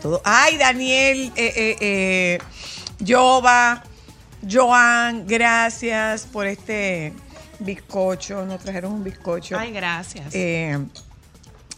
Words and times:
todo? 0.00 0.20
Ay, 0.24 0.56
Daniel, 0.56 1.32
eh, 1.36 1.52
eh, 1.56 1.76
eh, 1.80 2.38
Jova, 3.06 3.82
Joan, 4.50 5.26
gracias 5.26 6.24
por 6.26 6.46
este 6.46 7.12
bizcocho. 7.58 8.44
Nos 8.46 8.60
trajeron 8.60 8.92
un 8.92 9.04
bizcocho. 9.04 9.58
Ay, 9.58 9.70
gracias. 9.72 10.34
Eh, 10.34 10.78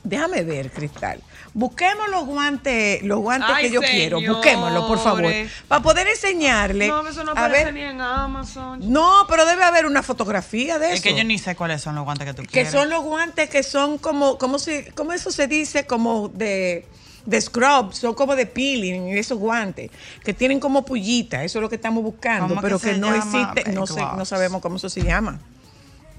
déjame 0.05 0.43
ver, 0.45 0.71
Cristal. 0.71 1.21
Busquemos 1.55 2.09
los 2.09 2.25
guantes, 2.25 3.03
los 3.03 3.19
guantes 3.19 3.51
Ay, 3.53 3.65
que 3.67 3.75
yo 3.75 3.81
quiero. 3.83 4.21
Busquémoslos, 4.23 4.87
por 4.87 4.99
favor. 4.99 5.31
Para 5.69 5.83
poder 5.83 6.09
enseñarle. 6.09 6.89
no, 6.89 7.07
eso 7.07 7.25
no 7.25 7.33
aparece 7.33 7.65
ver, 7.65 7.75
ni 7.75 7.83
en 7.83 8.01
Amazon. 8.01 8.81
no, 8.91 9.27
pero 9.29 9.45
debe 9.45 9.63
haber 9.63 9.85
una 9.85 10.03
fotografía 10.03 10.79
de 10.79 10.87
eso. 10.87 10.95
Es 10.95 11.01
que 11.03 11.15
yo 11.15 11.25
ni 11.25 11.39
sé 11.39 11.55
cuáles 11.55 11.83
son 11.83 11.95
los 11.95 12.05
guantes 12.05 12.27
que 12.27 12.33
tú 12.33 12.43
Que 12.43 12.49
quieres. 12.49 12.73
son 12.73 12.89
los 12.89 13.03
guantes 13.03 13.51
que 13.51 13.63
son 13.63 13.99
como, 13.99 14.39
¿cómo, 14.39 14.59
se, 14.59 14.93
cómo 14.95 15.13
eso 15.13 15.31
se 15.31 15.47
dice? 15.47 15.85
Como 15.85 16.29
de, 16.29 16.87
de 17.25 17.41
scrub, 17.41 17.93
son 17.95 18.15
como 18.15 18.35
de 18.35 18.47
peeling, 18.47 19.17
esos 19.17 19.39
guantes, 19.39 19.91
que 20.25 20.35
tienen 20.35 20.59
como 20.61 20.85
pullita, 20.85 21.45
eso 21.45 21.59
es 21.59 21.63
lo 21.63 21.69
que 21.69 21.77
estamos 21.77 22.03
buscando, 22.03 22.49
¿Cómo 22.49 22.61
pero 22.61 22.79
que 22.79 22.95
no 22.97 23.15
existe, 23.15 23.71
no, 23.73 23.87
sé, 23.87 24.01
no 24.01 24.25
sabemos 24.25 24.61
cómo 24.61 24.77
eso 24.77 24.89
se 24.89 25.03
llama. 25.03 25.39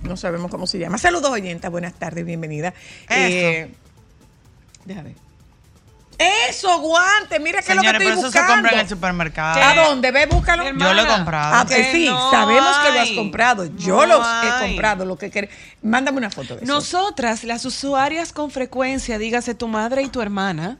No 0.01 0.17
sabemos 0.17 0.51
cómo 0.51 0.67
se 0.67 0.79
llama. 0.79 0.97
Saludos 0.97 1.31
oyentas, 1.31 1.71
buenas 1.71 1.93
tardes, 1.93 2.25
bienvenida. 2.25 2.73
Eh, 3.09 3.73
déjame. 4.85 5.15
Eso, 6.49 6.79
guantes, 6.79 7.41
mira 7.41 7.61
que 7.61 7.71
es 7.71 7.75
lo 7.75 7.81
que 7.81 7.87
estoy 7.87 8.05
pero 8.05 8.11
eso 8.19 8.31
se 8.31 8.37
buscando. 8.39 8.53
compra 8.53 8.71
en 8.73 8.79
el 8.79 8.89
supermercado. 8.89 9.61
¿A 9.61 9.75
dónde? 9.87 10.11
Ve, 10.11 10.25
búscalo. 10.27 10.63
Yo 10.63 10.93
lo 10.93 11.01
he 11.01 11.07
comprado. 11.07 11.55
Ah, 11.55 11.63
pues 11.65 11.77
Que 11.87 11.91
sí, 11.91 12.05
no 12.05 12.31
sabemos 12.31 12.77
que 12.77 12.91
lo 12.93 12.99
has 13.01 13.09
comprado. 13.11 13.65
Yo 13.77 13.95
No 13.95 14.05
los 14.05 14.25
hay. 14.25 14.47
he 14.47 14.67
comprado, 14.69 15.05
lo 15.05 15.17
que 15.17 15.31
querés. 15.31 15.49
Mándame 15.81 16.17
una 16.19 16.29
foto 16.29 16.55
de 16.55 16.63
eso. 16.63 16.73
Nosotras, 16.73 17.43
las 17.43 17.65
usuarias 17.65 18.31
con 18.31 18.51
frecuencia, 18.51 19.17
dígase 19.17 19.55
tu 19.55 19.67
madre 19.67 20.03
y 20.03 20.07
tu 20.09 20.21
hermana, 20.21 20.77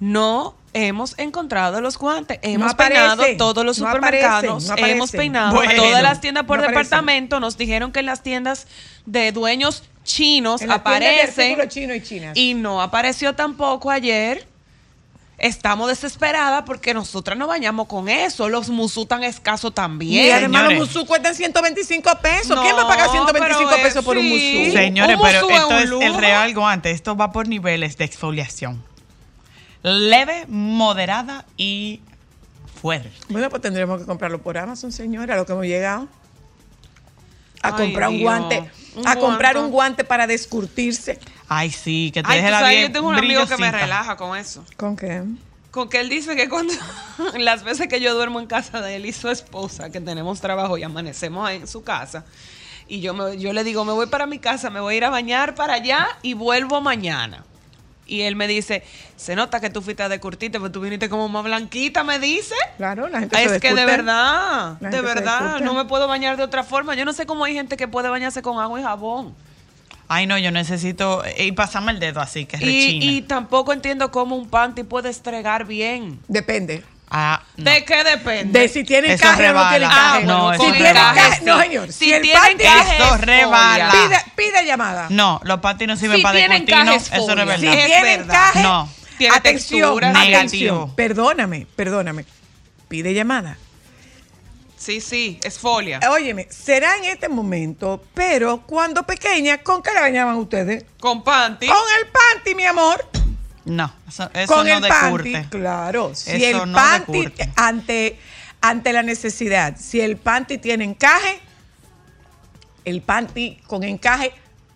no 0.00 0.54
hemos 0.72 1.18
encontrado 1.18 1.80
los 1.80 1.98
guantes. 1.98 2.38
Hemos 2.42 2.72
aparece, 2.72 3.00
peinado 3.00 3.24
todos 3.36 3.64
los 3.64 3.78
no 3.78 3.86
supermercados, 3.86 4.70
aparece, 4.70 4.88
no 4.88 4.94
hemos 4.94 5.10
peinado 5.12 5.54
Bueno, 5.54 5.82
todas 5.82 6.02
las 6.02 6.20
tiendas 6.20 6.44
por 6.44 6.58
no 6.58 6.64
aparece. 6.64 6.84
departamento. 6.84 7.40
Nos 7.40 7.56
dijeron 7.56 7.92
que 7.92 8.00
en 8.00 8.06
las 8.06 8.22
tiendas 8.22 8.66
de 9.06 9.32
dueños 9.32 9.84
chinos 10.04 10.62
En 10.62 10.68
de 10.68 10.74
aparecen 10.74 11.68
chinos 11.68 11.96
y 11.96 12.02
chinas. 12.02 12.36
y 12.36 12.54
no 12.54 12.80
apareció 12.82 13.34
tampoco 13.34 13.90
ayer. 13.90 14.46
Estamos 15.38 15.88
desesperadas 15.88 16.64
porque 16.66 16.92
nosotras 16.92 17.38
nos 17.38 17.48
bañamos 17.48 17.86
con 17.86 18.10
eso. 18.10 18.50
Los 18.50 18.68
musú 18.68 19.06
tan 19.06 19.24
escasos 19.24 19.74
también. 19.74 20.26
Y 20.26 20.30
además 20.30 20.64
los 20.64 20.74
musú 20.74 21.06
cuestan 21.06 21.34
125 21.34 22.10
pesos. 22.20 22.54
No, 22.54 22.62
¿Quién 22.62 22.76
va 22.76 22.82
a 22.82 22.86
pagar 22.88 23.08
125 23.10 23.70
pero, 23.70 23.82
pesos 23.82 24.04
por 24.04 24.18
un 24.18 24.28
musú? 24.28 24.72
Señores, 24.72 25.16
Un 25.16 25.22
pero 25.22 25.48
musú 25.48 25.56
esto 25.56 25.78
es 25.78 26.04
el 26.06 26.14
real 26.14 26.52
guante. 26.54 26.90
Esto 26.90 27.16
va 27.16 27.32
por 27.32 27.48
niveles 27.48 27.96
de 27.96 28.04
exfoliación. 28.04 28.84
Leve, 29.82 30.46
moderada 30.48 31.44
y 31.56 32.00
fuerte. 32.80 33.10
Bueno, 33.28 33.48
pues 33.50 33.62
tendremos 33.62 34.00
que 34.00 34.06
comprarlo 34.06 34.40
por 34.42 34.58
Amazon, 34.58 34.92
señora, 34.92 35.36
lo 35.36 35.46
que 35.46 35.52
hemos 35.52 35.64
llegado. 35.66 36.08
A 37.62 37.68
Ay, 37.68 37.74
comprar 37.74 38.08
un 38.08 38.16
Dios. 38.18 38.22
guante. 38.30 38.70
Un 38.96 39.06
a 39.06 39.16
comprar 39.16 39.56
un 39.58 39.70
guante 39.70 40.02
para 40.04 40.26
descurtirse. 40.26 41.18
Ay, 41.48 41.70
sí, 41.70 42.10
que 42.12 42.22
te 42.22 42.30
Ay, 42.30 42.38
deje 42.38 42.50
la 42.50 42.68
piel 42.68 42.82
yo 42.88 42.92
tengo 42.92 43.08
un 43.08 43.16
amigo 43.16 43.46
que 43.46 43.56
me 43.56 43.70
relaja 43.70 44.16
con 44.16 44.36
eso. 44.36 44.64
¿Con 44.76 44.96
qué? 44.96 45.22
Con 45.70 45.88
que 45.88 46.00
él 46.00 46.08
dice 46.08 46.34
que 46.36 46.48
cuando 46.48 46.74
las 47.38 47.62
veces 47.62 47.86
que 47.88 48.00
yo 48.00 48.14
duermo 48.14 48.40
en 48.40 48.46
casa 48.46 48.80
de 48.80 48.96
él 48.96 49.06
y 49.06 49.12
su 49.12 49.28
esposa, 49.28 49.90
que 49.90 50.00
tenemos 50.00 50.40
trabajo 50.40 50.76
y 50.78 50.82
amanecemos 50.82 51.48
en 51.50 51.66
su 51.68 51.84
casa, 51.84 52.24
y 52.88 53.00
yo, 53.00 53.14
me- 53.14 53.38
yo 53.38 53.52
le 53.52 53.62
digo, 53.62 53.84
me 53.84 53.92
voy 53.92 54.06
para 54.06 54.26
mi 54.26 54.38
casa, 54.40 54.70
me 54.70 54.80
voy 54.80 54.94
a 54.94 54.96
ir 54.96 55.04
a 55.04 55.10
bañar 55.10 55.54
para 55.54 55.74
allá 55.74 56.08
y 56.22 56.34
vuelvo 56.34 56.80
mañana. 56.80 57.44
Y 58.10 58.22
él 58.22 58.34
me 58.34 58.48
dice, 58.48 58.82
se 59.16 59.36
nota 59.36 59.60
que 59.60 59.70
tú 59.70 59.82
fuiste 59.82 60.08
de 60.08 60.18
curtite, 60.18 60.58
pero 60.58 60.72
tú 60.72 60.80
viniste 60.80 61.08
como 61.08 61.28
más 61.28 61.44
blanquita, 61.44 62.02
me 62.02 62.18
dice. 62.18 62.54
Claro, 62.76 63.08
la 63.08 63.20
gente 63.20 63.36
se 63.36 63.56
es 63.56 63.60
que 63.62 63.72
de 63.72 63.84
verdad, 63.86 64.76
La 64.80 64.90
de 64.90 65.00
verdad, 65.00 65.60
no 65.60 65.74
me 65.74 65.84
puedo 65.84 66.08
bañar 66.08 66.36
de 66.36 66.42
otra 66.42 66.64
forma. 66.64 66.94
Yo 66.96 67.04
no 67.04 67.12
sé 67.12 67.24
cómo 67.24 67.44
hay 67.44 67.54
gente 67.54 67.76
que 67.76 67.86
puede 67.86 68.08
bañarse 68.08 68.42
con 68.42 68.58
agua 68.58 68.80
y 68.80 68.82
jabón. 68.82 69.34
Ay, 70.08 70.26
no, 70.26 70.36
yo 70.38 70.50
necesito. 70.50 71.22
Y 71.38 71.52
pasarme 71.52 71.92
el 71.92 72.00
dedo 72.00 72.20
así, 72.20 72.44
que 72.46 72.56
Y, 72.56 72.60
rechina. 72.60 73.04
y 73.04 73.22
tampoco 73.22 73.72
entiendo 73.72 74.10
cómo 74.10 74.34
un 74.34 74.48
panty 74.50 74.82
puede 74.82 75.08
estregar 75.08 75.66
bien. 75.66 76.18
Depende. 76.26 76.82
Ah, 77.10 77.42
no. 77.56 77.64
¿De 77.70 77.84
qué 77.84 78.04
depende? 78.04 78.60
De 78.60 78.68
si 78.68 78.84
tiene 78.84 79.12
Eso 79.12 79.24
encaje 79.24 79.42
o 79.50 79.52
no 79.52 79.58
rebala. 79.58 79.70
tiene 79.70 79.86
Ah, 79.90 80.20
no, 80.24 80.50
si 80.50 80.54
eso 80.54 80.64
tiene 80.72 80.78
rebala. 80.92 81.10
encaje, 81.10 81.42
no, 81.44 81.60
señor. 81.60 81.92
Si 81.92 82.04
Si, 82.04 82.12
el 82.12 82.22
tiene 82.22 82.38
panty 82.40 82.62
encaje, 82.64 82.96
Eso 82.96 83.14
es 83.16 83.20
rebala. 83.22 83.90
folia. 83.90 84.08
pide, 84.08 84.32
pide 84.36 84.64
llamada. 84.66 85.06
No, 85.10 85.40
los 85.44 85.58
panties 85.60 85.88
no 85.88 85.96
sirven 85.96 86.18
Si 86.18 86.22
para 86.22 86.38
es 86.38 86.44
Eso 86.44 87.26
verdad. 87.36 87.58
Si 87.58 87.66
Es 87.66 87.86
tiene 87.86 88.16
verdad. 88.16 88.20
encaje, 88.36 88.62
No. 88.62 88.88
Tiene 89.18 89.36
atención, 89.36 89.80
textura. 89.80 90.08
atención. 90.10 90.30
Negativo. 90.30 90.92
Perdóname, 90.96 91.66
perdóname. 91.76 92.24
Pide 92.88 93.12
llamada. 93.12 93.58
Sí, 94.78 95.00
sí, 95.02 95.38
es 95.42 95.58
folia. 95.58 96.00
Óyeme, 96.10 96.46
será 96.50 96.96
en 96.96 97.04
este 97.04 97.28
momento, 97.28 98.02
pero 98.14 98.62
cuando 98.62 99.02
pequeña, 99.02 99.58
¿con 99.58 99.82
qué 99.82 99.92
la 99.92 100.00
bañaban 100.00 100.36
ustedes? 100.36 100.84
Con 101.00 101.22
panty. 101.22 101.66
Con 101.66 101.76
el 101.98 102.06
panty, 102.06 102.54
mi 102.54 102.64
amor. 102.64 103.04
No, 103.70 103.92
eso, 104.08 104.28
eso 104.34 104.52
con 104.52 104.66
no 104.66 104.76
el 104.78 104.88
panty. 104.88 105.32
Claro. 105.48 106.12
Si 106.14 106.30
Eso 106.30 106.64
el 106.64 106.72
no 106.72 106.76
panty, 106.76 107.12
decurte. 107.12 107.52
ante, 107.54 108.18
ante 108.60 108.92
la 108.92 109.02
necesidad, 109.04 109.76
si 109.78 110.00
el 110.00 110.16
panty 110.16 110.58
tiene 110.58 110.82
encaje, 110.84 111.40
el 112.84 113.00
panty 113.00 113.60
con 113.68 113.84
encaje 113.84 114.32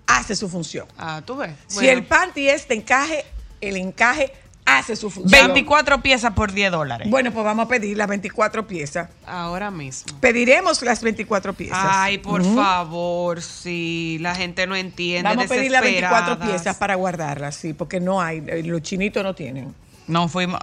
hace 0.06 0.36
su 0.36 0.48
función. 0.48 0.86
Ah, 0.96 1.22
tú 1.26 1.36
ves. 1.36 1.50
Si 1.66 1.76
Bueno, 1.76 1.90
el 1.90 2.04
panty 2.04 2.48
es 2.48 2.68
de 2.68 2.76
encaje, 2.76 3.24
el 3.60 3.76
encaje 3.76 4.32
hace 4.64 4.96
su 4.96 5.10
función. 5.10 5.46
24 5.48 6.00
piezas 6.00 6.32
por 6.32 6.52
10 6.52 6.72
dólares. 6.72 7.08
Bueno, 7.10 7.32
pues 7.32 7.44
vamos 7.44 7.66
a 7.66 7.68
pedir 7.68 7.96
las 7.96 8.08
24 8.08 8.66
piezas. 8.66 9.08
Ahora 9.26 9.70
mismo. 9.70 10.18
Pediremos 10.20 10.82
las 10.82 11.02
24 11.02 11.52
piezas. 11.54 11.78
Ay, 11.80 12.18
por 12.18 12.42
favor, 12.54 13.42
sí. 13.42 14.18
La 14.20 14.34
gente 14.34 14.66
no 14.66 14.74
entiende. 14.76 15.28
Vamos 15.28 15.46
a 15.46 15.48
pedir 15.48 15.70
las 15.70 15.82
24 15.82 16.20
desesperadas. 16.20 16.48
piezas 16.62 16.76
para 16.76 16.94
guardarlas, 16.94 17.54
sí, 17.56 17.72
porque 17.74 18.00
no 18.00 18.20
hay, 18.20 18.42
eh, 18.46 18.62
los 18.64 18.82
chinitos 18.82 19.22
no 19.22 19.34
tienen. 19.34 19.74
No 20.06 20.28
fuimos. 20.28 20.60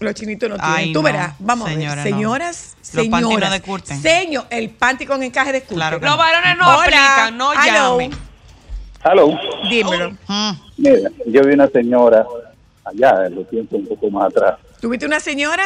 Los 0.00 0.14
chinitos 0.14 0.48
no 0.48 0.56
tienen. 0.56 0.74
Ay, 0.74 0.92
Tú 0.92 1.00
no, 1.00 1.04
verás, 1.04 1.34
vamos 1.38 1.68
señora, 1.68 1.92
a 2.02 2.04
ver. 2.04 2.12
Señoras, 2.12 2.76
Los 2.92 3.08
no 3.08 3.18
señoras. 3.18 3.50
decurten. 3.52 4.02
Señor, 4.02 4.46
el 4.50 4.70
panty 4.70 5.06
con 5.06 5.22
encaje 5.22 5.52
de 5.52 5.62
Claro 5.62 6.00
que 6.00 6.06
Los 6.06 6.16
varones 6.16 6.56
no 6.58 6.64
aplican, 6.68 7.36
no 7.36 7.52
llamen. 7.54 8.10
Hello. 9.04 9.38
Dímelo. 9.68 10.16
Mira, 10.76 11.10
yo 11.26 11.42
vi 11.42 11.54
una 11.54 11.68
señora 11.68 12.24
allá, 12.84 13.26
en 13.26 13.34
los 13.36 13.48
tiempos 13.48 13.80
un 13.80 13.86
poco 13.86 14.10
más 14.10 14.26
atrás, 14.26 14.58
¿Tuviste 14.80 15.06
una 15.06 15.20
señora? 15.20 15.64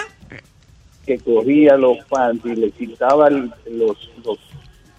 que 1.07 1.19
cogía 1.19 1.77
los 1.77 1.99
panties, 2.09 2.59
le 2.59 2.71
quitaba 2.73 3.31
los, 3.31 3.51
los, 3.67 4.39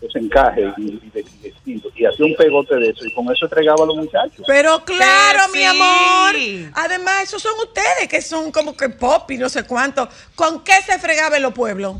los 0.01 0.15
encajes 0.15 0.73
y, 0.77 0.83
y 0.83 1.01
y 1.13 1.43
vestidos, 1.43 1.93
y 1.95 2.05
hacía 2.05 2.25
un 2.25 2.35
pegote 2.35 2.75
de 2.75 2.89
eso 2.89 3.05
y 3.05 3.13
con 3.13 3.25
eso 3.31 3.45
entregaba 3.45 3.83
a 3.83 3.87
los 3.87 3.97
muchachos. 3.97 4.45
Pero 4.47 4.83
claro, 4.85 5.51
mi 5.53 5.63
amor. 5.63 6.35
Además, 6.73 7.23
esos 7.23 7.41
son 7.41 7.53
ustedes 7.59 8.07
que 8.09 8.21
son 8.21 8.51
como 8.51 8.75
que 8.75 8.89
pop 8.89 9.29
y 9.31 9.37
no 9.37 9.49
sé 9.49 9.63
cuánto. 9.63 10.07
¿Con 10.35 10.63
qué 10.63 10.81
se 10.85 10.97
fregaba 10.97 11.35
en 11.37 11.43
los 11.43 11.53
pueblos? 11.53 11.97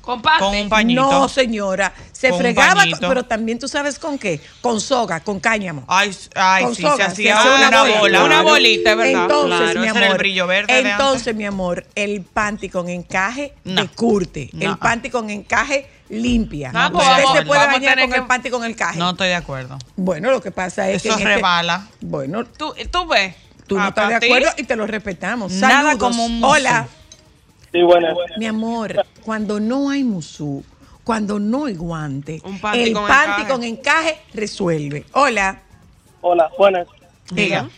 Con 0.00 0.20
con 0.22 0.54
un 0.54 0.68
pañito. 0.68 1.02
No, 1.02 1.28
señora. 1.28 1.92
Se 2.12 2.30
Con 2.30 2.38
fregaba, 2.38 2.84
pero 3.00 3.24
también 3.24 3.58
tú 3.58 3.68
sabes 3.68 3.98
con 3.98 4.18
qué. 4.18 4.40
Con 4.60 4.80
soga, 4.80 5.20
con 5.20 5.40
cáñamo. 5.40 5.84
Ay, 5.88 6.16
ay 6.34 6.64
Con 6.64 6.74
sí, 6.74 6.82
soga, 6.82 6.96
se 6.96 7.02
hacía 7.04 7.42
se 7.42 7.48
hace 7.48 7.68
una, 7.68 7.82
bola. 7.98 8.24
Una 8.24 8.42
bolita, 8.42 8.94
verdad. 8.94 9.22
Entonces, 9.22 9.58
Claro, 9.60 9.80
mi 9.80 9.86
ese 9.86 9.90
amor. 9.90 10.02
era 10.02 10.12
el 10.12 10.18
brillo 10.18 10.46
verde 10.46 10.82
de 10.82 10.90
Entonces, 10.90 11.34
mi 11.34 11.44
amor, 11.46 11.86
el 11.94 12.22
panty 12.22 12.68
con 12.68 12.88
encaje 12.88 13.54
No. 13.64 13.82
de 13.82 13.88
curte. 13.88 14.50
El 14.52 14.68
No. 14.70 14.78
panty 14.78 15.10
con 15.10 15.30
encaje 15.30 15.88
limpia. 16.08 16.72
Ah, 16.74 16.90
pues 16.92 17.06
Usted 17.06 17.22
vamos- 17.22 17.38
se 17.38 17.46
puede 17.46 17.66
bañar 17.66 17.80
tener 17.94 18.00
con 18.00 18.10
que- 18.12 18.18
el 18.20 18.26
panty 18.26 18.50
con 18.50 18.64
el 18.64 18.76
caje. 18.76 18.98
No 18.98 19.10
estoy 19.10 19.28
de 19.28 19.34
acuerdo. 19.36 19.78
Bueno, 19.96 20.30
lo 20.30 20.40
que 20.42 20.50
pasa 20.50 20.88
es 20.90 21.04
Eso 21.04 21.16
que. 21.16 21.22
en 21.22 21.28
este- 21.28 21.36
rebala. 21.36 21.86
Bueno, 22.00 22.44
¿Tú, 22.44 22.74
tú 22.90 23.06
ves. 23.06 23.34
tú 23.66 23.76
no 23.76 23.84
Ah, 23.84 23.88
estás 23.88 24.08
de 24.08 24.14
acuerdo 24.16 24.48
y 24.56 24.64
te 24.64 24.74
lo 24.76 24.86
respetamos. 24.86 25.52
Nada 25.52 25.74
Saludos. 25.92 25.98
como 25.98 26.24
un. 26.26 26.42
Hola. 26.42 26.88
Sí, 27.72 27.82
bueno. 27.82 28.08
Mi 28.38 28.46
amor, 28.46 28.94
cuando 29.24 29.60
no 29.60 29.90
hay 29.90 30.02
musú, 30.04 30.64
cuando 31.04 31.38
no 31.38 31.66
hay 31.66 31.74
guante, 31.74 32.40
Un 32.44 32.60
panty 32.60 32.80
el 32.82 32.92
con 32.92 33.06
panty 33.06 33.42
encaje. 33.42 33.48
con 33.52 33.64
encaje 33.64 34.18
resuelve. 34.34 35.04
Hola, 35.12 35.60
Hola, 36.20 36.50
buenas. 36.58 36.86
diga. 37.30 37.68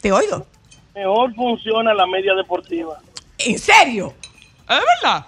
Te 0.00 0.12
oigo. 0.12 0.46
Mejor 0.94 1.34
funciona 1.34 1.94
la 1.94 2.06
media 2.06 2.34
deportiva. 2.34 2.98
¿En 3.38 3.58
serio? 3.58 4.14
¿Es 4.68 4.78
verdad? 5.02 5.26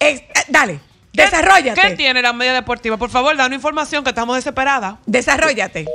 Eh, 0.00 0.08
eh, 0.14 0.32
dale, 0.48 0.80
¿Qué- 1.12 1.22
desarrollate. 1.22 1.80
¿Qué 1.80 1.90
tiene 1.96 2.20
la 2.22 2.32
media 2.32 2.52
deportiva? 2.54 2.96
Por 2.96 3.10
favor, 3.10 3.36
danos 3.36 3.54
información 3.56 4.02
que 4.02 4.10
estamos 4.10 4.34
desesperadas. 4.36 4.96
Desarrollate. 5.06 5.86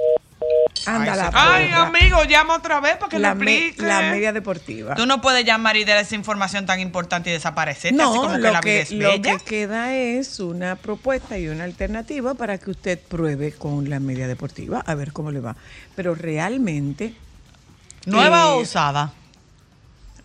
Anda 0.86 1.14
Ay, 1.14 1.18
la 1.18 1.32
se- 1.32 1.38
Ay, 1.38 1.66
porra. 1.70 1.88
amigo, 1.88 2.24
llama 2.26 2.56
otra 2.58 2.80
vez 2.82 2.98
para 2.98 3.10
que 3.10 3.18
la, 3.20 3.30
lo 3.30 3.36
me- 3.36 3.68
explique. 3.68 3.88
la 3.88 4.02
media 4.02 4.34
deportiva. 4.34 4.96
Tú 4.96 5.06
no 5.06 5.22
puedes 5.22 5.46
llamar 5.46 5.78
y 5.78 5.86
dar 5.86 5.98
esa 5.98 6.16
información 6.16 6.66
tan 6.66 6.80
importante 6.82 7.30
y 7.30 7.34
desaparecerte, 7.34 8.02
así 8.02 8.12
No, 8.14 8.22
como 8.22 8.34
que 8.34 8.38
lo 8.40 8.52
la 8.52 8.60
vida 8.60 8.62
que, 8.62 8.82
es 8.82 8.92
lo 8.92 9.08
bella. 9.10 9.38
que 9.38 9.44
queda 9.46 9.94
es 9.96 10.40
una 10.42 10.76
propuesta 10.76 11.38
y 11.38 11.48
una 11.48 11.64
alternativa 11.64 12.34
para 12.34 12.58
que 12.58 12.72
usted 12.72 13.00
pruebe 13.00 13.54
con 13.54 13.90
la 13.90 14.00
media 14.02 14.28
deportiva, 14.28 14.84
a 14.86 14.94
ver 14.96 15.14
cómo 15.14 15.32
le 15.32 15.40
va. 15.40 15.56
Pero 15.96 16.16
realmente 16.16 17.14
¿Nueva 18.06 18.42
Eh, 18.42 18.54
o 18.56 18.58
usada? 18.60 19.14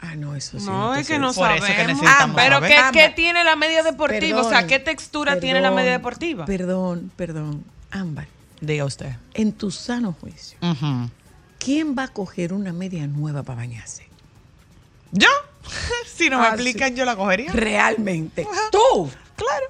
Ah, 0.00 0.14
no, 0.16 0.34
eso 0.34 0.58
sí. 0.58 0.66
No, 0.66 0.94
es 0.96 1.06
que 1.06 1.18
no. 1.20 1.32
Por 1.32 1.50
eso 1.52 1.64
que 1.66 1.72
sabemos. 1.72 2.00
necesitamos 2.02 2.36
pero. 2.36 2.60
¿qué, 2.60 2.76
qué 2.92 3.08
tiene 3.10 3.44
la 3.44 3.54
media 3.56 3.82
deportiva? 3.84 4.40
o 4.40 4.48
sea, 4.48 4.66
¿qué 4.66 4.78
textura 4.80 5.38
tiene 5.38 5.60
la 5.60 5.70
media 5.70 5.92
deportiva? 5.92 6.44
Perdón, 6.46 7.12
perdón. 7.16 7.64
Ámbar, 7.90 8.26
Diga 8.60 8.84
usted. 8.84 9.14
en 9.34 9.52
tu 9.52 9.70
sano 9.70 10.12
juicio. 10.20 10.58
¿quién 11.58 11.96
va 11.96 12.04
a 12.04 12.08
coger 12.08 12.52
una 12.52 12.72
media 12.72 13.06
nueva 13.06 13.42
para 13.42 13.56
bañarse? 13.58 14.08
¿Yo? 15.12 15.28
si 16.06 16.28
no 16.30 16.38
me 16.38 16.46
Ah, 16.46 16.50
explican, 16.50 16.90
sí. 16.90 16.94
yo 16.96 17.04
la 17.04 17.16
cogería. 17.16 17.52
Realmente. 17.52 18.46
Tú. 18.70 19.10
Claro. 19.36 19.66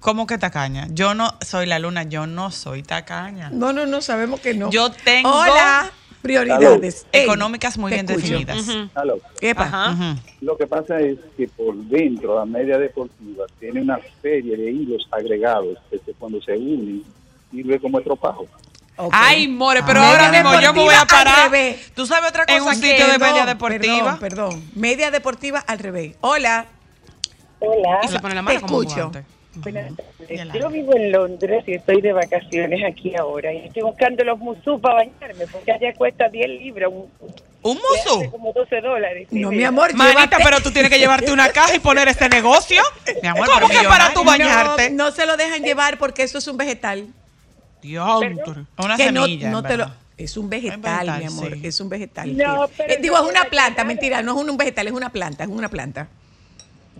¿Cómo 0.00 0.26
que 0.26 0.36
tacaña? 0.36 0.88
Yo 0.90 1.14
no 1.14 1.36
soy 1.40 1.66
la 1.66 1.78
luna, 1.78 2.02
yo 2.02 2.26
no 2.26 2.50
soy 2.50 2.82
tacaña. 2.82 3.50
No, 3.50 3.72
no, 3.72 3.86
no, 3.86 4.00
sabemos 4.00 4.40
que 4.40 4.52
no. 4.54 4.68
Yo 4.70 4.90
tengo 4.90 5.30
Hola. 5.30 5.90
Prioridades. 6.22 7.06
Ey, 7.12 7.24
económicas 7.24 7.76
muy 7.78 7.90
te 7.90 7.96
bien 7.96 8.10
escucho. 8.10 8.38
definidas. 8.38 8.68
Ujú. 8.68 8.88
Aló. 8.94 9.18
Epa. 9.40 9.64
Ajá. 9.64 9.90
Ujú. 9.92 10.20
Lo 10.40 10.56
que 10.56 10.66
pasa 10.66 11.00
es 11.00 11.18
que 11.36 11.48
por 11.48 11.74
dentro 11.74 12.36
la 12.38 12.44
media 12.46 12.78
deportiva 12.78 13.44
tiene 13.58 13.82
una 13.82 13.98
serie 14.22 14.56
de 14.56 14.70
hilos 14.70 15.06
agregados 15.10 15.78
que 15.90 15.98
cuando 16.18 16.40
se 16.40 16.52
unen 16.52 17.02
sirve 17.50 17.78
como 17.80 17.98
estropajo. 17.98 18.46
Ok. 18.96 19.10
Ay, 19.14 19.48
more, 19.48 19.82
pero 19.84 20.00
Ah. 20.00 20.10
ahora 20.10 20.30
mismo 20.30 20.60
yo 20.60 20.72
me 20.72 20.82
voy 20.84 20.94
a 20.94 21.04
parar. 21.06 21.50
revés. 21.50 21.92
¿Tú 21.94 22.06
sabes 22.06 22.30
otra 22.30 22.44
En 22.46 22.58
cosa 22.60 22.74
un 22.76 22.80
que- 22.80 22.90
sitio 22.90 23.06
de 23.06 23.12
Perdón, 23.18 23.28
media 23.30 23.46
deportiva. 23.46 24.18
Perdón, 24.18 24.50
perdón. 24.50 24.64
Media 24.74 25.10
deportiva 25.10 25.58
al 25.60 25.78
revés. 25.78 26.16
Hola. 26.20 26.66
Hola. 27.58 28.00
Y 28.04 28.08
se 28.08 28.18
pone 28.20 28.34
la 28.34 28.40
Te 28.40 28.44
mano 28.54 28.60
como 28.66 28.82
escucho. 28.82 29.00
guante. 29.10 29.24
Buenas 29.56 29.94
tardes. 29.96 30.28
Yolanda. 30.30 30.58
Yo 30.58 30.70
vivo 30.70 30.96
en 30.96 31.12
Londres 31.12 31.64
y 31.66 31.74
estoy 31.74 32.00
de 32.00 32.12
vacaciones 32.12 32.80
aquí 32.84 33.14
ahora. 33.16 33.52
Y 33.52 33.58
estoy 33.66 33.82
buscando 33.82 34.24
los 34.24 34.38
musú 34.38 34.80
para 34.80 34.94
bañarme, 34.96 35.46
porque 35.46 35.72
allá 35.72 35.92
cuesta 35.94 36.28
10 36.28 36.48
libras, 36.48 36.90
un, 36.90 37.06
¿Un 37.64 37.76
musu? 37.78 38.30
como 38.30 38.52
12 38.52 38.80
dólares. 38.80 39.28
Sí, 39.30 39.40
No, 39.40 39.50
mi 39.50 39.62
amor, 39.64 39.94
Manita, 39.94 40.22
llévate- 40.38 40.44
pero 40.44 40.60
tú 40.62 40.70
tienes 40.72 40.90
que 40.90 40.98
llevarte 40.98 41.30
una 41.32 41.48
caja 41.52 41.74
y 41.76 41.78
poner 41.80 42.08
este 42.08 42.28
negocio. 42.28 42.82
Mi 43.22 43.28
amor, 43.28 43.46
¿Cómo 43.48 43.68
que 43.68 43.86
para 43.86 44.12
tú 44.14 44.24
bañarte? 44.24 44.90
No, 44.90 45.06
no 45.06 45.10
se 45.12 45.26
lo 45.26 45.36
dejan 45.36 45.62
llevar 45.62 45.98
porque 45.98 46.22
eso 46.22 46.38
es 46.38 46.48
un 46.48 46.56
vegetal. 46.56 47.06
Diantre. 47.82 48.64
Una 48.78 48.96
que 48.96 49.04
semilla. 49.04 49.50
no 49.50 49.62
te 49.62 49.76
lo 49.76 49.90
es 50.16 50.36
un 50.36 50.48
vegetal, 50.48 50.80
vegetal, 51.06 51.18
mi 51.18 51.24
amor, 51.26 51.52
sí. 51.54 51.60
es 51.66 51.80
un 51.80 51.88
vegetal. 51.88 52.36
No, 52.36 52.66
sí. 52.68 52.74
pero 52.76 52.92
Eh, 52.92 52.98
digo, 53.02 53.16
es 53.16 53.22
una 53.28 53.44
planta, 53.46 53.82
mentira, 53.82 54.22
no 54.22 54.40
es 54.40 54.48
un 54.48 54.56
vegetal, 54.56 54.86
es 54.86 54.92
una 54.92 55.10
planta, 55.10 55.42
es 55.44 55.50
una 55.50 55.68
planta. 55.68 56.06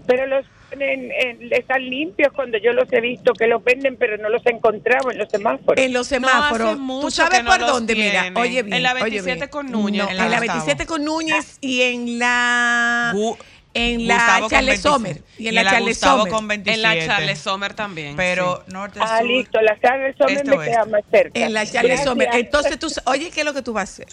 Pero 0.06 0.26
los 0.26 0.44
en- 0.80 1.52
están 1.52 1.82
limpios 1.88 2.32
cuando 2.32 2.56
yo 2.58 2.72
los 2.72 2.90
he 2.92 3.00
visto 3.00 3.32
que 3.34 3.46
los 3.46 3.62
venden, 3.62 3.96
pero 3.96 4.16
no 4.16 4.28
los 4.28 4.44
he 4.46 4.50
encontrado 4.50 5.10
en 5.10 5.18
los 5.18 5.28
semáforos. 5.28 5.76
En 5.84 5.92
los 5.92 6.06
semáforos, 6.06 6.68
hace 6.68 6.76
mucho 6.76 7.06
¿tú 7.06 7.10
sabes 7.10 7.38
que 7.38 7.42
no 7.44 7.50
por 7.50 7.60
dónde? 7.60 7.94
Mira, 7.94 8.30
oye 8.36 8.62
bien. 8.62 8.76
En 8.76 8.82
la 8.82 8.92
oye 8.94 9.02
27 9.02 9.36
bien. 9.36 9.48
con 9.50 9.70
Núñez. 9.70 10.04
No, 10.04 10.10
En 10.10 10.10
en 10.12 10.16
la 10.18 10.28
la 10.28 10.36
Gustavo. 10.38 10.58
27 10.60 10.86
con 10.86 11.04
Núñez 11.04 11.58
y 11.60 11.82
en 11.82 12.18
la 12.18 13.12
Gu- 13.14 13.36
en 13.74 14.06
la 14.06 14.14
Gustavo 14.16 14.48
Charles 14.50 14.82
27. 14.82 14.82
Sommer 14.88 15.22
y 15.38 15.48
en 15.48 15.54
la 15.54 15.64
Charles 15.64 15.88
Gustavo 15.88 16.18
Sommer. 16.18 16.32
con 16.32 16.48
27. 16.48 16.74
En 16.74 16.82
la 17.00 17.06
Charles 17.06 17.38
Sommer 17.38 17.74
también. 17.74 18.16
Pero 18.16 18.62
norte 18.68 19.00
ah, 19.02 19.18
sur. 19.20 19.26
listo, 19.26 19.60
la 19.62 19.78
Charles 19.80 20.14
Sommer 20.18 20.36
Este 20.36 20.50
me 20.50 20.56
oeste. 20.56 20.72
queda 20.72 20.84
más 20.84 21.02
cerca. 21.10 21.40
En 21.40 21.52
la 21.54 21.66
Charles. 21.66 22.02
Sommer. 22.04 22.28
Entonces 22.34 22.78
tú, 22.78 22.88
oye, 23.06 23.30
¿qué 23.30 23.40
es 23.40 23.46
lo 23.46 23.54
que 23.54 23.62
tú 23.62 23.72
vas 23.72 23.88
a 23.88 23.92
hacer? 23.92 24.08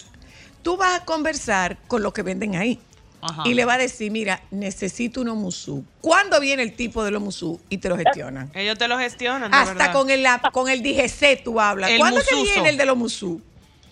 Tú 0.62 0.76
vas 0.76 1.00
a 1.00 1.04
conversar 1.04 1.76
con 1.88 2.02
los 2.02 2.12
que 2.12 2.22
venden 2.22 2.56
ahí. 2.56 2.78
Ajá. 3.22 3.42
Y 3.44 3.54
le 3.54 3.64
va 3.64 3.74
a 3.74 3.78
decir, 3.78 4.10
mira, 4.10 4.40
necesito 4.50 5.20
unos 5.20 5.36
musú. 5.36 5.84
¿Cuándo 6.00 6.40
viene 6.40 6.62
el 6.62 6.74
tipo 6.74 7.04
de 7.04 7.10
los 7.10 7.20
musú? 7.22 7.60
Y 7.68 7.78
te 7.78 7.88
lo 7.88 7.96
gestionan. 7.96 8.50
Ellos 8.54 8.78
te 8.78 8.88
lo 8.88 8.98
gestionan, 8.98 9.52
Hasta 9.54 9.74
verdad. 9.74 9.92
con 9.92 10.10
el, 10.10 10.26
con 10.52 10.68
el 10.68 10.82
DGC 10.82 11.42
tú 11.44 11.60
hablas. 11.60 11.90
El 11.90 11.98
¿Cuándo 11.98 12.20
que 12.22 12.34
viene 12.42 12.68
el 12.70 12.76
de 12.76 12.86
los 12.86 12.96
musú? 12.96 13.40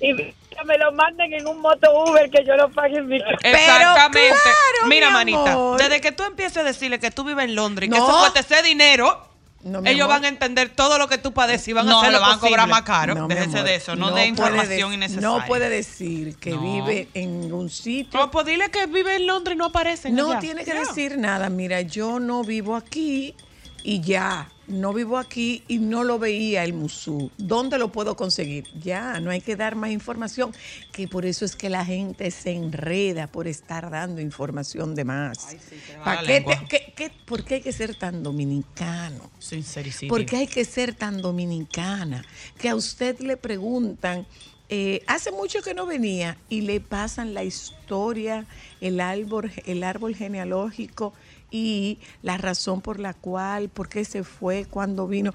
Y 0.00 0.14
que 0.16 0.34
me 0.64 0.78
lo 0.78 0.92
manden 0.92 1.32
en 1.32 1.46
un 1.46 1.60
moto 1.60 1.88
Uber 2.04 2.30
que 2.30 2.44
yo 2.44 2.56
lo 2.56 2.70
pague 2.70 2.98
en 2.98 3.08
mi 3.08 3.18
casa. 3.20 3.32
Exactamente. 3.42 4.28
claro, 4.30 4.88
Mira, 4.88 5.08
mi 5.08 5.12
manita, 5.12 5.56
desde 5.76 6.00
que 6.00 6.12
tú 6.12 6.22
empieces 6.24 6.56
a 6.58 6.62
decirle 6.62 6.98
que 6.98 7.10
tú 7.10 7.24
vives 7.24 7.44
en 7.44 7.54
Londres 7.54 7.88
y 7.88 7.92
que 7.92 7.98
No. 7.98 8.08
eso 8.08 8.18
cuesta 8.20 8.40
ese 8.40 8.62
dinero, 8.66 9.28
No, 9.68 9.80
ellos 9.84 10.04
amor. 10.04 10.16
van 10.16 10.24
a 10.24 10.28
entender 10.28 10.68
todo 10.70 10.98
lo 10.98 11.08
que 11.08 11.18
tú 11.18 11.32
padeces 11.32 11.68
y 11.68 11.72
van 11.72 11.86
a 11.88 11.90
no, 11.90 11.98
hacer 12.00 12.12
lo 12.12 12.18
lo 12.18 12.26
van 12.26 12.36
a 12.36 12.40
cobrar 12.40 12.68
más 12.68 12.82
caro. 12.82 13.14
No, 13.14 13.24
amor. 13.24 13.34
de 13.36 13.74
eso, 13.74 13.96
no, 13.96 14.08
puede 14.10 14.20
de 14.22 14.26
información 14.26 14.92
innecesaria. 14.94 15.28
No 15.28 15.44
puede 15.46 15.68
decir 15.68 16.36
que 16.36 16.50
No. 16.50 16.60
vive 16.60 17.08
en 17.14 17.52
un 17.52 17.70
sitio. 17.70 18.18
No, 18.18 18.30
pues 18.30 18.46
dile 18.46 18.70
que 18.70 18.86
vive 18.86 19.16
en 19.16 19.26
Londres 19.26 19.54
y 19.54 19.58
no 19.58 19.66
aparece. 19.66 20.10
No 20.10 20.38
tiene 20.38 20.64
que 20.64 20.74
decir 20.74 21.18
nada. 21.18 21.48
Mira, 21.50 21.80
yo 21.82 22.18
no 22.20 22.42
vivo 22.44 22.76
aquí 22.76 23.34
y 23.82 24.00
ya. 24.00 24.48
No 24.68 24.92
vivo 24.92 25.16
aquí 25.16 25.62
y 25.66 25.78
no 25.78 26.04
lo 26.04 26.18
veía 26.18 26.62
el 26.62 26.74
musú. 26.74 27.30
¿Dónde 27.38 27.78
lo 27.78 27.90
puedo 27.90 28.16
conseguir? 28.16 28.64
Ya, 28.78 29.18
no 29.18 29.30
hay 29.30 29.40
que 29.40 29.56
dar 29.56 29.74
más 29.76 29.90
información. 29.90 30.52
Que 30.92 31.08
por 31.08 31.24
eso 31.24 31.46
es 31.46 31.56
que 31.56 31.70
la 31.70 31.84
gente 31.86 32.30
se 32.30 32.52
enreda 32.52 33.26
por 33.28 33.48
estar 33.48 33.90
dando 33.90 34.20
información 34.20 34.94
de 34.94 35.04
más. 35.04 35.56
va 36.00 36.04
¿Pa' 36.04 36.14
la 36.16 36.20
qué 36.22 36.26
lengua. 36.34 36.60
te- 36.60 36.66
qué- 36.68 36.92
qué- 36.94 37.12
¿Por 37.24 37.44
qué 37.44 37.54
hay 37.56 37.60
que 37.62 37.72
ser 37.72 37.94
tan 37.94 38.22
dominicano? 38.22 39.30
Sincericidio. 39.38 40.08
¿Por 40.10 40.26
qué 40.26 40.36
hay 40.36 40.46
que 40.46 40.64
ser 40.66 40.94
tan 40.94 41.22
dominicana? 41.22 42.24
Que 42.58 42.68
a 42.68 42.74
usted 42.76 43.18
le 43.20 43.38
preguntan, 43.38 44.26
eh, 44.68 45.02
hace 45.06 45.32
mucho 45.32 45.62
que 45.62 45.72
no 45.72 45.86
venía 45.86 46.36
y 46.50 46.60
le 46.60 46.80
pasan 46.80 47.32
la 47.32 47.42
historia, 47.42 48.44
el 48.82 49.00
árbol, 49.00 49.50
el 49.64 49.82
árbol 49.82 50.14
genealógico 50.14 51.14
y 51.50 51.98
la 52.22 52.36
razón 52.36 52.80
por 52.80 52.98
la 52.98 53.14
cual, 53.14 53.68
por 53.68 53.88
qué 53.88 54.04
se 54.04 54.24
fue, 54.24 54.64
cuándo 54.64 55.06
vino. 55.06 55.32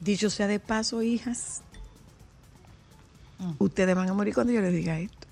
Dicho 0.00 0.30
sea 0.30 0.46
de 0.46 0.60
paso, 0.60 1.02
hijas, 1.02 1.62
ustedes 3.58 3.94
van 3.94 4.08
a 4.08 4.14
morir 4.14 4.34
cuando 4.34 4.52
yo 4.52 4.60
les 4.60 4.72
diga 4.72 4.98
esto. 4.98 5.26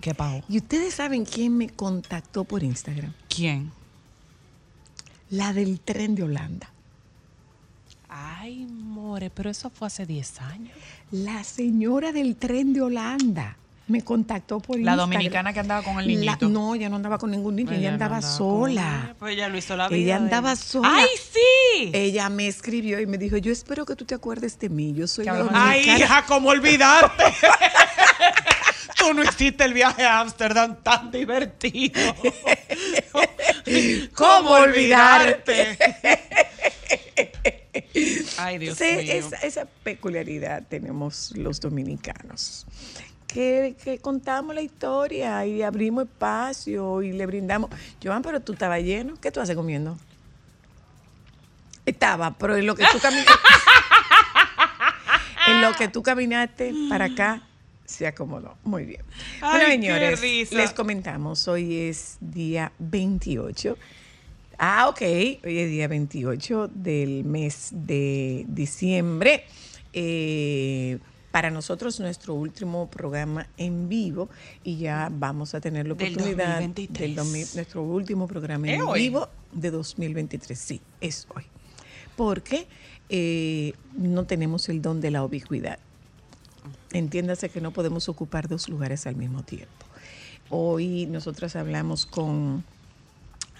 ¿Qué 0.00 0.14
pago? 0.14 0.42
Y 0.48 0.58
ustedes 0.58 0.94
saben 0.94 1.24
quién 1.24 1.56
me 1.56 1.70
contactó 1.70 2.44
por 2.44 2.62
Instagram. 2.62 3.12
¿Quién? 3.28 3.72
La 5.30 5.52
del 5.52 5.80
tren 5.80 6.14
de 6.14 6.22
Holanda. 6.22 6.70
Ay, 8.08 8.66
more, 8.66 9.30
pero 9.30 9.50
eso 9.50 9.70
fue 9.70 9.88
hace 9.88 10.06
10 10.06 10.40
años. 10.40 10.76
La 11.10 11.44
señora 11.44 12.12
del 12.12 12.36
tren 12.36 12.72
de 12.72 12.82
Holanda 12.82 13.56
me 13.88 14.02
contactó 14.02 14.60
por 14.60 14.76
La 14.76 14.92
Instagram. 14.92 14.98
dominicana 15.10 15.52
que 15.52 15.60
andaba 15.60 15.82
con 15.82 15.98
el 15.98 16.06
La- 16.06 16.32
niñito. 16.32 16.48
no, 16.48 16.74
ella 16.74 16.88
no 16.88 16.96
andaba 16.96 17.18
con 17.18 17.30
ningún 17.30 17.56
niño, 17.56 17.70
ella, 17.70 17.78
Ella 17.80 17.88
no 17.90 17.94
andaba, 17.94 18.16
andaba 18.16 18.32
sola. 18.36 19.14
Pues 19.18 19.34
ella 19.34 19.48
lo 19.48 19.56
hizo 19.58 19.76
la 19.76 19.88
vida. 19.88 19.98
Ella 19.98 20.16
andaba 20.16 20.56
sola. 20.56 20.90
¡Ay, 20.94 21.08
sí! 21.32 21.90
Ella 21.94 22.28
me 22.28 22.46
escribió 22.48 23.00
y 23.00 23.06
me 23.06 23.18
dijo, 23.18 23.36
yo 23.38 23.50
espero 23.52 23.84
que 23.86 23.96
tú 23.96 24.04
te 24.04 24.14
acuerdes 24.14 24.58
de 24.58 24.68
mí. 24.68 24.92
Yo 24.94 25.06
soy 25.06 25.24
la 25.24 25.32
hablamos 25.32 25.52
Ay, 25.56 25.80
dominicana. 25.80 25.98
hija, 26.04 26.24
¿cómo 26.26 26.48
olvidarte? 26.50 27.24
Tú 28.98 29.14
no 29.14 29.22
hiciste 29.22 29.62
el 29.64 29.74
viaje 29.74 30.04
a 30.04 30.18
Ámsterdam 30.20 30.82
tan 30.82 31.10
divertido. 31.12 32.00
¿Cómo 34.14 34.50
olvidarte? 34.50 35.78
Ay, 38.38 38.58
Dios 38.58 38.76
Sí, 38.78 38.84
mío. 38.84 39.12
esa, 39.12 39.36
esa 39.36 39.66
peculiaridad 39.84 40.64
tenemos 40.68 41.32
los 41.36 41.60
dominicanos. 41.60 42.66
Que, 43.28 43.76
que 43.84 43.98
contamos 43.98 44.54
la 44.54 44.62
historia 44.62 45.46
y 45.46 45.62
abrimos 45.62 46.04
espacio 46.04 47.02
y 47.02 47.12
le 47.12 47.26
brindamos. 47.26 47.70
Joan, 48.02 48.22
pero 48.22 48.40
tú 48.40 48.54
estabas 48.54 48.82
lleno. 48.82 49.14
¿Qué 49.20 49.30
tú 49.30 49.40
haces 49.40 49.54
comiendo? 49.54 49.96
Estaba, 51.84 52.36
pero 52.36 52.56
en 52.56 52.66
lo 52.66 52.74
que 52.74 52.84
tú 52.90 52.98
caminaste. 52.98 53.32
en 55.46 55.62
lo 55.62 55.72
que 55.74 55.88
tú 55.88 56.02
caminaste 56.02 56.74
para 56.88 57.06
acá, 57.06 57.42
se 57.86 58.06
acomodó. 58.06 58.56
Muy 58.64 58.84
bien. 58.84 59.02
Ay, 59.40 59.50
bueno, 59.50 59.66
señores, 59.68 60.20
risa. 60.20 60.56
les 60.56 60.72
comentamos. 60.72 61.48
Hoy 61.48 61.88
es 61.88 62.18
día 62.20 62.72
28. 62.78 63.76
Ah, 64.58 64.88
ok. 64.88 65.00
Hoy 65.00 65.58
es 65.58 65.70
día 65.70 65.88
28 65.88 66.70
del 66.74 67.24
mes 67.24 67.70
de 67.72 68.44
diciembre. 68.48 69.46
Eh, 69.94 70.98
para 71.30 71.50
nosotros 71.50 72.00
nuestro 72.00 72.34
último 72.34 72.88
programa 72.88 73.46
en 73.58 73.88
vivo 73.88 74.28
y 74.64 74.78
ya 74.78 75.08
vamos 75.12 75.54
a 75.54 75.60
tener 75.60 75.86
la 75.86 75.94
Del 75.94 76.12
oportunidad 76.14 76.60
2023. 76.60 76.98
del 76.98 77.14
2000 77.16 77.46
nuestro 77.54 77.82
último 77.82 78.26
programa 78.26 78.66
¿Es 78.68 78.74
en 78.74 78.80
hoy? 78.82 79.00
vivo 79.00 79.28
de 79.52 79.70
2023. 79.70 80.58
Sí, 80.58 80.80
es 81.00 81.26
hoy. 81.34 81.44
Porque 82.16 82.66
eh, 83.10 83.74
no 83.96 84.24
tenemos 84.24 84.68
el 84.68 84.80
don 84.82 85.00
de 85.00 85.10
la 85.10 85.22
ubicuidad. 85.24 85.78
Entiéndase 86.92 87.50
que 87.50 87.60
no 87.60 87.72
podemos 87.72 88.08
ocupar 88.08 88.48
dos 88.48 88.68
lugares 88.68 89.06
al 89.06 89.16
mismo 89.16 89.42
tiempo. 89.42 89.68
Hoy 90.50 91.06
nosotras 91.06 91.54
hablamos 91.56 92.06
con 92.06 92.64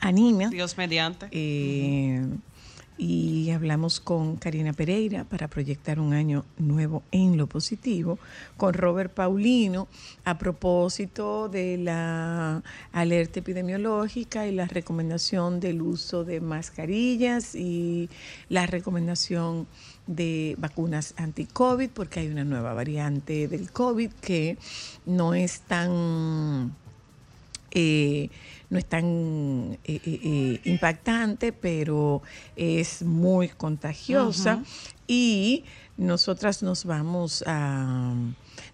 Anina, 0.00 0.48
Dios 0.48 0.76
mediante. 0.78 1.28
eh, 1.32 2.26
y 2.98 3.50
hablamos 3.52 4.00
con 4.00 4.36
Karina 4.36 4.72
Pereira 4.72 5.22
para 5.22 5.46
proyectar 5.46 6.00
un 6.00 6.12
año 6.12 6.44
nuevo 6.58 7.04
en 7.12 7.36
lo 7.36 7.46
positivo, 7.46 8.18
con 8.56 8.74
Robert 8.74 9.14
Paulino 9.14 9.86
a 10.24 10.36
propósito 10.36 11.48
de 11.48 11.78
la 11.78 12.62
alerta 12.92 13.38
epidemiológica 13.38 14.48
y 14.48 14.52
la 14.52 14.66
recomendación 14.66 15.60
del 15.60 15.80
uso 15.80 16.24
de 16.24 16.40
mascarillas 16.40 17.54
y 17.54 18.10
la 18.48 18.66
recomendación 18.66 19.68
de 20.08 20.56
vacunas 20.58 21.14
anti-COVID, 21.16 21.90
porque 21.90 22.20
hay 22.20 22.28
una 22.28 22.44
nueva 22.44 22.74
variante 22.74 23.46
del 23.46 23.70
COVID 23.70 24.10
que 24.20 24.58
no 25.06 25.34
es 25.34 25.60
tan 25.60 26.74
eh, 27.70 28.30
no 28.70 28.78
es 28.78 28.86
tan 28.86 29.78
eh, 29.84 30.00
eh, 30.04 30.20
eh, 30.24 30.60
impactante, 30.64 31.52
pero 31.52 32.22
es 32.56 33.02
muy 33.02 33.48
contagiosa. 33.48 34.62
Y 35.06 35.64
nosotras 35.96 36.62
nos 36.62 36.84
vamos 36.84 37.42
a 37.46 38.14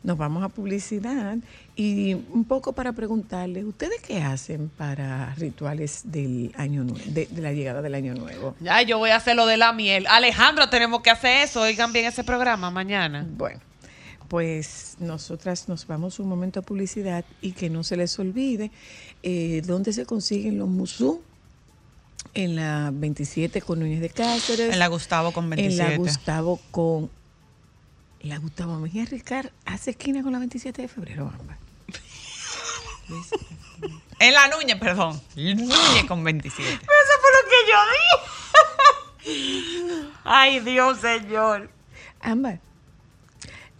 nos 0.03 0.19
vamos 0.19 0.43
a 0.43 0.49
publicidad 0.51 1.39
y 1.77 2.15
un 2.15 2.45
poco 2.45 2.73
para 2.73 2.93
preguntarles, 2.93 3.65
¿ustedes 3.65 4.01
qué 4.01 4.23
hacen 4.23 4.69
para 4.69 5.35
rituales 5.37 6.03
del 6.05 6.53
año 6.57 6.85
de, 6.85 7.27
de 7.27 7.43
la 7.43 7.53
llegada 7.53 7.81
del 7.81 7.95
año 7.95 8.15
nuevo? 8.15 8.55
Ya, 8.61 8.83
yo 8.83 8.99
voy 8.99 9.11
a 9.11 9.17
hacer 9.17 9.37
lo 9.37 9.47
de 9.47 9.57
la 9.57 9.73
miel. 9.73 10.07
Alejandro, 10.09 10.69
tenemos 10.69 11.03
que 11.03 11.11
hacer 11.11 11.45
eso. 11.45 11.63
Oigan 11.63 11.93
bien 11.93 12.07
ese 12.07 12.25
programa 12.25 12.71
mañana. 12.71 13.27
Bueno, 13.37 13.61
pues 14.29 14.97
nosotras 14.99 15.69
nos 15.69 15.87
vamos 15.87 16.19
un 16.19 16.29
momento 16.29 16.61
a 16.61 16.63
publicidad 16.63 17.25
y 17.41 17.53
que 17.53 17.71
no 17.71 17.83
se 17.85 17.97
les 17.97 18.19
olvide 18.19 18.71
eh, 19.27 19.63
dónde 19.65 19.95
se 19.95 20.05
consiguen 20.05 20.59
los 20.59 20.69
musú. 20.69 21.23
En 22.35 22.57
la 22.57 22.91
27 22.93 23.63
con 23.63 23.81
Núñez 23.81 24.01
de 24.01 24.11
Cáceres. 24.11 24.73
En 24.73 24.79
la 24.79 24.89
Gustavo 24.89 25.33
con 25.33 25.45
En 25.45 25.51
27. 25.51 25.91
la 25.91 25.97
Gustavo 25.97 26.61
con. 26.71 27.11
La 28.21 28.39
Gustavo 28.39 28.79
Mejía 28.79 29.05
Ricard 29.07 29.51
hace 29.65 29.93
esquina 29.93 30.23
con 30.23 30.33
la 30.33 30.39
27 30.39 30.83
de 30.83 30.89
febrero, 30.89 31.33
Ámbar. 31.39 31.57
En 34.21 34.33
la 34.33 34.49
Núñez, 34.49 34.79
perdón. 34.79 35.21
Núñez 35.37 36.05
con 36.07 36.23
27. 36.23 36.71
Eso 36.73 36.83
fue 37.21 37.31
lo 37.35 37.43
que 37.51 37.57
yo 37.71 37.79
dije. 39.33 40.09
Ay, 40.25 40.61
Dios, 40.61 41.01
señor. 41.01 41.71
Ámbar. 42.21 42.61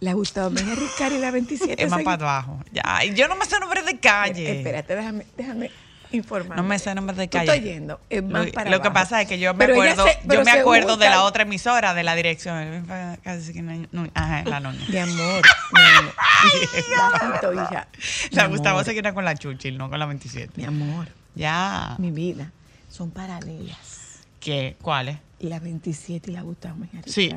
La 0.05 0.13
Gustavo 0.13 0.51
Mejía 0.51 0.75
Ricard 0.75 1.13
y 1.13 1.17
la 1.17 1.31
27 1.31 1.83
Es 1.83 1.89
más 1.89 2.03
para 2.03 2.21
abajo. 2.23 2.59
Ya, 2.71 3.03
y 3.03 3.13
yo 3.15 3.27
no 3.27 3.35
me 3.35 3.45
sé 3.45 3.59
nombre 3.59 3.81
de 3.81 3.99
calle. 3.99 4.47
Eh, 4.51 4.57
Espérate, 4.59 4.95
déjame, 4.95 5.25
déjame 5.35 5.71
informar. 6.11 6.55
No 6.57 6.63
me 6.63 6.77
sé 6.77 6.93
nombre 6.93 7.15
de 7.15 7.27
calle. 7.27 7.45
estás 7.51 7.63
yendo, 7.63 7.99
es 8.09 8.23
más 8.23 8.45
lo, 8.45 8.51
para 8.51 8.69
lo 8.69 8.81
que 8.81 8.91
pasa 8.91 9.21
es 9.23 9.27
que 9.27 9.39
yo 9.39 9.53
me 9.55 9.59
Pero 9.65 9.73
acuerdo, 9.73 10.05
se- 10.05 10.19
yo 10.31 10.43
me 10.43 10.51
acuerdo 10.51 10.95
de 10.97 11.09
la 11.09 11.23
otra 11.23 11.41
emisora, 11.43 11.93
de 11.95 12.03
la 12.03 12.15
dirección. 12.15 12.85
Casi 13.23 13.51
que 13.51 13.61
no- 13.63 13.87
no- 13.91 14.07
Ajá, 14.13 14.43
la 14.45 14.59
Núñez. 14.59 14.87
Mi 14.89 14.97
amor, 14.99 15.41
mi 15.73 15.81
amor. 15.81 16.13
Bajito, 17.11 17.53
hija. 17.53 17.87
Mi 18.31 18.35
La 18.37 18.45
Gustavo 18.47 18.69
amor, 18.77 18.85
se 18.85 18.93
queda 18.93 19.13
con 19.13 19.25
la 19.25 19.35
Chuchil, 19.35 19.77
no 19.77 19.89
con 19.89 19.97
la 19.99 20.05
27. 20.05 20.51
Mi 20.55 20.65
amor, 20.65 21.07
Ya. 21.33 21.95
mi 21.97 22.11
vida. 22.11 22.51
Son 22.89 23.09
paralelas. 23.11 24.19
¿Qué? 24.39 24.77
¿Cuáles? 24.81 25.17
La 25.49 25.59
27 25.59 26.31
y 26.31 26.33
la 26.33 26.41
Gustavo 26.41 26.77
Sí. 27.05 27.29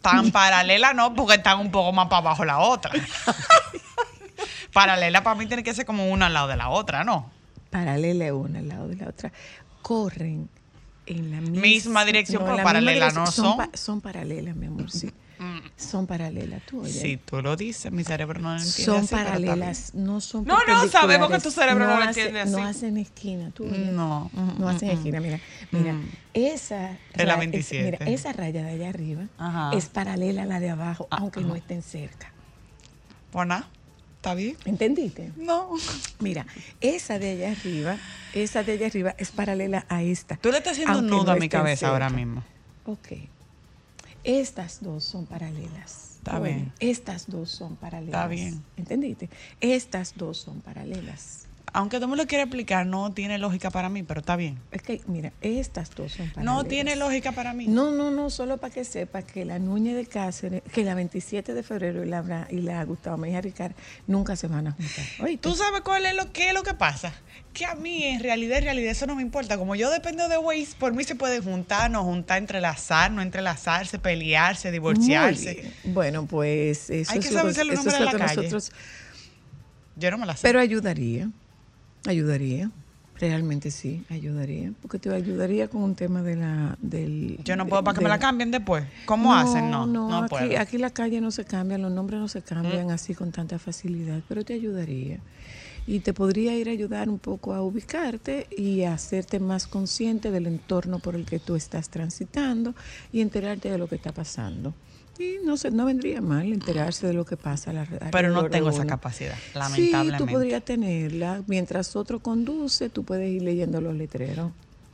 Tan 0.00 0.30
paralela 0.32 0.92
no, 0.94 1.14
porque 1.14 1.34
están 1.34 1.58
un 1.60 1.70
poco 1.70 1.92
más 1.92 2.06
para 2.06 2.18
abajo 2.18 2.44
la 2.44 2.58
otra. 2.60 2.92
paralela 4.72 5.22
para 5.22 5.36
mí 5.38 5.46
tiene 5.46 5.62
que 5.62 5.74
ser 5.74 5.86
como 5.86 6.08
una 6.10 6.26
al 6.26 6.34
lado 6.34 6.48
de 6.48 6.56
la 6.56 6.68
otra, 6.70 7.04
¿no? 7.04 7.30
Paralela 7.70 8.32
una 8.34 8.58
al 8.60 8.68
lado 8.68 8.88
de 8.88 8.96
la 8.96 9.08
otra. 9.08 9.32
Corren 9.82 10.48
en 11.06 11.30
la 11.30 11.40
misma, 11.40 11.60
Misma 11.60 12.04
dirección, 12.04 12.42
pero 12.44 12.56
la 12.56 12.62
paralela 12.62 13.06
misma 13.06 13.20
no 13.24 13.30
son. 13.30 13.56
pa- 13.56 13.70
son 13.74 14.00
paralelas, 14.00 14.56
mi 14.56 14.66
amor, 14.66 14.90
sí. 14.90 15.12
Son 15.76 16.06
paralelas, 16.06 16.62
tú 16.66 16.80
oyes. 16.82 16.98
Si 17.00 17.16
tú 17.16 17.40
lo 17.42 17.56
dices, 17.56 17.90
mi 17.92 18.04
cerebro 18.04 18.40
no 18.40 18.50
lo 18.54 18.56
entiende. 18.60 18.84
Son 18.84 18.96
así, 19.04 19.14
paralelas, 19.14 19.94
no 19.94 20.20
son 20.20 20.44
No, 20.44 20.58
no, 20.66 20.88
sabemos 20.88 21.30
que 21.30 21.38
tu 21.40 21.50
cerebro 21.50 21.86
no 21.86 21.96
lo 21.96 22.02
hace- 22.02 22.26
entiende 22.26 22.50
No 22.50 22.58
así. 22.58 22.78
hacen 22.78 22.96
esquina, 22.98 23.50
tú 23.52 23.64
oyes. 23.64 23.78
No. 23.92 24.30
No 24.58 24.68
hacen 24.68 24.90
esquina, 24.90 25.20
mira, 25.20 25.40
mira, 25.70 25.94
esa 26.32 26.92
Es 26.92 26.98
la 27.26 27.34
ra- 27.34 27.36
27. 27.36 27.84
mira, 27.98 28.12
esa 28.12 28.32
raya 28.32 28.62
de 28.62 28.70
allá 28.70 28.88
arriba 28.88 29.22
Ajá. 29.38 29.70
es 29.76 29.86
paralela 29.86 30.42
a 30.42 30.46
la 30.46 30.60
de 30.60 30.70
abajo, 30.70 31.06
aunque 31.10 31.40
no 31.40 31.54
estén 31.56 31.82
cerca. 31.82 32.32
Nada, 33.32 33.68
está 34.16 34.34
bien. 34.34 34.56
¿Entendiste? 34.64 35.32
No. 35.36 35.70
Mira, 36.20 36.46
esa 36.80 37.18
de 37.18 37.30
allá 37.32 37.50
arriba, 37.52 37.96
esa 38.32 38.62
de 38.62 38.72
allá 38.72 38.86
arriba 38.86 39.14
es 39.18 39.30
paralela 39.32 39.84
a 39.88 40.02
esta. 40.02 40.36
Tú 40.36 40.50
le 40.52 40.58
estás 40.58 40.72
haciendo 40.74 41.00
un 41.00 41.06
nudo 41.08 41.24
no 41.24 41.32
a 41.32 41.36
mi 41.36 41.48
cabeza 41.48 41.88
ahora 41.88 42.10
mismo. 42.10 42.44
Ok. 42.86 43.08
Estas 44.24 44.82
dos 44.82 45.04
son 45.04 45.26
paralelas. 45.26 46.14
Está 46.16 46.40
bien. 46.40 46.72
Estas 46.80 47.26
dos 47.30 47.50
son 47.50 47.76
paralelas. 47.76 48.14
Está 48.14 48.26
bien. 48.26 48.64
¿Entendiste? 48.76 49.28
Estas 49.60 50.14
dos 50.16 50.38
son 50.38 50.60
paralelas. 50.62 51.43
Aunque 51.76 51.98
tú 51.98 52.06
me 52.06 52.16
lo 52.16 52.24
quieras 52.28 52.46
explicar, 52.46 52.86
no 52.86 53.12
tiene 53.12 53.36
lógica 53.36 53.68
para 53.68 53.88
mí, 53.88 54.04
pero 54.04 54.20
está 54.20 54.36
bien. 54.36 54.60
Es 54.70 54.80
que, 54.80 55.00
mira, 55.08 55.32
estas 55.40 55.90
dos 55.90 56.12
son 56.12 56.30
paralelas. 56.30 56.44
No 56.44 56.62
tiene 56.62 56.94
lógica 56.94 57.32
para 57.32 57.52
mí. 57.52 57.66
No, 57.66 57.90
no, 57.90 58.12
no, 58.12 58.30
solo 58.30 58.58
para 58.58 58.72
que 58.72 58.84
sepa 58.84 59.22
que 59.22 59.44
la 59.44 59.58
Núñez 59.58 59.96
de 59.96 60.06
Cáceres, 60.06 60.62
que 60.72 60.84
la 60.84 60.94
27 60.94 61.52
de 61.52 61.62
febrero 61.64 62.04
y 62.04 62.08
la, 62.08 62.46
y 62.48 62.60
la 62.60 62.84
Gustavo 62.84 63.16
Mejía 63.16 63.40
Ricard 63.40 63.72
nunca 64.06 64.36
se 64.36 64.46
van 64.46 64.68
a 64.68 64.70
juntar. 64.70 65.04
¿Oíste? 65.20 65.38
¿Tú 65.48 65.56
sabes 65.56 65.80
cuál 65.80 66.06
es 66.06 66.14
lo 66.14 66.32
que 66.32 66.46
es 66.46 66.54
lo 66.54 66.62
que 66.62 66.74
pasa? 66.74 67.12
Que 67.52 67.66
a 67.66 67.74
mí, 67.74 68.04
en 68.04 68.20
realidad, 68.20 68.58
en 68.58 68.64
realidad, 68.64 68.92
eso 68.92 69.08
no 69.08 69.16
me 69.16 69.22
importa. 69.22 69.58
Como 69.58 69.74
yo 69.74 69.90
dependo 69.90 70.28
de 70.28 70.38
Waze, 70.38 70.76
por 70.78 70.92
mí 70.94 71.02
se 71.02 71.16
puede 71.16 71.40
juntar, 71.40 71.90
no 71.90 72.04
juntar, 72.04 72.38
entrelazar, 72.38 73.10
no 73.10 73.20
entrelazarse, 73.20 73.98
pelearse, 73.98 74.70
divorciarse. 74.70 75.72
Bueno, 75.84 76.26
pues 76.26 76.88
eso 76.88 77.10
Hay 77.10 77.18
es 77.18 77.26
que 77.26 77.32
lo 77.32 77.40
saberse 77.40 77.64
los 77.64 77.80
es 77.80 77.84
nombres 77.84 77.98
de 77.98 78.04
la 78.04 78.12
calle. 78.12 78.36
nosotros 78.36 78.70
Yo 79.96 80.12
no 80.12 80.18
me 80.18 80.26
la 80.26 80.36
sé. 80.36 80.42
Pero 80.42 80.60
ayudaría, 80.60 81.30
ayudaría, 82.06 82.70
realmente 83.18 83.70
sí, 83.70 84.04
ayudaría, 84.10 84.72
porque 84.82 84.98
te 84.98 85.12
ayudaría 85.12 85.68
con 85.68 85.82
un 85.82 85.94
tema 85.94 86.22
de 86.22 86.36
la, 86.36 86.76
del... 86.80 87.38
yo 87.44 87.56
no 87.56 87.64
de- 87.64 87.70
puedo 87.70 87.84
para 87.84 87.96
que 87.98 88.02
me 88.04 88.10
la 88.10 88.18
cambien 88.18 88.50
después. 88.50 88.84
¿Cómo 89.06 89.34
hacen? 89.34 89.70
No, 89.70 89.86
no, 89.86 90.18
aquí, 90.18 90.28
puedo. 90.30 90.58
Aquí 90.60 90.78
la 90.78 90.90
calle 90.90 91.20
no 91.20 91.30
se 91.30 91.44
cambia, 91.44 91.78
los 91.78 91.92
nombres 91.92 92.20
no 92.20 92.28
se 92.28 92.42
cambian 92.42 92.90
así 92.90 93.14
con 93.14 93.30
tanta 93.32 93.58
facilidad, 93.58 94.20
pero 94.28 94.44
te 94.44 94.52
ayudaría. 94.54 95.20
Y 95.86 96.00
te 96.00 96.14
podría 96.14 96.56
ir 96.56 96.68
a 96.70 96.72
ayudar 96.72 97.10
un 97.10 97.18
poco 97.18 97.52
a 97.52 97.60
ubicarte 97.60 98.46
y 98.56 98.84
a 98.84 98.94
hacerte 98.94 99.38
más 99.38 99.66
consciente 99.66 100.30
del 100.30 100.46
entorno 100.46 100.98
por 100.98 101.14
el 101.14 101.26
que 101.26 101.38
tú 101.38 101.56
estás 101.56 101.90
transitando 101.90 102.74
y 103.12 103.20
enterarte 103.20 103.70
de 103.70 103.76
lo 103.76 103.86
que 103.86 103.96
está 103.96 104.10
pasando. 104.12 104.72
Y 105.18 105.36
no 105.44 105.56
sé, 105.56 105.70
no 105.70 105.84
vendría 105.84 106.20
mal 106.20 106.52
enterarse 106.52 107.06
de 107.06 107.12
lo 107.12 107.24
que 107.24 107.36
pasa. 107.36 107.70
a 107.70 107.74
la- 107.74 107.86
Pero 108.10 108.30
no 108.30 108.48
tengo 108.50 108.70
esa 108.70 108.84
capacidad, 108.86 109.34
Sí, 109.36 109.50
lamentablemente. 109.54 110.18
tú 110.18 110.26
podrías 110.26 110.64
tenerla. 110.64 111.42
Mientras 111.46 111.94
otro 111.94 112.18
conduce, 112.20 112.88
tú 112.90 113.04
puedes 113.04 113.30
ir 113.30 113.42
leyendo 113.42 113.80
los 113.80 113.94
letreros. 113.94 114.50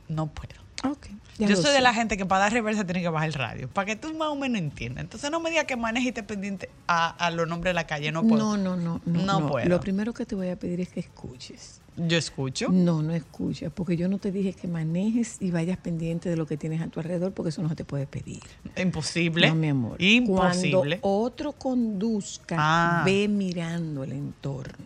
No 0.07 0.27
puedo. 0.27 0.60
Ok. 0.83 1.07
ya 1.37 1.47
Yo 1.47 1.55
soy 1.55 1.65
sé. 1.65 1.71
de 1.71 1.81
la 1.81 1.93
gente 1.93 2.17
que 2.17 2.25
para 2.25 2.41
dar 2.45 2.53
reversa 2.53 2.83
tiene 2.85 3.01
que 3.01 3.09
bajar 3.09 3.27
el 3.27 3.33
radio, 3.33 3.67
para 3.69 3.85
que 3.85 3.95
tú 3.95 4.13
más 4.15 4.29
o 4.29 4.35
menos 4.35 4.59
entiendas. 4.59 5.03
Entonces 5.03 5.29
no 5.31 5.39
me 5.39 5.49
digas 5.49 5.65
que 5.65 5.75
maneje 5.75 6.09
y 6.09 6.21
pendiente 6.23 6.69
a, 6.87 7.09
a 7.09 7.29
los 7.31 7.47
nombres 7.47 7.69
de 7.71 7.73
la 7.75 7.85
calle, 7.87 8.11
no 8.11 8.23
puedo. 8.23 8.57
No, 8.57 8.57
no, 8.57 8.75
no, 8.75 9.01
no, 9.05 9.21
No 9.25 9.39
no. 9.41 9.47
puedo. 9.49 9.67
Lo 9.69 9.79
primero 9.79 10.13
que 10.13 10.25
te 10.25 10.35
voy 10.35 10.49
a 10.49 10.55
pedir 10.57 10.81
es 10.81 10.89
que 10.89 10.99
escuches. 11.01 11.79
Yo 11.97 12.17
escucho. 12.17 12.69
No, 12.71 13.01
no 13.03 13.13
escuchas, 13.13 13.69
porque 13.75 13.97
yo 13.97 14.07
no 14.07 14.17
te 14.17 14.31
dije 14.31 14.53
que 14.53 14.67
manejes 14.67 15.37
y 15.41 15.51
vayas 15.51 15.77
pendiente 15.77 16.29
de 16.29 16.37
lo 16.37 16.45
que 16.47 16.55
tienes 16.57 16.81
a 16.81 16.87
tu 16.87 16.99
alrededor, 17.01 17.33
porque 17.33 17.49
eso 17.49 17.61
no 17.61 17.67
se 17.69 17.75
te 17.75 17.83
puede 17.83 18.07
pedir. 18.07 18.39
Imposible. 18.77 19.49
No, 19.49 19.55
mi 19.55 19.67
amor. 19.67 20.01
Imposible. 20.01 20.99
Cuando 21.01 21.23
otro 21.25 21.51
conduzca, 21.51 22.55
Ah. 22.57 23.03
ve 23.05 23.27
mirando 23.27 24.03
el 24.05 24.13
entorno. 24.13 24.85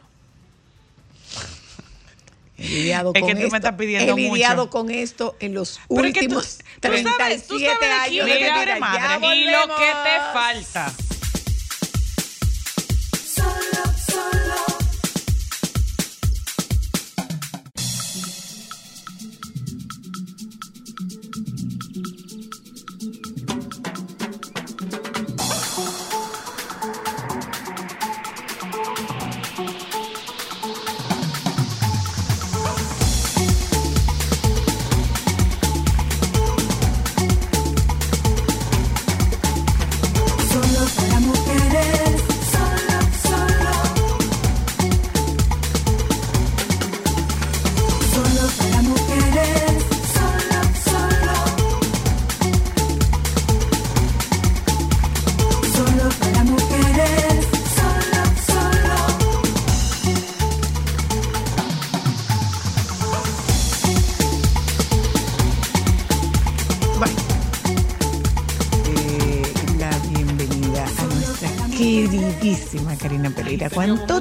He 2.58 2.64
lidiado 2.68 3.12
Es 3.14 3.20
con 3.22 3.28
que 3.30 3.36
tú 3.36 3.40
me 3.42 3.46
esto- 3.48 3.56
estás 3.58 3.74
pidiendo 3.76 4.14
He 4.14 4.16
lidiado 4.16 4.64
mucho. 4.64 4.70
con 4.70 4.90
esto 4.92 5.36
en 5.40 5.54
los 5.54 5.80
Pero 5.90 6.06
es 6.08 6.14
que 6.14 6.20
tú- 6.22 6.26
últimos 6.38 6.58
tú 6.58 6.64
sabes- 6.82 7.04
tú 7.48 7.58
37 7.58 7.76
sabes 7.80 8.00
años 8.02 8.26
quién 8.26 8.26
de 8.28 8.38
vida. 8.38 8.80
madre. 8.80 9.36
Y 9.36 9.44
lo 9.46 9.62
que 9.76 9.92
te 10.04 10.34
falta. 10.34 10.94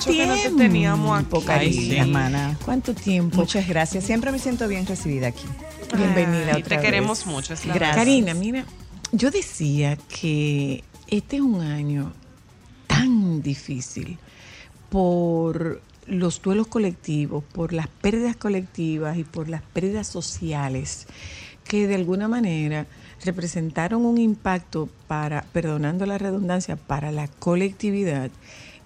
Tenía 0.05 0.27
¿Cuánto 0.27 0.51
mucho 0.51 0.57
que 0.57 0.57
tiempo? 0.57 0.57
no 0.57 0.57
te 0.59 0.63
teníamos 0.63 1.49
aquí. 1.49 1.73
Sí, 1.73 1.97
hermana. 1.97 2.59
¿Cuánto 2.65 2.95
tiempo? 2.95 3.37
Muchas 3.37 3.67
gracias. 3.69 4.05
Siempre 4.05 4.33
me 4.33 4.39
siento 4.39 4.69
bien 4.69 4.87
recibida 4.87 5.29
aquí. 5.29 5.45
Bienvenida 5.97 6.53
Ay, 6.55 6.63
otra 6.63 6.77
Te 6.77 6.83
queremos 6.83 7.19
vez. 7.21 7.27
mucho. 7.27 7.55
Es 7.55 7.65
la 7.67 7.75
Gracias. 7.75 7.97
Karina, 7.97 8.35
mira, 8.35 8.65
yo 9.13 9.31
decía 9.31 9.97
que 10.09 10.83
este 11.09 11.37
es 11.37 11.43
un 11.43 11.61
año 11.61 12.13
tan 12.87 13.43
difícil 13.43 14.19
por 14.91 15.81
los 16.07 16.43
duelos 16.43 16.67
colectivos, 16.67 17.43
por 17.53 17.73
las 17.73 17.89
pérdidas 17.89 18.37
colectivas 18.37 19.17
y 19.17 19.25
por 19.25 19.49
las 19.49 19.63
pérdidas 19.63 20.07
sociales 20.07 21.07
que 21.65 21.87
de 21.87 21.95
alguna 21.95 22.29
manera 22.29 22.87
representaron 23.25 24.05
un 24.05 24.19
impacto 24.19 24.89
para, 25.09 25.43
perdonando 25.53 26.05
la 26.05 26.19
redundancia, 26.19 26.77
para 26.77 27.11
la 27.11 27.27
colectividad 27.29 28.31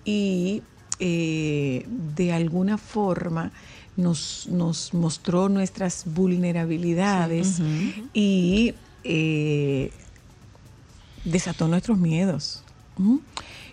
y 0.05 0.63
eh, 1.01 1.87
de 2.17 2.33
alguna 2.33 2.79
forma 2.79 3.53
nos, 3.97 4.49
nos 4.51 4.95
mostró 4.95 5.49
nuestras 5.49 6.05
vulnerabilidades 6.07 7.61
y 8.15 8.75
eh, 9.05 9.91
desató 11.25 11.69
nuestros 11.69 11.99
miedos. 11.99 12.63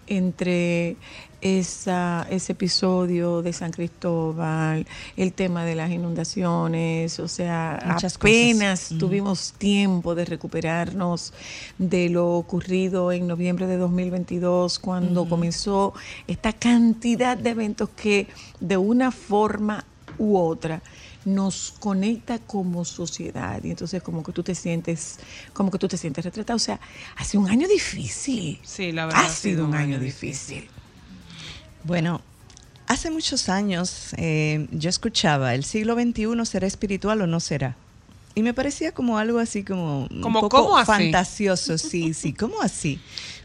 Entre 0.08 0.98
esa, 1.42 2.26
ese 2.30 2.54
episodio 2.54 3.42
de 3.42 3.54
San 3.54 3.72
Cristóbal, 3.72 4.88
el 5.16 5.34
tema 5.34 5.64
de 5.64 5.76
las 5.76 5.92
inundaciones, 5.92 7.20
o 7.20 7.28
sea, 7.28 7.80
Muchas 7.86 8.16
apenas 8.16 8.82
cosas. 8.82 8.98
tuvimos 8.98 9.54
tiempo 9.54 10.16
de 10.16 10.26
recuperarnos 10.26 11.34
de 11.78 12.10
lo 12.10 12.32
ocurrido 12.34 13.12
en 13.12 13.28
noviembre 13.28 13.68
de 13.68 13.78
2022, 13.78 14.80
cuando 14.80 15.30
comenzó 15.30 15.94
esta 16.28 16.52
cantidad 16.54 17.38
de 17.38 17.52
eventos 17.52 17.90
que 17.90 18.28
de 18.60 18.78
una 18.78 19.12
forma 19.12 19.86
u 20.18 20.38
otra 20.38 20.82
nos 21.26 21.74
conecta 21.80 22.40
como 22.40 22.86
sociedad 22.86 23.64
y 23.64 23.72
entonces 23.72 24.02
como 24.04 24.22
que 24.24 24.32
tú 24.32 24.44
te 24.44 24.54
sientes 24.56 25.18
como 25.54 25.72
que 25.72 25.80
tú 25.80 25.88
te 25.88 25.98
sientes 25.98 26.24
retratado 26.24 26.56
o 26.58 26.60
sea 26.60 26.80
hace 27.18 27.38
un 27.38 27.50
año 27.50 27.68
difícil 27.68 28.60
Sí, 28.64 28.92
la 28.92 29.08
verdad 29.08 29.26
ha 29.26 29.30
sido 29.30 29.66
un 29.66 29.74
año 29.74 30.00
difícil 30.00 30.68
Bueno, 31.84 32.22
hace 32.88 33.12
muchos 33.12 33.50
años 33.50 34.14
eh, 34.18 34.68
yo 34.72 34.90
escuchaba, 34.90 35.54
¿el 35.56 35.64
siglo 35.66 35.96
XXI 35.96 36.46
será 36.46 36.68
espiritual 36.68 37.22
o 37.22 37.28
no 37.28 37.40
será? 37.40 37.76
Y 38.38 38.42
me 38.44 38.54
parecía 38.54 38.92
como 38.92 39.18
algo 39.18 39.40
así 39.40 39.64
como 39.64 40.08
un 40.12 40.22
Como, 40.22 40.42
poco 40.42 40.64
¿cómo 40.64 40.78
así? 40.78 40.88
fantasioso, 40.88 41.78
sí, 41.78 42.14
sí, 42.14 42.34
¿cómo 42.34 42.62
así? 42.62 43.00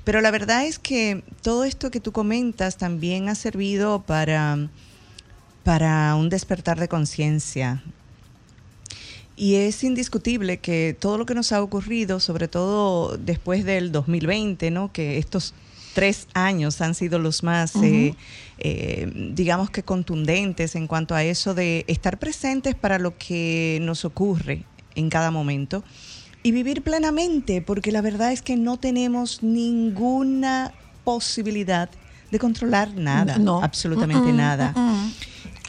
Pero 0.05 0.21
la 0.21 0.31
verdad 0.33 0.65
es 0.67 0.79
que 0.79 1.23
todo 1.43 1.65
esto 1.65 1.91
que 1.91 2.01
tú 2.01 2.11
comentas 2.13 2.77
también 2.77 3.29
ha 3.29 3.35
servido 3.37 4.03
para, 4.03 4.69
para 5.65 6.15
un 6.15 6.29
despertar 6.29 6.79
de 6.81 6.89
conciencia. 6.89 7.83
Y 9.37 9.55
es 9.55 9.83
indiscutible 9.85 10.59
que 10.59 10.95
todo 10.99 11.17
lo 11.17 11.25
que 11.25 11.35
nos 11.35 11.53
ha 11.53 11.63
ocurrido, 11.63 12.21
sobre 12.21 12.47
todo 12.47 13.17
después 13.17 13.65
del 13.65 13.91
2020, 13.91 14.71
¿no? 14.71 14.93
que 14.93 15.17
estos 15.19 15.55
tres 15.95 16.29
años 16.35 16.81
han 16.81 16.95
sido 16.95 17.19
los 17.19 17.43
más, 17.43 17.75
eh, 17.77 18.15
eh, 18.59 19.11
digamos 19.33 19.71
que 19.71 19.83
contundentes 19.83 20.75
en 20.75 20.87
cuanto 20.87 21.15
a 21.15 21.25
eso 21.25 21.55
de 21.55 21.85
estar 21.89 22.19
presentes 22.19 22.75
para 22.75 22.99
lo 22.99 23.17
que 23.17 23.79
nos 23.83 24.05
ocurre 24.05 24.65
en 24.95 25.09
cada 25.09 25.31
momento 25.31 25.83
y 26.43 26.53
vivir 26.53 26.83
plenamente, 26.83 27.61
porque 27.63 27.93
la 27.93 28.03
verdad 28.03 28.33
es 28.33 28.43
que 28.43 28.57
no 28.57 28.79
tenemos 28.79 29.43
ninguna 29.43 30.73
posibilidad 31.05 31.91
de 32.31 32.39
controlar 32.39 32.95
nada, 32.95 33.39
No. 33.39 33.63
absolutamente 33.63 34.33
nada. 34.33 34.73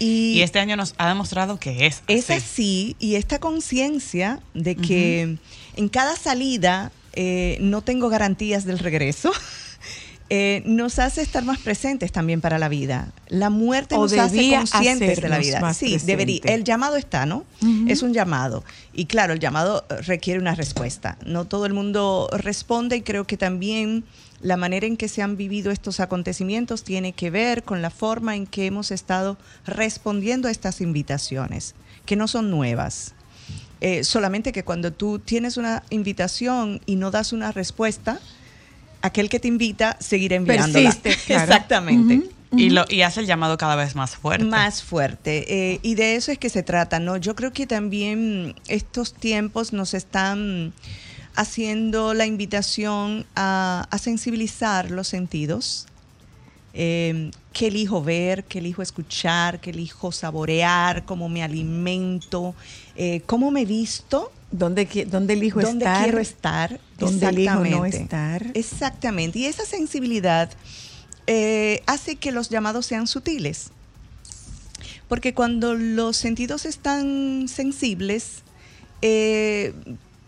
Y, 0.01 0.33
Y 0.33 0.41
este 0.41 0.57
año 0.57 0.75
nos 0.75 0.95
ha 0.97 1.07
demostrado 1.07 1.59
que 1.59 1.85
es 1.85 2.01
es 2.07 2.31
así. 2.31 2.33
así, 2.33 2.95
y 2.97 3.15
esta 3.15 3.39
conciencia 3.39 4.39
de 4.55 4.75
que 4.75 5.37
en 5.75 5.89
cada 5.89 6.15
salida 6.15 6.91
eh, 7.13 7.57
no 7.61 7.83
tengo 7.83 8.09
garantías 8.09 8.65
del 8.65 8.79
regreso, 8.79 9.31
eh, 10.29 10.63
nos 10.65 10.97
hace 10.97 11.21
estar 11.21 11.43
más 11.43 11.59
presentes 11.59 12.11
también 12.11 12.41
para 12.41 12.57
la 12.57 12.67
vida. 12.67 13.11
La 13.27 13.51
muerte 13.51 13.93
O 13.93 14.01
nos 14.01 14.13
hace 14.13 14.49
conscientes 14.49 15.21
de 15.21 15.29
la 15.29 15.37
vida. 15.37 15.73
Sí, 15.75 15.95
debería. 16.03 16.41
El 16.45 16.63
llamado 16.63 16.95
está, 16.95 17.27
¿no? 17.27 17.45
Es 17.87 18.01
un 18.01 18.11
llamado. 18.11 18.63
Y 18.93 19.05
claro, 19.05 19.33
el 19.33 19.39
llamado 19.39 19.85
requiere 20.07 20.39
una 20.39 20.55
respuesta. 20.55 21.19
No 21.27 21.45
todo 21.45 21.67
el 21.67 21.73
mundo 21.73 22.27
responde 22.31 22.95
y 22.95 23.01
creo 23.03 23.27
que 23.27 23.37
también 23.37 24.03
la 24.41 24.57
manera 24.57 24.87
en 24.87 24.97
que 24.97 25.07
se 25.07 25.21
han 25.21 25.37
vivido 25.37 25.71
estos 25.71 25.99
acontecimientos 25.99 26.83
tiene 26.83 27.13
que 27.13 27.29
ver 27.29 27.63
con 27.63 27.81
la 27.81 27.89
forma 27.89 28.35
en 28.35 28.47
que 28.47 28.65
hemos 28.65 28.91
estado 28.91 29.37
respondiendo 29.65 30.47
a 30.47 30.51
estas 30.51 30.81
invitaciones, 30.81 31.75
que 32.05 32.15
no 32.15 32.27
son 32.27 32.49
nuevas. 32.49 33.13
Eh, 33.81 34.03
solamente 34.03 34.51
que 34.51 34.63
cuando 34.63 34.93
tú 34.93 35.19
tienes 35.19 35.57
una 35.57 35.83
invitación 35.89 36.81
y 36.85 36.95
no 36.95 37.09
das 37.09 37.33
una 37.33 37.51
respuesta, 37.51 38.19
aquel 39.01 39.29
que 39.29 39.39
te 39.39 39.47
invita 39.47 39.97
seguirá 39.99 40.35
enviándola. 40.35 40.73
Persiste, 40.73 41.15
claro. 41.25 41.43
Exactamente. 41.43 42.29
Y, 42.55 42.69
lo, 42.69 42.85
y 42.89 43.01
hace 43.01 43.21
el 43.21 43.27
llamado 43.27 43.57
cada 43.57 43.75
vez 43.75 43.95
más 43.95 44.17
fuerte. 44.17 44.45
Más 44.45 44.83
fuerte. 44.83 45.71
Eh, 45.73 45.79
y 45.81 45.95
de 45.95 46.15
eso 46.15 46.31
es 46.31 46.37
que 46.37 46.49
se 46.49 46.63
trata, 46.63 46.99
¿no? 46.99 47.17
Yo 47.17 47.35
creo 47.35 47.53
que 47.53 47.65
también 47.65 48.55
estos 48.67 49.13
tiempos 49.13 49.71
nos 49.71 49.93
están 49.93 50.73
haciendo 51.35 52.13
la 52.13 52.25
invitación 52.25 53.25
a, 53.35 53.87
a 53.89 53.97
sensibilizar 53.97 54.91
los 54.91 55.07
sentidos. 55.07 55.87
Eh, 56.73 57.31
qué 57.51 57.67
elijo 57.67 58.01
ver, 58.01 58.45
qué 58.45 58.59
elijo 58.59 58.81
escuchar, 58.81 59.59
qué 59.59 59.71
elijo 59.71 60.11
saborear, 60.11 61.03
cómo 61.03 61.27
me 61.27 61.43
alimento, 61.43 62.55
eh, 62.95 63.21
cómo 63.25 63.51
me 63.51 63.65
visto, 63.65 64.31
¿Dónde, 64.51 64.85
dónde 65.09 65.33
elijo 65.33 65.61
dónde 65.61 65.85
estar? 65.85 66.03
quiero 66.03 66.19
estar, 66.19 66.79
¿Dónde 66.97 67.25
elijo 67.27 67.55
no 67.55 67.85
Exactamente. 67.85 67.97
estar? 67.97 68.51
Exactamente. 68.53 69.39
Y 69.39 69.45
esa 69.45 69.65
sensibilidad 69.65 70.49
eh, 71.27 71.81
hace 71.87 72.17
que 72.17 72.31
los 72.31 72.49
llamados 72.49 72.85
sean 72.85 73.07
sutiles. 73.07 73.71
Porque 75.07 75.33
cuando 75.33 75.73
los 75.73 76.17
sentidos 76.17 76.65
están 76.65 77.47
sensibles, 77.47 78.43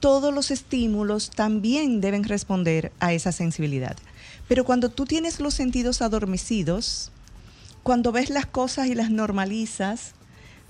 todos 0.03 0.33
los 0.33 0.51
estímulos 0.51 1.29
también 1.29 2.01
deben 2.01 2.25
responder 2.25 2.91
a 2.99 3.13
esa 3.13 3.31
sensibilidad. 3.31 3.95
Pero 4.49 4.65
cuando 4.65 4.89
tú 4.89 5.05
tienes 5.05 5.39
los 5.39 5.53
sentidos 5.53 6.01
adormecidos, 6.01 7.09
cuando 7.83 8.11
ves 8.11 8.29
las 8.29 8.45
cosas 8.45 8.87
y 8.87 8.95
las 8.95 9.11
normalizas, 9.11 10.11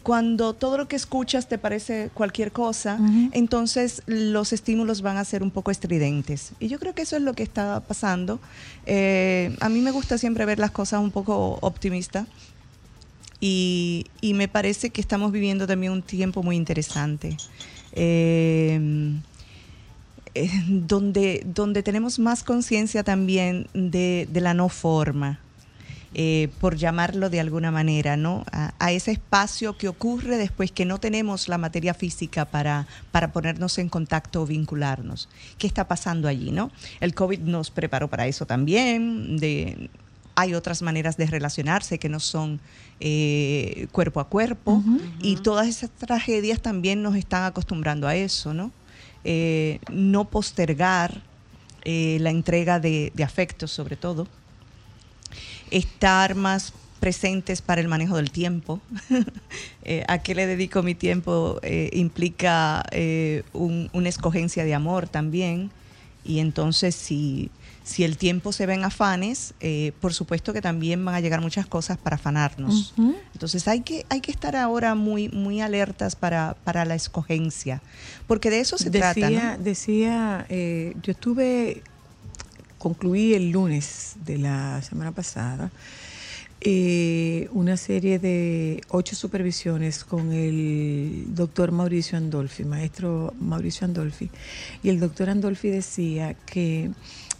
cuando 0.03 0.53
todo 0.53 0.77
lo 0.77 0.87
que 0.87 0.95
escuchas 0.95 1.49
te 1.49 1.57
parece 1.57 2.11
cualquier 2.13 2.51
cosa, 2.51 2.99
entonces 3.31 4.03
los 4.05 4.53
estímulos 4.53 5.01
van 5.01 5.17
a 5.17 5.25
ser 5.25 5.41
un 5.41 5.49
poco 5.49 5.71
estridentes. 5.71 6.51
Y 6.59 6.67
yo 6.67 6.77
creo 6.77 6.93
que 6.93 7.01
eso 7.01 7.15
es 7.15 7.23
lo 7.23 7.33
que 7.33 7.41
está 7.41 7.79
pasando. 7.79 8.39
Eh, 8.85 9.57
a 9.61 9.69
mí 9.69 9.79
me 9.79 9.89
gusta 9.89 10.19
siempre 10.19 10.45
ver 10.45 10.59
las 10.59 10.69
cosas 10.69 11.01
un 11.01 11.09
poco 11.09 11.57
optimistas. 11.61 12.27
Y, 13.39 14.05
y 14.21 14.35
me 14.35 14.47
parece 14.47 14.91
que 14.91 15.01
estamos 15.01 15.31
viviendo 15.31 15.65
también 15.65 15.91
un 15.91 16.03
tiempo 16.03 16.43
muy 16.43 16.55
interesante. 16.55 17.35
Eh, 17.95 19.13
eh, 20.35 20.49
donde, 20.67 21.43
donde 21.45 21.83
tenemos 21.83 22.17
más 22.17 22.43
conciencia 22.43 23.03
también 23.03 23.67
de, 23.73 24.27
la 24.33 24.55
no 24.55 24.67
forma, 24.67 25.39
eh, 26.15 26.49
por 26.59 26.75
llamarlo 26.75 27.29
de 27.29 27.39
alguna 27.39 27.69
manera, 27.69 28.17
¿no? 28.17 28.43
A, 28.51 28.91
ese 28.91 29.11
espacio 29.11 29.77
que 29.77 29.87
ocurre 29.87 30.37
después 30.37 30.71
que 30.71 30.85
no 30.85 30.99
tenemos 30.99 31.47
la 31.47 31.59
materia 31.59 31.93
física 31.93 32.45
para, 32.45 32.87
para 33.11 33.31
ponernos 33.31 33.77
en 33.77 33.89
contacto 33.89 34.41
o 34.41 34.47
vincularnos. 34.47 35.29
¿Qué 35.59 35.67
está 35.67 35.87
pasando 35.87 36.27
allí, 36.27 36.51
no? 36.51 36.71
El 36.99 37.13
COVID 37.13 37.39
nos 37.41 37.69
preparó 37.69 38.07
para 38.07 38.25
eso 38.25 38.47
también. 38.47 39.37
Hay 40.35 40.55
otras 40.55 40.81
maneras 40.81 41.15
de 41.15 41.27
relacionarse 41.27 41.99
que 41.99 42.09
no 42.09 42.19
son 42.19 42.59
eh, 43.05 43.87
cuerpo 43.91 44.21
a 44.21 44.29
cuerpo 44.29 44.81
y 45.19 45.35
todas 45.35 45.67
esas 45.67 45.89
tragedias 45.89 46.61
también 46.61 47.01
nos 47.03 47.15
están 47.17 47.43
acostumbrando 47.43 48.07
a 48.07 48.15
eso, 48.15 48.53
¿no? 48.53 48.71
Eh, 49.25 49.79
no 49.91 50.23
postergar 50.25 51.21
eh, 51.83 52.17
la 52.21 52.29
entrega 52.29 52.79
de, 52.79 53.11
de 53.13 53.23
afectos 53.25 53.71
sobre 53.71 53.97
todo, 53.97 54.25
estar 55.71 56.35
más 56.35 56.73
presentes 56.99 57.61
para 57.61 57.81
el 57.81 57.87
manejo 57.87 58.15
del 58.17 58.31
tiempo. 58.31 58.79
Eh, 59.85 60.05
¿A 60.07 60.19
qué 60.19 60.33
le 60.33 60.47
dedico 60.47 60.81
mi 60.81 60.95
tiempo? 60.95 61.59
Eh, 61.61 61.89
implica 61.91 62.85
eh, 62.91 63.43
un- 63.51 63.89
una 63.91 64.07
escogencia 64.07 64.63
de 64.63 64.73
amor 64.73 65.09
también. 65.09 65.71
Y 66.23 66.39
entonces 66.39 66.95
si, 66.95 67.49
si 67.83 68.03
el 68.03 68.17
tiempo 68.17 68.51
se 68.51 68.65
ve 68.65 68.75
en 68.75 68.83
afanes, 68.83 69.53
eh, 69.59 69.91
por 69.99 70.13
supuesto 70.13 70.53
que 70.53 70.61
también 70.61 71.03
van 71.03 71.15
a 71.15 71.19
llegar 71.19 71.41
muchas 71.41 71.65
cosas 71.65 71.97
para 71.97 72.15
afanarnos. 72.15 72.93
Ujú. 72.97 73.15
Entonces 73.33 73.67
hay 73.67 73.81
que, 73.81 74.05
hay 74.09 74.21
que 74.21 74.31
estar 74.31 74.55
ahora 74.55 74.95
muy, 74.95 75.29
muy 75.29 75.61
alertas 75.61 76.15
para, 76.15 76.55
para 76.63 76.85
la 76.85 76.95
escogencia, 76.95 77.81
porque 78.27 78.49
de 78.49 78.59
eso 78.59 78.77
se 78.77 78.89
trata. 78.89 79.19
¿no? 79.19 79.27
decía, 79.27 79.57
decía 79.59 80.45
eh, 80.49 80.95
yo 81.01 81.11
estuve 81.11 81.83
concluí 82.77 83.33
el 83.33 83.51
lunes 83.51 84.15
de 84.25 84.37
la 84.37 84.81
semana 84.81 85.13
pasada 85.13 85.71
eh, 86.65 87.49
una 87.51 87.75
serie 87.75 88.19
de 88.19 88.79
ocho 88.87 89.17
supervisiones 89.17 90.05
con 90.05 90.31
el 90.31 91.25
doctor 91.27 91.73
Mauricio 91.73 92.17
Andolfi, 92.17 92.63
maestro 92.63 93.33
Mauricio 93.37 93.83
Andolfi. 93.83 94.29
Y 94.81 94.87
el 94.87 95.01
doctor 95.01 95.29
Andolfi 95.29 95.67
decía 95.67 96.35
que 96.45 96.89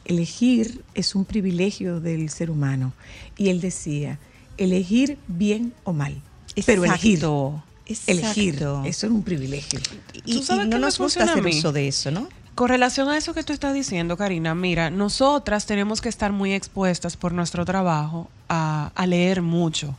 elegir 0.05 0.83
es 0.93 1.15
un 1.15 1.25
privilegio 1.25 1.99
del 1.99 2.29
ser 2.29 2.51
humano. 2.51 2.93
Y 3.37 3.49
él 3.49 3.61
decía, 3.61 4.19
elegir 4.57 5.17
bien 5.27 5.73
o 5.83 5.93
mal. 5.93 6.21
Pero 6.65 6.85
elegir. 6.85 7.15
Exacto. 7.15 7.63
Elegir. 8.07 8.53
Exacto. 8.55 8.83
Eso 8.85 9.07
es 9.07 9.11
un 9.11 9.23
privilegio. 9.23 9.79
Y, 10.25 10.35
¿Tú 10.35 10.43
sabes 10.43 10.65
y 10.65 10.69
no 10.69 10.79
nos 10.79 10.97
gusta 10.97 11.23
hacer 11.23 11.45
uso 11.45 11.71
de 11.71 11.87
eso, 11.87 12.11
¿no? 12.11 12.29
Con 12.55 12.69
relación 12.69 13.09
a 13.09 13.17
eso 13.17 13.33
que 13.33 13.43
tú 13.43 13.51
estás 13.51 13.73
diciendo, 13.73 14.15
Karina, 14.15 14.53
mira, 14.53 14.91
nosotras 14.91 15.65
tenemos 15.65 16.01
que 16.01 16.09
estar 16.09 16.31
muy 16.31 16.53
expuestas 16.53 17.17
por 17.17 17.33
nuestro 17.33 17.65
trabajo 17.65 18.29
a, 18.47 18.91
a 18.93 19.07
leer 19.07 19.41
mucho 19.41 19.95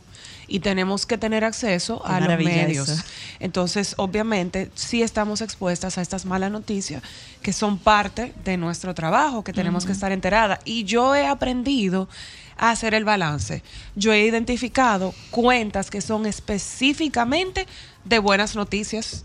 y 0.47 0.59
tenemos 0.59 1.05
que 1.05 1.17
tener 1.17 1.43
acceso 1.43 2.01
Qué 2.05 2.11
a 2.13 2.19
los 2.19 2.37
medios. 2.43 2.89
eso. 2.89 3.03
Entonces, 3.39 3.93
obviamente, 3.97 4.69
sí 4.75 5.01
estamos 5.01 5.41
expuestas 5.41 5.97
a 5.97 6.01
estas 6.01 6.25
malas 6.25 6.51
noticias 6.51 7.01
que 7.41 7.53
son 7.53 7.77
parte 7.77 8.33
de 8.43 8.57
nuestro 8.57 8.93
trabajo, 8.93 9.43
que 9.43 9.53
tenemos 9.53 9.85
que 9.85 9.91
estar 9.91 10.11
enteradas. 10.11 10.59
Y 10.65 10.83
yo 10.83 11.15
he 11.15 11.25
aprendido 11.27 12.07
a 12.57 12.71
hacer 12.71 12.93
el 12.93 13.03
balance. 13.05 13.61
Yo 13.95 14.13
he 14.13 14.21
identificado 14.25 15.13
cuentas 15.31 15.89
que 15.91 16.01
son 16.01 16.25
específicamente 16.25 17.67
de 18.05 18.19
buenas 18.19 18.55
noticias. 18.55 19.23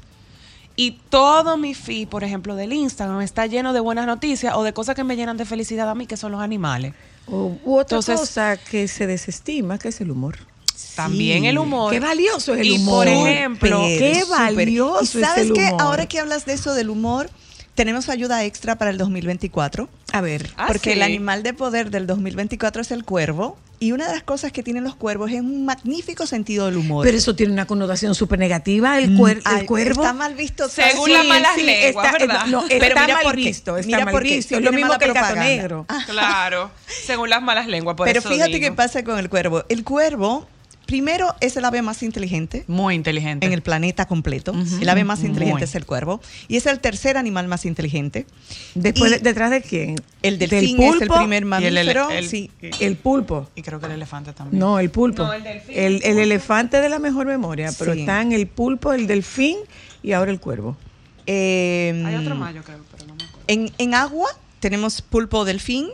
Y 0.77 0.93
todo 1.11 1.57
mi 1.59 1.75
feed, 1.75 2.09
por 2.09 2.25
ejemplo, 2.25 2.55
del 2.55 2.73
Instagram 2.73 3.21
está 3.21 3.45
lleno 3.47 3.73
de 3.73 3.81
buenas 3.81 4.07
noticias 4.07 4.55
o 4.57 4.63
de 4.63 4.73
cosas 4.73 4.95
que 4.95 5.05
me 5.05 5.15
llenan 5.17 5.37
de 5.37 5.45
felicidad 5.45 5.89
a 5.91 5.95
mí, 5.95 6.07
que 6.07 6.17
son 6.17 6.33
los 6.33 6.41
animales. 6.41 6.95
O, 7.27 7.57
u 7.65 7.75
otra 7.77 7.99
Entonces- 7.99 8.19
cosa 8.21 8.57
que 8.57 8.89
se 8.89 9.07
desestima, 9.07 9.79
que 9.79 9.89
es 9.89 10.01
el 10.01 10.11
humor. 10.11 10.39
También 10.97 11.45
el 11.45 11.59
humor. 11.59 11.93
Qué 11.93 12.01
valioso 12.01 12.55
es 12.55 12.61
el 12.61 12.67
Y, 12.67 12.77
humor. 12.79 13.07
por 13.07 13.09
ejemplo, 13.09 13.83
qué 13.87 14.25
valioso 14.29 15.19
¿Y 15.19 15.23
es 15.23 15.29
sabes 15.29 15.47
el 15.47 15.53
qué? 15.53 15.67
humor. 15.69 15.81
Ahora 15.83 16.07
que 16.07 16.19
hablas 16.21 16.45
de 16.47 16.53
eso 16.55 16.75
del 16.75 16.91
humor, 16.91 17.31
tenemos 17.75 18.09
ayuda 18.09 18.45
extra 18.45 18.77
para 18.77 18.91
el 18.91 18.99
2024. 18.99 19.89
A 20.13 20.21
ver. 20.21 20.51
Ah, 20.57 20.67
porque 20.67 20.91
sí. 20.91 20.97
el 20.97 21.03
animal 21.03 21.43
de 21.43 21.55
poder 21.55 21.91
del 21.91 22.07
2024 22.07 22.83
es 22.83 22.91
el 22.91 23.05
cuervo. 23.05 23.57
Y 23.83 23.93
una 23.93 24.09
de 24.09 24.13
las 24.13 24.23
cosas 24.23 24.53
que 24.53 24.63
tienen 24.63 24.85
los 24.85 24.95
cuervos 24.95 25.31
es 25.31 25.41
un 25.41 25.65
magnífico 25.65 26.27
sentido 26.27 26.67
del 26.67 26.77
humor. 26.77 27.07
Pero 27.07 27.17
eso 27.17 27.35
tiene 27.35 27.51
una 27.55 27.67
connotación 27.67 28.15
súper 28.15 28.39
negativa, 28.39 28.99
el, 28.99 29.17
cuer- 29.17 29.41
el 29.59 29.65
cuervo. 29.65 30.03
Está 30.03 30.13
mal 30.13 30.35
visto. 30.35 30.69
Según 30.69 31.07
Sí, 31.07 31.13
las 31.15 31.25
malas 31.25 31.53
sí, 31.55 31.63
lenguas, 31.63 32.07
está, 32.07 32.19
¿verdad? 32.19 32.47
No, 32.49 32.65
Pero 32.69 32.85
está 32.85 33.01
mira 33.03 33.15
mal 33.15 33.23
por 33.25 33.37
visto, 33.37 33.77
está 33.79 33.87
Mira 33.87 34.05
mal 34.05 34.13
por 34.13 34.23
visto. 34.23 34.57
Es 34.57 34.63
lo 34.63 34.73
mismo 34.73 34.99
que 34.99 35.05
el 35.07 35.15
gato 35.15 35.35
negro. 35.37 35.87
Ah. 35.89 36.03
Claro, 36.07 36.71
según 37.07 37.31
las 37.31 37.41
malas 37.41 37.69
lenguas. 37.69 37.97
Por 37.97 38.07
Pero 38.07 38.19
eso 38.21 38.29
fíjate 38.29 38.51
digo. 38.51 38.61
qué 38.69 38.73
pasa 38.73 39.03
con 39.03 39.19
el 39.19 39.31
cuervo. 39.31 39.65
El 39.71 39.83
cuervo, 39.83 40.47
primero, 40.91 41.37
es 41.41 41.57
el 41.57 41.65
ave 41.65 41.83
más 41.83 42.03
inteligente 42.03 42.65
Muy 42.67 42.97
inteligente. 42.97 43.47
en 43.47 43.53
el 43.53 43.63
planeta 43.63 44.07
completo. 44.07 44.53
El 44.81 44.89
ave 44.89 45.05
más 45.05 45.21
inteligente 45.21 45.61
Muy. 45.61 45.63
es 45.63 45.75
el 45.77 45.87
cuervo. 45.87 46.21
Y 46.49 46.57
es 46.57 46.67
el 46.67 46.81
tercer 46.81 47.17
animal 47.17 47.47
más 47.47 47.65
inteligente. 47.65 48.27
Después, 48.75 49.13
Y- 49.21 49.23
¿Detrás 49.23 49.53
de 49.53 49.63
quién? 49.63 49.95
El 50.23 50.39
Del 50.41 50.51
delfín 50.51 50.83
es 50.83 51.01
el 51.01 51.09
primer 51.09 51.45
el 51.45 51.49
mamífero. 51.49 52.11
el- 52.11 52.29
sí. 52.29 52.51
El 52.81 52.97
pulpo. 52.97 53.49
Y 53.55 53.63
creo 53.63 53.79
que 53.79 53.87
el 53.87 53.93
elefante 53.93 54.33
también. 54.33 54.59
No, 54.59 54.81
el 54.81 54.91
pulpo. 54.91 55.23
No, 55.23 55.33
el 55.33 55.45
delfín. 55.45 55.75
El, 55.79 56.01
el 56.03 56.19
elefante 56.19 56.81
de 56.81 56.89
la 56.89 56.99
mejor 56.99 57.27
memoria, 57.27 57.71
pero 57.79 57.95
Sí. 57.95 58.01
están 58.01 58.33
el 58.33 58.49
pulpo, 58.49 58.93
el 58.93 59.07
delfín 59.07 59.59
y 60.03 60.11
ahora 60.13 60.33
el 60.33 60.41
cuervo. 60.41 60.77
Eh, 61.27 62.03
Hay 62.05 62.17
otro 62.17 62.35
más, 62.35 62.53
yo 62.53 62.63
creo, 62.65 62.79
pero 62.91 63.07
no 63.07 63.15
me 63.15 63.23
acuerdo. 63.23 63.45
En, 63.47 63.71
en 63.79 63.95
agua 63.95 64.29
tenemos 64.59 65.03
pulpo 65.03 65.45
delfín. 65.45 65.87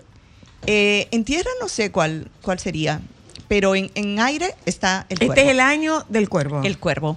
Eh, 0.66 1.06
en 1.10 1.24
tierra 1.24 1.50
no 1.60 1.68
sé 1.68 1.90
cuál, 1.92 2.28
cuál 2.42 2.58
sería, 2.58 3.00
pero 3.48 3.74
en, 3.74 3.90
en 3.94 4.20
aire 4.20 4.54
está 4.66 5.06
el 5.08 5.18
cuervo. 5.18 5.32
Este 5.34 5.44
es 5.46 5.50
el 5.50 5.60
año 5.60 6.04
del 6.08 6.28
cuervo. 6.28 6.62
el 6.64 6.78
cuervo. 6.78 7.16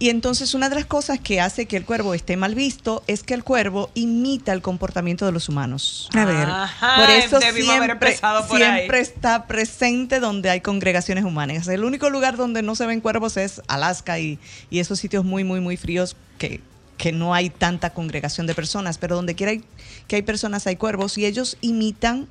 Y 0.00 0.10
entonces 0.10 0.54
una 0.54 0.68
de 0.68 0.76
las 0.76 0.86
cosas 0.86 1.18
que 1.18 1.40
hace 1.40 1.66
que 1.66 1.76
el 1.76 1.84
cuervo 1.84 2.14
esté 2.14 2.36
mal 2.36 2.54
visto 2.54 3.02
es 3.08 3.24
que 3.24 3.34
el 3.34 3.42
cuervo 3.42 3.90
imita 3.94 4.52
el 4.52 4.62
comportamiento 4.62 5.26
de 5.26 5.32
los 5.32 5.48
humanos. 5.48 6.08
A 6.14 6.24
ver. 6.24 6.48
Ajá, 6.48 6.96
Por 7.00 7.10
eso 7.10 7.40
siempre, 7.40 8.16
por 8.48 8.58
siempre 8.58 9.00
está 9.00 9.46
presente 9.48 10.20
donde 10.20 10.50
hay 10.50 10.60
congregaciones 10.60 11.24
humanas. 11.24 11.66
El 11.66 11.82
único 11.84 12.10
lugar 12.10 12.36
donde 12.36 12.62
no 12.62 12.76
se 12.76 12.86
ven 12.86 13.00
cuervos 13.00 13.36
es 13.36 13.60
Alaska 13.66 14.20
y, 14.20 14.38
y 14.70 14.78
esos 14.78 15.00
sitios 15.00 15.24
muy, 15.24 15.42
muy, 15.42 15.60
muy 15.60 15.76
fríos 15.76 16.14
que, 16.38 16.60
que 16.96 17.10
no 17.10 17.34
hay 17.34 17.50
tanta 17.50 17.90
congregación 17.90 18.46
de 18.46 18.54
personas, 18.54 18.98
pero 18.98 19.16
donde 19.16 19.34
quiera 19.34 19.50
hay- 19.50 19.64
que 20.06 20.14
hay 20.14 20.22
personas 20.22 20.68
hay 20.68 20.76
cuervos 20.76 21.18
y 21.18 21.26
ellos 21.26 21.56
imitan 21.60 22.28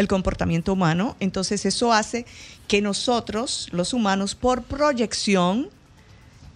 el 0.00 0.08
comportamiento 0.08 0.72
humano. 0.72 1.16
Entonces 1.20 1.64
eso 1.66 1.92
hace 1.92 2.26
que 2.66 2.82
nosotros, 2.82 3.68
los 3.72 3.92
humanos, 3.92 4.34
por 4.34 4.62
proyección, 4.62 5.68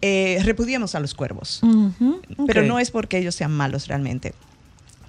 eh, 0.00 0.40
repudiemos 0.44 0.94
a 0.94 1.00
los 1.00 1.14
cuervos. 1.14 1.60
Pero 2.46 2.62
no 2.62 2.78
es 2.78 2.90
porque 2.90 3.18
ellos 3.18 3.34
sean 3.34 3.52
malos 3.52 3.86
realmente. 3.86 4.34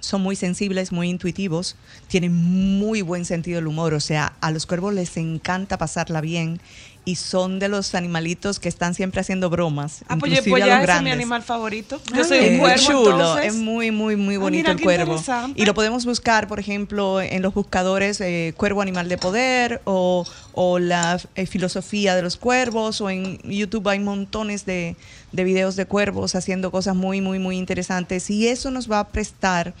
Son 0.00 0.20
muy 0.20 0.36
sensibles, 0.36 0.92
muy 0.92 1.08
intuitivos, 1.08 1.76
tienen 2.06 2.32
muy 2.32 3.02
buen 3.02 3.24
sentido 3.24 3.56
del 3.56 3.66
humor, 3.66 3.92
o 3.92 4.00
sea, 4.00 4.34
a 4.40 4.52
los 4.52 4.64
cuervos 4.64 4.94
les 4.94 5.16
encanta 5.16 5.78
pasarla 5.78 6.20
bien 6.20 6.60
y 7.06 7.14
son 7.14 7.58
de 7.60 7.68
los 7.68 7.94
animalitos 7.94 8.58
que 8.58 8.68
están 8.68 8.92
siempre 8.92 9.20
haciendo 9.20 9.48
bromas. 9.48 10.02
Ah, 10.08 10.16
pues, 10.18 10.32
inclusive 10.32 10.50
pues 10.50 10.62
a 10.64 10.66
ya 10.66 10.74
los 10.80 10.88
ese 10.88 10.96
es 10.98 11.02
mi 11.02 11.10
animal 11.12 11.42
favorito. 11.42 12.00
Ah, 12.12 12.16
Yo 12.16 12.24
soy 12.24 12.38
es 12.38 12.50
un 12.50 12.58
cuervo, 12.58 12.82
chulo, 12.84 13.10
entonces. 13.12 13.46
es 13.46 13.54
muy, 13.54 13.90
muy, 13.92 14.16
muy 14.16 14.34
Ah, 14.34 14.38
bonito 14.40 14.68
mira, 14.68 14.72
el 14.72 14.80
cuervo. 15.06 15.22
Y 15.54 15.64
lo 15.64 15.72
podemos 15.72 16.04
buscar, 16.04 16.48
por 16.48 16.58
ejemplo, 16.58 17.20
en 17.22 17.42
los 17.42 17.54
buscadores 17.54 18.20
eh, 18.20 18.52
Cuervo 18.56 18.82
Animal 18.82 19.08
de 19.08 19.18
Poder 19.18 19.80
o, 19.84 20.26
o 20.52 20.78
la 20.80 21.20
eh, 21.36 21.46
filosofía 21.46 22.16
de 22.16 22.22
los 22.22 22.36
cuervos 22.36 23.00
o 23.00 23.08
en 23.08 23.38
YouTube 23.44 23.88
hay 23.88 24.00
montones 24.00 24.66
de, 24.66 24.96
de 25.30 25.44
videos 25.44 25.76
de 25.76 25.86
cuervos 25.86 26.34
haciendo 26.34 26.72
cosas 26.72 26.96
muy, 26.96 27.20
muy, 27.20 27.38
muy 27.38 27.56
interesantes 27.56 28.28
y 28.30 28.48
eso 28.48 28.72
nos 28.72 28.90
va 28.90 28.98
a 28.98 29.08
prestar 29.08 29.74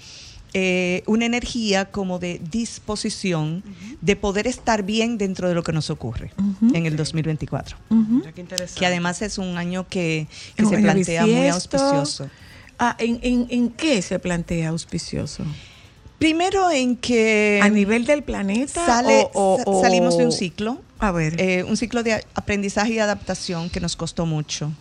eh, 0.58 1.02
una 1.06 1.26
energía 1.26 1.84
como 1.90 2.18
de 2.18 2.40
disposición 2.50 3.62
de 4.00 4.16
poder 4.16 4.46
estar 4.46 4.82
bien 4.84 5.18
dentro 5.18 5.48
de 5.50 5.54
lo 5.54 5.62
que 5.62 5.72
nos 5.72 5.90
ocurre 5.90 6.32
en 6.72 6.86
el 6.86 6.96
2024. 6.96 7.76
Ujú. 7.90 8.00
Mira 8.20 8.32
qué 8.32 8.40
interesante. 8.40 8.78
Que 8.80 8.86
además 8.86 9.20
es 9.20 9.36
un 9.36 9.58
año 9.58 9.86
que, 9.86 10.28
se 10.56 10.78
plantea 10.78 11.26
muy 11.26 11.48
auspicioso. 11.48 12.30
Ah, 12.78 12.96
¿en, 12.98 13.18
en, 13.22 13.46
en 13.50 13.68
qué 13.70 14.00
se 14.00 14.18
plantea 14.18 14.70
auspicioso? 14.70 15.44
Primero 16.18 16.70
en 16.70 16.96
que 16.96 17.60
¿A 17.62 17.68
nivel 17.68 18.06
del 18.06 18.22
planeta? 18.22 18.86
sale, 18.86 19.28
o- 19.34 19.58
o- 19.66 19.74
sa- 19.80 19.82
salimos 19.88 20.16
de 20.16 20.24
un 20.24 20.32
ciclo, 20.32 20.80
A 20.98 21.12
ver. 21.12 21.38
eh, 21.38 21.64
un 21.64 21.76
ciclo 21.76 22.02
de 22.02 22.24
aprendizaje 22.34 22.94
y 22.94 22.98
adaptación 22.98 23.68
que 23.68 23.80
nos 23.80 23.94
costó 23.96 24.24
mucho. 24.24 24.72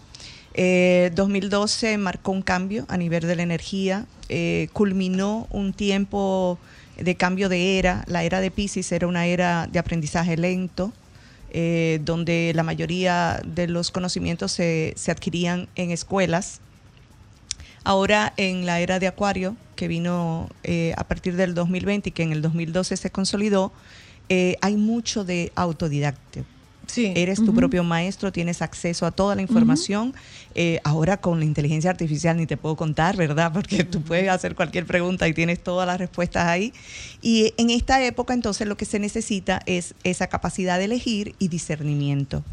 Eh, 0.58 1.12
2012 1.16 1.98
marcó 1.98 2.32
un 2.32 2.42
cambio 2.42 2.86
a 2.88 2.98
nivel 2.98 3.28
de 3.28 3.36
la 3.36 3.44
energía, 3.44 4.06
eh, 4.30 4.70
culminó 4.74 5.48
un 5.52 5.74
tiempo 5.74 6.58
de 6.98 7.16
cambio 7.16 7.50
de 7.50 7.78
era, 7.78 8.06
la 8.08 8.24
era 8.24 8.40
de 8.40 8.52
Pisces 8.52 8.92
era 8.94 9.06
una 9.06 9.26
era 9.26 9.68
de 9.68 9.80
aprendizaje 9.80 10.38
lento, 10.38 10.94
eh, 11.52 12.00
donde 12.04 12.54
la 12.56 12.64
mayoría 12.64 13.42
de 13.46 13.68
los 13.68 13.92
conocimientos 13.92 14.52
se, 14.52 14.94
se 14.96 15.12
adquirían 15.12 15.68
en 15.76 15.92
escuelas. 15.92 16.62
Ahora 17.84 18.34
en 18.38 18.66
la 18.66 18.80
era 18.80 19.00
de 19.00 19.08
Acuario, 19.08 19.56
que 19.76 19.88
vino 19.88 20.50
eh, 20.64 20.94
a 20.98 21.04
partir 21.04 21.36
del 21.36 21.54
2020 21.54 22.10
y 22.10 22.12
que 22.12 22.24
en 22.24 22.32
el 22.32 22.42
2012 22.42 22.98
se 22.98 23.10
consolidó, 23.12 23.72
eh, 24.30 24.58
hay 24.62 24.76
mucho 24.76 25.24
de 25.24 25.52
autodidacta. 25.56 26.42
Sí. 26.88 27.14
Eres 27.16 27.44
tu 27.44 27.54
propio 27.54 27.84
maestro, 27.84 28.32
tienes 28.32 28.62
acceso 28.62 29.06
a 29.06 29.12
toda 29.12 29.36
la 29.36 29.42
información. 29.42 30.14
Eh, 30.54 30.80
ahora 30.84 31.18
con 31.18 31.40
la 31.40 31.46
inteligencia 31.46 31.90
artificial 31.90 32.38
ni 32.38 32.46
te 32.46 32.58
puedo 32.58 32.76
contar, 32.76 33.18
¿verdad? 33.18 33.52
Porque 33.54 33.84
tú 33.84 34.02
puedes 34.02 34.30
hacer 34.30 34.56
cualquier 34.56 34.86
pregunta 34.86 35.28
y 35.28 35.34
tienes 35.34 35.64
todas 35.64 35.86
las 35.88 36.00
respuestas 36.00 36.48
ahí. 36.48 36.74
Y 37.22 37.54
en 37.58 37.70
esta 37.70 38.04
época 38.04 38.34
entonces 38.34 38.68
lo 38.68 38.78
que 38.78 38.86
se 38.86 39.00
necesita 39.00 39.62
es 39.66 39.96
esa 40.04 40.28
capacidad 40.28 40.78
de 40.78 40.86
elegir 40.86 41.36
y 41.40 41.48
discernimiento 41.48 42.44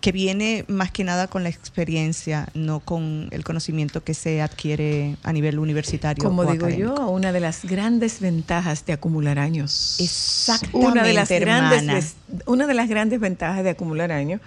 que 0.00 0.12
viene 0.12 0.64
más 0.68 0.90
que 0.90 1.04
nada 1.04 1.26
con 1.26 1.42
la 1.42 1.48
experiencia, 1.48 2.48
no 2.54 2.80
con 2.80 3.28
el 3.30 3.44
conocimiento 3.44 4.04
que 4.04 4.14
se 4.14 4.40
adquiere 4.42 5.16
a 5.22 5.32
nivel 5.32 5.58
universitario. 5.58 6.22
Como 6.22 6.42
o 6.42 6.52
digo 6.52 6.66
académico. 6.66 6.96
yo, 6.96 7.08
una 7.08 7.32
de 7.32 7.40
las 7.40 7.64
grandes 7.64 8.20
ventajas 8.20 8.86
de 8.86 8.92
acumular 8.92 9.38
años. 9.38 9.96
Exactamente, 10.00 10.78
Una 10.78 11.02
de 11.02 11.12
las 11.12 11.28
grandes, 11.28 11.82
hermana. 11.82 12.42
una 12.46 12.66
de 12.66 12.74
las 12.74 12.88
grandes 12.88 13.20
ventajas 13.20 13.64
de 13.64 13.70
acumular 13.70 14.12
años 14.12 14.40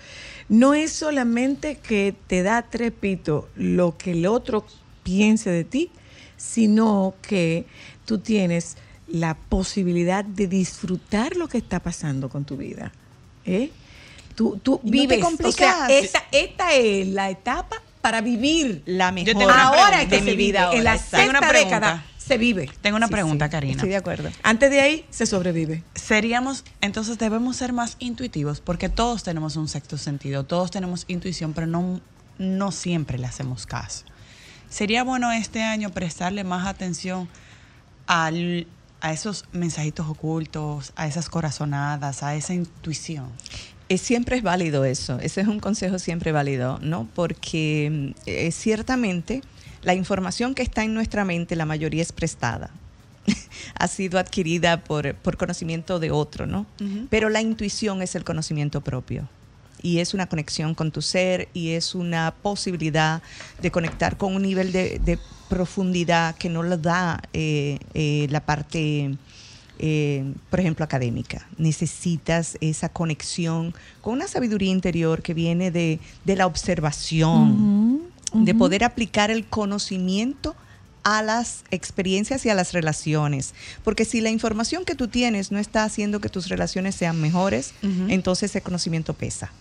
no 0.49 0.73
es 0.73 0.91
solamente 0.91 1.77
que 1.77 2.15
te 2.27 2.41
da 2.41 2.63
trepito 2.63 3.49
lo 3.55 3.97
que 3.97 4.11
el 4.11 4.25
otro 4.25 4.65
piense 5.03 5.49
de 5.51 5.63
ti, 5.63 5.91
sino 6.37 7.13
que 7.21 7.65
tú 8.05 8.17
tienes 8.17 8.77
la 9.07 9.35
posibilidad 9.35 10.23
de 10.23 10.47
disfrutar 10.47 11.35
lo 11.35 11.47
que 11.47 11.57
está 11.57 11.79
pasando 11.79 12.29
con 12.29 12.45
tu 12.45 12.57
vida. 12.57 12.91
¿eh? 13.45 13.71
Tú, 14.63 14.79
no 14.83 14.91
vives, 14.91 15.21
o 15.43 15.51
sea, 15.51 15.87
esta, 15.89 16.23
esta 16.31 16.73
es 16.73 17.07
la 17.07 17.29
etapa 17.29 17.81
para 17.99 18.21
vivir 18.21 18.81
La 18.85 19.11
mejor 19.11 19.51
ahora 19.51 20.01
es 20.03 20.07
que 20.07 20.15
de 20.17 20.21
mi 20.21 20.35
vida 20.37 20.69
vive, 20.69 20.77
en 20.77 20.83
la 20.85 20.91
ahora, 20.93 21.03
sexta 21.05 21.51
década 21.51 22.05
se 22.17 22.37
vive. 22.37 22.69
Tengo 22.81 22.95
una 22.95 23.07
Sí, 23.07 23.11
pregunta, 23.11 23.45
sí, 23.47 23.51
Karina. 23.51 23.73
Estoy 23.73 23.89
de 23.89 23.95
acuerdo. 23.97 24.29
Antes 24.43 24.69
de 24.71 24.79
ahí 24.79 25.05
se 25.09 25.25
sobrevive. 25.25 25.83
Seríamos, 25.95 26.63
entonces 26.79 27.17
debemos 27.17 27.57
ser 27.57 27.73
más 27.73 27.97
intuitivos 27.99 28.61
porque 28.61 28.87
todos 28.87 29.23
tenemos 29.23 29.57
un 29.57 29.67
sexto 29.67 29.97
sentido, 29.97 30.45
todos 30.45 30.71
tenemos 30.71 31.03
intuición, 31.09 31.53
pero 31.53 31.67
no, 31.67 31.99
no 32.37 32.71
siempre 32.71 33.17
le 33.17 33.25
hacemos 33.27 33.65
caso. 33.65 34.05
Sería 34.69 35.03
bueno 35.03 35.31
este 35.33 35.63
año 35.63 35.89
prestarle 35.89 36.43
más 36.45 36.65
atención 36.65 37.27
al- 38.07 38.67
a 39.01 39.13
esos 39.13 39.45
mensajitos 39.53 40.07
ocultos, 40.07 40.91
a 40.97 41.07
esas 41.07 41.29
corazonadas, 41.29 42.21
a 42.21 42.35
esa 42.35 42.53
intuición. 42.53 43.29
Siempre 43.97 44.37
es 44.37 44.43
válido 44.43 44.85
eso, 44.85 45.19
ese 45.19 45.41
es 45.41 45.47
un 45.47 45.59
consejo 45.59 45.99
siempre 45.99 46.31
válido, 46.31 46.79
¿no? 46.81 47.07
Porque 47.15 48.13
eh, 48.25 48.51
ciertamente 48.51 49.41
la 49.81 49.93
información 49.93 50.53
que 50.53 50.61
está 50.61 50.83
en 50.83 50.93
nuestra 50.93 51.25
mente, 51.25 51.55
la 51.55 51.65
mayoría 51.65 52.01
es 52.01 52.11
prestada, 52.11 52.69
ha 53.75 53.87
sido 53.87 54.19
adquirida 54.19 54.83
por, 54.83 55.15
por 55.15 55.37
conocimiento 55.37 55.99
de 55.99 56.11
otro, 56.11 56.45
¿no? 56.45 56.65
Ujú. 56.81 57.07
Pero 57.09 57.29
la 57.29 57.41
intuición 57.41 58.01
es 58.01 58.15
el 58.15 58.23
conocimiento 58.23 58.81
propio 58.81 59.27
y 59.81 59.99
es 59.99 60.13
una 60.13 60.27
conexión 60.27 60.75
con 60.75 60.91
tu 60.91 61.01
ser 61.01 61.47
y 61.53 61.71
es 61.71 61.95
una 61.95 62.33
posibilidad 62.41 63.21
de 63.61 63.71
conectar 63.71 64.17
con 64.17 64.35
un 64.35 64.41
nivel 64.41 64.71
de, 64.71 64.99
de 64.99 65.17
profundidad 65.49 66.35
que 66.35 66.49
no 66.49 66.63
lo 66.63 66.77
da 66.77 67.21
eh, 67.33 67.79
eh, 67.93 68.27
la 68.29 68.45
parte, 68.45 69.15
eh, 69.79 70.33
por 70.49 70.59
ejemplo, 70.59 70.83
académica. 70.83 71.47
Necesitas 71.57 72.57
esa 72.61 72.89
conexión 72.89 73.73
con 74.01 74.13
una 74.13 74.27
sabiduría 74.27 74.71
interior 74.71 75.21
que 75.21 75.33
viene 75.33 75.71
de, 75.71 75.99
de 76.25 76.35
la 76.35 76.45
observación, 76.45 78.01
de 78.33 78.53
poder 78.53 78.83
aplicar 78.83 79.31
el 79.31 79.45
conocimiento 79.45 80.55
a 81.03 81.23
las 81.23 81.63
experiencias 81.71 82.45
y 82.45 82.49
a 82.49 82.53
las 82.53 82.73
relaciones. 82.73 83.53
Porque 83.83 84.05
si 84.05 84.21
la 84.21 84.29
información 84.29 84.85
que 84.85 84.95
tú 84.95 85.07
tienes 85.07 85.51
no 85.51 85.57
está 85.57 85.83
haciendo 85.85 86.19
que 86.19 86.29
tus 86.29 86.49
relaciones 86.49 86.95
sean 86.95 87.19
mejores, 87.21 87.73
entonces 88.09 88.51
ese 88.51 88.61
conocimiento 88.61 89.13
pesa. 89.13 89.51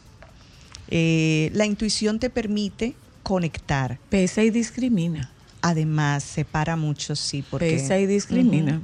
Eh, 0.91 1.51
la 1.55 1.65
intuición 1.65 2.19
te 2.19 2.29
permite 2.29 2.95
conectar. 3.23 3.99
Pesa 4.11 4.43
y 4.43 4.51
discrimina. 4.51 5.31
Además, 5.61 6.23
separa 6.23 6.77
mucho, 6.77 7.17
sí, 7.17 7.45
porque... 7.51 7.73
Pesa 7.73 7.99
y 7.99 8.07
discrimina. 8.07 8.81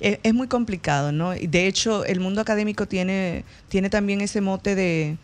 Es, 0.00 0.18
es 0.22 0.34
muy 0.34 0.46
complicado, 0.46 1.12
¿no? 1.12 1.34
Y 1.34 1.46
De 1.46 1.66
hecho, 1.66 2.04
el 2.04 2.20
mundo 2.20 2.40
académico 2.40 2.86
tiene, 2.86 3.44
tiene 3.68 3.90
también 3.90 4.20
ese 4.20 4.40
mote 4.40 4.74
de, 4.74 5.16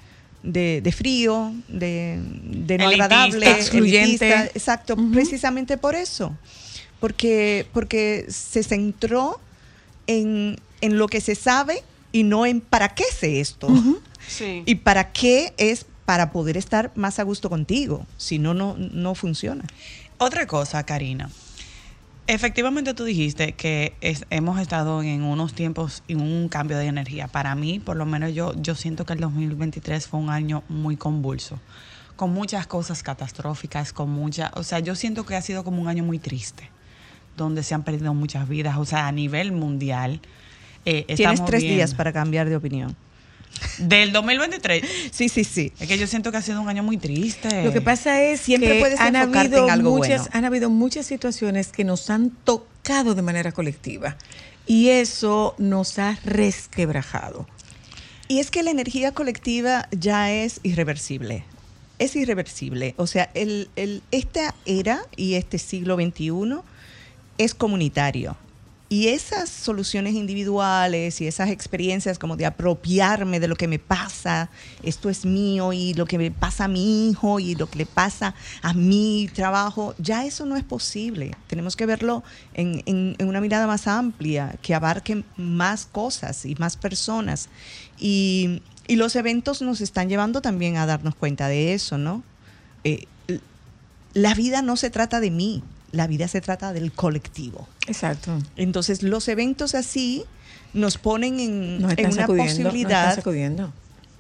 de, 0.42 0.80
de 0.82 0.92
frío, 0.92 1.52
de, 1.68 2.18
de 2.44 2.78
no 2.78 2.84
Elitista. 2.84 3.04
agradable, 3.04 3.50
Excluyente. 3.52 4.26
elitista. 4.26 4.44
Exacto, 4.46 4.96
precisamente 5.12 5.76
por 5.76 5.94
eso. 5.94 6.36
Porque, 7.00 7.66
porque 7.72 8.24
se 8.28 8.62
centró 8.62 9.38
en, 10.06 10.56
en 10.80 10.98
lo 10.98 11.08
que 11.08 11.20
se 11.20 11.34
sabe 11.34 11.82
y 12.12 12.22
no 12.22 12.46
en 12.46 12.60
para 12.60 12.94
qué 12.94 13.04
sé 13.16 13.40
esto. 13.40 13.68
Sí. 14.26 14.62
Y 14.64 14.76
para 14.76 15.12
qué 15.12 15.52
es 15.58 15.84
para 16.06 16.32
poder 16.32 16.56
estar 16.56 16.90
más 16.94 17.18
a 17.18 17.22
gusto 17.22 17.48
contigo. 17.50 18.06
Si 18.16 18.38
no, 18.38 18.54
no, 18.54 18.76
no 18.78 19.14
funciona. 19.14 19.64
Otra 20.18 20.46
cosa, 20.46 20.84
Karina. 20.84 21.30
Efectivamente 22.26 22.94
tú 22.94 23.04
dijiste 23.04 23.52
que 23.52 23.94
es- 24.00 24.24
hemos 24.30 24.58
estado 24.58 25.02
en 25.02 25.22
unos 25.22 25.52
tiempos 25.54 26.02
en 26.08 26.20
un 26.22 26.48
cambio 26.48 26.78
de 26.78 26.86
energía. 26.86 27.28
Para 27.28 27.54
mí, 27.54 27.80
por 27.80 27.96
lo 27.96 28.06
menos 28.06 28.32
yo, 28.32 28.54
yo 28.60 28.74
siento 28.74 29.04
que 29.04 29.12
el 29.12 29.20
2023 29.20 30.06
fue 30.06 30.20
un 30.20 30.30
año 30.30 30.62
muy 30.70 30.96
convulso, 30.96 31.60
con 32.16 32.32
muchas 32.32 32.66
cosas 32.66 33.02
catastróficas, 33.02 33.92
con 33.92 34.08
mucha, 34.08 34.52
o 34.54 34.62
sea, 34.62 34.78
yo 34.78 34.94
siento 34.94 35.26
que 35.26 35.36
ha 35.36 35.42
sido 35.42 35.64
como 35.64 35.82
un 35.82 35.88
año 35.88 36.02
muy 36.02 36.18
triste, 36.18 36.70
donde 37.36 37.62
se 37.62 37.74
han 37.74 37.82
perdido 37.82 38.14
muchas 38.14 38.48
vidas, 38.48 38.78
o 38.78 38.84
sea, 38.86 39.06
a 39.06 39.12
nivel 39.12 39.52
mundial. 39.52 40.20
eh, 40.86 41.04
Tienes 41.16 41.42
tres 41.46 41.62
viendo- 41.62 41.76
días 41.76 41.94
para 41.94 42.12
cambiar 42.12 42.48
de 42.50 42.56
opinión. 42.56 42.94
Del 43.78 44.12
2023. 44.12 44.84
Sí, 45.10 45.28
sí, 45.28 45.44
sí. 45.44 45.72
Es 45.80 45.88
que 45.88 45.98
yo 45.98 46.06
siento 46.06 46.30
que 46.30 46.38
ha 46.38 46.42
sido 46.42 46.60
un 46.60 46.68
año 46.68 46.82
muy 46.82 46.96
triste. 46.96 47.64
Lo 47.64 47.72
que 47.72 47.80
pasa 47.80 48.22
es 48.22 48.40
Siempre 48.40 48.74
que 48.74 48.80
puedes 48.80 49.00
han 49.00 49.16
habido, 49.16 49.64
en 49.64 49.70
algo 49.70 49.90
muchas, 49.96 50.22
bueno. 50.22 50.30
han 50.32 50.44
habido 50.44 50.70
muchas 50.70 51.06
situaciones 51.06 51.68
que 51.68 51.84
nos 51.84 52.10
han 52.10 52.30
tocado 52.30 53.14
de 53.14 53.22
manera 53.22 53.52
colectiva 53.52 54.16
y 54.66 54.88
eso 54.90 55.54
nos 55.58 55.98
ha 55.98 56.18
resquebrajado. 56.24 57.46
Y 58.28 58.38
es 58.38 58.50
que 58.50 58.62
la 58.62 58.70
energía 58.70 59.12
colectiva 59.12 59.88
ya 59.90 60.30
es 60.32 60.60
irreversible. 60.62 61.44
Es 61.98 62.16
irreversible. 62.16 62.94
O 62.96 63.06
sea, 63.06 63.30
el, 63.34 63.68
el- 63.76 64.02
esta 64.10 64.54
era 64.66 65.02
y 65.16 65.34
este 65.34 65.58
siglo 65.58 65.96
XXI 65.96 66.30
es 67.38 67.54
comunitario. 67.54 68.36
Y 68.90 69.08
esas 69.08 69.48
soluciones 69.48 70.14
individuales 70.14 71.20
y 71.20 71.26
esas 71.26 71.48
experiencias 71.50 72.18
como 72.18 72.36
de 72.36 72.46
apropiarme 72.46 73.40
de 73.40 73.48
lo 73.48 73.56
que 73.56 73.66
me 73.66 73.78
pasa, 73.78 74.50
esto 74.82 75.08
es 75.10 75.24
mío 75.24 75.72
y 75.72 75.94
lo 75.94 76.04
que 76.06 76.18
me 76.18 76.30
pasa 76.30 76.64
a 76.66 76.68
mi 76.68 77.08
hijo 77.10 77.40
y 77.40 77.54
lo 77.54 77.68
que 77.68 77.78
le 77.78 77.86
pasa 77.86 78.34
a 78.62 78.74
mi 78.74 79.28
trabajo, 79.34 79.94
ya 79.98 80.26
eso 80.26 80.44
no 80.44 80.56
es 80.56 80.64
posible. 80.64 81.34
Tenemos 81.48 81.76
que 81.76 81.86
verlo 81.86 82.22
en, 82.52 82.82
en- 82.86 83.16
una 83.26 83.40
mirada 83.40 83.66
más 83.66 83.88
amplia, 83.88 84.54
que 84.62 84.74
abarque 84.74 85.24
más 85.36 85.86
cosas 85.86 86.44
y 86.44 86.54
más 86.56 86.76
personas. 86.76 87.48
Y, 87.98 88.62
y 88.86 88.96
los 88.96 89.16
eventos 89.16 89.62
nos 89.62 89.80
están 89.80 90.08
llevando 90.10 90.42
también 90.42 90.76
a 90.76 90.86
darnos 90.86 91.14
cuenta 91.14 91.48
de 91.48 91.72
eso, 91.72 91.96
¿no? 91.96 92.22
Eh, 92.84 93.06
la 94.12 94.34
vida 94.34 94.62
no 94.62 94.76
se 94.76 94.90
trata 94.90 95.18
de 95.20 95.30
mí, 95.30 95.64
la 95.94 96.06
vida 96.06 96.28
se 96.28 96.40
trata 96.40 96.72
del 96.72 96.92
colectivo. 96.92 97.68
Exacto. 97.86 98.38
Entonces, 98.56 99.02
los 99.02 99.28
eventos 99.28 99.74
así 99.74 100.24
nos 100.72 100.98
ponen 100.98 101.40
en, 101.40 101.80
Nos 101.82 101.92
en 101.92 101.98
están 101.98 102.12
una 102.12 102.26
posibilidad 102.26 103.22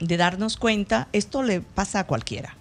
de 0.00 0.16
darnos 0.16 0.56
cuenta, 0.56 1.08
esto 1.12 1.42
le 1.42 1.60
pasa 1.60 2.00
a 2.00 2.06
cualquiera. 2.06 2.56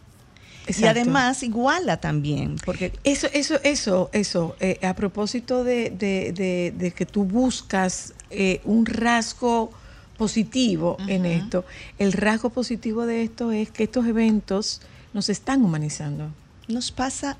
Y 0.78 0.86
además 0.86 1.44
iguala 1.44 1.98
también, 1.98 2.56
porque 2.66 2.94
Eso, 3.04 3.28
eso, 3.34 3.60
eso, 3.64 4.10
eso. 4.14 4.56
eh, 4.62 4.80
a 4.82 4.94
propósito 4.94 5.64
de, 5.66 5.90
de- 5.90 6.32
de- 6.32 6.74
de 6.78 6.92
que 6.92 7.06
tú 7.06 7.26
buscas 7.26 8.14
eh, 8.30 8.62
un 8.64 8.86
rasgo 8.86 9.72
positivo 10.18 10.98
en 11.08 11.26
esto, 11.26 11.66
el 12.00 12.14
rasgo 12.14 12.50
positivo 12.50 13.06
de 13.06 13.24
esto 13.24 13.52
es 13.52 13.72
que 13.72 13.84
estos 13.84 14.06
eventos 14.08 14.80
nos 15.14 15.28
están 15.30 15.64
humanizando. 15.64 16.30
nos 16.70 16.92
pasa 16.92 17.38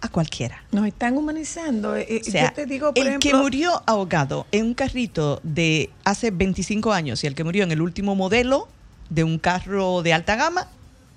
a 0.00 0.08
cualquiera. 0.08 0.62
Nos 0.72 0.86
están 0.86 1.16
humanizando. 1.16 1.96
Eh, 1.96 2.06
eh, 2.08 2.22
O 2.26 2.30
sea, 2.30 2.48
yo 2.48 2.54
te 2.54 2.66
digo, 2.66 2.94
por 2.94 3.02
el 3.02 3.08
ejemplo, 3.08 3.30
que 3.30 3.36
murió 3.36 3.82
ahogado 3.86 4.46
en 4.52 4.66
un 4.66 4.74
carrito 4.74 5.40
de 5.42 5.90
hace 6.04 6.30
25 6.30 6.92
años 6.92 7.22
y 7.24 7.26
el 7.26 7.34
que 7.34 7.44
murió 7.44 7.64
en 7.64 7.72
el 7.72 7.82
último 7.82 8.14
modelo 8.14 8.68
de 9.08 9.24
un 9.24 9.38
carro 9.38 10.02
de 10.02 10.12
alta 10.12 10.36
gama 10.36 10.68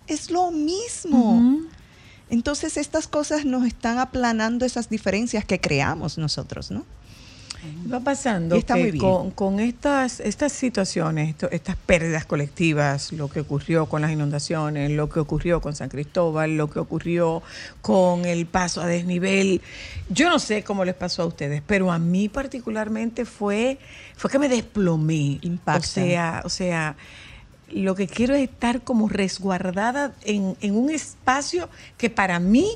es 0.07 0.31
lo 0.31 0.51
mismo. 0.51 1.61
Entonces 2.29 2.77
estas 2.77 3.07
cosas 3.07 3.45
nos 3.45 3.65
están 3.65 3.99
aplanando 3.99 4.65
esas 4.65 4.89
diferencias 4.89 5.45
que 5.45 5.61
creamos 5.61 6.17
nosotros, 6.17 6.71
¿no? 6.71 6.85
Va 7.91 7.99
pasando 7.99 8.55
Y 8.55 8.59
está 8.59 8.73
que 8.75 8.79
muy 8.81 8.91
bien. 8.91 9.03
con, 9.03 9.31
con 9.31 9.59
estas, 9.59 10.19
estas 10.19 10.51
situaciones, 10.51 11.29
esto- 11.29 11.49
estas 11.51 11.75
pérdidas 11.75 12.25
colectivas, 12.25 13.11
lo 13.13 13.29
que 13.29 13.39
ocurrió 13.41 13.85
con 13.87 14.01
las 14.01 14.11
inundaciones, 14.11 14.91
lo 14.91 15.09
que 15.09 15.19
ocurrió 15.19 15.61
con 15.61 15.75
San 15.75 15.89
Cristóbal, 15.89 16.57
lo 16.57 16.69
que 16.69 16.79
ocurrió 16.79 17.41
con 17.81 18.25
el 18.25 18.45
paso 18.45 18.81
a 18.81 18.87
desnivel, 18.87 19.61
yo 20.09 20.29
no 20.29 20.39
sé 20.39 20.63
cómo 20.63 20.85
les 20.85 20.95
pasó 20.95 21.23
a 21.23 21.25
ustedes, 21.25 21.61
pero 21.65 21.91
a 21.91 21.99
mí 21.99 22.29
particularmente 22.29 23.25
fue, 23.25 23.77
fue 24.15 24.29
que 24.29 24.39
me 24.39 24.49
desplomé. 24.49 25.39
Impacta. 25.41 25.79
O 25.79 25.83
sea, 25.83 26.41
o 26.45 26.49
sea, 26.49 26.95
lo 27.71 27.95
que 27.95 28.07
quiero 28.07 28.35
es 28.35 28.43
estar 28.49 28.81
como 28.81 29.07
resguardada 29.09 30.13
en, 30.23 30.55
en 30.61 30.75
un 30.75 30.89
espacio 30.89 31.69
que 31.97 32.09
para 32.09 32.39
mí 32.39 32.67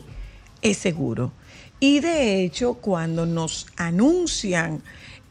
es 0.62 0.78
seguro. 0.78 1.32
Y 1.80 2.00
de 2.00 2.44
hecho, 2.44 2.76
cuando 2.76 3.26
nos 3.26 3.68
anuncian 3.76 4.82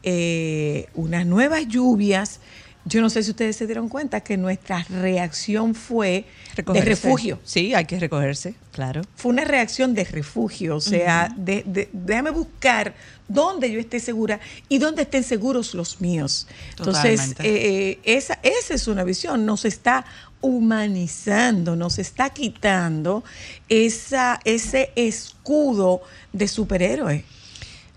eh, 0.03 0.87
unas 0.95 1.25
nuevas 1.25 1.67
lluvias, 1.67 2.39
yo 2.85 3.01
no 3.01 3.09
sé 3.09 3.21
si 3.23 3.31
ustedes 3.31 3.57
se 3.57 3.65
dieron 3.65 3.89
cuenta 3.89 4.21
que 4.21 4.37
nuestra 4.37 4.85
reacción 4.89 5.75
fue 5.75 6.23
de 6.55 6.81
refugio. 6.85 7.37
Sí, 7.43 7.73
hay 7.73 7.83
que 7.83 7.99
recogerse, 7.99 8.55
claro. 8.71 9.01
Fue 9.17 9.29
una 9.31 9.43
reacción 9.43 9.93
de 9.93 10.05
refugio, 10.05 10.77
o 10.77 10.79
sea, 10.81 11.29
de, 11.35 11.63
de- 11.65 11.89
déjame 11.91 12.29
buscar 12.31 12.95
dónde 13.27 13.69
yo 13.69 13.81
esté 13.81 13.99
segura 13.99 14.39
y 14.69 14.77
dónde 14.77 15.01
estén 15.01 15.23
seguros 15.25 15.73
los 15.73 15.99
míos. 15.99 16.47
Entonces, 16.77 17.19
Totalmente. 17.19 17.43
eh, 17.45 17.89
eh, 17.89 17.99
esa, 18.05 18.39
esa 18.41 18.73
es 18.75 18.87
una 18.87 19.03
visión, 19.03 19.45
nos 19.45 19.65
está 19.65 20.05
humanizando, 20.41 21.75
nos 21.75 21.99
está 21.99 22.29
quitando 22.29 23.23
esa, 23.69 24.39
ese 24.45 24.91
escudo 24.95 26.01
de 26.33 26.47
superhéroe. 26.47 27.23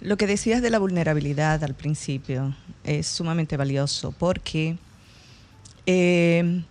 Lo 0.01 0.17
que 0.17 0.27
decías 0.27 0.63
de 0.63 0.71
la 0.71 0.79
vulnerabilidad 0.79 1.63
al 1.63 1.75
principio 1.75 2.55
es 2.85 3.07
sumamente 3.07 3.57
valioso 3.59 4.13
porque 4.19 4.79
eh, 5.87 6.63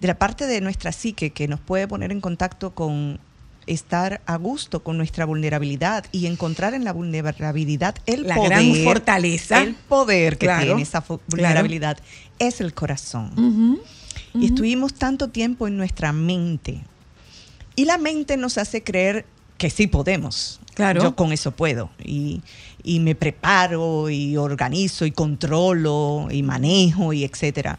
de 0.00 0.06
la 0.06 0.18
parte 0.18 0.46
de 0.46 0.60
nuestra 0.60 0.92
psique 0.92 1.30
que 1.30 1.48
nos 1.48 1.60
puede 1.60 1.88
poner 1.88 2.12
en 2.12 2.20
contacto 2.20 2.74
con 2.74 3.18
estar 3.66 4.22
a 4.26 4.36
gusto 4.36 4.82
con 4.82 4.96
nuestra 4.96 5.26
vulnerabilidad 5.26 6.04
y 6.10 6.26
encontrar 6.26 6.72
en 6.74 6.84
la 6.84 6.92
vulnerabilidad 6.92 7.96
el 8.06 8.26
La 8.26 8.34
poder. 8.36 8.50
gran 8.50 8.74
fortaleza. 8.84 9.62
El 9.62 9.74
poder 9.74 10.38
que 10.38 10.46
Claro, 10.46 10.64
tiene 10.66 10.82
esa 10.82 11.02
claro. 11.02 11.20
vulnerabilidad 11.28 11.98
es 12.38 12.60
el 12.62 12.72
corazón. 12.72 13.78
Y 14.34 14.46
estuvimos 14.46 14.94
tanto 14.94 15.28
tiempo 15.28 15.66
en 15.66 15.76
nuestra 15.76 16.12
mente. 16.12 16.80
Y 17.76 17.84
la 17.84 17.98
mente 17.98 18.36
nos 18.36 18.58
hace 18.58 18.82
creer 18.82 19.24
que 19.56 19.70
sí 19.70 19.86
podemos. 19.86 20.60
Claro. 20.74 21.02
Yo 21.02 21.16
con 21.16 21.32
eso 21.32 21.52
puedo. 21.52 21.90
Y, 22.04 22.42
y 22.82 23.00
me 23.00 23.14
preparo 23.14 24.10
y 24.10 24.36
organizo 24.36 25.06
y 25.06 25.10
controlo 25.10 26.28
y 26.30 26.42
manejo 26.42 27.12
y 27.12 27.24
etcétera. 27.24 27.78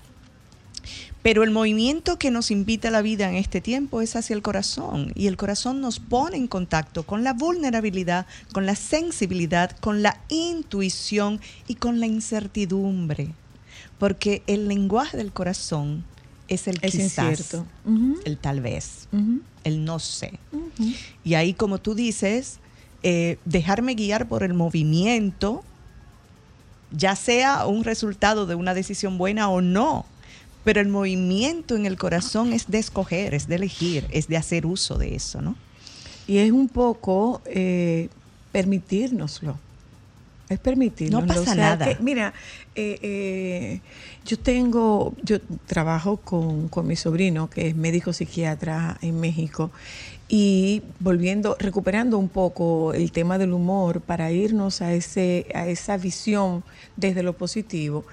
Pero 1.22 1.44
el 1.44 1.52
movimiento 1.52 2.18
que 2.18 2.32
nos 2.32 2.50
invita 2.50 2.92
la 2.92 3.02
vida 3.02 3.30
en 3.30 3.36
este 3.36 3.60
tiempo 3.60 4.02
es 4.02 4.16
hacia 4.16 4.34
el 4.34 4.42
corazón 4.42 5.12
y 5.16 5.28
el 5.28 5.36
corazón 5.36 5.82
nos 5.82 6.00
pone 6.00 6.38
en 6.38 6.48
contacto 6.48 7.04
con 7.04 7.26
la 7.26 7.34
vulnerabilidad, 7.34 8.26
con 8.54 8.66
la 8.66 8.76
sensibilidad, 8.76 9.78
con 9.80 10.02
la 10.02 10.22
intuición 10.30 11.42
y 11.68 11.76
con 11.76 12.00
la 12.00 12.06
incertidumbre. 12.06 13.34
Porque 13.98 14.44
el 14.48 14.70
lenguaje 14.70 15.18
del 15.18 15.34
corazón 15.34 16.06
es 16.50 16.68
el 16.68 16.80
Es 16.82 16.92
quizás, 16.92 17.40
incierto. 17.40 17.66
El 18.26 18.38
tal 18.38 18.62
vez, 18.62 19.08
el 19.64 19.86
no 19.86 20.00
sé. 20.00 20.40
Y 21.24 21.36
ahí, 21.36 21.54
como 21.54 21.78
tú 21.78 21.96
dices, 21.96 22.60
eh, 23.04 23.38
dejarme 23.46 23.96
guiar 23.96 24.28
por 24.28 24.44
el 24.44 24.54
movimiento, 24.54 25.64
ya 26.92 27.16
sea 27.16 27.66
un 27.66 27.84
resultado 27.84 28.46
de 28.46 28.56
una 28.56 28.74
decisión 28.74 29.18
buena 29.18 29.50
o 29.50 29.62
no. 29.62 30.06
Pero 30.66 30.82
el 30.82 30.90
movimiento 30.90 31.76
en 31.76 31.86
el 31.86 31.98
corazón 31.98 32.52
es 32.52 32.68
de 32.68 32.80
escoger, 32.80 33.34
es 33.34 33.48
de 33.48 33.56
elegir, 33.56 34.06
es 34.12 34.28
de 34.28 34.36
hacer 34.36 34.66
uso 34.66 34.98
de 34.98 35.16
eso, 35.16 35.42
¿no? 35.42 35.56
Y 36.28 36.38
es 36.40 36.52
un 36.52 36.68
poco 36.68 37.42
eh, 37.46 38.10
permitírnoslo. 38.52 39.58
Es 40.50 40.60
permitirnos. 40.60 41.22
No 41.22 41.28
pasa 41.28 41.54
nada. 41.54 41.88
mira, 42.02 42.34
eh, 42.74 43.00
eh, 43.02 43.82
yo 44.26 44.40
tengo, 44.40 45.14
yo 45.22 45.40
trabajo 45.68 46.18
con, 46.18 46.70
con 46.70 46.88
mi 46.88 46.96
sobrino, 46.96 47.50
que 47.50 47.68
es 47.68 47.76
médico 47.76 48.14
psiquiatra 48.14 48.98
en 49.02 49.20
México, 49.20 49.70
y 50.28 50.82
volviendo, 51.00 51.56
recuperando 51.60 52.18
un 52.18 52.30
poco 52.30 52.94
el 52.94 53.12
tema 53.12 53.38
del 53.38 53.54
humor 53.54 54.02
para 54.02 54.32
irnos 54.32 54.82
a, 54.82 54.94
ese, 54.94 55.48
a 55.54 55.68
esa 55.68 55.98
visión 55.98 56.64
desde 56.96 57.24
lo 57.24 57.34
positivo. 57.34 58.06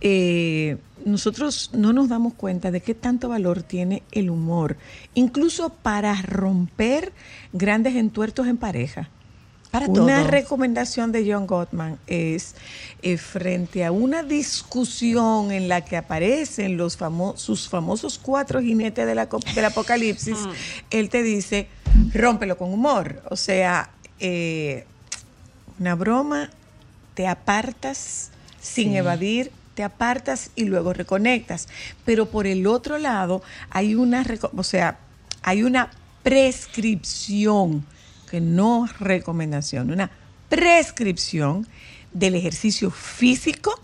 eh, 0.00 0.76
nosotros 1.04 1.70
no 1.74 1.92
nos 1.92 2.08
damos 2.08 2.34
cuenta 2.34 2.70
de 2.70 2.80
qué 2.80 2.94
tanto 2.94 3.28
valor 3.28 3.62
tiene 3.62 4.02
el 4.12 4.30
humor, 4.30 4.76
incluso 5.14 5.70
para 5.70 6.20
romper 6.22 7.12
grandes 7.52 7.94
entuertos 7.96 8.46
en 8.46 8.56
pareja. 8.56 9.08
Para 9.70 9.86
una 9.86 10.24
recomendación 10.24 11.12
de 11.12 11.30
John 11.30 11.46
Gottman 11.46 11.98
es 12.06 12.54
eh, 13.02 13.18
frente 13.18 13.84
a 13.84 13.92
una 13.92 14.22
discusión 14.22 15.52
en 15.52 15.68
la 15.68 15.82
que 15.84 15.96
aparecen 15.98 16.78
los 16.78 16.98
famo- 16.98 17.36
sus 17.36 17.68
famosos 17.68 18.18
cuatro 18.18 18.62
jinetes 18.62 19.06
de 19.06 19.14
la 19.14 19.26
del 19.26 19.64
apocalipsis, 19.66 20.38
él 20.90 21.10
te 21.10 21.22
dice, 21.22 21.68
rómpelo 22.14 22.56
con 22.56 22.72
humor. 22.72 23.22
O 23.30 23.36
sea, 23.36 23.90
eh, 24.20 24.86
una 25.78 25.94
broma, 25.94 26.50
te 27.14 27.26
apartas 27.28 28.30
sin 28.60 28.92
Sí. 28.92 28.96
evadir, 28.96 29.52
te 29.74 29.84
apartas 29.84 30.50
y 30.56 30.64
luego 30.64 30.94
reconectas. 30.94 31.68
Pero 32.06 32.26
por 32.30 32.46
el 32.46 32.66
otro 32.66 32.96
lado, 32.96 33.42
hay 33.70 33.94
una, 33.94 34.24
o 34.56 34.62
sea, 34.64 34.98
hay 35.42 35.62
una 35.62 35.90
prescripción, 36.22 37.84
que 38.28 38.40
no 38.40 38.84
es 38.86 38.98
recomendación, 38.98 39.90
una 39.90 40.10
prescripción 40.48 41.66
del 42.12 42.34
ejercicio 42.34 42.90
físico 42.90 43.78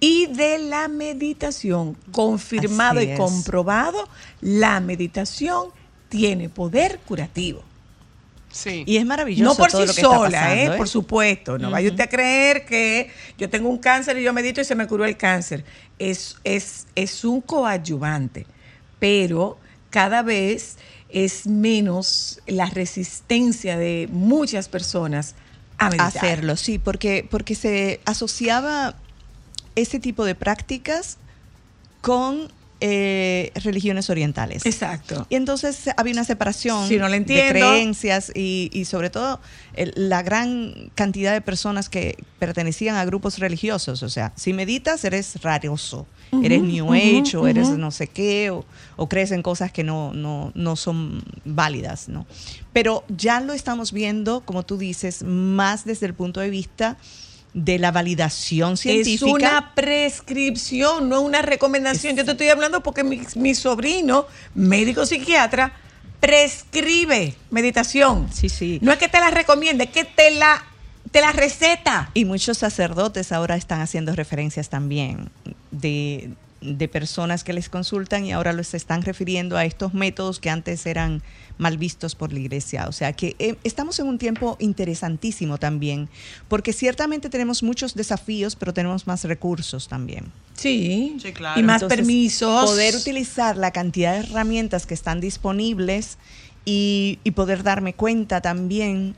y 0.00 0.26
de 0.26 0.58
la 0.58 0.88
meditación. 0.88 1.96
Confirmado 2.10 2.98
Así 2.98 3.08
y 3.08 3.12
es. 3.12 3.18
comprobado, 3.18 4.08
la 4.40 4.80
meditación 4.80 5.68
tiene 6.08 6.48
poder 6.48 6.98
curativo. 7.06 7.62
Sí. 8.50 8.82
Y 8.84 8.96
es 8.96 9.06
maravilloso 9.06 9.50
No 9.50 9.56
por 9.56 9.70
todo 9.70 9.82
sí 9.82 9.86
lo 9.86 9.94
que 9.94 10.00
está 10.00 10.16
sola, 10.16 10.40
pasando, 10.40 10.74
¿eh? 10.74 10.76
por 10.76 10.88
supuesto. 10.88 11.58
No 11.58 11.70
vaya 11.70 11.88
usted 11.88 12.04
a 12.04 12.08
creer 12.08 12.64
que 12.64 13.10
yo 13.38 13.48
tengo 13.48 13.68
un 13.68 13.78
cáncer 13.78 14.18
y 14.18 14.24
yo 14.24 14.32
medito 14.32 14.60
y 14.60 14.64
se 14.64 14.74
me 14.74 14.88
curó 14.88 15.04
el 15.04 15.16
cáncer. 15.16 15.64
Es, 15.98 16.36
es, 16.42 16.86
es 16.96 17.24
un 17.24 17.42
coadyuvante, 17.42 18.46
pero 18.98 19.56
cada 19.90 20.22
vez 20.22 20.78
es 21.12 21.46
menos 21.46 22.40
la 22.46 22.66
resistencia 22.66 23.76
de 23.78 24.08
muchas 24.10 24.68
personas 24.68 25.34
a 25.78 25.88
meditar. 25.90 26.08
hacerlo, 26.08 26.56
sí, 26.56 26.78
porque, 26.78 27.26
porque 27.30 27.54
se 27.54 28.00
asociaba 28.04 28.96
ese 29.76 29.98
tipo 30.00 30.24
de 30.24 30.34
prácticas 30.34 31.16
con 32.00 32.52
eh, 32.82 33.52
religiones 33.56 34.08
orientales. 34.08 34.64
Exacto. 34.64 35.26
Y 35.28 35.34
entonces 35.36 35.90
había 35.98 36.14
una 36.14 36.24
separación 36.24 36.88
Si 36.88 36.96
no 36.96 37.08
la 37.08 37.18
de 37.18 37.48
creencias 37.50 38.32
y, 38.34 38.70
y 38.72 38.86
sobre 38.86 39.10
todo 39.10 39.38
el- 39.74 39.92
la 39.96 40.22
gran 40.22 40.90
cantidad 40.94 41.34
de 41.34 41.42
personas 41.42 41.90
que 41.90 42.16
pertenecían 42.38 42.96
a 42.96 43.04
grupos 43.04 43.38
religiosos. 43.38 44.02
O 44.02 44.08
sea, 44.08 44.32
si 44.34 44.54
meditas 44.54 45.04
eres 45.04 45.42
raroso, 45.42 46.06
eres 46.42 46.62
New 46.62 46.92
Age 46.92 47.36
o 47.36 47.46
eres 47.46 47.70
no 47.70 47.90
sé 47.90 48.06
qué, 48.06 48.50
o, 48.50 48.64
o 48.96 49.08
crees 49.08 49.32
en 49.32 49.42
cosas 49.42 49.72
que 49.72 49.84
no, 49.84 50.12
no, 50.12 50.52
no 50.54 50.76
son 50.76 51.22
válidas, 51.44 52.08
¿no? 52.08 52.26
Pero 52.72 53.04
ya 53.08 53.40
lo 53.40 53.52
estamos 53.52 53.92
viendo, 53.92 54.40
como 54.42 54.62
tú 54.62 54.76
dices, 54.76 55.22
más 55.22 55.84
desde 55.84 56.06
el 56.06 56.14
punto 56.14 56.40
de 56.40 56.50
vista 56.50 56.96
de 57.52 57.78
la 57.78 57.90
validación 57.90 58.76
científica. 58.76 59.26
Es 59.26 59.32
una 59.32 59.74
prescripción, 59.74 61.08
no 61.08 61.20
una 61.20 61.42
recomendación. 61.42 62.16
Yo 62.16 62.24
te 62.24 62.32
estoy 62.32 62.48
hablando 62.48 62.82
porque 62.82 63.02
mi, 63.02 63.20
mi 63.34 63.54
sobrino, 63.54 64.26
médico 64.54 65.04
psiquiatra, 65.04 65.72
prescribe 66.20 67.34
meditación. 67.50 68.28
Sí, 68.32 68.48
sí. 68.48 68.78
No 68.82 68.92
es 68.92 68.98
que 68.98 69.08
te 69.08 69.18
la 69.18 69.30
recomiende, 69.30 69.84
es 69.84 69.90
que 69.90 70.04
te 70.04 70.30
la, 70.30 70.64
te 71.10 71.20
la 71.20 71.32
receta. 71.32 72.10
Y 72.14 72.24
muchos 72.24 72.58
sacerdotes 72.58 73.32
ahora 73.32 73.56
están 73.56 73.80
haciendo 73.80 74.14
referencias 74.14 74.68
también 74.68 75.30
de, 75.70 76.30
de 76.60 76.88
personas 76.88 77.42
que 77.42 77.52
les 77.52 77.68
consultan 77.68 78.24
y 78.24 78.32
ahora 78.32 78.52
los 78.52 78.74
están 78.74 79.02
refiriendo 79.02 79.56
a 79.56 79.64
estos 79.64 79.94
métodos 79.94 80.40
que 80.40 80.50
antes 80.50 80.84
eran 80.86 81.22
mal 81.58 81.78
vistos 81.78 82.14
por 82.14 82.32
la 82.32 82.40
iglesia. 82.40 82.86
O 82.88 82.92
sea 82.92 83.12
que 83.12 83.36
eh, 83.38 83.56
estamos 83.64 83.98
en 83.98 84.06
un 84.06 84.18
tiempo 84.18 84.56
interesantísimo 84.60 85.58
también, 85.58 86.08
porque 86.48 86.72
ciertamente 86.72 87.28
tenemos 87.30 87.62
muchos 87.62 87.94
desafíos, 87.94 88.56
pero 88.56 88.72
tenemos 88.74 89.06
más 89.06 89.24
recursos 89.24 89.88
también. 89.88 90.26
Sí, 90.54 91.16
Sí, 91.22 91.32
claro. 91.32 91.58
y 91.58 91.62
más 91.62 91.82
Entonces, 91.82 91.98
permisos. 91.98 92.64
Poder 92.70 92.94
utilizar 92.96 93.56
la 93.56 93.70
cantidad 93.72 94.12
de 94.14 94.26
herramientas 94.28 94.86
que 94.86 94.94
están 94.94 95.20
disponibles 95.20 96.18
y, 96.64 97.18
y 97.24 97.30
poder 97.30 97.62
darme 97.62 97.94
cuenta 97.94 98.40
también 98.42 99.14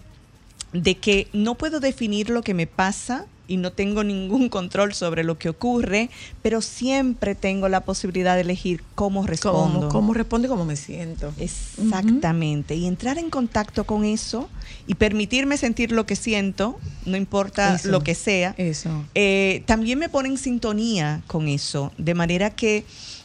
de 0.72 0.96
que 0.96 1.28
no 1.32 1.56
puedo 1.56 1.80
definir 1.80 2.30
lo 2.30 2.42
que 2.42 2.54
me 2.54 2.66
pasa 2.66 3.26
y 3.48 3.56
no 3.56 3.72
tengo 3.72 4.04
ningún 4.04 4.48
control 4.48 4.94
sobre 4.94 5.24
lo 5.24 5.38
que 5.38 5.48
ocurre, 5.48 6.10
pero 6.42 6.62
siempre 6.62 7.34
tengo 7.34 7.68
la 7.68 7.84
posibilidad 7.84 8.34
de 8.34 8.42
elegir 8.42 8.82
cómo 8.94 9.26
respondo. 9.26 9.80
¿Cómo, 9.80 9.88
cómo 9.88 10.14
responde, 10.14 10.48
cómo 10.48 10.64
me 10.64 10.76
siento. 10.76 11.32
Exactamente. 11.38 12.74
Y 12.74 12.86
entrar 12.86 13.18
en 13.18 13.30
contacto 13.30 13.84
con 13.84 14.04
eso 14.04 14.48
y 14.86 14.94
permitirme 14.94 15.56
sentir 15.56 15.92
lo 15.92 16.06
que 16.06 16.16
siento, 16.16 16.78
no 17.06 17.16
importa 17.16 17.74
Eso. 17.74 17.88
lo 17.90 18.02
que 18.02 18.14
sea, 18.14 18.54
Eso. 18.56 19.04
eh, 19.14 19.62
también 19.66 19.98
me 19.98 20.08
pone 20.08 20.28
en 20.28 20.38
sintonía 20.38 21.22
con 21.26 21.48
eso, 21.48 21.92
de 21.98 22.14
manera 22.14 22.50
que 22.50 22.84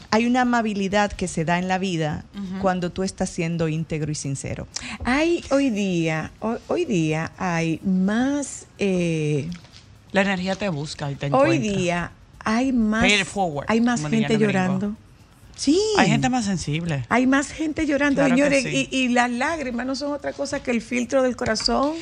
hay 0.09 0.25
una 0.25 0.41
amabilidad 0.41 1.11
que 1.11 1.27
se 1.27 1.43
da 1.43 1.59
en 1.59 1.67
la 1.67 1.77
vida 1.77 2.23
cuando 2.61 2.91
tú 2.91 3.03
estás 3.03 3.29
siendo 3.29 3.67
íntegro 3.67 4.09
y 4.11 4.15
sincero. 4.15 4.65
Hay 5.03 5.43
hoy 5.51 5.69
día, 5.69 6.31
hoy, 6.39 6.57
hoy 6.67 6.85
día 6.85 7.33
hay 7.37 7.81
más, 7.83 8.67
eh, 8.79 9.49
La 10.17 10.21
energía 10.33 10.55
te 10.55 10.69
busca 10.69 11.09
y 11.11 11.15
te 11.15 11.27
hoy 11.27 11.55
encuentra. 11.57 11.77
día 11.77 12.11
hay 12.43 12.71
más, 12.71 13.05
forward, 13.25 13.65
hay 13.69 13.81
más 13.81 14.01
gente 14.07 14.37
llorando. 14.37 14.95
Sí. 15.55 15.81
Hay 15.97 16.09
gente 16.09 16.29
más 16.29 16.45
sensible. 16.45 17.03
Hay 17.09 17.25
más 17.25 17.51
gente 17.51 17.85
llorando, 17.87 18.21
Claro 18.21 18.35
señores, 18.35 18.63
sí. 18.63 18.87
y, 18.91 18.95
y 18.97 19.07
las 19.09 19.31
lágrimas 19.31 19.85
no 19.87 19.95
son 19.95 20.11
otra 20.11 20.31
cosa 20.33 20.61
que 20.61 20.69
el 20.71 20.81
filtro 20.81 21.23
del 21.23 21.35
corazón. 21.35 21.93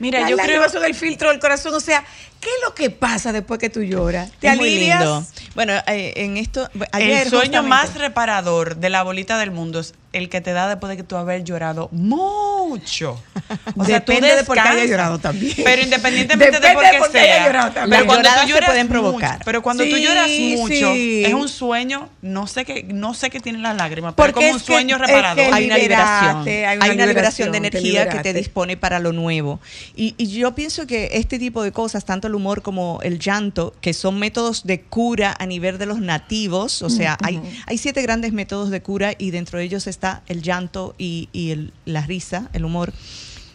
Mira, 0.00 0.20
las 0.20 0.30
yo 0.30 0.36
creo- 0.36 0.46
lágrimas 0.46 0.72
son 0.72 0.84
el 0.84 0.94
filtro 0.94 1.30
del 1.30 1.38
corazón. 1.38 1.72
O 1.74 1.80
sea, 1.80 2.04
¿qué 2.40 2.48
es 2.48 2.56
lo 2.68 2.74
que 2.74 2.90
pasa 2.90 3.32
después 3.32 3.58
que 3.58 3.70
tú 3.70 3.82
lloras? 3.82 4.30
¿Te 4.40 4.48
Es 4.48 4.56
muy 4.56 4.70
lindo. 4.78 5.24
Bueno, 5.54 5.72
eh, 5.86 6.12
en 6.16 6.36
esto, 6.36 6.68
ayer 6.92 7.22
el 7.22 7.28
sueño 7.30 7.60
justamente- 7.62 7.68
más 7.68 7.94
reparador 7.94 8.76
de 8.76 8.90
la 8.90 9.02
bolita 9.02 9.38
del 9.38 9.50
mundo 9.50 9.80
es 9.80 9.94
el 10.12 10.28
que 10.30 10.40
te 10.40 10.52
da 10.52 10.68
después 10.68 10.88
de 10.90 10.96
que 10.96 11.02
tú 11.02 11.16
haber 11.16 11.44
llorado 11.44 11.88
mucho. 11.92 13.20
O 13.76 13.84
sea, 13.84 14.00
tú 14.04 14.10
Depende 14.12 14.34
de 14.34 14.42
por 14.44 14.54
qué 14.56 14.60
haya 14.60 14.70
descansas. 14.70 14.90
llorado 14.90 15.18
también. 15.18 15.54
Pero 15.62 15.82
independientemente 15.82 16.58
Depende 16.58 16.86
de 16.92 16.98
por 16.98 17.12
qué 17.12 17.18
sea. 17.20 17.46
llorado 17.46 17.70
también. 17.72 17.90
Pero 17.90 18.06
cuando 18.06 18.28
tú 18.42 18.48
lloras 18.48 18.64
pueden 18.70 18.86
mucho, 18.86 18.92
provocar. 19.00 19.40
pero 19.44 19.62
cuando 19.62 19.84
tú 19.84 19.94
Sí, 19.96 20.02
lloras 20.02 20.28
mucho, 20.28 20.92
sí. 20.94 21.22
es 21.24 21.34
un 21.34 21.48
sueño, 21.48 22.08
no 22.22 22.46
sé 22.48 22.64
qué, 22.64 22.82
no 22.88 23.14
sé 23.14 23.30
qué 23.30 23.38
tienen 23.38 23.62
las 23.62 23.76
lágrimas, 23.76 24.14
pero 24.16 24.32
Porque 24.32 24.46
es 24.48 24.52
como 24.52 24.54
un 24.54 24.60
es 24.60 24.66
que- 24.66 24.72
sueño 24.72 24.96
es 24.96 25.02
que 25.02 25.06
reparador. 25.08 25.54
hay 25.54 25.64
una 25.66 25.78
liberación. 25.78 26.48
Hay 26.48 26.76
una, 26.90 27.06
liberación 27.06 27.52
de 27.52 27.60
te 27.60 27.68
energía 27.68 28.08
que 28.08 28.18
te 28.20 28.32
dispone 28.32 28.76
para 28.76 28.98
lo 28.98 29.12
nuevo. 29.12 29.60
Y, 29.94 30.14
y 30.18 30.26
yo 30.28 30.54
pienso 30.56 30.86
que 30.88 31.10
este 31.12 31.38
tipo 31.38 31.62
de 31.62 31.70
cosas, 31.70 32.04
tanto 32.04 32.25
el 32.26 32.34
humor 32.34 32.62
como 32.62 33.00
el 33.02 33.18
llanto, 33.18 33.74
que 33.80 33.92
son 33.94 34.18
métodos 34.18 34.64
de 34.64 34.82
cura 34.82 35.34
a 35.38 35.46
nivel 35.46 35.78
de 35.78 35.86
los 35.86 36.00
nativos, 36.00 36.82
o 36.82 36.90
sea, 36.90 37.16
hay, 37.22 37.40
hay 37.66 37.78
siete 37.78 38.02
grandes 38.02 38.32
métodos 38.32 38.70
de 38.70 38.82
cura 38.82 39.12
y 39.18 39.30
dentro 39.30 39.58
de 39.58 39.64
ellos 39.64 39.86
está 39.86 40.22
el 40.26 40.42
llanto 40.42 40.94
y, 40.98 41.28
y 41.32 41.50
el- 41.50 41.72
la 41.84 42.02
risa, 42.06 42.50
el 42.52 42.64
humor. 42.64 42.92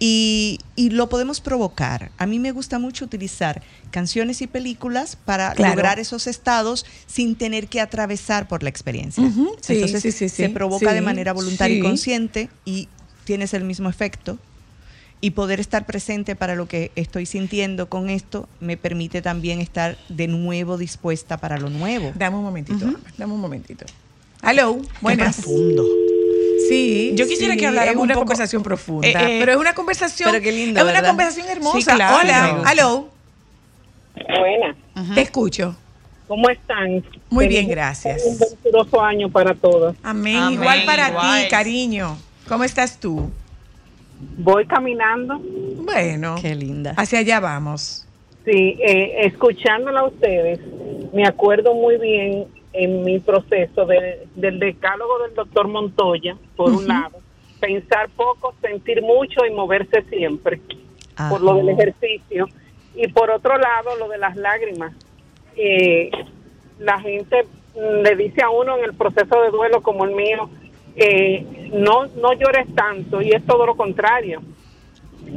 Y, 0.04 0.58
y 0.76 0.90
lo 0.90 1.10
podemos 1.10 1.42
provocar. 1.42 2.10
A 2.18 2.26
mí 2.26 2.40
me 2.40 2.52
gusta 2.52 2.80
mucho 2.80 3.06
utilizar 3.06 3.62
canciones 3.92 4.42
y 4.42 4.48
películas 4.48 5.16
para 5.16 5.52
Claro. 5.54 5.76
lograr 5.76 6.00
esos 6.00 6.26
estados 6.26 6.88
sin 7.06 7.36
tener 7.36 7.68
que 7.68 7.80
atravesar 7.82 8.48
por 8.48 8.64
la 8.64 8.70
experiencia. 8.70 9.30
Sí, 9.62 9.74
Entonces 9.76 10.02
sí, 10.02 10.12
sí, 10.12 10.28
se 10.30 10.50
provoca 10.50 10.94
de 10.94 11.02
manera 11.02 11.34
voluntaria 11.34 11.78
y 11.78 11.82
consciente 11.82 12.50
y 12.66 12.88
tienes 13.26 13.54
el 13.54 13.64
mismo 13.64 13.90
efecto. 13.90 14.40
Y 15.24 15.32
poder 15.32 15.60
estar 15.60 15.86
presente 15.86 16.36
para 16.36 16.56
lo 16.56 16.68
que 16.68 16.92
estoy 16.96 17.28
sintiendo 17.28 17.88
con 17.90 18.10
esto 18.10 18.50
me 18.60 18.76
permite 18.76 19.22
también 19.22 19.62
estar 19.62 19.96
de 20.10 20.28
nuevo 20.28 20.78
dispuesta 20.78 21.38
para 21.38 21.58
lo 21.60 21.70
nuevo. 21.70 22.12
Dame 22.16 22.38
un 22.38 22.44
momentito, 22.44 22.86
Ámbar, 22.86 23.02
dame 23.18 23.34
un 23.34 23.40
momentito. 23.40 23.86
Hello, 24.44 24.80
buenas. 25.00 25.36
profundo. 25.36 25.86
Sí, 26.68 27.12
Yo 27.16 27.28
quisiera 27.28 27.54
sí, 27.54 27.60
que 27.60 27.68
habláramos 27.68 28.02
una 28.04 28.14
poco- 28.16 28.22
conversación 28.26 28.64
profunda, 28.64 29.08
Eh, 29.08 29.12
eh, 29.14 29.38
pero 29.40 29.52
es 29.52 29.58
una 29.60 29.74
conversación, 29.76 30.32
pero 30.32 30.42
qué 30.44 30.52
lindo, 30.52 30.80
es 30.80 30.86
una 31.00 31.08
conversación 31.08 31.48
hermosa. 31.50 31.78
Sí, 31.78 31.86
claro. 31.86 32.18
Hola, 32.22 32.64
Sí. 32.66 32.72
hello, 32.72 33.10
Buenas. 34.40 34.76
te 35.16 35.22
escucho. 35.22 35.76
¿Cómo 36.28 36.50
están? 36.50 37.04
Muy 37.30 37.48
bien, 37.48 37.68
gracias. 37.68 38.24
Un 38.26 38.40
venturoso 38.40 39.02
año 39.02 39.30
para 39.30 39.54
todos. 39.54 39.96
Amén. 40.02 40.38
Amén, 40.38 40.54
Igual 40.54 40.86
para 40.86 41.10
igual. 41.10 41.44
ti, 41.44 41.50
cariño. 41.50 42.18
¿Cómo 42.48 42.64
estás 42.64 43.00
tú? 43.00 43.30
Voy 44.38 44.66
caminando, 44.66 45.40
Bueno, 45.84 46.36
Qué 46.42 46.56
linda. 46.56 46.94
hacia 46.98 47.20
allá 47.20 47.40
vamos. 47.40 48.06
sí, 48.46 48.78
eh, 48.80 49.26
escuchándola 49.26 50.02
a 50.02 50.06
ustedes, 50.08 50.60
me 51.14 51.26
acuerdo 51.28 51.74
muy 51.74 51.98
bien 51.98 52.46
en 52.74 53.04
mi 53.04 53.20
proceso 53.20 53.86
de- 53.86 54.28
del 54.36 54.60
decálogo 54.60 55.20
del 55.24 55.34
doctor 55.36 55.68
Montoya, 55.68 56.38
por 56.56 56.72
un 56.72 56.88
lado, 56.88 57.18
pensar 57.60 58.10
poco, 58.16 58.54
sentir 58.62 59.02
mucho 59.02 59.46
y 59.46 59.52
moverse 59.52 60.04
siempre, 60.10 60.62
por 61.30 61.42
lo 61.42 61.56
del 61.56 61.70
ejercicio. 61.70 62.48
Y 62.96 63.08
por 63.10 63.30
otro 63.30 63.58
lado, 63.58 63.96
lo 64.00 64.08
de 64.10 64.18
las 64.18 64.36
lágrimas. 64.36 64.94
Eh, 65.56 66.10
la 66.80 67.00
gente 67.00 67.46
mm, 67.76 68.02
le 68.04 68.16
dice 68.16 68.42
a 68.42 68.50
uno 68.50 68.78
en 68.78 68.86
el 68.86 68.94
proceso 68.94 69.42
de 69.42 69.50
duelo 69.50 69.82
como 69.82 70.06
el 70.06 70.12
mío, 70.16 70.50
eh, 70.96 71.70
no, 71.74 72.06
no 72.08 72.34
llores 72.34 72.74
tanto 72.76 73.22
y 73.22 73.32
es 73.32 73.46
todo 73.46 73.66
lo 73.66 73.76
contrario. 73.76 74.42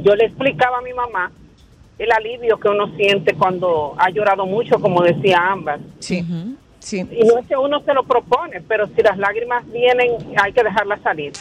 Yo 0.03 0.15
le 0.15 0.25
explicaba 0.25 0.79
a 0.79 0.81
mi 0.81 0.93
mamá 0.93 1.31
el 1.97 2.11
alivio 2.11 2.59
que 2.59 2.67
uno 2.67 2.93
siente 2.97 3.33
cuando 3.35 3.95
ha 3.97 4.09
llorado 4.09 4.45
mucho, 4.45 4.79
como 4.79 5.01
decía 5.01 5.37
Ámbar. 5.51 5.79
Sí, 5.99 6.25
sí. 6.79 6.97
Y 7.11 7.23
no 7.25 7.37
es 7.37 7.47
que 7.47 7.55
uno 7.55 7.81
se 7.83 7.93
lo 7.93 8.03
propone, 8.03 8.61
pero 8.67 8.87
si 8.87 9.01
las 9.01 9.17
lágrimas 9.17 9.63
vienen, 9.71 10.11
hay 10.41 10.51
que 10.51 10.63
dejarlas 10.63 11.01
salir. 11.01 11.31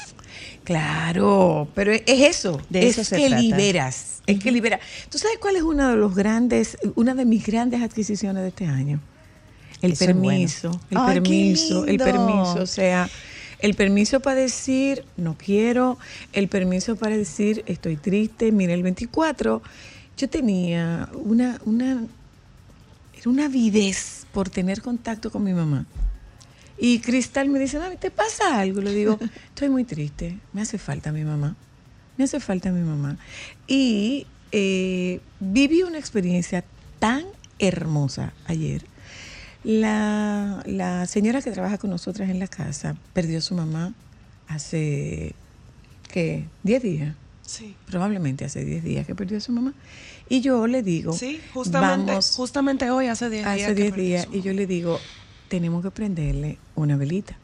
Claro, 0.64 1.68
pero 1.74 1.92
es 1.92 2.02
eso, 2.06 2.60
De 2.70 2.86
es 2.86 2.96
eso 2.98 3.04
se 3.04 3.16
que 3.16 3.26
trata. 3.28 3.42
liberas, 3.42 4.22
es 4.26 4.38
que 4.42 4.50
libera. 4.50 4.80
¿Tú 5.10 5.18
sabes 5.18 5.38
cuál 5.38 5.56
es 5.56 5.62
uno 5.62 5.90
de 5.90 5.96
los 5.96 6.14
grandes, 6.14 6.78
una 6.94 7.14
de 7.14 7.24
mis 7.24 7.44
grandes 7.46 7.82
adquisiciones 7.82 8.42
de 8.42 8.48
este 8.48 8.66
año? 8.66 9.00
El 9.82 9.92
Eso 9.92 10.04
es 10.04 10.14
bueno. 10.14 10.28
permiso, 10.30 10.80
el 10.90 10.96
Ay, 10.98 11.14
permiso, 11.20 11.84
el 11.86 11.96
permiso, 11.98 12.62
o 12.62 12.66
sea, 12.66 13.08
el 13.58 13.74
permiso 13.74 14.20
para 14.20 14.40
decir 14.40 15.04
no 15.16 15.36
quiero, 15.36 15.98
el 16.32 16.48
permiso 16.48 16.96
para 16.96 17.16
decir 17.16 17.62
estoy 17.66 17.96
triste. 17.96 18.52
Mira, 18.52 18.74
el 18.74 18.82
24 18.82 19.62
yo 20.16 20.28
tenía 20.28 21.08
una, 21.14 21.60
una, 21.64 22.04
era 23.16 23.30
una 23.30 23.46
avidez 23.46 24.26
por 24.32 24.50
tener 24.50 24.82
contacto 24.82 25.30
con 25.30 25.44
mi 25.44 25.52
mamá. 25.52 25.86
Y 26.78 26.98
Cristal 26.98 27.48
me 27.48 27.58
dice, 27.58 27.78
mami, 27.78 27.96
¿te 27.96 28.10
pasa 28.10 28.58
algo? 28.58 28.80
Le 28.80 28.92
digo, 28.92 29.18
estoy 29.48 29.68
muy 29.68 29.84
triste, 29.84 30.38
me 30.52 30.62
hace 30.62 30.78
falta 30.78 31.12
mi 31.12 31.24
mamá, 31.24 31.56
me 32.16 32.24
hace 32.24 32.40
falta 32.40 32.70
mi 32.70 32.82
mamá. 32.82 33.16
Y 33.66 34.26
eh, 34.52 35.20
viví 35.40 35.82
una 35.82 35.98
experiencia 35.98 36.64
tan 36.98 37.24
hermosa 37.58 38.32
ayer. 38.46 38.84
La, 39.64 40.62
la 40.66 41.06
señora 41.06 41.40
que 41.42 41.50
trabaja 41.50 41.78
con 41.78 41.90
nosotras 41.90 42.28
en 42.28 42.38
la 42.38 42.46
casa 42.46 42.96
perdió 43.14 43.38
a 43.38 43.40
su 43.40 43.54
mamá 43.54 43.94
hace, 44.46 45.34
¿qué? 46.12 46.44
10 46.62 46.82
días. 46.82 47.16
Sí. 47.42 47.74
Probablemente 47.86 48.44
hace 48.44 48.64
10 48.64 48.84
días 48.84 49.06
que 49.06 49.14
perdió 49.14 49.38
a 49.38 49.40
su 49.40 49.52
mamá. 49.52 49.72
Y 50.28 50.40
yo 50.40 50.66
le 50.66 50.82
digo, 50.82 51.12
Sí, 51.12 51.40
justamente, 51.52 52.12
vamos, 52.12 52.34
justamente 52.36 52.90
hoy, 52.90 53.06
hace 53.06 53.28
10 53.30 53.42
días. 53.44 53.54
hace 53.54 53.74
que 53.74 53.82
10 53.82 53.90
perdió 53.90 54.04
días, 54.06 54.28
y 54.32 54.40
yo 54.42 54.52
le 54.52 54.66
digo, 54.66 54.98
tenemos 55.48 55.82
que 55.82 55.90
prenderle 55.90 56.58
una 56.74 56.96
velita. 56.96 57.36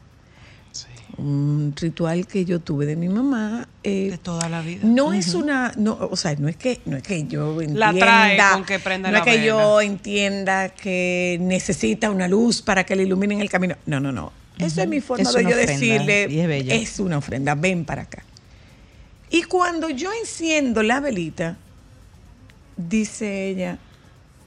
Un 1.17 1.73
ritual 1.79 2.25
que 2.27 2.45
yo 2.45 2.59
tuve 2.59 2.85
de 2.85 2.95
mi 2.95 3.09
mamá. 3.09 3.67
eh, 3.83 4.09
De 4.11 4.17
toda 4.17 4.47
la 4.49 4.61
vida. 4.61 4.81
no 4.83 5.13
es 5.13 5.33
una, 5.33 5.71
no, 5.77 5.97
o 6.09 6.15
sea, 6.15 6.35
no 6.35 6.47
es 6.47 6.55
que, 6.55 6.81
no 6.85 6.97
es 6.97 7.03
que 7.03 7.25
yo 7.27 7.61
entienda, 7.61 7.91
La 7.91 7.99
trae 7.99 8.37
con 8.53 8.65
que 8.65 8.79
prenda 8.79 9.09
no 9.09 9.13
la 9.13 9.19
es 9.19 9.25
que 9.25 9.31
vela. 9.31 9.45
yo 9.45 9.81
entienda 9.81 10.69
que 10.69 11.37
necesita 11.41 12.09
una 12.11 12.27
luz 12.27 12.61
para 12.61 12.83
que 12.85 12.95
le 12.95 13.03
iluminen 13.03 13.41
el 13.41 13.49
camino. 13.49 13.75
No, 13.85 13.99
no, 13.99 14.11
no. 14.11 14.31
Esa 14.57 14.83
es 14.83 14.87
mi 14.89 15.01
forma 15.01 15.23
Es 15.23 15.33
de 15.33 15.41
yo 15.43 15.49
ofrenda, 15.49 15.71
decirle, 15.71 16.81
es 16.81 16.99
una 16.99 17.17
ofrenda, 17.17 17.55
ven 17.55 17.83
para 17.85 18.03
acá. 18.03 18.23
Y 19.29 19.43
cuando 19.43 19.89
yo 19.89 20.11
enciendo 20.13 20.83
la 20.83 20.99
velita, 20.99 21.57
dice 22.77 23.47
ella, 23.49 23.77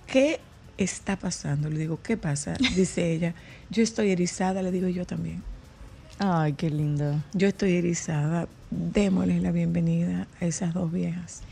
¿qué 0.07 0.41
está 0.79 1.17
pasando? 1.17 1.69
Le 1.71 1.79
digo, 1.79 2.01
¿qué 2.03 2.17
pasa? 2.17 2.55
Dice 2.77 3.13
ella, 3.13 3.35
yo 3.71 3.83
estoy 3.83 4.11
erizada, 4.11 4.63
le 4.63 4.71
digo 4.71 4.89
yo 4.89 5.05
también. 5.07 5.43
Ay, 6.19 6.53
qué 6.55 6.71
lindo. 6.71 7.21
Yo 7.33 7.49
estoy 7.49 7.75
erizada. 7.77 8.47
Démosle 8.71 9.41
la 9.41 9.51
bienvenida 9.53 10.27
a 10.41 10.45
esas 10.47 10.75
dos 10.75 10.93
viejas. 10.93 11.43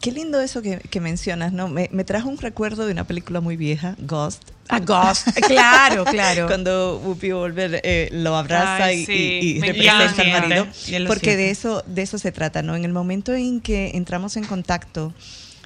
Qué 0.00 0.12
lindo 0.12 0.40
eso 0.40 0.62
que, 0.62 0.78
que 0.78 1.00
mencionas, 1.00 1.52
¿no? 1.52 1.68
Me, 1.68 1.88
me 1.92 2.04
trajo 2.04 2.28
un 2.28 2.38
recuerdo 2.38 2.86
de 2.86 2.92
una 2.92 3.04
película 3.04 3.40
muy 3.40 3.56
vieja, 3.56 3.96
Ghost. 3.98 4.42
A 4.68 4.78
Ghost. 4.78 5.28
claro, 5.46 6.04
claro. 6.04 6.46
Cuando 6.48 7.00
Whoopi 7.04 7.30
Goldberg 7.30 7.80
eh, 7.82 8.08
lo 8.12 8.36
abraza 8.36 8.84
Ay, 8.84 9.00
y, 9.00 9.06
sí, 9.06 9.38
y- 9.42 9.60
representa 9.60 10.22
al 10.22 10.30
marido. 10.48 10.66
Porque 11.08 11.36
de 11.36 11.50
eso, 11.50 11.82
de 11.86 12.02
eso 12.02 12.18
se 12.18 12.30
trata, 12.30 12.62
¿no? 12.62 12.76
En 12.76 12.84
el 12.84 12.92
momento 12.92 13.34
en 13.34 13.60
que 13.60 13.90
entramos 13.94 14.36
en 14.36 14.44
contacto 14.44 15.12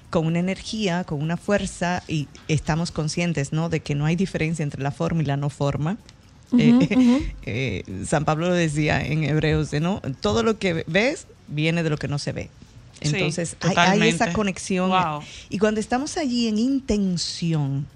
con 0.08 0.26
una 0.26 0.38
energía, 0.38 1.04
con 1.04 1.20
una 1.22 1.36
fuerza 1.36 2.02
y 2.08 2.28
estamos 2.48 2.90
conscientes, 2.90 3.52
¿no? 3.52 3.68
De 3.68 3.80
que 3.80 3.94
no 3.94 4.06
hay 4.06 4.16
diferencia 4.16 4.62
entre 4.62 4.82
la 4.82 4.92
forma 4.92 5.22
y 5.22 5.26
la 5.26 5.36
no 5.36 5.50
forma. 5.50 5.98
Eh, 6.58 7.32
eh, 7.44 8.04
San 8.06 8.24
Pablo 8.24 8.48
lo 8.48 8.54
decía 8.54 9.04
en 9.04 9.24
Hebreos, 9.24 9.72
¿no? 9.74 10.00
Todo 10.20 10.42
lo 10.42 10.58
que 10.58 10.84
ves 10.86 11.26
viene 11.48 11.82
de 11.82 11.90
lo 11.90 11.96
que 11.96 12.08
no 12.08 12.18
se 12.18 12.32
ve. 12.32 12.50
Sí, 13.00 13.10
Entonces 13.14 13.56
hay- 13.60 14.08
esa 14.08 14.32
conexión. 14.32 14.90
Wow. 14.90 15.22
Y 15.48 15.58
cuando 15.58 15.80
estamos 15.80 16.16
allí 16.16 16.48
en 16.48 16.58
intención 16.58 17.86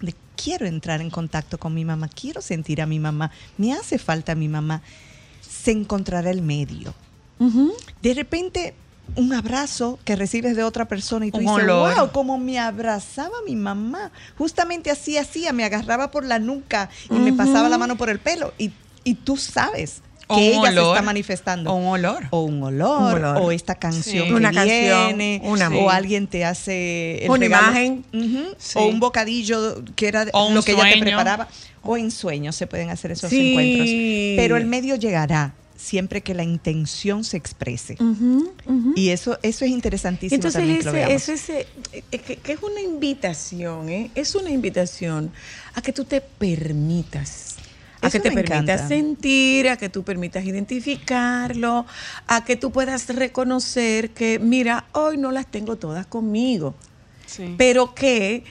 de 0.00 0.14
quiero 0.36 0.66
entrar 0.66 1.00
en 1.00 1.10
contacto 1.10 1.58
con 1.58 1.74
mi 1.74 1.84
mamá, 1.84 2.08
quiero 2.08 2.40
sentir 2.40 2.80
a 2.80 2.86
mi 2.86 2.98
mamá, 2.98 3.30
me 3.58 3.72
hace 3.72 3.98
falta 3.98 4.34
mi 4.34 4.48
mamá, 4.48 4.82
se 5.40 5.72
encontrará 5.72 6.30
el 6.30 6.42
medio. 6.42 6.94
De 8.02 8.12
repente, 8.12 8.74
un 9.16 9.32
abrazo 9.32 9.98
que 10.04 10.16
recibes 10.16 10.56
de 10.56 10.62
otra 10.64 10.86
persona 10.86 11.26
y 11.26 11.30
tú 11.30 11.38
Un 11.38 11.44
dices, 11.44 11.62
olor. 11.64 11.94
wow, 11.96 12.10
como 12.12 12.38
me 12.38 12.58
abrazaba 12.58 13.34
mi 13.46 13.56
mamá. 13.56 14.10
Justamente 14.38 14.90
así 14.90 15.16
hacía, 15.18 15.52
me 15.52 15.64
agarraba 15.64 16.10
por 16.10 16.24
la 16.24 16.38
nuca 16.38 16.88
y 17.10 17.14
me 17.14 17.32
pasaba 17.32 17.68
la 17.68 17.78
mano 17.78 17.96
por 17.96 18.10
el 18.10 18.18
pelo. 18.18 18.52
Y, 18.58 18.70
y 19.04 19.14
tú 19.14 19.36
sabes 19.36 20.02
O 20.28 20.36
que 20.36 20.42
un 20.42 20.48
ella 20.60 20.72
se 20.72 20.78
olor. 20.78 20.94
está 20.96 21.02
manifestando. 21.02 21.72
O 21.72 21.76
un 21.76 21.86
olor. 21.88 22.24
O 22.30 22.42
un 22.42 22.62
olor, 22.62 23.00
Un 23.00 23.24
olor. 23.24 23.36
o 23.42 23.50
esta 23.52 23.74
canción 23.74 24.24
Sí. 24.24 24.28
que 24.28 24.34
Una 24.34 24.52
canción, 24.52 25.06
viene, 25.08 25.40
un 25.44 25.60
amor. 25.60 25.82
o 25.84 25.90
alguien 25.90 26.26
te 26.28 26.44
hace 26.44 27.24
el 27.24 27.30
Una 27.30 27.38
regalo. 27.40 27.66
imagen. 27.70 28.04
Sí. 28.58 28.78
o 28.78 28.86
un 28.86 29.00
bocadillo 29.00 29.82
que 29.96 30.06
era 30.08 30.26
O 30.32 30.50
lo 30.52 30.62
que 30.62 30.72
ella 30.72 30.84
te 30.92 31.00
preparaba, 31.00 31.48
o 31.82 31.96
en 31.96 32.10
sueños 32.10 32.54
se 32.56 32.66
pueden 32.66 32.90
hacer 32.90 33.10
esos 33.12 33.30
Sí. 33.30 33.50
encuentros. 33.50 33.88
Pero 34.36 34.56
el 34.56 34.66
medio 34.66 34.94
llegará 34.96 35.54
siempre 35.80 36.20
que 36.20 36.34
la 36.34 36.42
intención 36.44 37.24
se 37.24 37.36
exprese. 37.38 37.96
Y 38.94 39.08
eso, 39.08 39.38
eso 39.42 39.64
es 39.64 39.70
interesantísimo 39.70 40.34
Entonces, 40.36 40.58
también 40.60 40.78
que 40.78 40.84
lo 40.84 40.90
ese, 40.90 40.98
veamos. 40.98 41.28
eso 41.28 41.32
es, 41.32 41.48
eh, 41.50 42.18
que, 42.18 42.36
que 42.36 42.52
es 42.52 42.62
una 42.62 42.80
invitación, 42.82 43.88
¿eh? 43.88 44.10
es 44.14 44.34
una 44.34 44.50
invitación 44.50 45.32
a 45.74 45.80
que 45.80 45.92
tú 45.92 46.04
te 46.04 46.20
permitas, 46.20 47.56
A 48.02 48.08
Eso 48.08 48.12
que 48.20 48.28
te 48.28 48.34
permitas 48.34 48.60
encanta. 48.62 48.88
sentir, 48.88 49.68
a 49.70 49.76
que 49.78 49.88
tú 49.88 50.02
permitas 50.04 50.44
identificarlo, 50.44 51.86
a 52.26 52.44
que 52.44 52.56
tú 52.56 52.70
puedas 52.72 53.08
reconocer 53.08 54.10
que, 54.10 54.38
mira, 54.38 54.84
hoy 54.92 55.16
no 55.16 55.30
las 55.32 55.46
tengo 55.46 55.76
todas 55.76 56.06
conmigo 56.06 56.74
Sí. 57.26 57.54
pero 57.56 57.94
que 57.94 58.42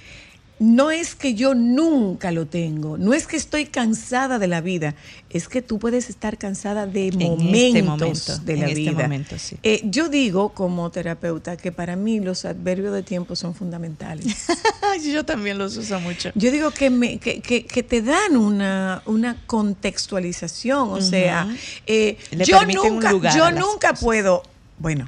no 0.59 0.91
es 0.91 1.15
que 1.15 1.35
yo 1.35 1.55
nunca 1.55 2.31
lo 2.33 2.45
tengo, 2.45 2.97
no 2.97 3.13
es 3.13 3.27
que 3.27 3.37
estoy 3.37 3.65
cansada 3.65 4.39
de 4.39 4.47
la 4.47 4.59
vida, 4.59 4.93
es 5.29 5.47
que 5.47 5.61
tú 5.61 5.79
puedes 5.79 6.09
estar 6.09 6.37
cansada 6.37 6.85
de 6.85 7.07
este 7.07 7.17
momentos 7.23 7.83
momento, 7.85 8.37
de 8.39 8.53
en 8.55 8.59
la 8.59 8.67
este 8.67 8.79
vida. 8.81 8.91
momento, 9.03 9.39
sí. 9.39 9.55
Eh, 9.63 9.81
yo 9.85 10.09
digo 10.09 10.49
como 10.49 10.89
terapeuta 10.89 11.55
que 11.55 11.71
para 11.71 11.95
mí 11.95 12.19
los 12.19 12.43
adverbios 12.43 12.93
de 12.93 13.03
tiempo 13.03 13.35
son 13.37 13.55
fundamentales. 13.55 14.47
Yo 15.03 15.23
también 15.23 15.57
los 15.57 15.77
uso 15.77 15.99
mucho. 16.01 16.31
Yo 16.35 16.51
digo 16.51 16.71
que, 16.71 16.89
me, 16.89 17.19
que, 17.19 17.39
que- 17.41 17.63
que 17.65 17.83
te 17.83 18.01
dan 18.01 18.35
una, 18.35 19.01
una 19.05 19.37
contextualización, 19.45 20.89
o 20.89 20.99
sea, 21.01 21.47
eh, 21.87 22.17
yo 22.45 22.65
nunca, 22.65 23.11
yo 23.33 23.51
nunca 23.51 23.89
cosas. 23.89 23.99
puedo, 24.03 24.43
bueno, 24.77 25.07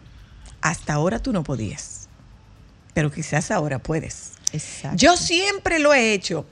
hasta 0.61 0.93
ahora 0.93 1.19
tú 1.19 1.33
no 1.33 1.43
podías, 1.43 2.07
pero 2.93 3.11
quizás 3.11 3.51
ahora 3.51 3.79
puedes. 3.79 4.30
Exacto. 4.53 4.97
Yo 4.97 5.17
siempre 5.17 5.79
lo 5.79 5.93
he 5.93 6.13
hecho. 6.13 6.45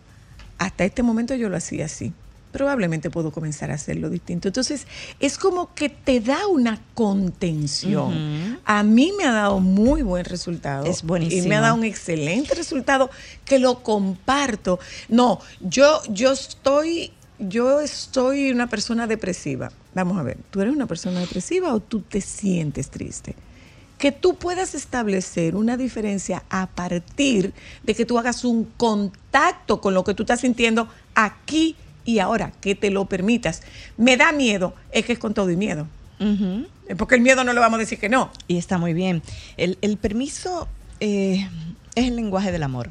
Hasta 0.58 0.84
este 0.86 1.04
momento 1.04 1.36
yo 1.36 1.50
lo 1.50 1.58
hacía 1.58 1.86
así. 1.86 2.14
Probablemente 2.52 3.10
puedo 3.12 3.32
comenzar 3.32 3.70
a 3.70 3.76
hacerlo 3.76 4.10
distinto. 4.10 4.48
Entonces, 4.48 4.88
es 5.20 5.38
como 5.38 5.74
que 5.76 5.88
te 5.90 6.20
da 6.20 6.48
una 6.48 6.82
contención. 6.96 8.60
A 8.66 8.84
mí 8.84 9.14
me 9.18 9.26
ha 9.26 9.32
dado 9.32 9.60
muy 9.60 10.02
buen 10.02 10.26
resultado. 10.26 10.86
Es 10.86 11.04
Y 11.04 11.06
buenísimo. 11.06 11.48
me 11.48 11.56
ha 11.56 11.62
dado 11.62 11.76
un 11.76 11.84
excelente 11.84 12.56
resultado 12.56 13.10
que 13.46 13.60
lo 13.60 13.84
comparto. 13.84 14.80
No, 15.10 15.40
yo, 15.62 16.02
yo 16.10 16.32
estoy, 16.32 17.12
yo 17.38 17.82
estoy 17.82 18.52
una 18.52 18.68
persona 18.68 19.06
depresiva. 19.06 19.72
Vamos 19.94 20.18
a 20.18 20.24
ver, 20.24 20.38
¿tú 20.50 20.62
eres 20.62 20.74
una 20.74 20.88
persona 20.88 21.20
depresiva 21.20 21.74
o 21.74 21.80
tú 21.80 22.02
te 22.02 22.20
sientes 22.20 22.90
triste? 22.90 23.36
Que 24.00 24.12
tú 24.12 24.36
puedas 24.36 24.74
establecer 24.74 25.56
una 25.56 25.78
diferencia 25.78 26.44
a 26.50 26.68
partir 26.68 27.54
de 27.84 27.94
que 27.94 28.06
tú 28.06 28.18
hagas 28.18 28.46
un 28.46 28.64
contacto 28.78 29.82
con 29.82 29.94
lo 29.94 30.04
que 30.04 30.16
tú 30.16 30.24
estás 30.24 30.40
sintiendo 30.40 30.88
aquí 31.14 31.76
y 32.06 32.20
ahora, 32.20 32.52
que 32.62 32.74
te 32.74 32.90
lo 32.90 33.06
permitas. 33.06 33.62
Me 33.98 34.18
da 34.18 34.32
miedo, 34.32 34.74
es 34.92 35.06
que 35.06 35.14
es 35.14 35.20
con 35.20 35.34
todo 35.34 35.52
y 35.52 35.58
miedo. 35.58 35.86
Eh, 36.20 36.96
Porque 36.98 37.16
el 37.16 37.22
miedo 37.22 37.44
no 37.44 37.54
le 37.54 37.60
vamos 37.60 37.78
a 37.78 37.82
decir 37.82 38.00
que 38.00 38.10
no. 38.10 38.32
Y 38.48 38.58
está 38.58 38.78
muy 38.78 38.94
bien. 38.94 39.22
El, 39.58 39.78
el 39.82 39.98
permiso 39.98 40.68
eh, 41.02 41.48
es 41.94 42.08
el 42.08 42.16
lenguaje 42.16 42.52
del 42.52 42.64
amor, 42.64 42.90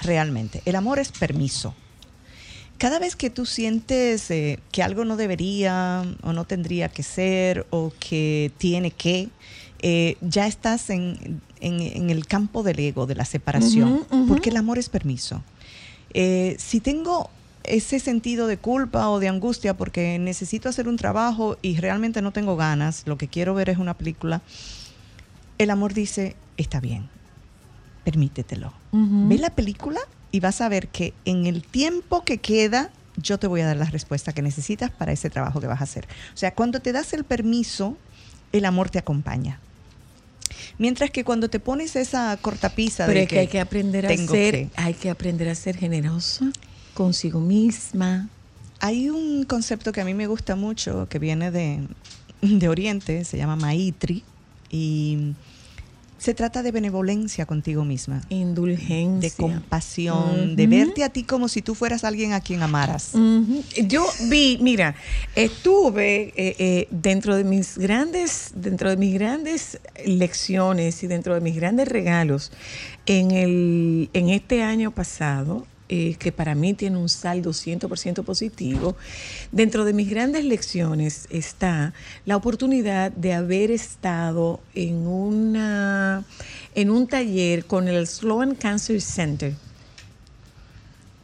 realmente. 0.00 0.62
El 0.64 0.76
amor 0.76 0.98
es 0.98 1.12
permiso. 1.12 1.74
Cada 2.78 2.98
vez 2.98 3.14
que 3.14 3.30
tú 3.30 3.46
sientes 3.46 4.28
eh, 4.30 4.58
que 4.72 4.82
algo 4.82 5.04
no 5.04 5.16
debería 5.16 6.02
o 6.22 6.32
no 6.32 6.44
tendría 6.46 6.88
que 6.88 7.04
ser 7.04 7.64
o 7.70 7.92
que 8.00 8.50
tiene 8.58 8.90
que, 8.90 9.28
eh, 9.82 10.16
ya 10.20 10.46
estás 10.46 10.88
en, 10.90 11.40
en- 11.60 11.80
en 11.80 12.10
el 12.10 12.26
campo 12.26 12.62
del 12.62 12.78
ego, 12.78 13.06
de 13.06 13.14
la 13.16 13.24
separación, 13.24 13.92
Ujú, 13.92 14.06
ujú. 14.16 14.26
porque 14.28 14.50
el 14.50 14.56
amor 14.56 14.78
es 14.78 14.88
permiso. 14.88 15.42
Eh, 16.14 16.56
si 16.58 16.80
tengo 16.80 17.30
ese 17.64 17.98
sentido 18.00 18.46
de 18.46 18.56
culpa 18.56 19.08
o 19.08 19.18
de 19.20 19.28
angustia 19.28 19.74
porque 19.76 20.18
necesito 20.18 20.68
hacer 20.68 20.88
un 20.88 20.96
trabajo 20.96 21.56
y 21.62 21.76
realmente 21.76 22.20
no 22.22 22.32
tengo 22.32 22.56
ganas, 22.56 23.02
lo 23.06 23.16
que 23.16 23.28
quiero 23.28 23.54
ver 23.54 23.68
es 23.70 23.78
una 23.78 23.94
película, 23.94 24.40
el 25.58 25.70
amor 25.70 25.94
dice, 25.94 26.34
está 26.56 26.80
bien, 26.80 27.08
permítetelo. 28.04 28.72
Ujú. 28.92 29.28
Ve 29.28 29.38
la 29.38 29.50
película 29.50 30.00
y 30.30 30.40
vas 30.40 30.60
a 30.60 30.68
ver 30.68 30.88
que 30.88 31.14
en 31.24 31.46
el 31.46 31.62
tiempo 31.62 32.24
que 32.24 32.38
queda, 32.38 32.90
yo 33.16 33.38
te 33.38 33.46
voy 33.46 33.60
a 33.60 33.66
dar 33.66 33.76
la 33.76 33.84
respuesta 33.86 34.32
que 34.32 34.42
necesitas 34.42 34.90
para 34.90 35.12
ese 35.12 35.30
trabajo 35.30 35.60
que 35.60 35.66
vas 35.66 35.80
a 35.80 35.84
hacer. 35.84 36.06
O 36.34 36.36
sea, 36.36 36.54
cuando 36.54 36.80
te 36.80 36.92
das 36.92 37.12
el 37.12 37.24
permiso, 37.24 37.96
el 38.52 38.64
amor 38.64 38.90
te 38.90 38.98
acompaña. 38.98 39.60
Mientras 40.78 41.10
que 41.10 41.24
cuando 41.24 41.48
te 41.48 41.60
pones 41.60 41.96
esa 41.96 42.36
cortapisa 42.38 43.06
Pero 43.06 43.18
de 43.18 43.24
es 43.24 43.28
que 43.28 43.38
hay 43.40 43.46
que 43.48 43.60
aprender 43.60 44.06
a 44.06 44.10
ser, 44.16 44.54
que- 44.54 44.70
hay 44.76 44.94
que 44.94 45.10
aprender 45.10 45.48
a 45.48 45.54
ser 45.54 45.76
generosa 45.76 46.50
consigo 46.94 47.40
misma. 47.40 48.28
Hay 48.80 49.08
un 49.10 49.44
concepto 49.44 49.92
que 49.92 50.00
a 50.00 50.04
mí 50.04 50.14
me 50.14 50.26
gusta 50.26 50.56
mucho, 50.56 51.08
que 51.08 51.18
viene 51.18 51.50
de, 51.50 51.86
de 52.40 52.68
Oriente, 52.68 53.24
se 53.24 53.36
llama 53.36 53.56
Maitri, 53.56 54.22
y 54.70 55.34
se 56.22 56.34
trata 56.34 56.62
de 56.62 56.70
benevolencia 56.70 57.46
contigo 57.46 57.84
misma, 57.84 58.20
Indulgencia. 58.28 59.28
de 59.28 59.34
compasión, 59.34 60.54
de 60.54 60.68
verte 60.68 61.02
a 61.02 61.08
ti 61.08 61.24
como 61.24 61.48
si 61.48 61.62
tú 61.62 61.74
fueras 61.74 62.04
alguien 62.04 62.32
a 62.32 62.40
quien 62.40 62.62
amaras. 62.62 63.14
Yo 63.88 64.06
vi, 64.28 64.56
mira, 64.62 64.94
estuve 65.34 66.32
eh, 66.36 66.54
eh, 66.60 66.88
dentro 66.92 67.34
de 67.34 67.42
mis 67.42 67.76
grandes, 67.76 68.52
dentro 68.54 68.88
de 68.88 68.96
mis 68.96 69.14
grandes 69.14 69.80
lecciones 70.06 71.02
y 71.02 71.08
dentro 71.08 71.34
de 71.34 71.40
mis 71.40 71.56
grandes 71.56 71.88
regalos 71.88 72.52
en 73.06 73.32
el, 73.32 74.08
en 74.12 74.28
este 74.28 74.62
año 74.62 74.92
pasado, 74.92 75.66
eh, 75.94 76.16
que 76.18 76.32
para 76.32 76.54
mí 76.54 76.72
tiene 76.72 76.96
un 76.96 77.10
saldo 77.10 77.50
100% 77.50 78.24
positivo, 78.24 78.96
dentro 79.50 79.84
de 79.84 79.92
mis 79.92 80.08
grandes 80.08 80.42
lecciones 80.46 81.26
está 81.28 81.92
la 82.24 82.36
oportunidad 82.36 83.12
de 83.12 83.34
haber 83.34 83.70
estado 83.70 84.60
en 84.74 85.06
una 85.06 86.24
en 86.74 86.90
un 86.90 87.06
taller 87.06 87.66
con 87.66 87.88
el 87.88 88.06
Sloan 88.06 88.54
Cancer 88.54 89.02
Center 89.02 89.52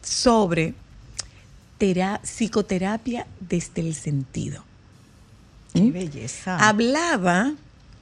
sobre 0.03 0.75
tera- 1.79 2.19
psicoterapia 2.23 3.25
desde 3.39 3.81
el 3.81 3.95
sentido. 3.95 4.63
¡Qué 5.73 5.81
¿Mm? 5.81 5.93
belleza! 5.93 6.57
Hablaba 6.69 7.53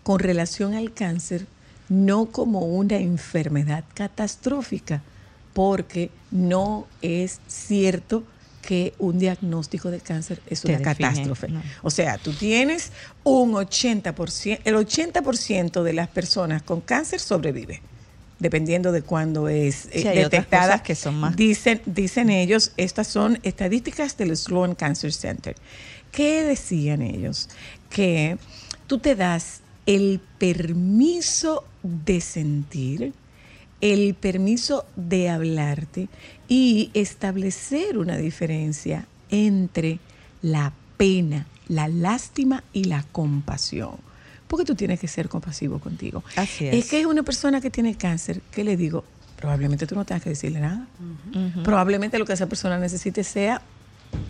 con 0.04 0.20
relación 0.20 0.74
al 0.74 0.94
cáncer 0.94 1.46
no 1.90 2.26
como 2.26 2.60
una 2.60 2.98
enfermedad 2.98 3.86
catastrófica, 3.94 5.02
porque 5.58 6.12
no 6.30 6.86
es 7.02 7.40
cierto 7.48 8.22
que 8.62 8.94
un 9.00 9.18
diagnóstico 9.18 9.90
de 9.90 10.00
cáncer 10.00 10.40
es 10.46 10.64
una 10.66 10.78
define, 10.78 10.96
catástrofe. 11.10 11.48
no. 11.48 11.64
O 11.82 11.90
sea, 11.90 12.20
tú 12.20 12.32
tienes 12.32 12.92
un 13.24 13.54
80%, 13.54 14.60
el 14.66 14.76
80% 14.76 15.82
de 15.82 15.94
las 15.94 16.10
personas 16.10 16.62
con 16.62 16.82
cáncer 16.82 17.20
sobrevive, 17.20 17.82
dependiendo 18.38 18.92
de 18.92 19.02
cuándo 19.02 19.50
es 19.50 19.88
eh, 19.88 20.02
Sí, 20.04 20.04
detectada. 20.10 20.84
que 20.84 20.94
son 20.94 21.16
más- 21.20 21.36
Dicen, 21.36 21.82
dicen 21.88 22.30
ellos, 22.30 22.72
estas 22.78 23.08
son 23.08 23.40
estadísticas 23.42 24.16
del 24.16 24.38
Sloan 24.38 24.76
Cancer 24.76 25.12
Center. 25.12 25.56
¿Qué 26.12 26.44
decían 26.44 27.02
ellos? 27.02 27.50
Que 27.90 28.38
tú 28.86 29.00
te 29.00 29.16
das 29.16 29.62
el 29.88 30.22
permiso 30.38 31.64
de 31.82 32.22
sentir, 32.22 33.14
el 33.82 34.16
permiso 34.16 34.86
de 34.96 35.30
hablarte 35.30 36.10
y 36.48 36.90
establecer 36.94 37.98
una 37.98 38.18
diferencia 38.18 39.06
entre 39.30 40.00
la 40.42 40.74
pena, 40.98 41.46
la 41.68 41.88
lástima 41.88 42.64
y 42.74 42.86
la 42.86 43.04
compasión. 43.12 43.98
Porque 44.48 44.66
tú 44.66 44.76
tienes 44.76 45.00
que 45.00 45.08
ser 45.08 45.28
compasivo 45.28 45.80
contigo. 45.80 46.24
Así 46.36 46.68
es. 46.68 46.90
que 46.90 47.02
es 47.02 47.06
una 47.06 47.24
persona 47.24 47.60
que 47.60 47.70
tiene 47.70 47.96
cáncer, 47.96 48.42
¿qué 48.52 48.64
le 48.64 48.78
digo? 48.78 49.04
Probablemente 49.36 49.86
tú 49.86 49.96
no 49.96 50.06
tengas 50.06 50.24
que 50.24 50.30
decirle 50.30 50.60
nada. 50.60 50.88
Probablemente 51.64 52.18
lo 52.18 52.26
que 52.26 52.34
esa 52.34 52.48
persona 52.48 52.80
necesite 52.80 53.24
sea 53.24 53.62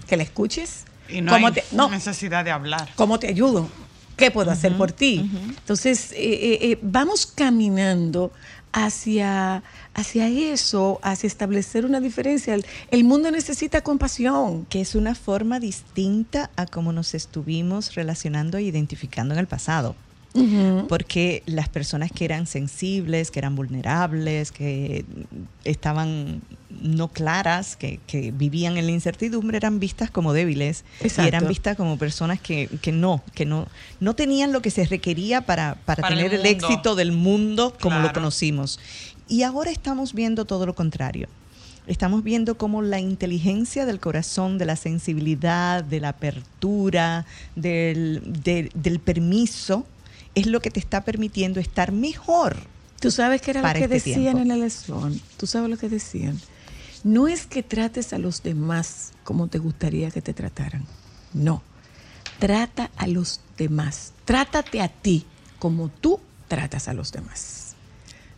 que 0.08 0.18
la 0.18 0.24
escuches. 0.24 0.86
Y 1.08 1.22
no 1.22 1.32
¿Cómo 1.32 1.48
hay 1.48 1.54
te, 1.54 1.64
no, 1.72 1.90
necesidad 1.90 2.44
de 2.44 2.52
hablar. 2.52 2.90
¿Cómo 2.96 3.18
te 3.20 3.28
ayudo? 3.28 3.70
¿Qué 4.18 4.32
puedo 4.32 4.50
hacer 4.50 4.76
por 4.76 4.92
ti? 4.92 5.30
Entonces, 5.60 6.12
eh, 6.12 6.16
eh, 6.18 6.60
eh, 6.62 6.80
vamos 6.82 7.28
caminando 7.28 8.34
hacia, 8.72 9.64
hacia 9.94 10.28
eso, 10.28 11.00
hacia 11.02 11.28
establecer 11.28 11.86
una 11.86 12.00
diferencia. 12.00 12.54
El, 12.54 12.66
el 12.92 13.04
mundo 13.04 13.32
necesita 13.32 13.82
compasión. 13.82 14.66
que 14.66 14.82
es 14.82 14.96
una 14.96 15.16
forma 15.16 15.60
distinta 15.60 16.50
a 16.56 16.66
cómo 16.66 16.92
nos 16.94 17.14
estuvimos 17.14 17.96
relacionando 17.96 18.58
e 18.58 18.64
identificando 18.64 19.34
en 19.34 19.40
el 19.40 19.48
pasado. 19.48 19.96
Porque 20.88 21.44
las 21.46 21.70
personas 21.70 22.12
que 22.12 22.26
eran 22.26 22.48
sensibles, 22.48 23.32
que 23.32 23.40
eran 23.40 23.56
vulnerables, 23.56 24.52
que 24.52 25.06
estaban 25.64 26.42
no 26.82 27.08
claras, 27.08 27.76
que, 27.76 28.00
que 28.08 28.32
vivían 28.32 28.78
en 28.78 28.86
la 28.86 28.92
incertidumbre, 28.92 29.58
eran 29.58 29.80
vistas 29.80 30.12
como 30.12 30.34
débiles 30.34 30.84
Exacto. 31.02 31.24
y 31.24 31.28
eran 31.28 31.48
vistas 31.48 31.76
como 31.78 31.98
personas 31.98 32.40
que, 32.40 32.70
que 32.82 32.92
no, 32.92 33.24
que 33.34 33.46
no, 33.46 33.68
no 34.00 34.16
tenían 34.16 34.52
lo 34.52 34.62
que 34.62 34.70
se 34.70 34.86
requería 34.86 35.42
para, 35.42 35.76
para, 35.86 36.08
tener 36.08 36.34
el, 36.34 36.46
éxito 36.46 36.96
del 36.96 37.12
mundo 37.12 37.74
como 37.82 38.00
lo 38.00 38.14
conocimos. 38.14 38.80
Y 39.28 39.44
ahora 39.44 39.72
estamos 39.72 40.14
viendo 40.14 40.46
todo 40.46 40.66
lo 40.66 40.74
contrario. 40.76 41.28
Estamos 41.88 42.22
viendo 42.22 42.58
cómo 42.58 42.82
la 42.82 43.00
inteligencia 43.00 43.86
del 43.86 44.02
corazón, 44.02 44.58
de 44.58 44.66
la 44.66 44.76
sensibilidad, 44.76 45.86
de 45.86 46.02
la 46.02 46.10
apertura, 46.10 47.26
del, 47.56 48.22
de- 48.44 48.70
del 48.74 49.00
permiso, 49.00 49.86
es 50.38 50.46
lo 50.46 50.60
que 50.60 50.70
te 50.70 50.80
está 50.80 51.04
permitiendo 51.04 51.60
estar 51.60 51.92
mejor. 51.92 52.58
Tú 53.00 53.10
sabes 53.10 53.42
que 53.42 53.52
era 53.52 53.62
lo 53.62 53.74
que 53.74 53.86
este 53.86 53.88
decían 53.88 54.36
tiempo. 54.36 54.42
en 54.42 54.52
el 54.52 54.72
Sloan. 54.72 55.20
Tú 55.38 55.48
sabes 55.48 55.68
lo 55.68 55.78
que 55.78 55.90
decían. 55.90 56.40
no 57.04 57.28
es 57.28 57.48
que 57.48 57.64
trates 57.64 58.14
a 58.14 58.20
los 58.20 58.44
demás 58.44 59.14
como 59.24 59.48
te 59.48 59.58
gustaría 59.58 60.12
que 60.12 60.22
te 60.22 60.34
trataran. 60.34 60.86
No. 61.34 61.64
Trata 62.38 62.92
a 62.98 63.08
los 63.08 63.42
demás. 63.58 64.14
Trátate 64.26 64.82
a 64.82 64.90
ti 64.90 65.26
como 65.58 65.90
tú 65.90 66.20
tratas 66.48 66.88
a 66.88 66.94
los 66.94 67.12
demás. 67.12 67.76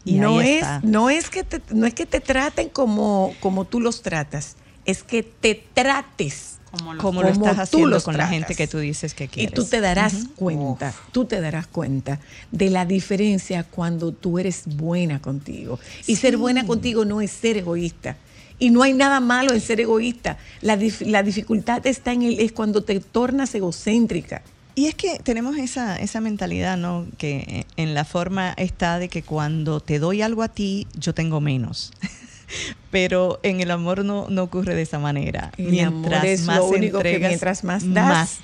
Y 0.05 0.19
no 0.19 0.39
es, 0.39 0.65
no 0.83 1.09
es 1.09 1.29
que 1.29 1.43
te, 1.43 1.61
no 1.73 1.85
es 1.85 1.93
que 1.93 2.05
te 2.05 2.21
traten 2.21 2.69
como, 2.69 3.33
como 3.41 3.65
tú 3.65 3.81
los 3.81 4.01
tratas, 4.01 4.55
es 4.85 5.03
que 5.03 5.23
te 5.23 5.67
trates 5.73 6.48
Como 6.71 6.93
lo- 6.93 7.01
Como 7.01 7.23
lo 7.23 7.31
como 7.31 7.45
estás 7.47 7.55
tú 7.69 7.77
haciendo 7.77 7.87
los 7.89 8.03
con 8.03 8.17
la 8.17 8.27
gente 8.27 8.55
que 8.55 8.67
tú 8.67 8.77
dices 8.79 9.13
que 9.13 9.23
Y 9.25 9.27
quieres. 9.27 9.53
tú 9.53 9.65
te 9.65 9.81
darás 9.81 10.13
cuenta, 10.35 10.93
tú 11.11 11.25
te 11.25 11.41
darás 11.41 11.65
cuenta 11.67 12.19
de 12.51 12.69
la 12.69 12.85
diferencia 12.85 13.63
cuando 13.63 14.11
tú 14.11 14.37
eres 14.39 14.63
buena 14.65 15.19
contigo. 15.21 15.79
Y 16.07 16.15
ser 16.17 16.37
buena 16.37 16.65
contigo 16.67 17.05
no 17.05 17.21
es 17.21 17.31
ser 17.31 17.57
egoísta. 17.57 18.17
Y 18.59 18.69
no 18.71 18.83
hay 18.83 18.93
nada 18.93 19.19
malo 19.19 19.53
en 19.53 19.61
ser 19.61 19.79
egoísta. 19.79 20.37
La, 20.61 20.77
dif- 20.77 21.05
la 21.05 21.23
dificultad 21.23 21.87
está 21.87 22.11
en 22.11 22.23
el, 22.23 22.39
es 22.39 22.51
cuando 22.51 22.83
te 22.83 22.99
tornas 22.99 23.55
egocéntrica. 23.55 24.41
Y 24.75 24.85
es 24.87 24.95
que 24.95 25.19
tenemos 25.19 25.57
esa, 25.57 25.95
esa 25.97 26.21
mentalidad, 26.21 26.77
¿no? 26.77 27.05
Que 27.17 27.65
en 27.77 27.93
la 27.93 28.05
forma 28.05 28.53
está 28.57 28.99
de 28.99 29.09
que 29.09 29.23
cuando 29.23 29.79
te 29.79 29.97
doy 29.99 30.21
algo 30.21 30.43
a 30.43 30.49
ti, 30.49 30.87
yo 30.93 31.13
tengo 31.13 31.41
menos. 31.41 31.91
Pero 32.91 33.39
en 33.43 33.61
el 33.61 33.69
amor 33.71 34.03
no, 34.03 34.27
no 34.29 34.43
ocurre 34.43 34.73
de 34.75 34.81
esa 34.81 34.97
manera. 34.99 35.51
El 35.57 35.79
amor 35.81 36.13
es 36.25 36.45
lo 36.45 36.65
único 36.65 36.99
que 36.99 37.19
mientras 37.19 37.63
más 37.63 37.83
das- 37.93 38.07
más 38.09 38.37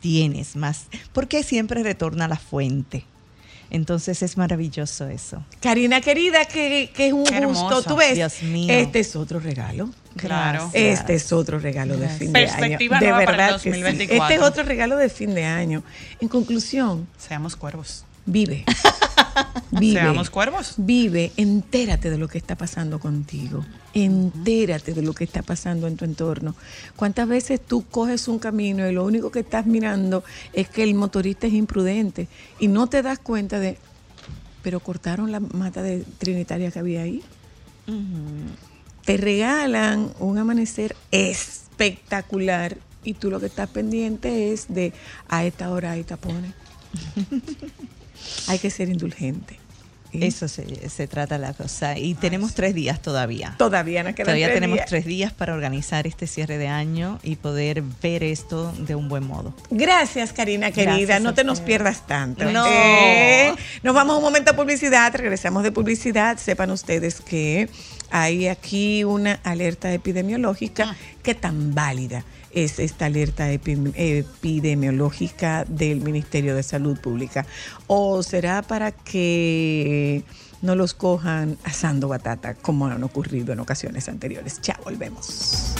tienes, 0.00 0.54
más. 0.56 0.86
Porque 1.12 1.42
siempre 1.42 1.82
retorna 1.82 2.26
a 2.26 2.28
la 2.28 2.36
fuente. 2.36 3.04
Entonces 3.70 4.22
es 4.22 4.38
maravilloso 4.38 5.08
eso. 5.08 5.44
Karina 5.60 6.00
querida, 6.00 6.46
que, 6.46 6.90
que 6.94 7.08
es 7.08 7.12
un 7.12 7.24
Qué 7.24 7.44
gusto. 7.44 7.66
hermoso. 7.66 7.82
Tú 7.82 7.96
ves, 7.96 8.14
Dios 8.14 8.42
mío. 8.42 8.72
este 8.72 9.00
es 9.00 9.14
otro 9.14 9.40
regalo. 9.40 9.90
Claro. 10.16 10.70
Este 10.72 11.14
es 11.14 11.32
otro 11.32 11.58
regalo 11.58 11.96
de 11.98 12.08
fin 12.08 12.32
de 12.32 12.38
año. 12.46 12.48
Perspectiva 12.56 12.98
de 12.98 13.06
nueva 13.08 13.24
para 13.26 13.30
el 13.32 13.36
verdad 13.36 13.56
que 13.60 13.62
sí. 13.64 13.68
2024. 13.80 14.22
Este 14.24 14.34
es 14.36 14.40
otro 14.50 14.62
regalo 14.62 14.96
de 14.96 15.08
fin 15.10 15.34
de 15.34 15.44
año. 15.44 15.82
En 16.20 16.28
conclusión, 16.28 17.06
Seamos 17.18 17.56
cuervos. 17.56 18.04
Vive. 18.28 18.64
vive. 19.70 20.00
Seamos 20.00 20.30
cuervos. 20.30 20.74
Vive, 20.76 21.32
entérate 21.36 22.10
de 22.10 22.18
lo 22.18 22.28
que 22.28 22.38
está 22.38 22.56
pasando 22.56 22.98
contigo. 22.98 23.64
Entérate 23.94 24.94
de 24.94 25.02
lo 25.02 25.12
que 25.14 25.24
está 25.24 25.42
pasando 25.42 25.86
en 25.86 25.96
tu 25.96 26.04
entorno. 26.04 26.54
¿Cuántas 26.96 27.28
veces 27.28 27.60
tú 27.60 27.84
coges 27.90 28.28
un 28.28 28.38
camino 28.38 28.88
y 28.88 28.92
lo 28.92 29.04
único 29.04 29.30
que 29.30 29.40
estás 29.40 29.66
mirando 29.66 30.24
es 30.52 30.68
que 30.68 30.82
el 30.82 30.94
motorista 30.94 31.46
es 31.46 31.54
imprudente 31.54 32.28
y 32.58 32.68
no 32.68 32.86
te 32.86 33.02
das 33.02 33.18
cuenta 33.18 33.58
de, 33.58 33.78
pero 34.62 34.80
cortaron 34.80 35.32
la 35.32 35.40
mata 35.40 35.82
de 35.82 36.04
trinitaria 36.18 36.70
que 36.70 36.78
había 36.78 37.02
ahí? 37.02 37.22
Te 39.04 39.16
regalan 39.16 40.12
un 40.18 40.36
amanecer 40.36 40.94
espectacular 41.10 42.76
y 43.02 43.14
tú 43.14 43.30
lo 43.30 43.40
que 43.40 43.46
estás 43.46 43.70
pendiente 43.70 44.52
es 44.52 44.66
de 44.68 44.92
a 45.28 45.44
esta 45.44 45.70
hora 45.70 45.92
hay 45.92 46.04
tapones. 46.04 46.52
hay 48.46 48.58
que 48.58 48.70
ser 48.70 48.88
indulgente. 48.88 49.58
¿sí? 50.12 50.24
Eso 50.24 50.48
se, 50.48 50.88
se 50.88 51.06
trata 51.06 51.36
la 51.38 51.52
cosa. 51.52 51.98
Y 51.98 52.14
tenemos 52.14 52.54
tres 52.54 52.74
días 52.74 53.02
todavía. 53.02 53.54
Todavía 53.58 54.02
nos 54.02 54.14
quedan 54.14 54.26
Todavía 54.26 54.46
tres 54.46 54.56
tenemos 54.56 54.76
días. 54.76 54.88
tres 54.88 55.04
días 55.04 55.32
para 55.32 55.54
organizar 55.54 56.06
este 56.06 56.26
cierre 56.26 56.56
de 56.58 56.68
año 56.68 57.18
y 57.22 57.36
poder 57.36 57.82
ver 58.02 58.22
esto 58.22 58.72
de 58.78 58.94
un 58.94 59.08
buen 59.08 59.26
modo. 59.26 59.54
Gracias, 59.70 60.32
Karina, 60.32 60.70
querida. 60.70 60.94
Gracias 60.96 61.22
no 61.22 61.34
te 61.34 61.44
nos 61.44 61.60
pierdas 61.60 62.06
tanto. 62.06 62.44
No. 62.50 62.66
Eh, 62.66 63.54
nos 63.82 63.94
vamos 63.94 64.16
un 64.16 64.22
momento 64.22 64.52
a 64.52 64.56
publicidad. 64.56 65.14
Regresamos 65.14 65.62
de 65.62 65.72
publicidad. 65.72 66.38
Sepan 66.38 66.70
ustedes 66.70 67.20
que 67.20 67.68
hay 68.10 68.48
aquí 68.48 69.04
una 69.04 69.34
alerta 69.44 69.92
epidemiológica. 69.92 70.96
¿Qué 71.22 71.34
tan 71.34 71.74
válida 71.74 72.24
es 72.52 72.78
esta 72.78 73.06
alerta 73.06 73.50
epi- 73.52 73.92
epidemiológica 73.94 75.64
del 75.64 76.00
Ministerio 76.00 76.54
de 76.54 76.62
Salud 76.62 76.98
Pública? 76.98 77.46
¿O 77.86 78.22
será 78.22 78.62
para 78.62 78.92
que 78.92 80.22
no 80.62 80.74
los 80.74 80.94
cojan 80.94 81.56
asando 81.64 82.08
batata 82.08 82.54
como 82.54 82.86
han 82.86 83.04
ocurrido 83.04 83.52
en 83.52 83.60
ocasiones 83.60 84.08
anteriores? 84.08 84.60
Ya 84.62 84.78
volvemos. 84.84 85.74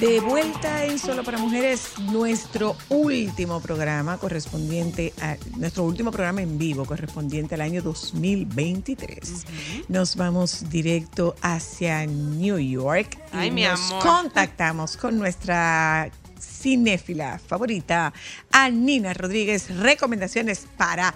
De 0.00 0.20
vuelta 0.20 0.84
en 0.84 0.96
Solo 0.96 1.24
para 1.24 1.38
Mujeres, 1.38 1.98
nuestro 1.98 2.76
último 2.88 3.60
programa 3.60 4.16
correspondiente 4.16 5.12
a 5.20 5.36
nuestro 5.56 5.82
último 5.82 6.12
programa 6.12 6.40
en 6.40 6.56
vivo 6.56 6.84
correspondiente 6.84 7.56
al 7.56 7.62
año 7.62 7.82
2023. 7.82 9.44
Nos 9.88 10.14
vamos 10.14 10.70
directo 10.70 11.34
hacia 11.42 12.06
New 12.06 12.58
York 12.58 13.18
y 13.32 13.36
Ay, 13.36 13.50
mi 13.50 13.64
nos 13.64 13.90
amor. 13.90 14.02
contactamos 14.04 14.96
con 14.96 15.18
nuestra 15.18 16.08
cinéfila 16.40 17.40
favorita, 17.44 18.12
Anina 18.52 19.14
Rodríguez. 19.14 19.68
Recomendaciones 19.78 20.68
para 20.76 21.12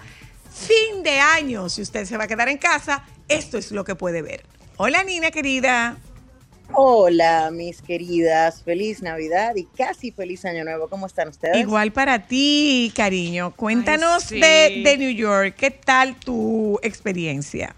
fin 0.51 1.03
de 1.03 1.19
año. 1.21 1.69
Si 1.69 1.81
usted 1.81 2.03
se 2.03 2.17
va 2.17 2.25
a 2.25 2.27
quedar 2.27 2.49
en 2.49 2.57
casa, 2.57 3.05
esto 3.29 3.57
es 3.57 3.71
lo 3.71 3.85
que 3.85 3.95
puede 3.95 4.21
ver. 4.21 4.43
Hola, 4.75 5.03
Nina 5.03 5.31
querida. 5.31 5.95
Hola, 6.75 7.51
mis 7.51 7.81
queridas. 7.83 8.63
Feliz 8.63 9.03
Navidad 9.03 9.55
y 9.55 9.65
casi 9.65 10.11
feliz 10.11 10.43
Año 10.43 10.63
Nuevo. 10.63 10.87
¿Cómo 10.87 11.05
están 11.05 11.27
ustedes? 11.27 11.57
Igual 11.57 11.91
para 11.91 12.27
ti, 12.27 12.91
cariño. 12.95 13.53
Cuéntanos 13.55 14.23
sí. 14.23 14.39
de, 14.39 14.81
de 14.83 14.97
New 14.97 15.11
York. 15.11 15.53
¿Qué 15.55 15.69
tal 15.69 16.15
tu 16.15 16.79
experiencia? 16.81 17.75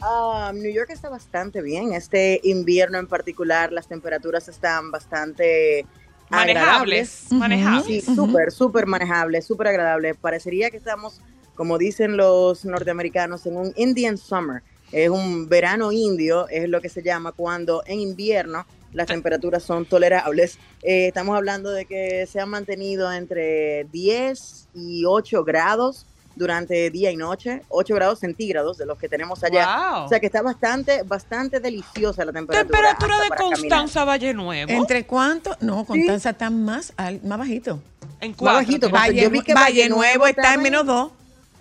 Ah, 0.00 0.50
New 0.52 0.72
York 0.72 0.90
está 0.90 1.08
bastante 1.08 1.62
bien. 1.62 1.92
Este 1.92 2.40
invierno 2.42 2.98
en 2.98 3.06
particular, 3.06 3.70
las 3.70 3.86
temperaturas 3.86 4.48
están 4.48 4.90
bastante 4.90 5.86
Manejables. 6.28 7.26
agradables. 7.30 7.32
Manejables. 7.32 7.86
Sí, 7.86 8.00
súper, 8.00 8.50
súper 8.50 8.86
manejables, 8.86 9.46
súper 9.46 9.68
agradables. 9.68 10.16
Parecería 10.16 10.70
que 10.70 10.78
estamos, 10.78 11.20
como 11.54 11.78
dicen 11.78 12.16
los 12.16 12.64
norteamericanos, 12.64 13.46
en 13.46 13.56
un 13.56 13.72
Indian 13.76 14.18
Summer. 14.18 14.62
Es 14.92 15.08
un 15.10 15.48
verano 15.48 15.90
indio, 15.90 16.46
es 16.48 16.68
lo 16.68 16.80
que 16.80 16.88
se 16.88 17.02
llama 17.02 17.32
cuando 17.32 17.82
en 17.86 17.98
invierno 18.00 18.66
las 18.92 19.06
temperaturas 19.06 19.62
son 19.62 19.86
tolerables. 19.86 20.58
Eh, 20.82 21.08
estamos 21.08 21.34
hablando 21.34 21.70
de 21.70 21.86
que 21.86 22.26
se 22.30 22.40
han 22.40 22.50
mantenido 22.50 23.10
entre 23.10 23.84
10 23.90 24.68
y 24.74 25.04
8 25.06 25.44
grados 25.44 26.04
durante 26.34 26.90
día 26.90 27.10
y 27.10 27.16
noche, 27.16 27.62
8 27.68 27.94
grados 27.94 28.18
centígrados 28.20 28.76
de 28.78 28.86
los 28.86 28.98
que 28.98 29.08
tenemos 29.08 29.42
allá. 29.44 29.92
Wow. 29.94 30.04
O 30.04 30.08
sea 30.08 30.20
que 30.20 30.26
está 30.26 30.40
bastante, 30.42 31.02
bastante 31.04 31.60
deliciosa 31.60 32.24
la 32.24 32.32
temperatura. 32.32 32.64
Temperatura 32.80 33.20
de 33.20 33.28
caminar. 33.30 33.58
Constanza 33.58 34.04
Valle 34.04 34.34
Nuevo. 34.34 34.70
¿Entre 34.72 35.04
cuánto? 35.06 35.56
No, 35.60 35.84
Constanza 35.84 36.30
está 36.30 36.50
más, 36.50 36.92
al- 36.96 37.20
más 37.22 37.38
bajito. 37.38 37.80
en 38.20 38.30
Más 38.30 38.38
cuatro. 38.38 38.58
bajito, 38.60 38.86
tiene- 38.86 38.90
porque 38.90 39.08
Valle, 39.10 39.22
yo 39.22 39.30
vi 39.30 39.40
que 39.42 39.54
Valle 39.54 39.64
Valle 39.64 39.88
Nuevo 39.88 40.02
Nuevo 40.04 40.26
está 40.26 40.48
en 40.54 40.54
en- 40.60 40.62
menos 40.62 40.86
dos. 40.86 41.12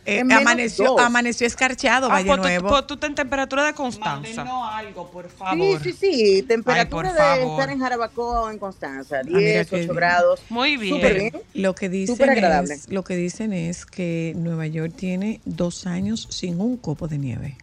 Eh, 0.05 0.21
amaneció, 0.21 0.85
dos. 0.85 1.01
amaneció 1.01 1.45
escarchado 1.45 2.07
Ah, 2.07 2.13
Valle 2.15 2.25
pues 2.27 2.37
tú- 2.41 2.47
Nuevo. 2.47 2.69
pues 2.69 2.87
tú 2.87 2.93
estás 2.95 3.09
en 3.09 3.15
temperatura 3.15 3.65
de 3.65 3.73
Constanza. 3.73 4.41
algo, 4.77 5.11
por 5.11 5.25
Sí, 5.25 5.31
favor. 5.37 5.83
sí, 5.83 5.93
sí, 5.93 6.43
temperatura 6.47 7.09
por 7.09 7.13
de 7.13 7.19
favor. 7.19 7.59
estar 7.59 7.69
en 7.73 7.79
Jarabacoa 7.79 8.41
o 8.41 8.49
en 8.49 8.57
Constanza, 8.57 9.17
Ah, 9.19 9.23
mira 9.25 9.39
10, 9.39 9.67
qué 9.69 9.75
8 9.75 9.83
bien. 9.85 9.95
grados. 9.95 10.41
Muy 10.49 10.77
bien. 10.77 10.95
Súper 10.95 11.13
bien. 11.19 11.33
Lo 11.53 11.75
que 11.75 11.89
dicen 11.89 12.15
Súper 12.15 12.29
agradable. 12.31 12.73
es, 12.73 12.89
lo 12.89 13.03
que 13.03 13.15
dicen 13.15 13.53
es 13.53 13.85
que 13.85 14.33
Nueva 14.35 14.65
York 14.67 14.93
tiene 14.95 15.39
dos 15.45 15.85
años 15.85 16.27
sin 16.31 16.59
un 16.59 16.77
copo 16.77 17.07
de 17.07 17.17
nieve. 17.19 17.57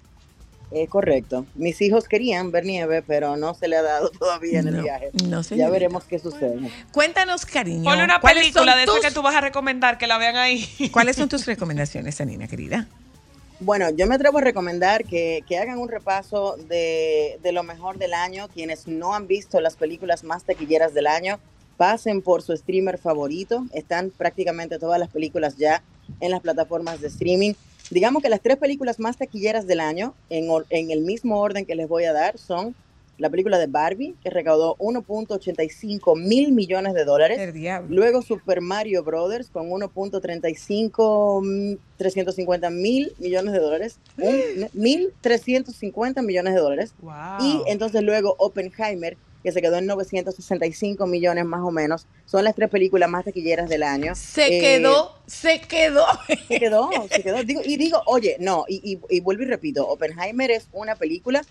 Es 0.71 0.89
correcto. 0.91 1.47
Mis 1.55 1.81
hijos 1.81 2.09
querían 2.09 2.51
ver 2.51 2.65
nieve, 2.67 3.03
pero 3.03 3.37
no 3.37 3.55
se 3.55 3.69
le 3.69 3.77
ha 3.77 3.83
dado 3.83 4.11
todavía 4.11 4.61
en 4.61 4.69
el 4.69 4.77
No, 4.77 4.83
viaje. 4.83 5.11
no, 5.25 5.39
ya 5.39 5.43
señorita. 5.43 5.71
veremos 5.71 6.05
qué 6.05 6.19
sucede. 6.19 6.71
Cuéntanos, 6.93 7.47
cariño. 7.47 7.85
Ponle 7.85 8.05
una 8.05 8.21
¿cuáles 8.21 8.43
película 8.43 8.73
son 8.73 8.77
de 8.77 8.83
esa 8.85 8.93
tus- 8.93 9.01
que 9.01 9.11
tú 9.13 9.23
vas 9.23 9.35
a 9.35 9.41
recomendar, 9.41 9.97
que 9.97 10.07
la 10.07 10.19
vean 10.19 10.37
ahí. 10.37 10.69
¿Cuáles 10.93 11.17
son 11.17 11.29
tus 11.29 11.47
recomendaciones, 11.47 12.21
Anina, 12.21 12.47
querida? 12.49 12.87
Bueno, 13.61 13.91
yo 13.91 14.07
me 14.07 14.15
atrevo 14.15 14.39
a 14.39 14.41
recomendar 14.43 15.05
que, 15.05 15.43
que 15.49 15.59
hagan 15.59 15.79
un 15.79 15.89
repaso 15.89 16.57
de, 16.69 17.41
de 17.43 17.53
lo 17.53 17.63
mejor 17.63 17.99
del 17.99 18.13
año. 18.15 18.49
Quienes 18.49 18.87
no 18.87 19.15
han 19.15 19.27
visto 19.27 19.61
las 19.61 19.75
películas 19.77 20.23
más 20.23 20.45
taquilleras 20.45 20.95
del 20.95 21.07
año, 21.09 21.41
pasen 21.77 22.23
por 22.23 22.43
su 22.43 22.57
streamer 22.57 22.99
favorito. 22.99 23.65
Están 23.73 24.11
prácticamente 24.11 24.79
todas 24.79 25.01
las 25.01 25.09
películas 25.09 25.57
ya 25.57 25.83
en 26.21 26.31
las 26.31 26.41
plataformas 26.41 27.01
de 27.01 27.09
streaming. 27.09 27.55
Digamos 27.91 28.23
que 28.23 28.29
las 28.29 28.41
tres 28.41 28.57
películas 28.57 28.99
más 28.99 29.17
taquilleras 29.17 29.67
del 29.67 29.81
año, 29.81 30.15
en, 30.31 30.91
el 30.91 31.01
mismo 31.01 31.41
orden 31.41 31.65
que 31.65 31.75
les 31.75 31.89
voy 31.89 32.05
a 32.05 32.13
dar, 32.13 32.37
son 32.39 32.75
la 33.17 33.31
película 33.31 33.59
de 33.59 33.67
Barbie, 33.67 34.15
que 34.23 34.31
recaudó 34.31 34.77
1.85 34.77 36.17
mil 36.17 36.53
millones 36.53 36.95
de 36.95 37.05
dólares. 37.05 37.39
Luego 37.89 38.23
Super 38.23 38.61
Mario 38.61 39.03
Brothers 39.03 39.51
con 39.51 39.69
1.35 39.71 41.43
mm, 41.43 41.79
350 41.97 42.71
mil 42.71 43.13
millones 43.19 43.53
de 43.53 43.59
dólares. 43.59 43.99
Un- 44.19 44.69
1.350 45.23 46.23
millones 46.23 46.55
de 46.55 46.61
dólares. 46.61 46.95
Wow. 47.01 47.13
Y 47.41 47.63
entonces 47.67 48.03
luego 48.03 48.37
Oppenheimer, 48.39 49.17
que 49.43 49.53
se 49.53 49.61
quedó 49.63 49.77
en 49.79 49.87
965 49.87 51.07
millones 51.07 51.45
más 51.45 51.61
o 51.63 51.71
menos. 51.71 52.07
Son 52.27 52.45
las 52.45 52.55
tres 52.55 52.69
películas 52.71 53.09
más 53.09 53.25
taquilleras 53.25 53.69
del 53.69 53.83
año. 53.83 54.15
Se 54.15 54.47
Eh, 54.47 54.61
quedó, 54.61 55.13
se 55.27 55.61
quedó. 55.61 56.05
se 56.49 56.59
quedó, 56.59 56.91
se 57.09 57.23
quedó. 57.23 57.43
Digo, 57.45 57.61
y 57.65 57.77
digo, 57.77 58.03
oye, 58.07 58.37
no, 58.41 58.65
y, 58.69 58.81
y- 59.11 59.17
y 59.17 59.21
vuelvo 59.21 59.43
y 59.43 59.47
repito, 59.47 59.87
Oppenheimer 59.89 60.51
es 60.51 60.69
una 60.73 60.97
película 60.97 61.43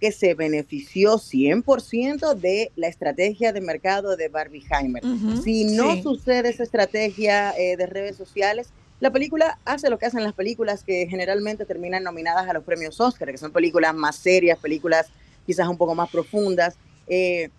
que 0.00 0.10
se 0.12 0.34
benefició 0.34 1.18
100% 1.18 2.34
de 2.34 2.72
la 2.76 2.88
estrategia 2.88 3.52
de 3.52 3.60
mercado 3.60 4.16
de 4.16 4.28
Barbieheimer. 4.28 5.04
Ujú, 5.04 5.36
Si 5.42 5.64
no 5.64 5.94
sí. 5.94 6.02
sucede 6.02 6.48
esa 6.50 6.62
estrategia 6.62 7.52
eh, 7.56 7.76
de 7.76 7.86
redes 7.86 8.16
sociales, 8.16 8.68
la 9.00 9.10
película 9.12 9.58
hace 9.64 9.90
lo 9.90 9.98
que 9.98 10.06
hacen 10.06 10.22
las 10.24 10.32
películas 10.34 10.82
que 10.82 11.06
generalmente 11.08 11.64
terminan 11.64 12.02
nominadas 12.02 12.48
a 12.48 12.52
los 12.52 12.64
premios 12.64 13.00
Oscar, 13.00 13.30
que 13.30 13.38
son 13.38 13.52
películas 13.52 13.94
más 13.94 14.16
serias, 14.16 14.58
películas 14.58 15.06
quizás 15.46 15.68
un 15.68 15.76
poco 15.76 15.94
más 15.94 16.10
profundas. 16.10 16.76
Eh, 17.08 17.50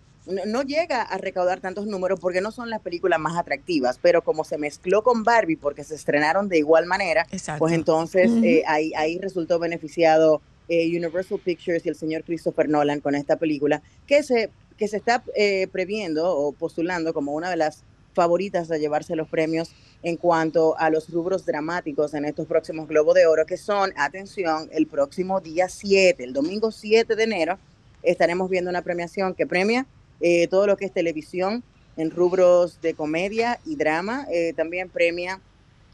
no, 0.47 0.63
llega 0.63 1.03
a 1.03 1.17
recaudar 1.17 1.59
tantos 1.59 1.85
números 1.85 2.19
porque 2.19 2.41
no 2.41 2.51
son 2.51 2.69
las 2.69 2.81
películas 2.81 3.19
más 3.19 3.37
atractivas, 3.37 3.99
pero 4.01 4.23
como 4.23 4.43
se 4.43 4.57
mezcló 4.57 5.03
con 5.03 5.23
Barbie 5.23 5.55
porque 5.55 5.83
se 5.83 5.95
estrenaron 5.95 6.49
de 6.49 6.57
igual 6.57 6.85
manera, 6.85 7.27
Exacto. 7.31 7.59
pues 7.59 7.73
entonces 7.73 8.31
eh, 8.43 8.63
ahí, 8.67 8.91
ahí 8.95 9.19
resultó 9.19 9.59
beneficiado 9.59 10.41
eh, 10.67 10.87
Universal 10.87 11.39
Pictures 11.43 11.85
y 11.85 11.89
el 11.89 11.95
señor 11.95 12.23
Christopher 12.23 12.67
Nolan 12.67 13.01
con 13.01 13.13
esta 13.13 13.35
película, 13.35 13.83
que 14.07 14.23
se, 14.23 14.49
que 14.77 14.87
se 14.87 14.97
está 14.97 15.23
eh, 15.35 15.67
previendo 15.71 16.35
o 16.35 16.51
postulando 16.53 17.13
como 17.13 17.33
una 17.33 17.51
de 17.51 17.57
las 17.57 17.83
favoritas 18.15 18.71
a 18.71 18.77
llevarse 18.77 19.15
los 19.15 19.27
premios 19.27 19.75
en 20.01 20.17
cuanto 20.17 20.77
a 20.79 20.89
los 20.89 21.09
rubros 21.09 21.45
dramáticos 21.45 22.13
en 22.13 22.25
estos 22.25 22.47
próximos 22.47 22.87
Globos 22.87 23.13
de 23.13 23.27
Oro, 23.27 23.45
que 23.45 23.57
son, 23.57 23.93
atención, 23.97 24.69
el 24.71 24.87
próximo 24.87 25.41
día 25.41 25.69
7, 25.69 26.23
el 26.23 26.33
domingo 26.33 26.71
7 26.71 27.15
de 27.15 27.23
enero, 27.23 27.59
estaremos 28.05 28.49
viendo 28.49 28.69
una 28.69 28.81
premiación 28.81 29.35
que 29.35 29.47
premia 29.47 29.87
eh, 30.19 30.47
todo 30.47 30.65
lo 30.67 30.77
que 30.77 30.85
es 30.85 30.93
televisión 30.93 31.63
en 31.97 32.11
rubros 32.11 32.79
de 32.81 32.93
comedia 32.93 33.59
y 33.65 33.75
drama, 33.75 34.27
eh, 34.31 34.53
también 34.53 34.89
premia 34.89 35.41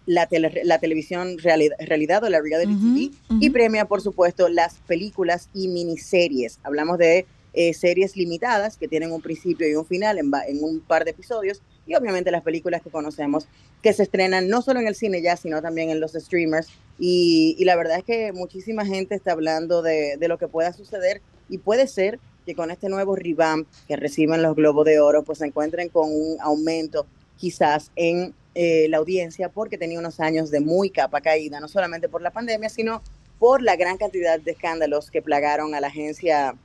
la, 0.06 0.28
tele- 0.28 0.62
la 0.64 0.80
televisión 0.80 1.38
reali- 1.38 1.70
realidad 1.80 2.24
o 2.24 2.30
la 2.30 2.42
reality 2.42 2.74
Ujú, 2.74 2.94
TV 2.94 3.12
ujú. 3.30 3.38
y 3.40 3.50
premia, 3.52 3.86
por 3.86 4.02
supuesto, 4.02 4.50
las 4.50 4.80
películas 4.88 5.50
y 5.54 5.68
miniseries. 5.68 6.60
Hablamos 6.64 6.98
de 6.98 7.28
eh, 7.54 7.74
series 7.74 8.16
limitadas 8.16 8.78
que 8.78 8.88
tienen 8.88 9.12
un 9.12 9.22
principio 9.22 9.68
y 9.70 9.76
un 9.76 9.86
final 9.86 10.18
en, 10.18 10.32
en 10.48 10.64
un 10.64 10.80
par 10.82 11.04
de 11.04 11.12
episodios 11.12 11.62
y 11.86 11.96
obviamente 11.96 12.32
las 12.32 12.44
películas 12.44 12.82
que 12.82 12.90
conocemos 12.90 13.46
que 13.82 13.92
se 13.94 14.04
estrenan 14.04 14.48
no 14.48 14.62
solo 14.62 14.80
en 14.80 14.88
el 14.88 14.96
cine 14.96 15.22
ya, 15.22 15.36
sino 15.36 15.62
también 15.62 15.90
en 15.90 16.00
los 16.00 16.14
streamers. 16.14 16.68
Y, 16.98 17.56
y 17.60 17.66
la 17.66 17.76
verdad 17.76 17.98
es 17.98 18.04
que 18.06 18.32
muchísima 18.32 18.86
gente 18.86 19.16
está 19.16 19.34
hablando 19.34 19.82
de, 19.82 20.16
de 20.18 20.28
lo 20.28 20.38
que 20.38 20.48
pueda 20.48 20.72
suceder 20.72 21.22
y 21.52 21.60
puede 21.60 21.86
ser 21.86 22.20
que 22.46 22.56
con 22.56 22.72
este 22.72 22.90
nuevo 22.90 23.16
revamp 23.16 23.68
que 23.88 23.96
reciben 23.96 24.42
los 24.42 24.56
Globos 24.56 24.86
de 24.86 25.00
Oro, 25.00 25.24
pues 25.24 25.38
se 25.40 25.46
encuentren 25.46 25.90
con 25.90 26.10
un 26.10 26.38
aumento 26.42 27.06
quizás 27.38 27.92
en 27.96 28.34
eh, 28.56 28.88
la 28.90 28.98
audiencia 28.98 29.50
porque 29.50 29.78
tenía 29.78 30.00
unos 30.00 30.20
años 30.20 30.50
de 30.50 30.60
muy 30.60 30.90
capa 30.90 31.22
caída, 31.22 31.60
no 31.60 31.68
solamente 31.68 32.10
por 32.10 32.22
la 32.22 32.32
pandemia, 32.32 32.70
sino 32.70 33.02
por 33.38 33.62
la 33.62 33.76
gran 33.76 33.98
cantidad 33.98 34.40
de 34.40 34.52
escándalos 34.52 35.12
que 35.12 35.22
plagaron 35.22 35.74
a 35.74 35.82
la 35.82 35.88
agencia, 35.88 36.56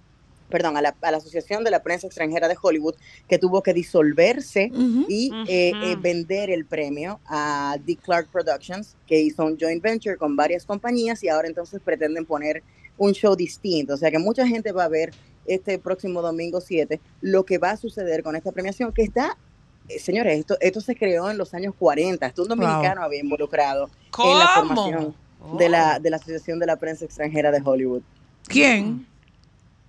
perdón, 0.51 0.77
a 0.77 0.83
la, 0.83 0.95
a 1.01 1.11
la 1.11 1.17
Asociación 1.17 1.65
de 1.65 1.71
la 1.71 1.83
Prensa 1.83 2.07
Extranjera 2.07 2.49
de 2.49 2.57
Hollywood, 2.61 2.95
que 3.29 3.39
tuvo 3.39 3.63
que 3.63 3.73
disolverse 3.73 4.71
y 5.09 5.31
eh, 5.49 5.73
eh, 5.83 5.97
vender 5.99 6.51
el 6.51 6.67
premio 6.67 7.21
a 7.27 7.77
Dick 7.85 8.03
Clark 8.03 8.29
Productions, 8.31 8.97
que 9.07 9.21
hizo 9.21 9.45
un 9.45 9.59
joint 9.59 9.83
venture 9.83 10.17
con 10.17 10.37
varias 10.37 10.67
compañías 10.67 11.23
y 11.23 11.29
ahora 11.29 11.49
entonces 11.49 11.81
pretenden 11.83 12.27
poner 12.27 12.63
un 12.99 13.13
show 13.13 13.35
distinto. 13.37 13.95
O 13.95 13.97
sea 13.97 14.11
que 14.11 14.19
mucha 14.19 14.47
gente 14.47 14.73
va 14.73 14.85
a 14.85 14.89
ver 14.89 15.13
este 15.47 15.79
próximo 15.79 16.23
domingo 16.23 16.61
7 16.61 17.01
lo 17.21 17.45
que 17.45 17.59
va 17.59 17.71
a 17.71 17.77
suceder 17.77 18.23
con 18.23 18.35
esta 18.37 18.51
premiación 18.53 18.93
que 18.93 19.03
está, 19.03 19.37
eh, 19.89 19.99
señores, 20.01 20.41
esto, 20.41 20.57
esto 20.61 20.81
se 20.81 20.97
creó 20.97 21.31
en 21.31 21.39
los 21.39 21.55
años 21.55 21.75
40, 21.79 22.27
hasta 22.27 22.43
un 22.43 22.49
Wow. 22.49 22.57
dominicano 22.57 23.03
había 23.03 23.21
involucrado 23.21 23.89
en 24.25 24.39
la 24.39 24.49
formación 24.55 25.15
Oh. 25.39 25.57
de, 25.59 25.69
la, 25.69 25.99
de 26.01 26.11
la 26.11 26.17
Asociación 26.17 26.59
de 26.59 26.67
la 26.67 26.77
Prensa 26.77 27.05
Extranjera 27.05 27.53
de 27.53 27.61
Hollywood. 27.65 28.03
¿Quién? 28.49 29.07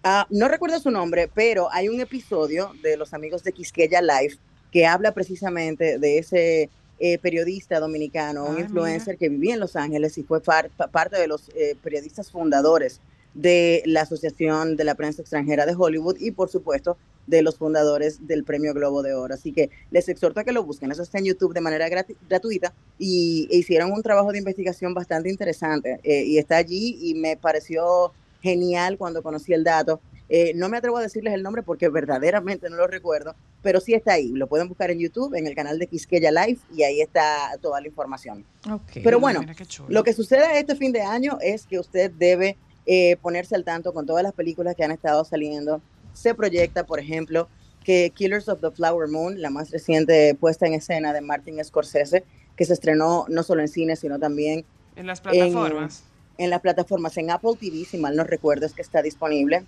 Ah, 0.03 0.27
no 0.29 0.47
recuerdo 0.47 0.79
su 0.79 0.91
nombre, 0.91 1.29
pero 1.33 1.71
hay 1.71 1.89
un 1.89 1.99
episodio 1.99 2.71
de 2.83 2.95
los 2.97 3.13
amigos 3.13 3.43
de 3.43 3.53
Quisqueya 3.53 4.01
Live 4.01 4.37
que 4.71 4.85
habla 4.85 5.13
precisamente 5.13 5.97
de 5.97 6.17
ese 6.19 6.69
eh, 6.99 7.17
periodista 7.19 7.79
dominicano, 7.79 8.45
un 8.45 8.57
Ay, 8.57 8.63
influencer 8.63 9.17
que 9.17 9.29
vivía 9.29 9.53
en 9.53 9.59
Los 9.59 9.75
Ángeles 9.75 10.17
y 10.17 10.23
fue 10.23 10.41
par- 10.41 10.69
pa- 10.75 10.87
parte 10.87 11.19
de 11.19 11.27
los 11.27 11.49
eh, 11.55 11.75
periodistas 11.83 12.31
fundadores 12.31 13.01
de 13.33 13.83
la 13.85 14.01
Asociación 14.01 14.75
de 14.77 14.83
la 14.83 14.95
Prensa 14.95 15.21
Extranjera 15.21 15.65
de 15.67 15.75
Hollywood 15.77 16.17
y, 16.19 16.31
por 16.31 16.49
supuesto, 16.49 16.97
de 17.27 17.41
los 17.41 17.57
fundadores 17.57 18.25
del 18.25 18.43
Premio 18.43 18.73
Globo 18.73 19.03
de 19.03 19.13
Oro. 19.13 19.33
Así 19.33 19.51
que 19.51 19.69
les 19.91 20.07
exhorto 20.09 20.39
a 20.39 20.43
que 20.43 20.53
lo 20.53 20.63
busquen. 20.63 20.91
Eso 20.91 21.03
está 21.03 21.19
en 21.19 21.25
YouTube 21.25 21.53
de 21.53 21.61
manera 21.61 21.87
gratuita 22.29 22.73
y 22.97 23.47
e 23.51 23.57
hicieron 23.57 23.91
un 23.91 24.01
trabajo 24.01 24.31
de 24.31 24.37
investigación 24.39 24.93
bastante 24.93 25.29
interesante 25.29 25.99
eh, 26.03 26.23
y 26.23 26.37
está 26.39 26.57
allí 26.57 26.97
y 27.01 27.13
me 27.15 27.35
pareció 27.37 28.11
genial 28.41 28.97
cuando 28.97 29.21
conocí 29.21 29.53
el 29.53 29.63
dato. 29.63 29.99
Eh, 30.29 30.51
no 30.55 30.67
me 30.67 30.77
atrevo 30.77 30.97
a 30.97 31.01
decirles 31.01 31.33
el 31.33 31.41
nombre 31.41 31.63
porque 31.63 31.87
verdaderamente 31.87 32.69
no 32.69 32.75
lo 32.75 32.87
recuerdo, 32.87 33.35
pero 33.61 33.79
sí 33.79 33.93
está 33.93 34.13
ahí. 34.13 34.29
Lo 34.29 34.47
pueden 34.47 34.67
buscar 34.67 34.91
en 34.91 34.99
YouTube, 34.99 35.35
en 35.35 35.47
el 35.47 35.55
canal 35.55 35.79
de 35.79 35.87
Quisqueya 35.87 36.31
Live, 36.31 36.59
y 36.75 36.83
ahí 36.83 37.01
está 37.01 37.57
toda 37.61 37.79
la 37.79 37.87
información. 37.87 38.45
Ok. 38.69 38.99
Pero 39.03 39.19
bueno. 39.19 39.41
Lo 39.87 40.03
que 40.03 40.13
sucede 40.13 40.59
este 40.59 40.75
fin 40.75 40.91
de 40.91 41.01
año 41.01 41.37
es 41.41 41.65
que 41.65 41.79
usted 41.79 42.11
debe 42.11 42.57
eh, 42.85 43.17
ponerse 43.21 43.55
al 43.55 43.63
tanto 43.63 43.93
con 43.93 44.05
todas 44.05 44.23
las 44.23 44.33
películas 44.33 44.75
que 44.75 44.83
han 44.83 44.91
estado 44.91 45.23
saliendo. 45.23 45.81
Se 46.13 46.33
proyecta, 46.33 46.85
por 46.85 46.99
ejemplo, 46.99 47.47
que 47.83 48.11
Killers 48.13 48.49
of 48.49 48.59
the 48.59 48.71
Flower 48.71 49.07
Moon, 49.07 49.41
la 49.41 49.49
más 49.49 49.71
reciente 49.71 50.35
puesta 50.35 50.67
en 50.67 50.73
escena 50.73 51.13
de 51.13 51.21
Martin 51.21 51.63
Scorsese, 51.63 52.25
que 52.57 52.65
se 52.65 52.73
estrenó 52.73 53.25
no 53.29 53.43
solo 53.43 53.61
en 53.61 53.69
cine, 53.69 53.95
sino 53.95 54.19
también 54.19 54.65
En 54.97 55.07
las 55.07 55.21
plataformas. 55.21 56.03
en 56.37 56.49
las 56.49 56.59
plataformas, 56.59 57.15
en 57.17 57.31
Apple 57.31 57.53
TV, 57.57 57.85
si 57.85 57.97
mal 57.97 58.15
no 58.15 58.25
recuerdo, 58.25 58.65
es 58.65 58.73
que 58.73 58.81
está 58.81 59.01
disponible. 59.01 59.63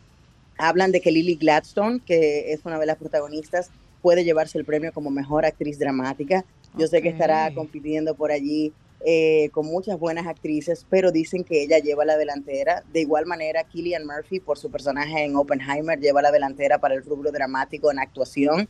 Hablan 0.60 0.92
de 0.92 1.00
que 1.00 1.12
Lily 1.12 1.36
Gladstone, 1.36 2.02
que 2.06 2.52
es 2.52 2.66
una 2.66 2.78
de 2.78 2.86
las 2.86 2.98
protagonistas, 2.98 3.72
puede 4.02 4.26
llevarse 4.26 4.58
el 4.58 4.66
premio 4.66 4.92
como 4.92 5.10
mejor 5.10 5.46
actriz 5.46 5.80
dramática. 5.80 6.44
Yo 6.78 6.86
sé 6.88 7.02
que 7.02 7.10
estará 7.10 7.54
compitiendo 7.56 8.14
por 8.14 8.32
allí 8.32 8.74
eh, 9.06 9.50
con 9.54 9.66
muchas 9.66 9.98
buenas 9.98 10.28
actrices, 10.28 10.86
pero 10.90 11.14
dicen 11.14 11.46
que 11.46 11.64
ella 11.64 11.80
lleva 11.80 12.04
la 12.04 12.18
delantera. 12.18 12.84
De 12.92 13.00
igual 13.00 13.26
manera, 13.26 13.64
Killian 13.64 14.06
Murphy, 14.06 14.42
por 14.42 14.58
su 14.58 14.70
personaje 14.70 15.24
en 15.24 15.38
Oppenheimer, 15.38 15.98
lleva 15.98 16.22
la 16.22 16.32
delantera 16.32 16.78
para 16.78 16.96
el 16.96 17.06
rubro 17.06 17.32
dramático 17.32 17.90
en 17.90 18.00
actuación. 18.00 18.68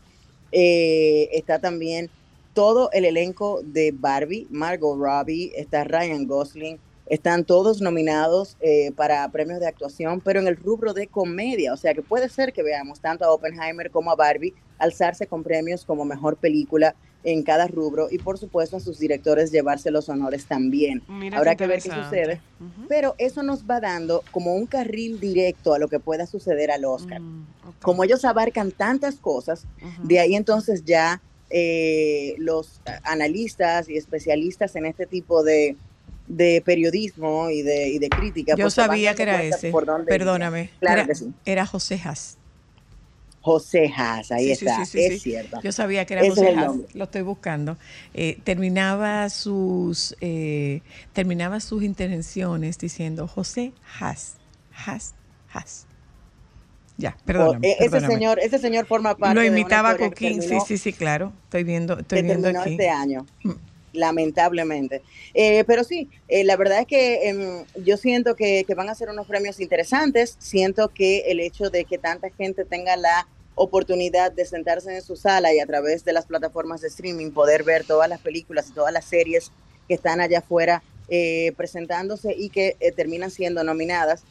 Eh, 0.51 1.29
está 1.33 1.57
también 1.57 2.11
todo 2.53 2.91
el 2.91 3.05
elenco 3.05 3.61
de 3.63 3.91
Barbie, 3.91 4.45
Margot 4.51 4.95
Robbie, 4.95 5.51
está 5.55 5.83
Ryan 5.83 6.27
Gosling, 6.27 6.79
están 7.09 7.43
todos 7.43 7.81
nominados 7.81 8.55
eh, 8.61 8.91
para 8.95 9.27
premios 9.29 9.59
de 9.59 9.67
actuación, 9.67 10.21
pero 10.21 10.39
en 10.39 10.47
el 10.47 10.55
rubro 10.55 10.93
de 10.93 11.07
comedia, 11.07 11.73
o 11.73 11.77
sea 11.77 11.93
que 11.93 12.03
puede 12.03 12.29
ser 12.29 12.53
que 12.53 12.63
veamos 12.63 12.99
tanto 12.99 13.25
a 13.25 13.31
Oppenheimer 13.33 13.89
como 13.89 14.11
a 14.11 14.15
Barbie 14.15 14.53
alzarse 14.77 15.27
con 15.27 15.43
premios 15.43 15.85
como 15.85 16.05
mejor 16.05 16.37
película 16.37 16.95
en 17.23 17.43
cada 17.43 17.67
rubro 17.67 18.07
y 18.09 18.17
por 18.17 18.37
supuesto 18.37 18.77
a 18.77 18.79
sus 18.79 18.97
directores 18.99 19.51
llevarse 19.51 19.91
los 19.91 20.07
honores 20.07 20.45
también. 20.45 21.03
Mira 21.09 21.37
Habrá 21.37 21.55
que 21.55 21.67
ver 21.67 21.81
qué 21.81 21.89
sucede, 21.91 22.41
pero 22.87 23.15
eso 23.17 23.43
nos 23.43 23.65
va 23.65 23.81
dando 23.81 24.23
como 24.31 24.55
un 24.55 24.67
carril 24.67 25.19
directo 25.19 25.73
a 25.73 25.79
lo 25.79 25.87
que 25.89 25.99
pueda 25.99 26.25
suceder 26.27 26.71
al 26.71 26.85
Oscar. 26.85 27.19
Mm. 27.19 27.47
Como 27.81 28.03
ellos 28.03 28.23
abarcan 28.23 28.71
tantas 28.71 29.15
cosas, 29.15 29.65
de 30.03 30.19
ahí 30.19 30.35
entonces 30.35 30.85
ya 30.85 31.21
eh, 31.49 32.35
los 32.37 32.81
analistas 33.03 33.89
y 33.89 33.97
especialistas 33.97 34.75
en 34.75 34.85
este 34.85 35.05
tipo 35.05 35.43
de, 35.43 35.75
de 36.29 36.61
periodismo 36.65 37.49
y 37.51 37.63
de, 37.63 37.89
y 37.89 37.99
de 37.99 38.11
crítica. 38.13 38.57
Yo 38.57 38.63
pues, 38.63 38.75
sabía 38.75 39.15
que 39.15 39.23
era 39.23 39.43
ese. 39.43 39.69
por 39.71 39.85
dónde 39.85 40.15
Perdóname. 40.15 40.61
iría. 40.61 40.71
Claro 40.79 41.01
era, 41.01 41.05
que 41.05 41.15
sí. 41.15 41.35
era 41.45 41.65
José 41.65 42.01
Haas. 42.03 42.37
José 43.41 43.91
Haas, 43.95 44.31
ahí 44.31 44.51
Sí, 44.51 44.51
está, 44.51 44.85
sí, 44.85 44.85
sí, 44.85 45.01
es 45.01 45.21
cierto. 45.21 45.57
Yo 45.61 45.71
sabía 45.71 46.05
que 46.05 46.13
era 46.13 46.23
Ese 46.23 46.25
José 46.25 46.49
Haas. 46.55 46.79
Lo 46.93 47.03
estoy 47.05 47.21
buscando. 47.21 47.77
Eh, 48.13 48.41
terminaba 48.43 49.29
sus 49.29 50.15
eh, 50.21 50.83
terminaba 51.13 51.59
sus 51.59 51.83
intervenciones 51.83 52.77
diciendo 52.77 53.27
José 53.27 53.73
Haas, 53.99 54.39
Haas, 54.71 55.15
Haas. 55.47 55.87
Ya, 56.97 57.17
perdóname. 57.25 57.59
O- 57.59 57.59
eh, 57.67 57.77
ese 57.79 57.89
perdóname. 57.91 58.01
señor, 58.01 58.39
ese 58.39 58.59
señor 58.59 58.85
forma 58.85 59.17
parte 59.17 59.41
Lo 59.41 59.43
de 59.43 59.57
una 59.57 59.59
imitaba 59.59 59.73
historia 59.73 60.09
que 60.09 60.15
Coquín, 60.15 60.41
sí, 60.41 60.59
sí, 60.61 60.77
sí, 60.77 60.93
claro. 60.93 61.33
Estoy 61.45 61.63
viendo, 61.63 61.99
estoy 61.99 62.19
que 62.19 62.23
viendo 62.23 62.47
terminó 62.47 62.61
aquí. 62.61 62.69
este 62.71 62.89
año. 62.89 63.29
Lamentablemente. 63.93 65.01
Eh, 65.33 65.63
pero 65.65 65.83
sí, 65.83 66.09
eh, 66.27 66.43
la 66.43 66.57
verdad 66.57 66.79
es 66.79 66.87
que 66.87 67.29
em, 67.29 67.65
yo 67.83 67.97
siento 67.97 68.35
que, 68.35 68.63
que 68.65 68.75
van 68.75 68.89
a 68.89 68.95
ser 68.95 69.09
unos 69.09 69.27
premios 69.27 69.59
interesantes, 69.59 70.35
siento 70.39 70.89
que 70.89 71.31
el 71.31 71.39
hecho 71.39 71.69
de 71.69 71.85
que 71.85 71.97
tanta 71.97 72.29
gente 72.29 72.65
tenga 72.65 72.95
la 72.97 73.27
oportunidad 73.55 74.31
de 74.31 74.45
sentarse 74.45 74.95
en 74.95 75.01
su 75.01 75.15
sala 75.15 75.53
y 75.53 75.59
a 75.59 75.65
través 75.65 76.05
de 76.05 76.13
las 76.13 76.25
plataformas 76.25 76.81
de 76.81 76.87
streaming 76.87 77.31
poder 77.31 77.63
ver 77.63 77.85
todas 77.85 78.07
las 78.07 78.21
películas 78.21 78.69
y 78.69 78.73
todas 78.73 78.93
las 78.93 79.05
series 79.05 79.51
que 79.87 79.95
están 79.95 80.21
allá 80.21 80.39
afuera 80.39 80.81
eh, 81.09 81.51
presentándose 81.57 82.33
y 82.37 82.49
que 82.49 82.77
eh, 82.79 82.91
terminan 82.91 83.31
siendo 83.31 83.63
nominadas, 83.63 84.23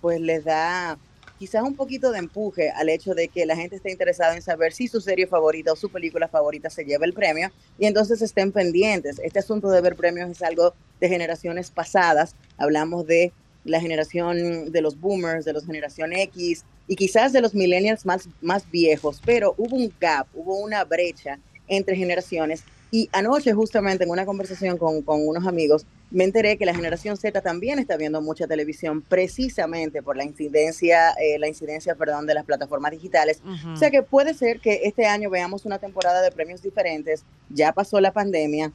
pues 0.00 0.20
les 0.20 0.44
da 0.44 0.98
quizás 1.38 1.62
un 1.62 1.74
poquito 1.74 2.12
de 2.12 2.18
empuje 2.18 2.70
al 2.70 2.88
hecho 2.88 3.14
de 3.14 3.28
que 3.28 3.46
la 3.46 3.56
gente 3.56 3.76
esté 3.76 3.90
interesada 3.90 4.34
en 4.34 4.42
saber 4.42 4.72
si 4.72 4.88
su 4.88 5.00
serie 5.00 5.26
favorita 5.26 5.72
o 5.72 5.76
su 5.76 5.90
película 5.90 6.28
favorita 6.28 6.70
se 6.70 6.84
lleva 6.84 7.04
el 7.04 7.12
premio 7.12 7.50
y 7.78 7.86
entonces 7.86 8.22
estén 8.22 8.52
pendientes. 8.52 9.18
Este 9.22 9.38
asunto 9.38 9.70
de 9.70 9.80
ver 9.80 9.96
premios 9.96 10.30
es 10.30 10.42
algo 10.42 10.74
de 11.00 11.08
generaciones 11.08 11.70
pasadas. 11.70 12.34
Hablamos 12.56 13.06
de 13.06 13.32
la 13.64 13.80
generación 13.80 14.70
de 14.70 14.80
los 14.80 14.98
boomers, 15.00 15.44
de 15.44 15.52
los 15.52 15.66
generación 15.66 16.12
X 16.12 16.64
y 16.86 16.96
quizás 16.96 17.32
de 17.32 17.40
los 17.40 17.54
millennials 17.54 18.06
más, 18.06 18.28
más 18.40 18.70
viejos, 18.70 19.20
pero 19.24 19.54
hubo 19.58 19.76
un 19.76 19.92
gap, 20.00 20.26
hubo 20.34 20.58
una 20.58 20.84
brecha 20.84 21.38
entre 21.68 21.96
generaciones. 21.96 22.62
Y 22.90 23.08
anoche 23.12 23.52
justamente 23.52 24.04
en 24.04 24.10
una 24.10 24.24
conversación 24.24 24.78
con, 24.78 25.02
con 25.02 25.26
unos 25.26 25.46
amigos 25.46 25.86
me 26.10 26.24
enteré 26.24 26.56
que 26.56 26.64
la 26.64 26.74
generación 26.74 27.16
Z 27.16 27.40
también 27.40 27.78
está 27.78 27.96
viendo 27.96 28.22
mucha 28.22 28.46
televisión 28.46 29.02
precisamente 29.02 30.02
por 30.02 30.16
la 30.16 30.24
incidencia, 30.24 31.10
eh, 31.20 31.38
la 31.38 31.48
incidencia, 31.48 31.96
perdón, 31.96 32.26
de 32.26 32.34
las 32.34 32.44
plataformas 32.44 32.92
digitales. 32.92 33.42
O 33.74 33.76
sea 33.76 33.90
que 33.90 34.02
puede 34.02 34.34
ser 34.34 34.60
que 34.60 34.82
este 34.84 35.06
año 35.06 35.30
veamos 35.30 35.64
una 35.64 35.78
temporada 35.78 36.22
de 36.22 36.30
premios 36.30 36.62
diferentes. 36.62 37.24
Ya 37.48 37.72
pasó 37.72 38.00
la 38.00 38.12
pandemia, 38.12 38.72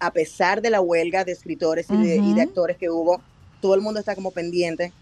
a 0.00 0.12
pesar 0.12 0.60
de 0.60 0.70
la 0.70 0.80
huelga 0.80 1.24
de 1.24 1.32
escritores 1.32 1.88
y 1.90 1.96
de, 1.96 2.16
y 2.16 2.34
de 2.34 2.40
Ujú. 2.42 2.50
actores 2.50 2.76
que 2.78 2.90
hubo, 2.90 3.22
todo 3.60 3.74
el 3.74 3.80
mundo 3.80 4.00
está 4.00 4.14
como 4.16 4.32
pendiente 4.32 4.92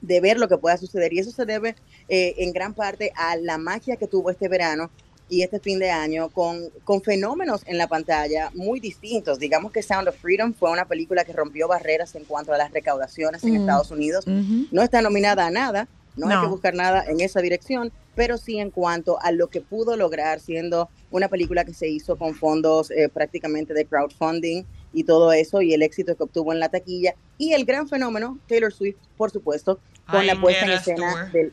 de 0.00 0.20
ver 0.20 0.38
lo 0.38 0.48
que 0.48 0.58
pueda 0.58 0.76
suceder. 0.76 1.12
Y 1.12 1.18
eso 1.18 1.30
se 1.30 1.44
debe 1.44 1.76
eh, 2.08 2.34
en 2.38 2.52
gran 2.52 2.74
parte 2.74 3.12
a 3.16 3.36
la 3.36 3.58
magia 3.58 3.96
que 3.96 4.06
tuvo 4.06 4.30
este 4.30 4.48
verano 4.48 4.90
y 5.28 5.42
este 5.42 5.58
fin 5.58 5.78
de 5.78 5.90
año 5.90 6.28
con, 6.28 6.68
con 6.84 7.00
fenómenos 7.02 7.62
en 7.66 7.78
la 7.78 7.88
pantalla 7.88 8.50
muy 8.54 8.78
distintos. 8.80 9.38
Digamos 9.38 9.72
que 9.72 9.82
Sound 9.82 10.08
of 10.08 10.16
Freedom 10.16 10.52
fue 10.52 10.70
una 10.70 10.84
película 10.84 11.24
que 11.24 11.32
rompió 11.32 11.66
barreras 11.66 12.14
en 12.14 12.24
cuanto 12.24 12.52
a 12.52 12.58
las 12.58 12.70
recaudaciones 12.72 13.42
en 13.44 13.52
Mm. 13.54 13.56
Estados 13.60 13.90
Unidos. 13.90 14.26
Ujú. 14.26 14.66
No 14.70 14.82
está 14.82 15.00
nominada 15.00 15.46
a 15.46 15.50
nada, 15.50 15.88
no, 16.16 16.28
hay 16.28 16.36
No. 16.36 16.42
que 16.42 16.48
buscar 16.48 16.74
nada 16.74 17.04
en 17.08 17.20
esa 17.20 17.40
dirección, 17.40 17.90
pero 18.14 18.36
sí 18.38 18.58
en 18.58 18.70
cuanto 18.70 19.18
a 19.20 19.32
lo 19.32 19.48
que 19.48 19.60
pudo 19.60 19.96
lograr 19.96 20.38
siendo 20.40 20.88
una 21.10 21.28
película 21.28 21.64
que 21.64 21.74
se 21.74 21.88
hizo 21.88 22.16
con 22.16 22.34
fondos 22.34 22.90
eh, 22.90 23.08
prácticamente 23.08 23.72
de 23.74 23.86
crowdfunding 23.86 24.62
y 24.92 25.04
todo 25.04 25.32
eso 25.32 25.60
y 25.62 25.74
el 25.74 25.82
éxito 25.82 26.14
que 26.16 26.22
obtuvo 26.22 26.52
en 26.52 26.60
la 26.60 26.68
taquilla 26.68 27.14
y 27.38 27.52
el 27.54 27.64
gran 27.64 27.88
fenómeno 27.88 28.38
Taylor 28.46 28.72
Swift, 28.72 28.96
por 29.16 29.30
supuesto, 29.32 29.80
con 30.08 30.20
Ay, 30.20 30.26
la 30.28 30.40
puesta 30.40 30.66
en 30.66 30.70
escena 30.72 31.10
Tour. 31.12 31.32
del, 31.32 31.52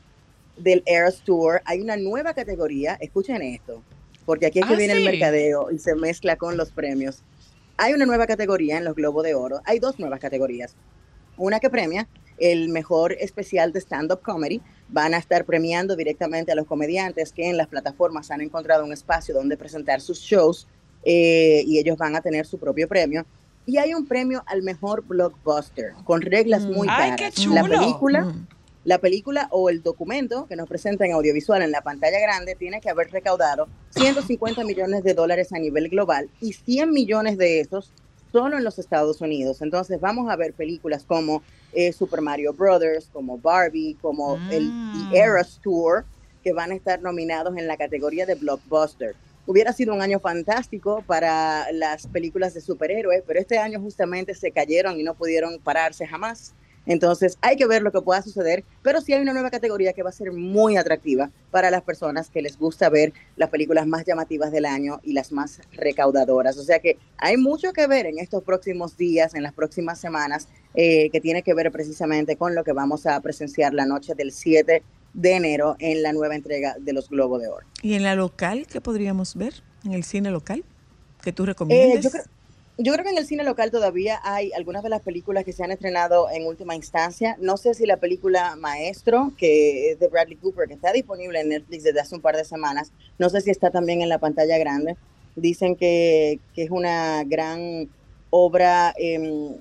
del 0.64 0.84
Eras 0.86 1.22
Tour. 1.26 1.62
Hay 1.66 1.82
una 1.82 1.98
nueva 1.98 2.34
categoría, 2.34 2.96
escuchen 3.00 3.42
esto, 3.42 3.82
porque 4.26 4.46
aquí 4.48 4.60
es 4.60 4.66
que 4.66 4.74
Ah, 4.74 4.78
viene 4.78 4.94
sí. 4.96 5.00
el 5.00 5.06
mercadeo 5.12 5.72
y 5.72 5.80
se 5.80 5.96
mezcla 5.96 6.36
con 6.36 6.58
los 6.58 6.72
premios. 6.72 7.24
Hay 7.78 7.94
una 7.94 8.06
nueva 8.06 8.28
categoría 8.28 8.78
en 8.78 8.84
los 8.86 8.96
Globos 8.96 9.24
de 9.24 9.34
Oro, 9.36 9.62
hay 9.66 9.80
dos 9.80 10.00
nuevas 10.00 10.20
categorías. 10.20 10.76
Una 11.38 11.60
que 11.60 11.70
premia 11.70 12.08
el 12.38 12.70
mejor 12.70 13.14
especial 13.14 13.72
de 13.72 13.80
stand-up 13.80 14.22
comedy. 14.22 14.62
Van 14.90 15.14
a 15.14 15.18
estar 15.18 15.46
premiando 15.46 15.96
directamente 15.96 16.52
a 16.52 16.56
los 16.56 16.66
comediantes 16.68 17.32
que 17.32 17.48
en 17.50 17.56
las 17.56 17.68
plataformas 17.68 18.30
han 18.32 18.42
encontrado 18.42 18.84
un 18.84 18.92
espacio 18.92 19.34
donde 19.34 19.56
presentar 19.58 20.02
sus 20.02 20.20
shows 20.20 20.68
eh, 21.04 21.64
y 21.66 21.80
ellos 21.80 21.98
van 21.98 22.16
a 22.16 22.22
tener 22.22 22.46
su 22.46 22.58
propio 22.60 22.88
premio. 22.88 23.26
Y 23.66 23.78
hay 23.78 23.94
un 23.94 24.06
premio 24.08 24.44
al 24.48 24.64
mejor 24.64 25.04
blockbuster 25.06 25.94
con 26.04 26.22
reglas 26.22 26.64
muy 26.64 26.88
Ay, 26.90 27.12
claras. 27.12 27.16
qué 27.18 27.24
La 27.50 27.62
chulo. 27.64 27.80
película, 27.80 28.22
Mm. 28.26 28.48
La 28.84 28.98
película 28.98 29.48
o 29.52 29.70
el 29.70 29.84
documento 29.84 30.48
que 30.48 30.56
nos 30.56 30.68
presenta 30.68 31.06
en 31.06 31.14
audiovisual 31.14 31.62
en 31.62 31.72
la 31.72 31.82
pantalla 31.82 32.20
grande 32.20 32.56
tiene 32.56 32.82
que 32.82 32.90
haber 32.90 33.12
recaudado 33.12 33.68
150 33.92 34.64
millones 34.64 35.04
de 35.04 35.14
dólares 35.14 35.54
a 35.54 35.60
nivel 35.60 35.90
global 35.90 36.30
y 36.40 36.54
100 36.54 36.92
millones 36.92 37.38
de 37.38 37.60
esos 37.60 37.92
solo 38.32 38.58
en 38.58 38.64
los 38.64 38.80
Estados 38.80 39.22
Unidos. 39.22 39.62
Entonces 39.62 40.00
vamos 40.00 40.30
a 40.30 40.36
ver 40.36 40.54
películas 40.54 41.04
como 41.06 41.44
eh, 41.74 41.94
Super 41.94 42.22
Mario 42.22 42.54
Brothers, 42.54 43.10
como 43.12 43.38
Barbie, 43.38 43.98
como 44.02 44.38
el 44.50 44.72
Mm. 44.72 45.12
The 45.12 45.18
Eras 45.18 45.60
Tour, 45.62 46.06
que 46.44 46.54
van 46.54 46.72
a 46.72 46.76
estar 46.76 47.02
nominados 47.02 47.56
en 47.58 47.68
la 47.68 47.78
categoría 47.78 48.26
de 48.26 48.36
blockbuster. 48.36 49.16
Hubiera 49.46 49.74
sido 49.74 49.94
un 49.94 50.02
año 50.02 50.20
fantástico 50.20 51.04
para 51.06 51.72
las 51.72 52.08
películas 52.08 52.54
de 52.54 52.62
superhéroes, 52.62 53.24
pero 53.26 53.40
este 53.40 53.58
año 53.58 53.80
justamente 53.80 54.34
se 54.34 54.52
cayeron 54.52 55.00
y 55.00 55.04
no 55.04 55.14
pudieron 55.14 55.60
pararse 55.60 56.08
jamás. 56.08 56.54
Entonces 56.86 57.38
hay 57.42 57.56
que 57.58 57.68
ver 57.68 57.82
lo 57.84 57.92
que 57.92 58.02
pueda 58.02 58.22
suceder, 58.22 58.64
pero 58.82 59.02
sí 59.02 59.14
hay 59.14 59.22
una 59.22 59.34
nueva 59.34 59.52
categoría 59.52 59.94
que 59.94 60.04
va 60.04 60.10
a 60.10 60.14
ser 60.14 60.32
muy 60.32 60.78
atractiva 60.78 61.30
para 61.52 61.70
las 61.70 61.84
personas 61.84 62.30
que 62.30 62.42
les 62.42 62.58
gusta 62.58 62.90
ver 62.90 63.14
las 63.36 63.50
películas 63.50 63.86
más 63.88 64.04
llamativas 64.06 64.52
del 64.52 64.66
año 64.66 65.00
y 65.04 65.14
las 65.14 65.32
más 65.32 65.62
recaudadoras. 65.74 66.58
O 66.58 66.64
sea 66.64 66.80
que 66.80 66.98
hay 67.18 67.38
mucho 67.38 67.72
que 67.74 67.88
ver 67.88 68.06
en 68.06 68.18
estos 68.20 68.44
próximos 68.44 68.98
días, 68.98 69.36
en 69.36 69.44
las 69.44 69.54
próximas 69.54 70.00
semanas, 70.00 70.48
eh, 70.74 71.10
que 71.12 71.22
tiene 71.22 71.44
que 71.44 71.54
ver 71.54 71.72
precisamente 71.72 72.36
con 72.36 72.56
lo 72.56 72.64
que 72.64 72.72
vamos 72.72 73.06
a 73.06 73.20
presenciar 73.22 73.74
la 73.74 73.86
noche 73.86 74.16
del 74.16 74.32
7 74.32 74.84
de 75.14 75.32
enero 75.34 75.76
en 75.80 76.02
la 76.04 76.14
nueva 76.14 76.36
entrega 76.36 76.76
de 76.80 76.94
los 76.94 77.10
Globos 77.10 77.42
de 77.42 77.50
Oro. 77.50 77.68
¿Y 77.82 77.96
en 77.96 78.04
la 78.04 78.16
local 78.16 78.66
qué 78.72 78.80
podríamos 78.82 79.36
ver? 79.36 79.54
¿En 79.84 79.92
el 79.94 80.04
cine 80.04 80.32
local? 80.32 80.64
¿Que 81.22 81.34
tú 81.34 81.44
Eh, 81.44 81.48
recomiendas? 81.48 82.12
creo, 82.12 82.24
yo 82.84 82.94
creo 82.94 83.06
que 83.06 83.12
en 83.12 83.18
el 83.18 83.26
cine 83.26 83.44
local 83.44 83.70
todavía 83.70 84.20
hay 84.24 84.52
algunas 84.54 84.82
de 84.82 84.90
las 84.90 85.02
películas 85.02 85.46
que 85.46 85.54
se 85.54 85.64
han 85.64 85.72
estrenado 85.72 86.30
en 86.32 86.46
última 86.46 86.76
instancia. 86.76 87.38
No 87.40 87.58
sé 87.58 87.74
si 87.74 87.86
la 87.86 87.98
película 87.98 88.56
Maestro, 88.56 89.32
que 89.38 89.92
es 89.92 90.00
de 90.00 90.08
Bradley 90.08 90.38
Cooper, 90.38 90.68
que 90.68 90.74
está 90.74 90.92
disponible 90.92 91.40
en 91.40 91.50
Netflix 91.50 91.84
desde 91.84 92.00
hace 92.00 92.16
un 92.16 92.22
par 92.22 92.36
de 92.36 92.44
semanas, 92.44 92.92
no 93.20 93.30
sé 93.30 93.42
si 93.42 93.52
está 93.52 93.70
también 93.70 94.02
en 94.02 94.10
la 94.10 94.18
pantalla 94.18 94.58
grande. 94.58 94.98
Dicen 95.36 95.76
que, 95.76 96.40
que 96.56 96.64
es 96.64 96.72
una 96.72 97.24
gran 97.24 97.90
obra, 98.32 98.94
em, 98.98 99.56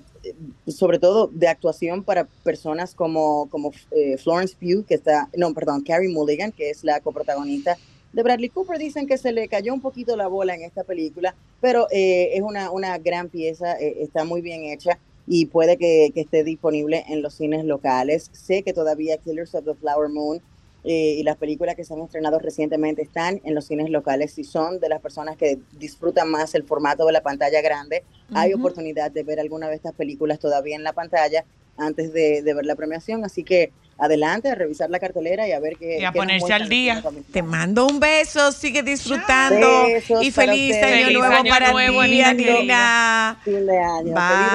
sobre 0.67 0.97
todo 0.97 1.29
de 1.31 1.47
actuación 1.47 2.03
para 2.03 2.25
personas 2.43 2.95
como, 2.95 3.47
como 3.49 3.71
eh, 3.91 4.17
Florence 4.17 4.55
Pugh, 4.59 4.85
que 4.85 4.95
está, 4.95 5.29
no, 5.35 5.53
perdón, 5.53 5.83
Carrie 5.83 6.09
Mulligan, 6.09 6.51
que 6.51 6.71
es 6.71 6.83
la 6.83 6.99
coprotagonista 7.01 7.77
de 8.13 8.23
Bradley 8.23 8.49
Cooper. 8.49 8.77
Dicen 8.77 9.07
que 9.07 9.17
se 9.17 9.31
le 9.31 9.47
cayó 9.47 9.73
un 9.73 9.81
poquito 9.81 10.15
la 10.15 10.27
bola 10.27 10.55
en 10.55 10.63
esta 10.63 10.83
película, 10.83 11.35
pero 11.59 11.87
eh, 11.91 12.31
es 12.33 12.41
una, 12.41 12.71
una 12.71 12.97
gran 12.97 13.29
pieza, 13.29 13.79
eh, 13.79 13.97
está 13.99 14.23
muy 14.23 14.41
bien 14.41 14.63
hecha 14.63 14.99
y 15.27 15.45
puede 15.45 15.77
que, 15.77 16.11
que 16.13 16.21
esté 16.21 16.43
disponible 16.43 17.05
en 17.07 17.21
los 17.21 17.35
cines 17.35 17.65
locales. 17.65 18.29
Sé 18.33 18.63
que 18.63 18.73
todavía 18.73 19.17
Killers 19.17 19.55
of 19.55 19.65
the 19.65 19.75
Flower 19.75 20.09
Moon 20.09 20.41
eh, 20.83 21.15
y 21.19 21.23
las 21.23 21.37
películas 21.37 21.75
que 21.75 21.83
se 21.83 21.93
han 21.93 22.01
estrenado 22.01 22.39
recientemente 22.39 23.03
están 23.03 23.39
en 23.43 23.53
los 23.53 23.65
cines 23.65 23.89
locales. 23.89 24.33
Si 24.33 24.43
son 24.43 24.79
de 24.79 24.89
las 24.89 24.99
personas 24.99 25.37
que 25.37 25.59
disfrutan 25.77 26.29
más 26.29 26.55
el 26.55 26.63
formato 26.63 27.05
de 27.05 27.11
la 27.11 27.21
pantalla 27.21 27.61
grande, 27.61 28.03
hay 28.33 28.53
oportunidad 28.53 29.11
de 29.11 29.23
ver 29.23 29.39
alguna 29.39 29.69
de 29.69 29.75
estas 29.75 29.93
películas 29.93 30.39
todavía 30.39 30.75
en 30.75 30.83
la 30.83 30.93
pantalla 30.93 31.45
antes 31.77 32.13
de, 32.13 32.41
de 32.41 32.53
ver 32.53 32.65
la 32.65 32.75
premiación. 32.75 33.23
Así 33.25 33.43
que 33.43 33.71
adelante 33.97 34.49
a 34.49 34.55
revisar 34.55 34.89
la 34.89 34.99
cartelera 34.99 35.47
y 35.47 35.51
a 35.51 35.59
ver 35.59 35.77
qué. 35.77 35.99
Y 35.99 36.05
a 36.05 36.11
qué 36.11 36.17
ponerse 36.17 36.51
al 36.53 36.67
día. 36.69 37.03
Te 37.31 37.43
mando 37.43 37.85
un 37.85 37.99
beso, 37.99 38.51
sigue 38.51 38.81
disfrutando 38.81 39.83
Besos 39.85 40.23
y 40.23 40.31
feliz 40.31 40.75
año 40.77 41.05
Feliz 41.05 41.17
nuevo 41.19 41.35
año 41.35 41.49
para 41.49 41.71
nuevo, 41.71 42.01
ti. 42.01 42.19
Daniela. 42.19 43.37
Fin 43.43 43.65
de 43.67 43.77
año. 43.77 44.13
Bye. 44.13 44.23
Feliz 44.23 44.51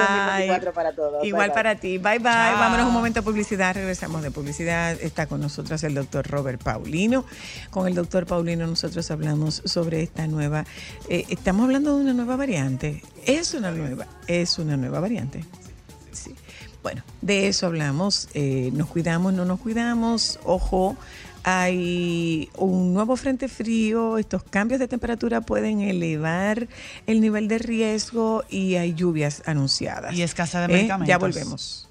2024 0.67 0.73
para 0.73 0.91
todos. 0.93 1.25
Igual 1.25 1.43
Bye, 1.43 1.47
bye. 1.49 1.55
para 1.55 1.75
ti. 1.75 1.97
Bye 1.97 2.19
bye. 2.19 2.23
Chao. 2.31 2.59
Vámonos 2.59 2.87
un 2.87 2.93
momento 2.93 3.21
a 3.21 3.23
publicidad. 3.23 3.73
Regresamos 3.75 4.21
de 4.21 4.31
publicidad. 4.31 4.97
Está 5.01 5.27
con 5.27 5.39
nosotros 5.39 5.81
el 5.83 5.93
doctor 5.93 6.27
Robert 6.27 6.61
Paulino. 6.61 7.23
Con 7.69 7.87
el 7.87 7.95
doctor 7.95 8.25
Paulino 8.25 8.67
nosotros 8.67 9.09
hablamos 9.11 9.61
sobre 9.63 10.01
esta 10.03 10.27
nueva. 10.27 10.65
eh, 11.07 11.23
estamos 11.29 11.63
hablando 11.63 11.95
de 11.95 12.01
una 12.03 12.13
nueva 12.13 12.35
variante. 12.35 13.01
Es 13.25 13.53
una 13.53 13.71
nueva, 13.71 14.07
es 14.27 14.59
una 14.59 14.75
nueva 14.75 14.99
variante. 14.99 15.45
Bueno, 16.87 17.03
de 17.21 17.49
eso 17.49 17.65
hablamos. 17.65 18.29
Eh, 18.33 18.71
nos 18.73 18.87
cuidamos, 18.87 19.33
no 19.33 19.43
nos 19.43 19.59
cuidamos. 19.59 20.39
Ojo, 20.45 20.95
hay 21.43 22.49
un 22.55 22.93
nuevo 22.93 23.17
frente 23.17 23.49
frío. 23.49 24.17
Estos 24.17 24.41
cambios 24.43 24.79
de 24.79 24.87
temperatura 24.87 25.41
pueden 25.41 25.81
elevar 25.81 26.69
el 27.05 27.19
nivel 27.19 27.49
de 27.49 27.57
riesgo 27.57 28.45
y 28.49 28.75
hay 28.75 28.93
lluvias 28.93 29.43
anunciadas. 29.45 30.15
Y 30.15 30.21
escasez 30.21 30.61
de 30.61 30.65
¿Eh? 30.67 30.77
medicamentos. 30.77 31.09
Ya 31.09 31.17
volvemos. 31.17 31.89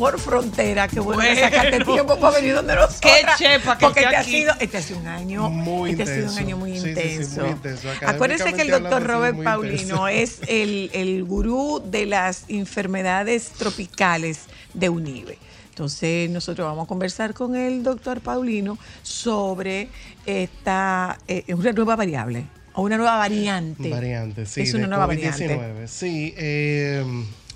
Por 0.00 0.18
frontera, 0.18 0.88
que 0.88 0.98
bueno, 0.98 1.20
que 1.22 1.36
sacaste 1.36 1.70
Bueno. 1.78 1.92
tiempo 1.92 2.18
para 2.18 2.36
venir 2.38 2.54
donde 2.54 2.74
nosotros. 2.74 3.00
Qué 3.02 3.22
chepa 3.36 3.76
que 3.76 3.84
Porque 3.84 4.00
este 4.00 4.16
ha 4.16 4.24
sido, 4.24 4.54
este 4.58 4.78
ha 4.78 4.82
sido 4.82 4.98
un 4.98 5.06
año, 5.06 5.50
Muy 5.50 5.90
este 5.90 6.02
ha 6.02 6.06
sido 6.06 6.16
un 6.16 6.22
intenso. 6.30 6.40
año 6.40 6.56
muy 6.56 6.72
Sí, 6.72 6.78
sí, 6.78 6.82
sí, 6.84 6.90
intenso. 6.90 7.40
muy 7.42 7.50
intenso. 7.50 7.88
Acuérdense 8.06 8.52
que 8.54 8.62
el 8.62 8.70
doctor 8.70 9.02
Robert 9.06 9.36
sí, 9.36 9.44
Paulino 9.44 9.76
intenso. 9.76 10.08
es 10.08 10.40
el, 10.48 10.90
el 10.94 11.22
gurú 11.24 11.82
de 11.84 12.06
las 12.06 12.44
enfermedades 12.48 13.50
tropicales 13.50 14.46
de 14.74 14.88
UNIBE. 14.88 15.38
Entonces 15.68 16.28
nosotros 16.30 16.66
vamos 16.66 16.84
a 16.84 16.88
conversar 16.88 17.34
con 17.34 17.54
el 17.54 17.82
doctor 17.82 18.20
Paulino 18.22 18.78
sobre 19.02 19.88
esta 20.26 21.18
eh, 21.28 21.44
una 21.54 21.72
nueva 21.72 21.96
variable 21.96 22.44
o 22.72 22.82
una 22.82 22.96
nueva 22.96 23.16
variante. 23.18 23.88
Variante, 23.90 24.46
sí. 24.46 24.62
Es 24.62 24.72
una 24.74 24.86
nueva 24.86 25.06
COVID-19. 25.08 25.56
variante. 25.56 25.88
Sí, 25.88 26.34
eh, 26.36 27.04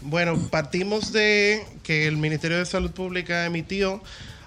bueno, 0.04 0.38
partimos 0.50 1.12
de 1.12 1.64
que 1.82 2.06
el 2.06 2.16
Ministerio 2.16 2.58
de 2.58 2.66
Salud 2.66 2.90
Pública 2.90 3.46
emitió 3.46 4.02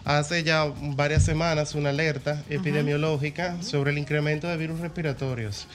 hace 0.05 0.43
ya 0.43 0.71
varias 0.95 1.25
semanas 1.25 1.75
una 1.75 1.89
alerta 1.89 2.43
epidemiológica 2.49 3.61
sobre 3.61 3.91
el 3.91 3.97
incremento 3.97 4.47
de 4.47 4.55
virus 4.55 4.79
respiratorios. 4.79 5.67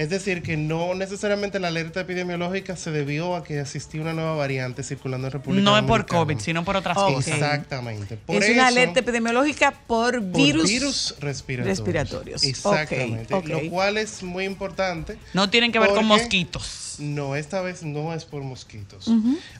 Es 0.00 0.08
decir, 0.08 0.42
que 0.42 0.56
no 0.56 0.94
necesariamente 0.94 1.60
la 1.60 1.68
alerta 1.68 2.00
epidemiológica 2.00 2.74
se 2.74 2.90
debió 2.90 3.36
a 3.36 3.44
que 3.44 3.60
existía 3.60 4.00
una 4.00 4.14
nueva 4.14 4.34
variante 4.34 4.82
circulando 4.82 5.26
en 5.26 5.32
República 5.34 5.62
No 5.62 5.76
es 5.76 5.82
por 5.82 5.88
Dominicana. 6.06 6.20
COVID, 6.20 6.38
sino 6.38 6.64
por 6.64 6.76
otras 6.76 6.96
cosas. 6.96 7.34
Exactamente. 7.34 8.16
Por 8.16 8.36
es 8.36 8.44
eso- 8.44 8.52
una 8.54 8.68
alerta 8.68 9.00
epidemiológica 9.00 9.72
por 9.86 10.14
por 10.14 10.20
virus, 10.22 10.64
virus 10.70 11.14
respiratorios. 11.20 11.78
respiratorios. 11.78 12.42
Exactamente. 12.44 13.42
Lo 13.44 13.68
cual 13.68 13.98
es 13.98 14.22
muy 14.22 14.44
importante. 14.46 15.18
No 15.34 15.50
tienen 15.50 15.70
que 15.70 15.78
ver 15.78 15.90
con 15.90 16.06
mosquitos. 16.06 16.96
No, 16.98 17.34
esta 17.36 17.60
vez 17.62 17.82
no 17.82 18.12
es 18.14 18.24
por 18.24 18.42
mosquitos. 18.42 19.06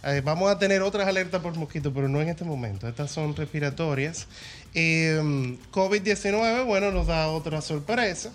Eh, 0.04 0.20
vamos 0.24 0.50
a 0.50 0.58
tener 0.58 0.80
otras 0.82 1.06
alertas 1.06 1.40
por 1.42 1.54
mosquitos, 1.56 1.92
pero 1.94 2.08
no 2.08 2.20
en 2.20 2.28
este 2.30 2.44
momento. 2.44 2.88
Estas 2.88 3.10
son 3.10 3.34
respiratorias. 3.36 4.26
Eh, 4.74 5.56
COVID-19, 5.72 6.64
bueno, 6.64 6.90
nos 6.92 7.06
da 7.08 7.28
otra 7.28 7.60
sorpresa, 7.60 8.30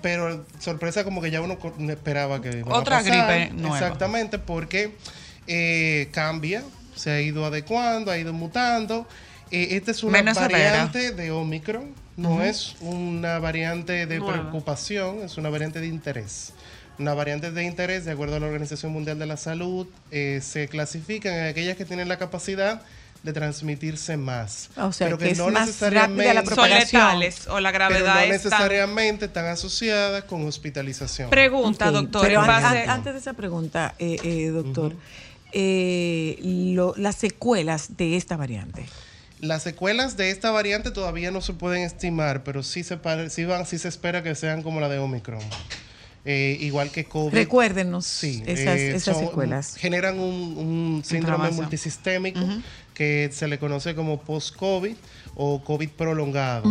pero 0.00 0.44
sorpresa 0.60 1.02
como 1.04 1.20
que 1.20 1.30
ya 1.30 1.40
uno 1.40 1.58
esperaba 1.90 2.40
que 2.40 2.62
a 2.64 2.74
Otra 2.74 2.98
pasar. 2.98 3.12
gripe 3.44 3.54
nueva. 3.60 3.78
Exactamente, 3.78 4.38
porque 4.38 4.94
eh, 5.48 6.08
cambia, 6.12 6.62
se 6.94 7.10
ha 7.10 7.20
ido 7.20 7.44
adecuando, 7.44 8.10
ha 8.12 8.18
ido 8.18 8.32
mutando. 8.32 9.06
Eh, 9.50 9.68
esta 9.76 9.90
es 9.90 10.02
una 10.04 10.18
Menos 10.18 10.38
severa. 10.38 10.70
variante 10.70 11.10
de 11.12 11.30
Omicron, 11.32 11.92
no 12.16 12.42
es 12.42 12.76
una 12.80 13.38
variante 13.40 14.06
de 14.06 14.18
Nueva. 14.18 14.34
preocupación, 14.34 15.18
es 15.24 15.36
una 15.36 15.50
variante 15.50 15.80
de 15.80 15.88
interés. 15.88 16.52
Una 16.98 17.14
variante 17.14 17.50
de 17.50 17.64
interés, 17.64 18.04
de 18.04 18.12
acuerdo 18.12 18.36
a 18.36 18.40
la 18.40 18.46
Organización 18.46 18.92
Mundial 18.92 19.18
de 19.18 19.26
la 19.26 19.36
Salud, 19.36 19.86
eh, 20.10 20.40
se 20.42 20.68
clasifican 20.68 21.32
en 21.34 21.46
aquellas 21.48 21.76
que 21.76 21.84
tienen 21.84 22.08
la 22.08 22.18
capacidad 22.18 22.82
de 23.22 23.32
transmitirse 23.32 24.16
más. 24.16 24.70
O 24.76 24.92
sea, 24.92 25.06
pero 25.06 25.18
que 25.18 25.30
es 25.30 25.38
más 25.38 25.66
necesariamente- 25.66 26.34
la 26.34 26.44
Son 26.44 26.68
letales 26.68 27.46
o 27.46 27.60
la 27.60 27.70
pero 27.70 27.86
gravedad 27.88 28.14
no 28.14 28.20
es 28.20 28.42
tan- 28.42 28.50
necesariamente 28.50 29.24
están 29.26 29.46
asociadas 29.46 30.24
con 30.24 30.44
hospitalización. 30.46 31.30
Pregunta, 31.30 31.90
doctor. 31.90 32.22
Pero 32.22 32.40
antes 32.42 33.12
de 33.12 33.18
esa 33.20 33.32
pregunta, 33.34 33.94
eh, 33.98 34.16
eh, 34.24 34.46
doctor, 34.48 34.94
eh, 35.52 36.38
lo- 36.74 36.94
las 36.96 37.16
secuelas 37.16 37.96
de 37.96 38.16
esta 38.16 38.36
variante. 38.36 38.84
Las 39.40 39.62
secuelas 39.64 40.16
de 40.16 40.30
esta 40.30 40.50
variante 40.50 40.90
todavía 40.90 41.30
no 41.30 41.40
se 41.40 41.52
pueden 41.52 41.82
estimar, 41.82 42.42
pero 42.44 42.62
sí 42.62 42.84
se, 42.84 42.98
sí 43.28 43.44
van, 43.44 43.66
sí 43.66 43.78
se 43.78 43.88
espera 43.88 44.22
que 44.22 44.34
sean 44.34 44.62
como 44.62 44.80
la 44.80 44.88
de 44.88 44.98
Omicron. 44.98 45.40
Eh, 46.24 46.56
igual 46.60 46.92
que 46.92 47.04
COVID. 47.04 47.34
Recuérdenos 47.34 48.06
Sí, 48.06 48.44
esas, 48.46 48.76
eh, 48.78 48.90
esas 48.94 49.16
son- 49.16 49.26
secuelas. 49.26 49.74
Generan 49.76 50.20
un, 50.20 50.56
un 50.56 51.02
síndrome 51.04 51.50
multisistémico 51.50 52.38
que 52.94 53.30
se 53.32 53.48
le 53.48 53.58
conoce 53.58 53.94
como 53.94 54.20
post-COVID 54.20 54.94
o 55.34 55.62
COVID 55.64 55.88
prolongado, 55.90 56.64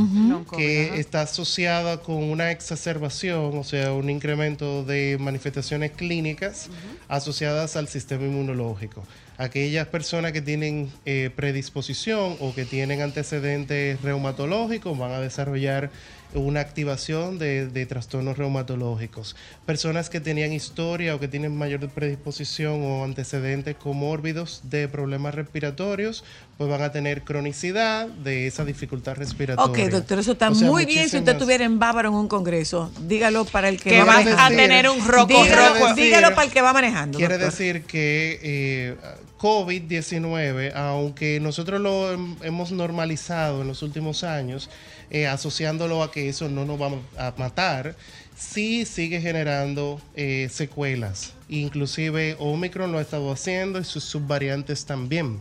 que 0.55 0.99
está 0.99 1.21
asociada 1.21 2.01
con 2.01 2.23
una 2.23 2.51
exacerbación, 2.51 3.57
o 3.57 3.63
sea, 3.63 3.93
un 3.93 4.09
incremento 4.09 4.83
de 4.83 5.17
manifestaciones 5.19 5.91
clínicas 5.91 6.69
asociadas 7.07 7.75
al 7.75 7.87
sistema 7.87 8.25
inmunológico. 8.25 9.03
Aquellas 9.37 9.87
personas 9.87 10.33
que 10.33 10.41
tienen 10.41 10.91
eh, 11.05 11.31
predisposición 11.35 12.37
o 12.39 12.53
que 12.53 12.65
tienen 12.65 13.01
antecedentes 13.01 13.99
reumatológicos 14.01 14.95
van 14.95 15.13
a 15.13 15.19
desarrollar 15.19 15.89
una 16.33 16.59
activación 16.59 17.39
de, 17.39 17.67
de 17.67 17.85
trastornos 17.85 18.37
reumatológicos. 18.37 19.35
Personas 19.65 20.09
que 20.09 20.19
tenían 20.19 20.53
historia 20.53 21.15
o 21.15 21.19
que 21.19 21.27
tienen 21.27 21.55
mayor 21.55 21.89
predisposición 21.89 22.83
o 22.83 23.03
antecedentes 23.03 23.75
comórbidos 23.75 24.61
de 24.63 24.87
problemas 24.87 25.35
respiratorios, 25.35 26.23
pues 26.57 26.69
van 26.69 26.81
a 26.83 26.91
tener 26.91 27.23
cronicidad 27.23 28.07
de 28.07 28.45
esa 28.45 28.63
dificultad 28.63 29.15
respiratoria. 29.15 29.85
Ok, 29.85 29.91
doctor, 29.91 30.19
eso 30.19 30.33
está 30.33 30.49
O 30.51 30.55
sea, 30.55 30.67
muy 30.67 30.85
bien 30.85 31.09
si 31.09 31.17
usted 31.17 31.31
estuviera 31.31 31.63
en 31.65 31.79
Bávaro 31.79 32.09
en 32.09 32.15
un 32.15 32.27
congreso. 32.27 32.91
Dígalo 33.07 33.45
para 33.45 33.67
el 33.69 33.81
que, 33.81 33.89
que 33.89 34.03
va 34.03 34.17
a 34.19 34.49
tener 34.49 34.87
un 34.87 35.03
roco 35.07 35.27
Dígalo, 35.27 35.45
Quiere 35.47 35.55
roco. 35.79 35.87
decir- 35.87 36.03
dígalo 36.03 36.29
para 36.35 36.43
el 36.43 36.51
que 36.53 36.61
va 36.61 36.73
manejando. 36.73 37.17
Quiere 37.17 37.37
doctor. 37.39 37.51
decir 37.51 37.83
que 37.85 38.39
eh, 38.43 38.95
COVID-19, 39.39 40.73
aunque 40.75 41.39
nosotros 41.39 41.81
lo 41.81 42.13
hem- 42.13 42.35
hemos 42.43 42.71
normalizado 42.71 43.61
en 43.61 43.67
los 43.67 43.81
últimos 43.81 44.23
años, 44.23 44.69
eh, 45.09 45.27
asociándolo 45.27 46.03
a 46.03 46.11
que 46.11 46.29
eso 46.29 46.47
no 46.49 46.65
nos 46.65 46.79
va 46.79 46.91
a 47.17 47.33
matar, 47.37 47.95
sí 48.37 48.85
sigue 48.85 49.19
generando 49.21 49.99
eh, 50.15 50.47
secuelas. 50.51 51.33
Inclusive 51.49 52.35
Omicron 52.39 52.91
lo 52.91 52.97
ha 52.99 53.01
estado 53.01 53.31
haciendo 53.31 53.79
y 53.79 53.83
sus 53.83 54.03
subvariantes 54.03 54.85
también. 54.85 55.39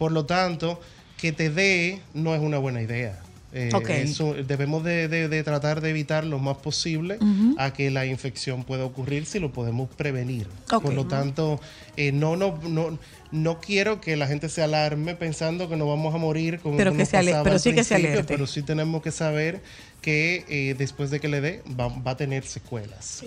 Por 0.00 0.12
lo 0.12 0.24
tanto, 0.24 0.80
que 1.18 1.30
te 1.30 1.50
dé 1.50 2.00
no 2.14 2.34
es 2.34 2.40
una 2.40 2.56
buena 2.56 2.80
idea. 2.80 3.20
Eh, 3.52 3.68
Ok. 3.74 3.90
eso 3.90 4.32
debemos 4.32 4.82
de, 4.82 5.08
de- 5.08 5.28
de 5.28 5.42
tratar 5.42 5.82
de 5.82 5.90
evitar 5.90 6.24
lo 6.24 6.38
más 6.38 6.56
posible 6.56 7.18
a 7.58 7.72
que 7.74 7.90
la 7.90 8.06
infección 8.06 8.64
pueda 8.64 8.84
ocurrir 8.86 9.26
si 9.26 9.40
lo 9.40 9.52
podemos 9.52 9.90
prevenir. 9.94 10.46
Ok. 10.72 10.84
Por 10.84 10.94
lo 10.94 11.06
tanto, 11.06 11.60
eh, 11.98 12.12
no, 12.12 12.36
no, 12.36 12.58
no, 12.62 12.98
no 13.30 13.60
quiero 13.60 14.00
que 14.00 14.16
la 14.16 14.26
gente 14.26 14.48
se 14.48 14.62
alarme 14.62 15.16
pensando 15.16 15.68
que 15.68 15.76
nos 15.76 15.86
vamos 15.88 16.14
a 16.14 16.18
morir 16.18 16.60
con 16.60 16.78
Pero 16.78 16.92
como 16.92 17.00
que 17.00 17.06
se 17.06 17.16
ale- 17.18 17.34
pero 17.42 17.56
al 17.56 17.60
sí 17.60 17.74
que 17.74 17.84
se 17.84 17.94
principio, 17.96 18.12
alerte. 18.20 18.32
Pero 18.34 18.46
sí 18.46 18.62
tenemos 18.62 19.02
que 19.02 19.10
saber 19.10 19.60
que 20.00 20.46
eh, 20.48 20.74
después 20.78 21.10
de 21.10 21.20
que 21.20 21.28
le 21.28 21.42
dé 21.42 21.62
va, 21.78 21.88
va 21.88 22.12
a 22.12 22.16
tener 22.16 22.44
secuelas. 22.46 23.22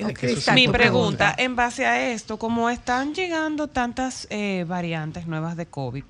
Mi 0.55 0.67
pregunta, 0.69 1.35
en 1.37 1.55
base 1.55 1.85
a 1.85 2.11
esto, 2.13 2.39
como 2.39 2.69
están 2.71 3.13
llegando 3.13 3.67
tantas 3.67 4.25
eh, 4.31 4.65
variantes 4.67 5.27
nuevas 5.27 5.55
de 5.57 5.65
COVID, 5.67 6.03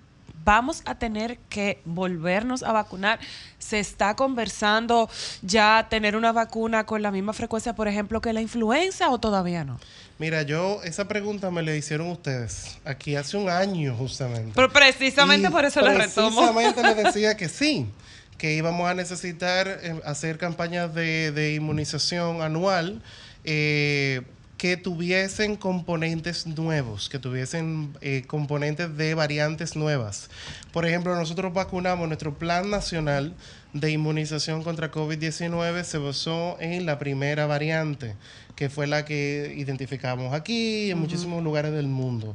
vamos 0.44 0.82
a 0.86 0.96
tener 0.96 1.38
que 1.50 1.82
volvernos 1.86 2.64
a 2.64 2.72
vacunar. 2.72 3.20
Se 3.60 3.80
está 3.80 4.16
conversando 4.16 5.10
ya 5.42 5.88
tener 5.90 6.16
una 6.16 6.32
vacuna 6.32 6.86
con 6.86 7.02
la 7.02 7.12
misma 7.12 7.34
frecuencia, 7.34 7.74
por 7.74 7.88
ejemplo, 7.88 8.22
que 8.22 8.34
la 8.34 8.42
influenza 8.42 9.10
o 9.10 9.20
todavía 9.20 9.64
no. 9.64 9.80
Mira, 10.20 10.44
yo 10.44 10.82
esa 10.84 11.08
pregunta 11.08 11.50
me 11.50 11.64
la 11.64 11.76
hicieron 11.76 12.08
ustedes 12.08 12.78
aquí 12.86 13.16
hace 13.16 13.38
un 13.38 13.50
año 13.50 13.96
justamente. 13.96 14.52
Pero 14.56 14.72
precisamente 14.72 15.48
Y 15.48 15.52
por 15.52 15.66
eso 15.66 15.82
la 15.82 15.94
retomo. 15.94 16.42
Precisamente 16.42 16.84
les 16.96 16.98
decía 16.98 17.36
que 17.36 17.50
sí, 17.50 17.88
que 18.38 18.54
íbamos 18.54 18.90
a 18.90 18.94
necesitar 18.94 19.68
eh, 19.68 20.02
hacer 20.06 20.38
campañas 20.38 20.94
de, 20.94 21.32
de 21.32 21.56
inmunización 21.56 22.42
anual 22.42 23.02
eh, 23.46 24.22
que 24.64 24.78
tuviesen 24.78 25.58
componentes 25.58 26.48
nuevos, 26.48 27.10
que 27.10 27.20
tuviesen 27.20 27.98
eh, 28.00 28.24
componentes 28.26 28.96
de 28.96 29.14
variantes 29.14 29.76
nuevas. 29.76 30.30
Por 30.72 30.86
ejemplo, 30.86 31.14
nosotros 31.18 31.54
vacunamos 31.54 32.08
nuestro 32.08 32.38
plan 32.40 32.70
nacional 32.70 33.36
de 33.74 33.92
inmunización 33.92 34.64
contra 34.64 34.90
COVID-19 34.90 35.84
se 35.84 35.98
basó 35.98 36.56
en 36.62 36.86
la 36.86 36.98
primera 36.98 37.46
variante, 37.46 38.16
que 38.56 38.70
fue 38.70 38.88
la 38.88 39.04
que 39.04 39.54
identificamos 39.58 40.34
aquí 40.34 40.86
y 40.86 40.92
en 40.92 40.98
muchísimos 40.98 41.44
lugares 41.44 41.74
del 41.74 41.90
mundo. 41.90 42.34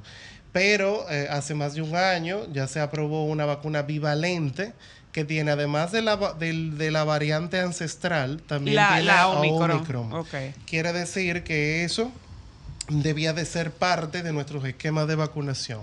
Pero 0.53 1.11
eh, 1.11 1.29
hace 1.31 1.55
más 1.55 1.73
de 1.73 1.81
un 1.81 1.97
año 1.97 2.41
ya 2.53 2.67
se 2.67 2.81
aprobó 2.81 3.25
una 3.25 3.47
vacuna 3.47 3.81
bivalente 3.81 4.75
que 5.19 5.25
tiene, 5.25 5.51
además 5.51 5.91
de 5.91 6.01
la, 6.03 6.17
de 6.17 6.91
la 6.93 7.03
variante 7.03 7.59
ancestral, 7.61 8.41
también 8.47 8.77
La- 8.77 8.89
tiene 8.91 9.03
la 9.05 9.29
Omicron. 9.29 9.71
Omicron. 9.73 10.13
Ok. 10.13 10.35
Quiere 10.65 10.93
decir 10.93 11.43
que 11.43 11.83
eso 11.85 12.13
debía 12.89 13.33
de 13.33 13.45
ser 13.45 13.73
parte 13.73 14.23
de 14.23 14.33
nuestros 14.33 14.65
esquemas 14.65 15.09
de 15.09 15.17
vacunación. 15.17 15.81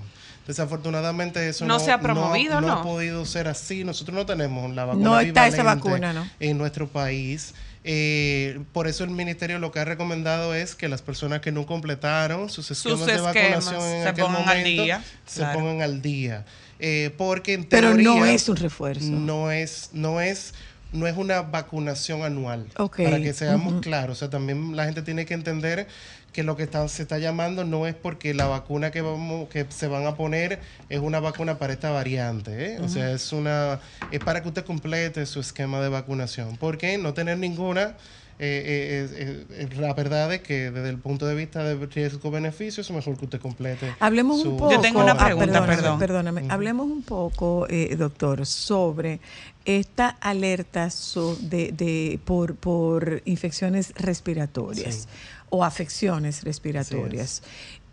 Desafortunadamente 0.47 1.49
eso 1.49 1.65
No 1.65 1.79
no, 1.79 1.79
se 1.83 1.91
ha 1.91 1.99
promovido, 1.99 2.61
no, 2.61 2.67
¿no? 2.67 2.73
ha 2.73 2.83
podido 2.83 3.25
ser 3.25 3.47
así. 3.47 3.83
Nosotros 3.83 4.15
no 4.15 4.25
tenemos 4.25 4.73
la 4.73 4.85
vacuna 4.85 5.03
No 5.03 5.19
está 5.19 5.47
esa 5.47 5.63
vacuna, 5.63 6.13
¿no? 6.13 6.25
en 6.39 6.57
nuestro 6.57 6.87
país. 6.87 7.53
Eh, 7.83 8.61
por 8.71 8.87
eso 8.87 9.03
el 9.03 9.09
ministerio 9.11 9.59
lo 9.59 9.71
que 9.71 9.79
ha 9.79 9.85
recomendado 9.85 10.55
es 10.55 10.75
que 10.75 10.87
las 10.87 11.01
personas 11.01 11.41
que 11.41 11.51
no 11.51 11.65
completaron 11.65 12.49
sus 12.49 12.71
esquemas 12.71 13.05
de 13.05 13.13
esquemas 13.15 13.35
vacunación 13.35 13.81
en 13.81 14.03
se 14.03 14.07
aquel 14.09 14.25
pongan 14.25 14.49
al 14.49 14.63
día, 14.63 15.03
se 15.25 15.39
claro. 15.41 15.59
pongan 15.59 15.81
al 15.81 16.01
día. 16.01 16.45
Eh, 16.79 17.11
porque 17.17 17.53
en 17.53 17.63
Pero 17.65 17.89
no 17.95 18.13
teoría 18.15 18.33
es 18.33 18.49
un 18.49 18.57
refuerzo. 18.57 19.09
No 19.11 19.51
es, 19.51 19.89
no 19.93 20.19
es 20.21 20.53
no 20.91 21.07
es 21.07 21.17
una 21.17 21.41
vacunación 21.41 22.23
anual. 22.23 22.67
Para 23.03 23.19
que 23.21 23.33
seamos 23.33 23.81
claros. 23.81 24.17
O 24.17 24.19
sea, 24.19 24.29
también 24.29 24.75
la 24.77 24.85
gente 24.85 25.01
tiene 25.01 25.25
que 25.25 25.33
entender 25.33 25.87
que 26.31 26.43
lo 26.43 26.55
que 26.55 26.63
está- 26.63 26.87
se 26.87 27.01
está 27.01 27.17
llamando 27.17 27.65
no 27.65 27.85
es 27.87 27.95
porque 27.95 28.33
la 28.33 28.45
vacuna 28.47 28.91
que 28.91 29.01
vamos 29.01 29.49
que 29.49 29.65
se 29.69 29.87
van 29.87 30.05
a 30.05 30.15
poner 30.15 30.59
es 30.89 30.99
una 30.99 31.19
vacuna 31.19 31.57
para 31.57 31.73
esta 31.73 31.91
variante. 31.91 32.75
¿eh? 32.75 32.79
O 32.79 32.87
sea, 32.87 33.11
es 33.11 33.33
una 33.33 33.79
es 34.11 34.19
para 34.19 34.41
que 34.41 34.47
usted 34.47 34.63
complete 34.63 35.25
su 35.25 35.39
esquema 35.41 35.81
de 35.81 35.89
vacunación. 35.89 36.55
Porque 36.57 36.97
no 36.97 37.13
tener 37.13 37.37
ninguna 37.39 37.95
eh, 38.37 39.07
eh, 39.17 39.45
eh, 39.49 39.67
eh, 39.71 39.75
la 39.79 39.93
verdad 39.93 40.33
es 40.33 40.41
que 40.41 40.69
desde 40.71 40.89
el 40.89 40.97
punto 40.97 41.25
de 41.25 41.35
vista 41.35 41.63
de 41.63 41.85
riesgo-beneficio 41.85 42.81
es 42.81 42.91
mejor 42.91 43.17
que 43.17 43.25
usted 43.25 43.39
complete. 43.39 43.93
Hablemos 43.99 44.41
su- 44.41 44.51
un 44.51 44.57
poco. 44.57 44.71
Yo 44.71 44.81
tengo 44.81 45.01
una 45.01 45.13
ah, 45.13 45.25
pregunta, 45.25 45.45
perdóname, 45.45 45.75
perdón. 45.75 45.99
Perdóname. 45.99 46.45
Hablemos 46.49 46.87
un 46.87 47.01
poco, 47.03 47.65
eh, 47.69 47.95
doctor, 47.95 48.45
sobre 48.45 49.19
esta 49.63 50.09
alerta 50.09 50.89
so- 50.89 51.37
de, 51.39 51.71
de- 51.71 52.19
por, 52.25 52.55
por 52.55 53.21
infecciones 53.25 53.93
respiratorias 53.95 54.95
Sí. 54.95 55.07
o 55.49 55.63
afecciones 55.63 56.43
respiratorias. 56.43 57.41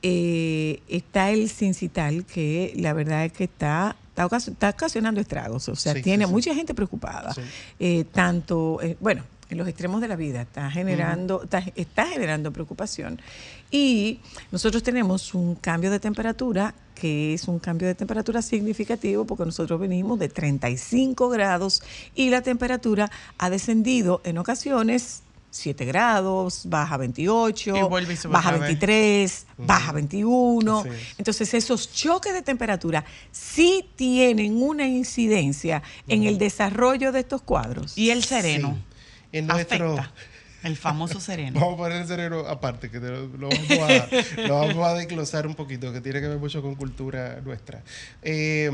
Eh, 0.05 0.81
está 0.89 1.31
el 1.31 1.49
sincital, 1.49 2.25
que 2.25 2.73
la 2.77 2.93
verdad 2.93 3.25
es 3.25 3.33
que 3.33 3.45
está, 3.45 3.95
está, 4.09 4.27
ocas- 4.27 4.49
está 4.49 4.71
ocasionando 4.71 5.21
estragos. 5.21 5.69
O 5.69 5.77
sea, 5.77 5.93
Sí, 5.93 5.99
sí, 6.01 6.03
tiene 6.03 6.27
sí. 6.27 6.33
mucha 6.33 6.55
gente 6.55 6.75
preocupada. 6.75 7.33
Sí. 7.33 7.41
Eh, 7.79 8.05
tanto, 8.11 8.81
eh, 8.83 8.97
bueno, 8.99 9.23
en 9.53 9.59
los 9.59 9.69
extremos 9.69 10.01
de 10.01 10.09
la 10.09 10.17
vida, 10.17 10.43
está 10.43 10.71
generando, 10.71 11.45
está, 11.45 11.63
está 11.75 12.07
generando 12.07 12.53
preocupación. 12.53 13.21
Y 13.71 14.21
nosotros 14.51 14.83
tenemos 14.83 15.35
un 15.35 15.55
cambio 15.55 15.91
de 15.91 16.01
temperatura 16.01 16.75
que 16.95 17.35
es 17.35 17.49
un 17.49 17.59
cambio 17.59 17.89
de 17.89 17.95
temperatura 17.95 18.43
significativo 18.43 19.25
porque 19.25 19.45
nosotros 19.45 19.81
venimos 19.81 20.19
de 20.19 20.29
35 20.29 21.29
grados 21.31 21.83
y 22.15 22.31
la 22.31 22.43
temperatura 22.43 23.11
ha 23.39 23.51
descendido 23.51 24.21
en 24.25 24.39
ocasiones 24.39 25.23
7 25.51 25.85
grados, 25.85 26.63
baja 26.65 26.97
28, 26.97 27.77
Y 27.77 27.83
vuelve 27.83 28.15
y 28.15 28.17
sube 28.17 28.33
baja 28.33 28.51
otra 28.51 28.61
vez. 28.61 28.69
23, 28.69 29.47
baja 29.59 29.93
21. 29.93 30.79
Así 30.79 30.89
es. 30.89 30.95
Entonces 31.19 31.55
esos 31.55 31.93
choques 31.93 32.33
de 32.33 32.41
temperatura 32.41 33.05
sí 33.31 33.85
tienen 33.97 34.63
una 34.63 34.87
incidencia 34.87 35.83
en 36.09 36.25
el 36.25 36.39
desarrollo 36.39 37.13
de 37.13 37.21
estos 37.21 37.43
cuadros. 37.43 37.99
Y 37.99 38.11
el 38.11 38.25
sereno. 38.25 38.79
Sí. 38.79 38.92
En 39.33 39.47
nuestro, 39.47 39.95
afecta. 39.95 40.13
El 40.63 40.77
famoso 40.77 41.21
sereno. 41.21 41.59
Vamos 41.61 41.75
a 41.75 41.77
poner 41.79 42.03
el 42.03 42.07
cerebro 42.07 42.49
aparte, 42.49 42.91
que 42.91 43.01
lo, 43.01 43.27
lo 43.27 43.49
vamos 43.49 43.91
a, 43.91 44.09
lo 44.47 44.61
vamos 44.61 44.87
a 44.87 44.95
desglosar 44.95 45.47
un 45.47 45.55
poquito, 45.55 45.93
que 45.93 46.01
tiene 46.01 46.21
que 46.21 46.29
ver 46.29 46.39
mucho 46.39 46.63
con 46.63 46.75
cultura 46.75 47.41
nuestra. 47.45 47.83
Eh, 48.23 48.71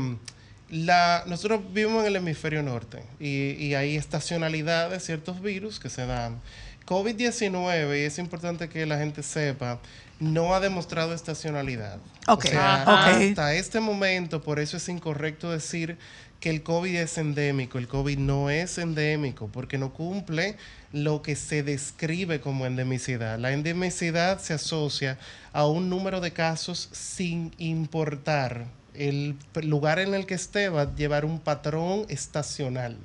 la, 0.69 1.23
nosotros 1.25 1.61
vivimos 1.73 2.01
en 2.01 2.07
el 2.07 2.15
hemisferio 2.17 2.61
norte 2.61 3.01
y, 3.19 3.53
y 3.53 3.73
hay 3.73 3.95
estacionalidad 3.95 4.91
de 4.91 4.99
ciertos 4.99 5.41
virus 5.41 5.79
que 5.79 5.89
se 5.89 6.05
dan. 6.05 6.39
COVID-19, 6.85 8.01
y 8.01 8.05
es 8.05 8.17
importante 8.17 8.67
que 8.67 8.85
la 8.85 8.97
gente 8.97 9.21
sepa, 9.21 9.79
no 10.19 10.53
ha 10.53 10.59
demostrado 10.59 11.13
estacionalidad. 11.13 11.97
Ok, 12.27 12.45
O 12.45 12.47
sea, 12.49 12.83
ah, 12.83 13.11
ok. 13.15 13.21
hasta 13.29 13.53
este 13.53 13.79
momento, 13.79 14.41
por 14.41 14.59
eso 14.59 14.77
es 14.77 14.89
incorrecto 14.89 15.51
decir 15.51 15.97
que 16.39 16.49
el 16.49 16.63
COVID 16.63 16.95
es 16.95 17.17
endémico. 17.17 17.77
El 17.77 17.87
COVID 17.87 18.17
no 18.17 18.49
es 18.49 18.77
endémico 18.77 19.47
porque 19.47 19.77
no 19.77 19.93
cumple 19.93 20.55
lo 20.93 21.21
que 21.21 21.35
se 21.35 21.63
describe 21.63 22.39
como 22.39 22.65
endemicidad. 22.65 23.37
La 23.39 23.51
endemicidad 23.51 24.39
se 24.39 24.53
asocia 24.53 25.17
a 25.53 25.67
un 25.67 25.89
número 25.89 26.21
de 26.21 26.31
casos 26.31 26.89
sin 26.91 27.51
importar 27.57 28.65
el 28.93 29.35
lugar 29.63 29.99
en 29.99 30.13
el 30.13 30.25
que 30.25 30.33
esté, 30.33 30.69
va 30.69 30.81
a 30.81 30.95
llevar 30.95 31.23
un 31.25 31.39
patrón 31.39 32.05
estacional. 32.09 32.97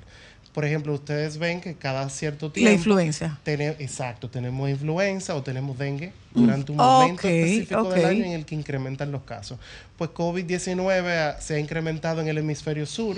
Por 0.53 0.65
ejemplo, 0.65 0.93
ustedes 0.93 1.37
ven 1.37 1.61
que 1.61 1.75
cada 1.75 2.09
cierto 2.09 2.51
tiempo... 2.51 2.69
La 2.69 2.75
influencia. 2.75 3.39
Tene- 3.43 3.75
exacto, 3.79 4.29
tenemos 4.29 4.69
influenza 4.69 5.35
o 5.35 5.43
tenemos 5.43 5.77
dengue 5.77 6.13
durante 6.35 6.71
un 6.71 6.77
momento 7.01 7.27
específico 7.27 7.83
del 7.89 8.05
año 8.05 8.25
en 8.25 8.31
el 8.33 8.45
que 8.45 8.55
incrementan 8.55 9.11
los 9.11 9.23
casos. 9.23 9.57
Pues 9.97 10.09
COVID-19 10.11 11.07
ha- 11.17 11.41
se 11.41 11.55
ha 11.55 11.59
incrementado 11.59 12.21
en 12.21 12.27
el 12.27 12.37
hemisferio 12.37 12.85
sur. 12.85 13.17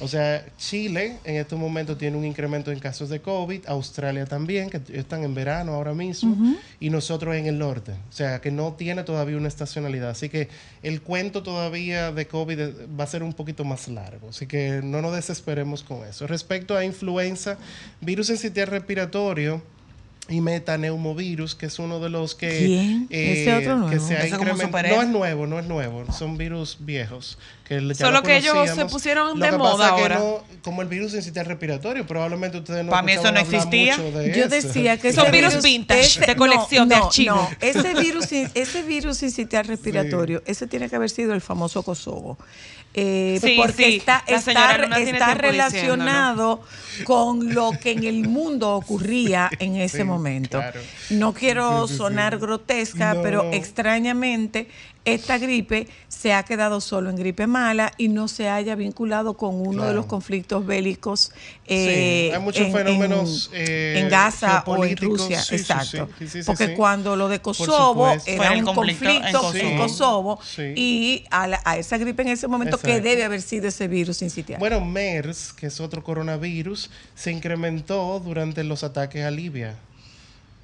O 0.00 0.06
sea, 0.06 0.46
Chile 0.56 1.16
en 1.24 1.36
estos 1.36 1.58
momentos 1.58 1.98
tiene 1.98 2.16
un 2.16 2.24
incremento 2.24 2.70
en 2.70 2.78
casos 2.78 3.08
de 3.08 3.20
COVID, 3.20 3.62
Australia 3.66 4.26
también, 4.26 4.70
que 4.70 4.80
están 4.92 5.24
en 5.24 5.34
verano 5.34 5.72
ahora 5.74 5.92
mismo, 5.92 6.36
y 6.78 6.88
nosotros 6.90 7.34
en 7.34 7.46
el 7.46 7.58
norte. 7.58 7.90
O 8.08 8.12
sea, 8.12 8.40
que 8.40 8.52
no 8.52 8.74
tiene 8.74 9.02
todavía 9.02 9.36
una 9.36 9.48
estacionalidad. 9.48 10.10
Así 10.10 10.28
que 10.28 10.48
el 10.84 11.02
cuento 11.02 11.42
todavía 11.42 12.12
de 12.12 12.28
COVID 12.28 12.58
va 12.98 13.02
a 13.02 13.06
ser 13.08 13.24
un 13.24 13.32
poquito 13.32 13.64
más 13.64 13.88
largo. 13.88 14.28
Así 14.28 14.46
que 14.46 14.82
no 14.84 15.02
nos 15.02 15.16
desesperemos 15.16 15.82
con 15.82 16.06
eso. 16.06 16.28
Respecto 16.28 16.76
a 16.76 16.84
influenza, 16.84 17.58
virus 18.00 18.28
sensitivo 18.28 18.66
respiratorio 18.66 19.62
y 20.30 20.40
metaneumovirus, 20.42 21.54
que 21.54 21.66
es 21.66 21.78
uno 21.78 22.00
de 22.00 22.10
los 22.10 22.34
que, 22.34 22.48
¿Quién? 22.58 23.06
Ese 23.10 23.54
otro 23.56 23.88
que 23.88 23.98
se 23.98 24.16
ha 24.16 24.26
incrementado. 24.26 24.60
superhéroe. 24.66 24.96
No 24.98 25.02
es 25.02 25.08
nuevo, 25.08 25.46
no 25.46 25.58
es 25.58 25.66
nuevo, 25.66 26.04
son 26.12 26.36
virus 26.36 26.76
viejos. 26.80 27.38
Que 27.64 27.86
ya 27.86 27.94
Solo 27.94 28.12
lo 28.12 28.22
que 28.22 28.36
ellos 28.38 28.70
se 28.74 28.86
pusieron 28.86 29.38
Lo 29.38 29.44
de 29.44 29.50
que 29.52 29.56
moda 29.58 29.72
pasa 29.72 29.88
es 29.88 29.94
que 29.94 30.00
ahora. 30.02 30.18
no- 30.18 30.42
como 30.62 30.80
el 30.82 30.88
virus 30.88 31.12
sensitivo 31.12 31.44
respiratorio, 31.44 32.06
probablemente 32.06 32.58
ustedes 32.58 32.84
no 32.84 32.90
Para 32.90 33.02
mí 33.02 33.12
eso 33.12 33.30
no 33.32 33.38
existía. 33.40 33.96
mucho 33.96 34.18
de 34.18 34.28
Yo 34.34 34.44
eso. 34.44 34.48
decía 34.48 34.96
que 34.98 35.12
Son 35.14 35.30
virus 35.30 35.62
vintage, 35.62 36.20
de 36.26 36.36
colección, 36.36 36.88
de 36.88 36.94
archivo. 36.94 37.34
No, 37.36 37.48
ese 37.60 37.94
virus, 37.94 38.26
sin- 38.26 38.50
ese 38.54 38.82
virus 38.82 39.18
sincitial 39.18 39.64
respiratorio, 39.66 40.42
ese 40.46 40.66
tiene 40.66 40.88
que 40.88 40.96
haber 40.96 41.10
sido 41.10 41.34
el 41.34 41.40
famoso 41.40 41.82
Kosovo. 41.82 42.38
Eh, 43.00 43.38
Sí, 43.40 43.54
porque 43.56 43.84
sí, 43.84 43.96
está, 43.98 44.24
está, 44.26 44.74
está 44.96 45.34
relacionado 45.34 46.60
con 47.04 47.54
lo 47.54 47.70
que 47.80 47.92
en 47.92 48.04
el 48.04 48.28
mundo 48.28 48.74
ocurría 48.74 49.50
en 49.60 49.76
ese 49.76 49.98
Sí, 49.98 50.04
momento. 50.04 50.58
claro. 50.58 50.80
No 51.10 51.32
quiero 51.32 51.82
Sí, 51.82 51.88
sí, 51.88 51.92
sí. 51.92 51.98
sonar 51.98 52.38
grotesca, 52.38 53.14
No. 53.14 53.22
pero 53.22 53.52
extrañamente 53.52 54.66
esta 55.14 55.38
gripe 55.38 55.88
se 56.08 56.32
ha 56.32 56.42
quedado 56.42 56.80
solo 56.80 57.10
en 57.10 57.16
gripe 57.16 57.46
mala 57.46 57.92
y 57.98 58.08
no 58.08 58.28
se 58.28 58.48
haya 58.48 58.74
vinculado 58.74 59.36
con 59.36 59.54
uno 59.66 59.84
de 59.84 59.94
los 59.94 60.06
conflictos 60.06 60.66
bélicos 60.66 61.32
eh, 61.66 62.28
Sí, 62.30 62.34
hay 62.34 62.42
muchos 62.42 62.66
en- 62.66 62.72
fenómenos, 62.72 63.50
en, 63.52 63.60
eh, 63.66 64.00
en 64.00 64.08
Gaza 64.08 64.62
o 64.66 64.84
en. 64.84 64.96
Rusia, 64.96 65.40
Sí, 65.42 65.54
exacto. 65.56 66.08
sí. 66.18 66.26
Sí, 66.26 66.28
sí, 66.28 66.42
sí, 66.42 66.46
Porque 66.46 66.66
sí. 66.68 66.74
cuando 66.74 67.14
lo 67.16 67.28
de 67.28 67.40
Kosovo 67.40 68.08
era 68.26 68.52
un 68.52 68.64
conflicto 68.64 69.08
en 69.08 69.32
conflicto 69.32 69.56
en 69.56 69.76
Kosovo. 69.76 69.76
Kosovo, 69.78 70.40
Sí. 70.42 70.72
y 70.76 71.24
a, 71.30 71.46
la- 71.46 71.60
a 71.64 71.76
esa 71.78 71.98
gripe 71.98 72.22
en 72.22 72.28
ese 72.28 72.48
momento 72.48 72.78
que 72.78 72.88
Exacto. 72.90 73.08
debe 73.08 73.24
haber 73.24 73.42
sido 73.42 73.68
ese 73.68 73.86
virus 73.88 74.22
incitial. 74.22 74.58
Bueno, 74.58 74.80
MERS, 74.80 75.52
que 75.52 75.66
es 75.66 75.80
otro 75.80 76.02
coronavirus, 76.02 76.90
se 77.14 77.30
incrementó 77.32 78.20
durante 78.24 78.64
los 78.64 78.82
ataques 78.84 79.24
a 79.24 79.30
Libia. 79.30 79.76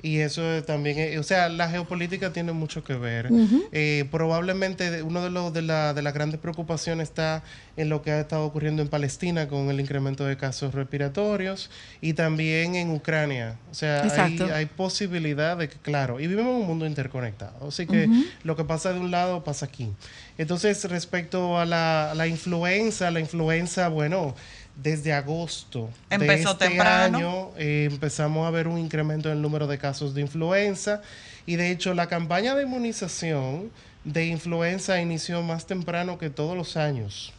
Y 0.05 0.19
eso 0.19 0.43
también, 0.65 0.99
es- 0.99 1.19
o 1.19 1.23
sea, 1.23 1.49
la 1.49 1.67
geopolítica 1.71 2.31
tiene 2.31 2.53
mucho 2.53 2.85
que 2.85 2.93
ver. 2.95 3.31
Eh, 3.73 4.05
probablemente 4.11 5.03
uno 5.03 5.23
de 5.23 5.31
los 5.31 5.51
de, 5.55 5.63
la- 5.63 5.95
de 5.95 6.03
las 6.03 6.13
grandes 6.13 6.39
preocupaciones 6.41 7.09
está 7.09 7.43
en 7.79 7.89
lo 7.89 8.03
que 8.03 8.11
ha 8.11 8.21
estado 8.21 8.45
ocurriendo 8.45 8.83
en 8.83 8.89
Palestina 8.89 9.49
con 9.49 9.71
el 9.71 9.81
incremento 9.81 10.27
de 10.27 10.37
casos 10.37 10.75
respiratorios 10.75 11.71
y 12.03 12.13
también 12.13 12.75
en 12.75 12.91
Ucrania. 12.91 13.57
O 13.71 13.75
sea, 13.75 14.03
hay, 14.25 14.37
hay 14.53 14.67
posibilidad 14.67 15.57
de 15.57 15.71
que, 15.71 15.77
claro, 15.79 16.21
y 16.21 16.27
vivimos 16.27 16.51
en 16.55 16.61
un 16.61 16.67
mundo 16.67 16.87
interconectado. 16.87 17.69
Así 17.69 17.87
que 17.87 18.07
lo 18.43 18.57
que 18.57 18.65
pasa 18.65 18.93
de 18.93 19.01
un 19.01 19.11
lado 19.11 19.43
pasa 19.43 19.65
aquí. 19.65 19.91
Entonces, 20.37 20.85
respecto 20.91 21.59
a 21.59 21.65
la, 21.65 22.11
a 22.11 22.15
la 22.15 22.27
influenza, 22.27 23.11
la 23.11 23.21
influenza, 23.21 23.89
bueno, 23.89 24.35
desde 24.77 25.13
agosto 25.13 25.89
Empezó 26.11 26.55
de 26.55 26.65
este 26.65 26.69
temprano. 26.69 27.19
año 27.19 27.49
eh, 27.57 27.89
empezamos 27.91 28.47
a 28.47 28.51
ver 28.51 28.67
un 28.69 28.79
incremento 28.79 29.29
en 29.31 29.37
el 29.37 29.43
número 29.43 29.67
de 29.67 29.79
casos 29.79 30.15
de 30.15 30.21
influenza 30.21 31.01
y 31.47 31.57
de 31.57 31.71
hecho 31.71 31.95
la 31.95 32.09
campaña 32.09 32.55
de 32.55 32.65
inmunización 32.65 33.71
de 34.05 34.27
influenza 34.27 35.01
inició 35.01 35.43
más 35.43 35.67
temprano 35.67 36.19
que 36.19 36.29
todos 36.31 36.57
los 36.57 36.77
años. 36.77 37.33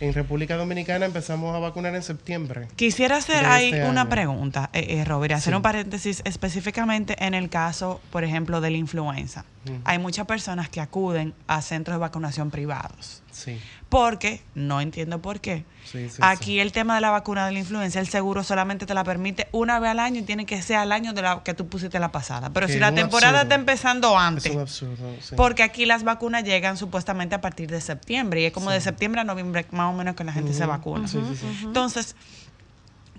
En 0.00 0.14
República 0.14 0.56
Dominicana 0.56 1.04
empezamos 1.04 1.54
a 1.54 1.58
vacunar 1.58 1.94
en 1.94 2.02
septiembre. 2.02 2.68
Quisiera 2.76 3.18
hacer 3.18 3.40
de 3.40 3.46
ahí 3.46 3.66
este 3.70 3.84
una 3.84 4.00
año. 4.02 4.10
pregunta, 4.10 4.70
eh, 4.72 4.86
eh, 4.98 5.04
Robert, 5.04 5.34
hacer 5.34 5.52
Sí. 5.52 5.56
un 5.56 5.60
paréntesis 5.62 6.22
específicamente 6.24 7.22
en 7.22 7.34
el 7.34 7.50
caso, 7.50 8.00
por 8.10 8.24
ejemplo, 8.24 8.62
de 8.62 8.70
la 8.70 8.78
influenza. 8.78 9.44
Hay 9.84 9.98
muchas 9.98 10.26
personas 10.26 10.70
que 10.70 10.80
acuden 10.80 11.34
a 11.46 11.60
centros 11.60 11.96
de 11.96 11.98
vacunación 12.00 12.50
privados. 12.50 13.22
Sí, 13.30 13.60
Porque, 13.90 14.40
no 14.54 14.80
entiendo 14.80 15.20
por 15.20 15.40
qué, 15.40 15.64
sí, 15.84 16.08
sí. 16.08 16.18
aquí 16.22 16.60
el 16.60 16.70
tema 16.70 16.94
de 16.94 17.00
la 17.00 17.10
vacuna 17.10 17.44
de 17.44 17.50
la 17.52 17.58
influenza, 17.58 17.98
el 17.98 18.06
seguro 18.08 18.44
solamente 18.44 18.86
te 18.86 18.94
la 18.94 19.02
permite 19.02 19.48
una 19.50 19.80
vez 19.80 19.90
al 19.90 19.98
año 19.98 20.20
y 20.20 20.22
tiene 20.22 20.46
que 20.46 20.62
ser 20.62 20.76
al 20.76 20.92
año 20.92 21.12
de 21.12 21.22
la 21.22 21.42
que 21.42 21.54
tú 21.54 21.66
pusiste 21.66 21.98
la 21.98 22.12
pasada. 22.12 22.50
Pero 22.50 22.68
Que 22.68 22.74
si 22.74 22.78
la 22.78 22.94
temporada 22.94 23.40
absurdo. 23.40 23.42
está 23.42 23.54
empezando 23.56 24.16
antes, 24.16 24.46
Es 24.46 24.52
un 24.54 24.60
absurdo. 24.60 25.16
sí. 25.20 25.34
porque 25.36 25.64
aquí 25.64 25.86
las 25.86 26.04
vacunas 26.04 26.44
llegan 26.44 26.76
supuestamente 26.76 27.34
a 27.34 27.40
partir 27.40 27.68
de 27.68 27.80
septiembre 27.80 28.42
y 28.42 28.44
es 28.44 28.52
como 28.52 28.70
de 28.70 28.80
septiembre 28.80 29.22
a 29.22 29.24
noviembre 29.24 29.66
más 29.72 29.92
o 29.92 29.96
menos 29.96 30.14
que 30.14 30.22
la 30.22 30.32
gente 30.32 30.54
se 30.54 30.64
vacuna. 30.66 31.08
Sí, 31.08 31.18
sí, 31.28 31.36
sí. 31.36 31.64
Entonces, 31.64 32.14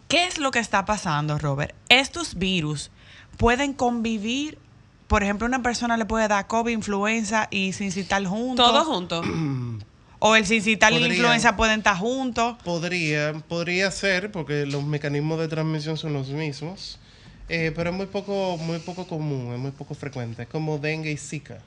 ¿qué 0.08 0.26
es 0.26 0.38
lo 0.38 0.52
que 0.52 0.60
está 0.60 0.86
pasando, 0.86 1.38
Robert? 1.38 1.76
Estos 1.90 2.36
virus 2.36 2.92
pueden 3.36 3.74
convivir, 3.74 4.58
por 5.08 5.22
ejemplo, 5.22 5.46
una 5.48 5.62
persona 5.62 5.98
le 5.98 6.06
puede 6.06 6.30
dar 6.30 6.48
COVID, 6.48 6.72
influenza 6.72 7.50
y 7.52 7.74
sin 7.74 7.92
citar 7.92 8.24
juntos. 8.26 8.66
Todo 8.66 8.86
junto. 8.86 9.22
O 10.24 10.36
el 10.36 10.46
sincital 10.46 10.94
y 10.94 11.00
la 11.00 11.08
influenza 11.08 11.56
pueden 11.58 11.80
estar 11.80 11.98
juntos. 11.98 12.56
Podría, 12.64 13.34
podría 13.48 13.90
ser, 13.90 14.32
porque 14.32 14.68
los 14.68 14.84
mecanismos 14.84 15.40
de 15.40 15.48
transmisión 15.48 15.98
son 15.98 16.14
los 16.14 16.30
mismos, 16.30 17.00
eh, 17.50 17.74
pero 17.76 17.90
es 17.90 17.96
muy 17.96 18.06
poco, 18.06 18.56
muy 18.58 18.78
poco 18.78 19.08
común, 19.08 19.52
es 19.52 19.60
muy 19.60 19.72
poco 19.72 19.96
frecuente. 19.96 20.44
Es 20.44 20.48
como 20.48 20.78
dengue 20.78 21.12
y 21.12 21.18
zika 21.18 21.58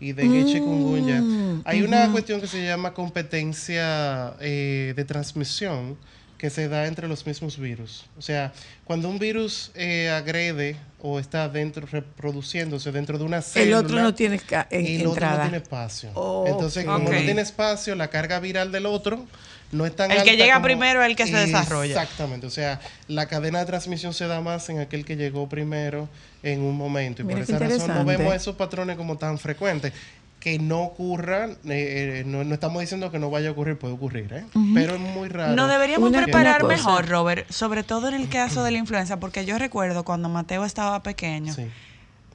y 0.00 0.10
dengue 0.10 0.40
y 0.40 0.52
chikungunya. 0.52 1.22
Hay 1.64 1.82
una 1.82 2.10
cuestión 2.10 2.40
que 2.40 2.48
se 2.48 2.64
llama 2.64 2.94
competencia 2.94 4.34
eh, 4.40 4.92
de 4.96 5.04
transmisión 5.04 5.96
que 6.40 6.48
se 6.48 6.68
da 6.68 6.86
entre 6.86 7.06
los 7.06 7.26
mismos 7.26 7.58
virus. 7.58 8.06
O 8.18 8.22
sea, 8.22 8.54
cuando 8.84 9.10
un 9.10 9.18
virus 9.18 9.72
eh, 9.74 10.08
agrede 10.08 10.74
o 10.98 11.20
está 11.20 11.50
dentro, 11.50 11.86
reproduciéndose 11.86 12.90
dentro 12.92 13.18
de 13.18 13.24
una 13.24 13.36
El 13.38 13.42
célula, 13.42 13.78
otro 13.80 14.00
no 14.00 14.14
tiene 14.14 14.38
ca- 14.38 14.66
en- 14.70 14.86
y 14.86 14.96
el 14.96 15.06
otro 15.06 15.28
no 15.28 15.42
tiene 15.42 15.56
espacio. 15.58 16.08
Entonces, 16.46 16.86
como 16.86 17.04
Ok. 17.04 17.12
no 17.12 17.18
tiene 17.20 17.42
espacio, 17.42 17.94
la 17.94 18.08
carga 18.08 18.40
viral 18.40 18.72
del 18.72 18.86
otro 18.86 19.26
no 19.70 19.84
es 19.84 19.94
tan 19.94 20.10
El 20.10 20.22
que 20.22 20.30
alta 20.30 20.42
llega 20.42 20.54
como- 20.54 20.64
primero 20.64 21.02
es 21.02 21.10
el 21.10 21.16
que 21.16 21.26
se 21.26 21.36
desarrolla. 21.36 22.02
Exactamente. 22.02 22.46
O 22.46 22.50
sea, 22.50 22.80
la 23.06 23.26
cadena 23.26 23.58
de 23.58 23.66
transmisión 23.66 24.14
se 24.14 24.26
da 24.26 24.40
más 24.40 24.66
en 24.70 24.80
aquel 24.80 25.04
que 25.04 25.16
llegó 25.16 25.46
primero 25.46 26.08
en 26.42 26.62
un 26.62 26.74
momento. 26.74 27.20
Y 27.20 27.26
Mira 27.26 27.40
por 27.44 27.54
esa 27.54 27.58
razón 27.58 27.94
no 27.94 28.04
vemos 28.06 28.34
esos 28.34 28.56
patrones 28.56 28.96
como 28.96 29.18
tan 29.18 29.38
frecuentes. 29.38 29.92
Que 30.40 30.58
no 30.58 30.80
ocurran, 30.80 31.50
eh, 31.66 32.20
eh, 32.20 32.22
no, 32.26 32.42
no 32.44 32.54
estamos 32.54 32.80
diciendo 32.80 33.10
que 33.10 33.18
no 33.18 33.28
vaya 33.30 33.50
a 33.50 33.52
ocurrir, 33.52 33.78
puede 33.78 33.92
ocurrir, 33.94 34.32
¿eh? 34.32 34.46
Pero 34.74 34.94
es 34.94 35.00
muy 35.00 35.28
raro. 35.28 35.54
No 35.54 35.68
deberíamos 35.68 36.08
Una- 36.08 36.22
preparar 36.22 36.64
una 36.64 36.74
mejor, 36.76 37.08
Robert, 37.08 37.50
sobre 37.50 37.82
todo 37.82 38.08
en 38.08 38.14
el 38.14 38.28
caso 38.30 38.64
de 38.64 38.70
la 38.70 38.78
influenza, 38.78 39.20
porque 39.20 39.44
yo 39.44 39.58
recuerdo 39.58 40.02
cuando 40.02 40.28
Mateo 40.30 40.64
estaba 40.64 41.02
pequeño, 41.02 41.52
Sí. 41.52 41.66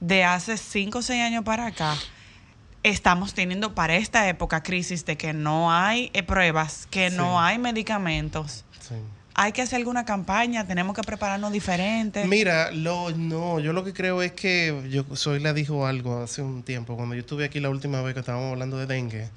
de 0.00 0.22
hace 0.24 0.56
5 0.56 0.98
o 0.98 1.02
6 1.02 1.20
años 1.20 1.42
para 1.44 1.66
acá, 1.66 1.96
estamos 2.84 3.34
teniendo 3.34 3.74
para 3.74 3.96
esta 3.96 4.28
época 4.28 4.62
crisis 4.62 5.04
de 5.04 5.16
que 5.16 5.32
no 5.32 5.72
hay 5.72 6.10
eh, 6.14 6.22
pruebas, 6.22 6.86
que 6.88 7.10
Sí. 7.10 7.16
no 7.16 7.40
hay 7.40 7.58
medicamentos. 7.58 8.64
Sí. 8.80 8.94
Hay 9.38 9.52
que 9.52 9.60
hacer 9.60 9.76
alguna 9.76 10.06
campaña, 10.06 10.66
tenemos 10.66 10.96
que 10.96 11.02
prepararnos 11.02 11.52
diferente. 11.52 12.24
Mira, 12.24 12.70
lo, 12.70 13.10
no, 13.10 13.60
yo 13.60 13.74
lo 13.74 13.84
que 13.84 13.92
creo 13.92 14.22
es 14.22 14.32
que 14.32 14.88
yo 14.90 15.04
soy 15.14 15.40
la 15.40 15.52
dijo 15.52 15.86
algo 15.86 16.22
hace 16.22 16.40
un 16.40 16.62
tiempo 16.62 16.96
cuando 16.96 17.14
yo 17.14 17.20
estuve 17.20 17.44
aquí 17.44 17.60
la 17.60 17.68
última 17.68 18.00
vez 18.00 18.14
que 18.14 18.20
estábamos 18.20 18.52
hablando 18.52 18.78
de 18.78 18.86
dengue. 18.86 19.28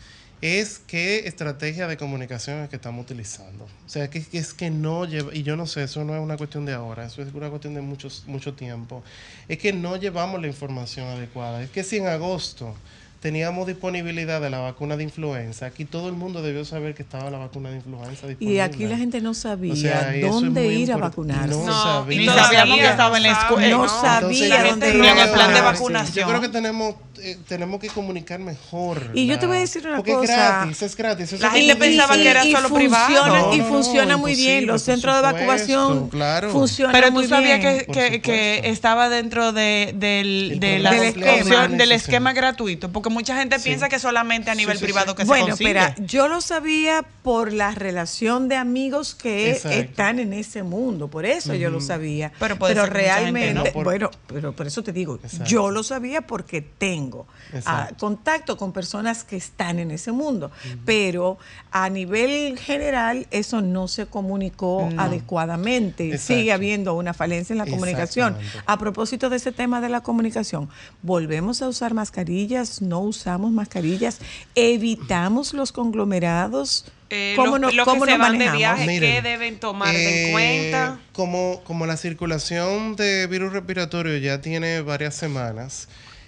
Es 0.41 0.79
qué 0.79 1.27
estrategia 1.27 1.85
de 1.87 1.97
comunicación 1.97 2.59
es 2.63 2.69
que 2.69 2.77
estamos 2.77 3.03
utilizando. 3.03 3.65
O 3.65 3.89
sea, 3.89 4.09
que, 4.09 4.23
que 4.23 4.37
es 4.37 4.53
que 4.53 4.69
no 4.69 5.03
lleva, 5.03 5.35
y 5.35 5.43
yo 5.43 5.57
no 5.57 5.67
sé, 5.67 5.83
eso 5.83 6.05
no 6.05 6.15
es 6.15 6.21
una 6.21 6.37
cuestión 6.37 6.65
de 6.65 6.71
ahora, 6.71 7.05
eso 7.05 7.21
es 7.21 7.33
una 7.33 7.49
cuestión 7.49 7.73
de 7.73 7.81
muchos, 7.81 8.23
mucho 8.25 8.53
tiempo. 8.53 9.03
Es 9.49 9.57
que 9.57 9.73
no 9.73 9.97
llevamos 9.97 10.39
la 10.39 10.47
información 10.47 11.07
adecuada. 11.07 11.61
Es 11.61 11.71
que 11.71 11.83
si 11.83 11.97
en 11.97 12.07
agosto 12.07 12.73
teníamos 13.19 13.67
disponibilidad 13.67 14.39
de 14.39 14.49
la 14.49 14.59
vacuna 14.59 14.95
de 14.95 15.03
influenza, 15.03 15.65
aquí 15.65 15.83
todo 15.85 16.07
el 16.07 16.15
mundo 16.15 16.41
debió 16.41 16.63
saber 16.63 16.95
que 16.95 17.03
estaba 17.03 17.29
la 17.29 17.37
vacuna 17.37 17.69
de 17.69 17.77
influenza 17.77 18.27
disponible. 18.27 18.55
Y 18.55 18.59
aquí 18.59 18.85
la 18.87 18.97
gente 18.97 19.19
no 19.19 19.33
sabía 19.33 19.73
O 19.73 19.75
sea, 19.75 20.15
es 20.15 20.21
dónde 20.29 20.67
ir 20.73 20.91
a 20.93 20.97
vacunarse. 20.97 21.49
No, 21.49 21.65
No, 21.65 21.73
sabía. 21.83 22.21
Y 22.21 22.25
todavía 22.25 22.45
sabíamos 22.45 22.77
que 22.77 22.83
no 22.83 22.89
estaba 22.89 23.17
en 23.17 23.23
la 23.23 23.31
escuela. 23.31 23.69
No 23.69 23.77
¿no? 23.83 23.89
sabía 23.89 24.45
Entonces, 24.45 24.69
dónde 24.71 24.93
ni 24.93 24.99
ir 25.07 25.17
el 25.17 25.29
plan 25.31 25.53
de 25.53 25.61
vacunarse. 25.61 25.61
vacunación. 25.63 26.25
Yo 26.25 26.29
creo 26.29 26.41
que 26.41 26.49
tenemos, 26.49 26.95
eh, 27.21 27.37
tenemos 27.47 27.79
que 27.81 27.87
comunicar 27.89 28.39
mejor. 28.39 29.11
Y 29.13 29.27
yo 29.27 29.37
te 29.37 29.47
voy 29.47 29.57
a 29.57 29.59
decir 29.59 29.85
una 29.85 29.97
porque 29.97 30.13
cosa. 30.13 30.23
es 30.33 30.37
gratis, 30.39 30.81
es 30.81 30.95
gratis. 30.95 31.33
eso 31.33 31.41
La 31.41 31.47
es 31.49 31.53
gente 31.55 31.73
como- 31.73 31.79
pensaba 31.85 32.15
que 32.15 32.29
era 32.29 32.43
solo 32.43 32.69
funciona, 32.69 32.75
privado. 32.77 33.27
No, 33.27 33.53
Y 33.53 33.57
no, 33.57 33.63
no, 33.63 33.69
funciona 33.69 34.17
muy 34.17 34.35
bien. 34.35 34.65
Los 34.65 34.81
centros 34.83 35.13
de 35.15 35.19
supuesto, 35.27 35.45
vacunación 35.45 36.09
claro. 36.09 36.51
funcionan 36.51 36.93
Pero 36.93 37.11
muy 37.11 37.23
tú 37.23 37.29
sabías 37.31 37.59
que, 37.59 37.85
que, 37.91 38.21
que 38.21 38.61
estaba 38.69 39.09
dentro 39.09 39.51
de, 39.51 39.91
del, 39.93 40.51
El 40.53 40.59
de 40.61 40.79
la 40.79 40.89
programa 40.91 41.09
opción- 41.33 41.35
Esquema. 41.61 41.67
del 41.77 41.91
esquema 41.91 42.33
gratuito, 42.33 42.89
porque 42.89 43.08
mucha 43.09 43.35
gente 43.37 43.57
Sí. 43.59 43.65
piensa 43.69 43.89
que 43.89 43.99
solamente 43.99 44.49
a 44.51 44.55
nivel 44.55 44.77
Sí, 44.77 44.79
sí, 44.79 44.85
privado 44.85 45.11
sí. 45.11 45.15
que 45.17 45.21
se 45.23 45.27
Bueno, 45.27 45.47
consigue. 45.47 45.69
espera, 45.71 45.95
yo 46.05 46.27
lo 46.27 46.41
sabía 46.41 47.03
por 47.23 47.51
la 47.53 47.71
relación 47.71 48.47
de 48.47 48.55
amigos 48.55 49.15
que 49.15 49.51
Exacto. 49.51 49.77
están 49.77 50.19
en 50.19 50.33
ese 50.33 50.63
mundo, 50.63 51.07
por 51.09 51.25
eso 51.25 51.53
yo 51.53 51.69
lo 51.69 51.81
sabía. 51.81 52.31
Pero 52.39 52.57
puede 52.57 52.73
ser 52.75 52.83
gente 52.85 52.99
realmente, 52.99 53.53
no, 53.53 53.63
por- 53.73 53.83
bueno, 53.83 54.09
pero 54.27 54.53
por 54.55 54.67
eso 54.67 54.83
te 54.83 54.91
digo, 54.93 55.19
Exacto. 55.23 55.45
yo 55.45 55.69
lo 55.71 55.83
sabía 55.83 56.21
porque 56.21 56.61
tengo 56.61 57.27
ah, 57.65 57.89
contacto 57.99 58.57
con 58.57 58.71
personas 58.73 59.23
que 59.23 59.35
están 59.35 59.79
en 59.79 59.91
ese 59.91 60.11
mundo, 60.11 60.51
pero 60.85 61.37
a 61.71 61.89
nivel 61.89 62.57
general 62.57 63.27
eso 63.31 63.61
no 63.61 63.87
se 63.87 64.05
comunicó 64.05 64.89
adecuadamente. 64.97 66.05
Exacto. 66.11 66.33
Sigue 66.33 66.51
habiendo 66.51 66.93
una 66.95 67.13
falencia 67.13 67.53
en 67.53 67.57
la 67.59 67.65
comunicación. 67.65 68.35
A 68.65 68.77
propósito 68.77 69.29
de 69.29 69.37
ese 69.37 69.51
tema 69.51 69.81
de 69.81 69.89
la 69.89 70.01
comunicación, 70.01 70.69
volvemos 71.01 71.61
a 71.61 71.67
usar 71.67 71.93
mascarillas, 71.93 72.81
no 72.81 72.98
usamos 72.99 73.51
mascarillas, 73.51 74.19
evitamos 74.55 75.53
los 75.53 75.71
conglomerados. 75.71 76.85
Eh, 77.09 77.33
¿Cómo 77.35 77.57
los, 77.57 77.59
no- 77.59 77.71
los 77.71 77.85
cómo 77.85 78.05
que 78.05 78.11
se 78.11 78.17
van 78.17 78.37
de 78.37 78.51
viaje, 78.51 78.85
Miren, 78.85 79.15
¿qué 79.15 79.21
deben 79.27 79.59
tomar 79.59 79.93
eh, 79.95 80.27
en 80.27 80.31
cuenta? 80.31 80.99
Como, 81.11 81.61
como 81.63 81.85
la 81.87 81.97
circulación 81.97 82.95
de 82.95 83.25
virus 83.27 83.51
respiratorio 83.51 84.15
ya 84.17 84.41
tiene 84.41 84.81
varias 84.81 85.15
semanas, 85.15 85.87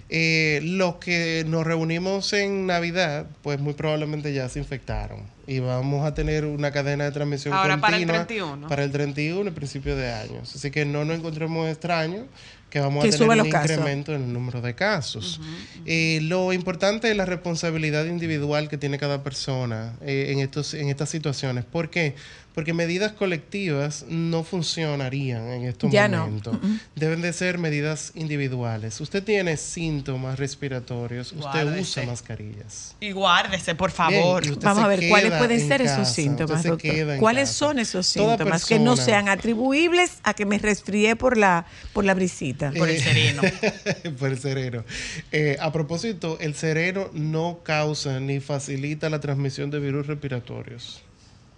eh, 0.10 0.60
los 0.64 0.96
que 0.96 1.46
nos 1.48 1.66
reunimos 1.66 2.34
en 2.34 2.66
Navidad, 2.66 3.28
pues 3.44 3.60
muy 3.60 3.74
probablemente 3.74 4.34
ya 4.34 4.50
se 4.50 4.60
infectaron. 4.60 5.22
Y 5.48 5.60
vamos 5.60 6.06
a 6.06 6.14
tener 6.14 6.46
una 6.46 6.72
cadena 6.72 7.04
de 7.06 7.12
transmisión 7.12 7.54
Ahora, 7.54 7.78
para 7.80 7.96
el 7.98 8.04
continua 8.04 8.26
31. 8.26 8.68
Para 8.68 8.84
el 8.84 8.92
31 8.92 9.50
y 9.50 9.54
principio 9.54 9.96
de 9.96 10.12
años. 10.12 10.54
Así 10.56 10.72
que 10.72 10.84
no 10.86 11.06
nos 11.06 11.18
encontremos 11.18 11.70
extraños 11.70 12.26
que 12.72 12.80
vamos 12.80 13.04
Que 13.04 13.10
a 13.10 13.12
tener 13.12 13.42
un 13.42 13.50
casos. 13.52 13.70
incremento 13.72 14.16
en 14.16 14.24
el 14.24 14.34
número 14.34 14.62
de 14.62 14.74
casos. 14.74 15.40
Eh, 15.86 16.20
lo 16.24 16.54
importante 16.54 17.12
es 17.12 17.18
la 17.18 17.26
responsabilidad 17.26 18.06
individual 18.06 18.70
que 18.70 18.78
tiene 18.78 18.98
cada 18.98 19.22
persona 19.22 19.94
eh, 20.02 20.28
en, 20.30 20.40
estos, 20.40 20.74
en 20.74 20.88
estas 20.90 21.10
situaciones. 21.10 21.66
¿Por 21.66 21.90
qué? 21.90 22.16
Porque 22.54 22.74
medidas 22.74 23.14
colectivas 23.14 24.06
no 24.10 24.44
funcionarían 24.44 25.48
en 25.48 25.64
estos 25.64 25.90
Ya 25.92 26.08
no. 26.10 26.26
momentos. 26.26 26.58
Deben 26.96 27.22
de 27.22 27.32
ser 27.32 27.58
medidas 27.58 28.12
individuales. 28.14 29.00
Usted 29.00 29.24
tiene 29.24 29.56
síntomas 29.58 30.38
respiratorios, 30.38 31.32
usted 31.32 31.42
Guárdese. 31.44 31.82
usa 31.82 32.04
mascarillas. 32.06 32.96
Y 33.00 33.12
guárdese, 33.14 33.74
por 33.76 33.92
favor. 33.92 34.44
Vamos 34.62 34.84
a 34.84 34.88
ver, 34.88 35.08
¿cuáles 35.08 35.32
pueden 35.34 35.62
en 35.62 35.68
ser 35.68 35.82
esos 35.82 36.10
síntomas, 36.10 36.64
doctor? 36.64 37.18
¿Cuáles 37.20 37.50
casa. 37.50 37.54
son 37.60 37.80
esos 37.80 38.06
síntomas 38.08 38.66
que 38.66 38.80
no 38.80 38.98
sean 38.98 39.30
atribuibles 39.30 40.20
a 40.24 40.34
que 40.34 40.46
me 40.46 40.58
resfrié 40.58 41.16
por 41.16 41.38
la, 41.38 41.66
por 41.94 42.04
la 42.04 42.14
brisita? 42.14 42.72
Por 42.78 42.90
el 42.90 42.98
Eh, 42.98 43.00
sereno. 43.00 43.42
por 44.20 44.30
el 44.30 44.38
sereno. 44.40 44.84
Eh, 45.32 45.58
a 45.60 45.72
propósito, 45.72 46.38
el 46.42 46.54
sereno 46.56 47.10
no 47.14 47.60
causa 47.64 48.20
ni 48.20 48.40
facilita 48.42 49.10
la 49.10 49.20
transmisión 49.22 49.72
de 49.72 49.80
virus 49.80 50.08
respiratorios. 50.08 51.02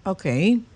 Ok, 0.06 0.26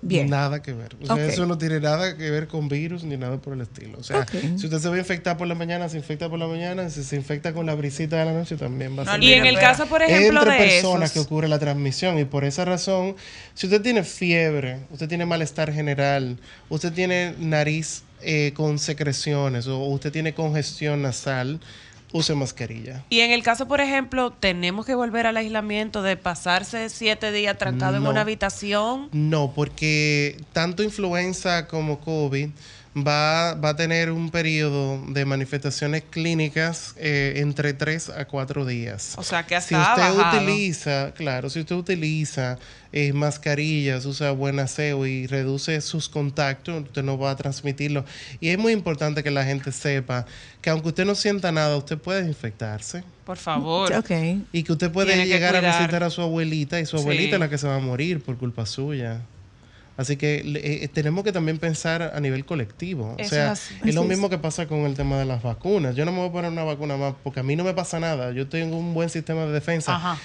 bien. 0.01 0.29
Nada 0.29 0.61
que 0.61 0.71
ver. 0.71 0.95
O 1.01 1.05
sea, 1.05 1.25
eso 1.25 1.45
no 1.45 1.57
tiene 1.57 1.81
nada 1.81 2.15
que 2.15 2.31
ver 2.31 2.47
con 2.47 2.69
virus 2.69 3.03
ni 3.03 3.17
nada 3.17 3.37
por 3.37 3.53
el 3.53 3.61
estilo. 3.61 3.97
O 3.99 4.03
sea, 4.03 4.25
si 4.25 4.65
usted 4.65 4.79
se 4.79 4.87
va 4.87 4.95
a 4.95 4.99
infectar 4.99 5.35
por 5.35 5.47
la 5.47 5.55
mañana, 5.55 5.89
se 5.89 5.97
infecta 5.97 6.29
por 6.29 6.39
la 6.39 6.47
mañana. 6.47 6.89
Si 6.89 7.03
se 7.03 7.17
infecta 7.17 7.53
con 7.53 7.65
la 7.65 7.75
brisita 7.75 8.17
de 8.17 8.25
la 8.25 8.31
noche, 8.31 8.55
también 8.55 8.97
va 8.97 9.01
a 9.01 9.05
No 9.05 9.11
ser. 9.11 9.23
Y 9.23 9.33
en 9.33 9.45
el 9.45 9.59
caso, 9.59 9.85
por 9.87 10.01
ejemplo, 10.01 10.43
entre 10.43 10.53
de 10.53 10.69
personas 10.69 11.11
que 11.11 11.19
ocurre 11.19 11.49
la 11.49 11.59
transmisión 11.59 12.17
y 12.17 12.23
por 12.23 12.45
esa 12.45 12.63
razón, 12.63 13.17
si 13.53 13.67
usted 13.67 13.81
tiene 13.81 14.03
fiebre, 14.03 14.79
usted 14.91 15.09
tiene 15.09 15.25
malestar 15.25 15.73
general, 15.73 16.37
usted 16.69 16.93
tiene 16.93 17.33
nariz 17.37 18.03
eh, 18.21 18.53
con 18.55 18.79
secreciones 18.79 19.67
o 19.67 19.77
usted 19.79 20.11
tiene 20.11 20.33
congestión 20.33 21.01
nasal, 21.01 21.59
use 22.11 22.34
mascarilla. 22.35 23.03
y 23.09 23.19
en 23.19 23.31
el 23.31 23.43
caso, 23.43 23.67
por 23.67 23.81
ejemplo, 23.81 24.31
tenemos 24.31 24.85
que 24.85 24.95
volver 24.95 25.27
al 25.27 25.38
aislamiento 25.38 26.01
de 26.01 26.17
pasarse 26.17 26.89
siete 26.89 27.31
días 27.31 27.57
trancado 27.57 27.97
en 27.97 28.07
una 28.07 28.21
habitación. 28.21 29.09
No, 29.11 29.51
porque 29.53 30.41
tanto 30.53 30.84
influenza 30.84 31.67
como 31.67 31.99
COVID 31.99 32.49
va, 33.06 33.53
va 33.56 33.69
a 33.69 33.76
tener 33.76 34.11
un 34.11 34.30
periodo 34.30 35.02
de 35.07 35.26
manifestaciones 35.26 36.03
clínicas 36.10 36.94
eh, 36.98 37.34
entre 37.38 37.74
3 37.74 38.10
a 38.10 38.26
4 38.26 38.65
días. 38.65 39.14
O 39.18 39.24
sea, 39.24 39.45
que 39.45 39.56
hasta 39.56 39.68
si 39.69 39.76
usted 39.76 40.14
bajado. 40.15 40.38
utiliza, 40.40 41.14
claro, 41.15 41.49
si 41.49 41.60
usted 41.60 41.76
utiliza 41.76 42.57
eh, 42.91 43.14
mascarillas, 43.14 44.06
usa 44.06 44.32
buen 44.32 44.60
aseo 44.60 45.06
y 45.06 45.28
reduce 45.28 45.80
sus 45.82 46.10
contactos, 46.10 46.84
usted 46.84 47.03
no 47.03 47.18
va 47.18 47.32
a 47.32 47.36
transmitirlo. 47.36 48.06
Y 48.40 48.49
es 48.49 48.57
muy 48.57 48.74
importante 48.74 49.24
que 49.24 49.32
la 49.32 49.44
gente 49.44 49.72
sepa 49.72 50.26
que 50.61 50.69
aunque 50.69 50.90
usted 50.90 51.06
no 51.06 51.15
sienta 51.15 51.52
nada, 51.52 51.78
usted 51.78 51.98
puede 51.98 52.26
infectarse. 52.28 53.03
Por 53.26 53.38
favor. 53.38 53.91
Ok. 53.94 54.11
Y 54.53 54.64
que 54.64 54.72
usted 54.72 54.91
puede 54.91 55.14
Tiene 55.14 55.28
llegar 55.28 55.56
a 55.56 55.61
visitar 55.61 56.03
a 56.03 56.10
su 56.10 56.22
abuelita 56.22 56.80
y 56.80 56.86
su 56.86 56.98
Sí. 56.98 57.03
abuelita 57.03 57.36
es 57.36 57.40
la 57.41 57.49
que 57.49 57.57
se 57.57 57.68
va 57.68 57.76
a 57.76 57.80
morir 57.80 58.22
por 58.22 58.38
culpa 58.38 58.65
suya. 58.65 59.22
Así 59.98 60.15
que 60.15 60.44
le- 60.44 60.84
eh, 60.84 60.88
tenemos 60.88 61.24
que 61.24 61.32
también 61.32 61.57
pensar 61.57 62.02
a 62.15 62.19
nivel 62.19 62.45
colectivo. 62.45 63.15
O 63.26 63.30
sea, 63.30 63.53
es 63.90 63.95
lo 63.95 64.02
mismo 64.10 64.30
que 64.30 64.38
pasa 64.38 64.68
con 64.68 64.80
el 64.82 64.94
tema 64.94 65.18
de 65.18 65.26
las 65.26 65.41
vacunas. 65.41 65.95
Yo 65.95 66.06
no 66.06 66.11
me 66.11 66.19
voy 66.19 66.30
a 66.30 66.32
poner 66.32 66.52
una 66.52 66.64
vacuna 66.64 66.98
más 66.98 67.15
porque 67.24 67.40
a 67.40 67.44
mí 67.44 67.56
no 67.56 67.64
me 67.64 67.74
pasa 67.74 67.99
nada. 67.99 68.32
Yo 68.32 68.48
tengo 68.48 68.78
un 68.78 68.94
buen 68.94 69.10
sistema 69.10 69.45
de 69.45 69.52
defensa. 69.53 69.95
Ajá. 69.95 70.18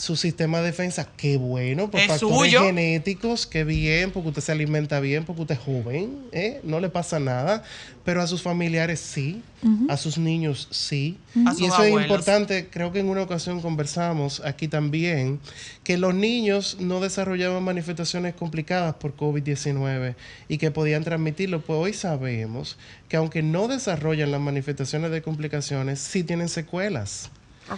Su 0.00 0.16
sistema 0.16 0.58
de 0.60 0.64
defensa, 0.64 1.08
qué 1.16 1.36
bueno, 1.36 1.90
por 1.90 2.00
Es 2.00 2.06
factores 2.06 2.36
suyo. 2.36 2.62
genéticos, 2.64 3.46
qué 3.46 3.64
bien, 3.64 4.10
porque 4.10 4.30
usted 4.30 4.40
se 4.40 4.52
alimenta 4.52 4.98
bien, 4.98 5.24
porque 5.24 5.42
usted 5.42 5.54
es 5.56 5.60
joven, 5.60 6.18
¿eh? 6.32 6.60
no 6.64 6.80
le 6.80 6.88
pasa 6.88 7.20
nada, 7.20 7.62
pero 8.02 8.22
a 8.22 8.26
sus 8.26 8.40
familiares 8.40 8.98
sí, 8.98 9.42
a 9.90 9.98
sus 9.98 10.16
niños 10.16 10.68
sí. 10.70 11.18
Y 11.34 11.48
sus 11.50 11.68
eso 11.68 11.82
es 11.84 11.92
importante, 11.92 12.68
creo 12.70 12.92
que 12.92 13.00
en 13.00 13.10
una 13.10 13.20
ocasión 13.20 13.60
conversamos 13.60 14.40
aquí 14.42 14.68
también, 14.68 15.38
que 15.84 15.98
los 15.98 16.14
niños 16.14 16.78
no 16.80 17.00
desarrollaban 17.00 17.62
manifestaciones 17.62 18.34
complicadas 18.34 18.94
por 18.94 19.14
COVID-19 19.16 20.14
y 20.48 20.56
que 20.56 20.70
podían 20.70 21.04
transmitirlo, 21.04 21.60
pues 21.60 21.78
hoy 21.78 21.92
sabemos 21.92 22.78
que 23.10 23.18
aunque 23.18 23.42
no 23.42 23.68
desarrollan 23.68 24.30
las 24.30 24.40
manifestaciones 24.40 25.10
de 25.10 25.20
complicaciones, 25.20 26.00
sí 26.00 26.24
tienen 26.24 26.48
secuelas. 26.48 27.30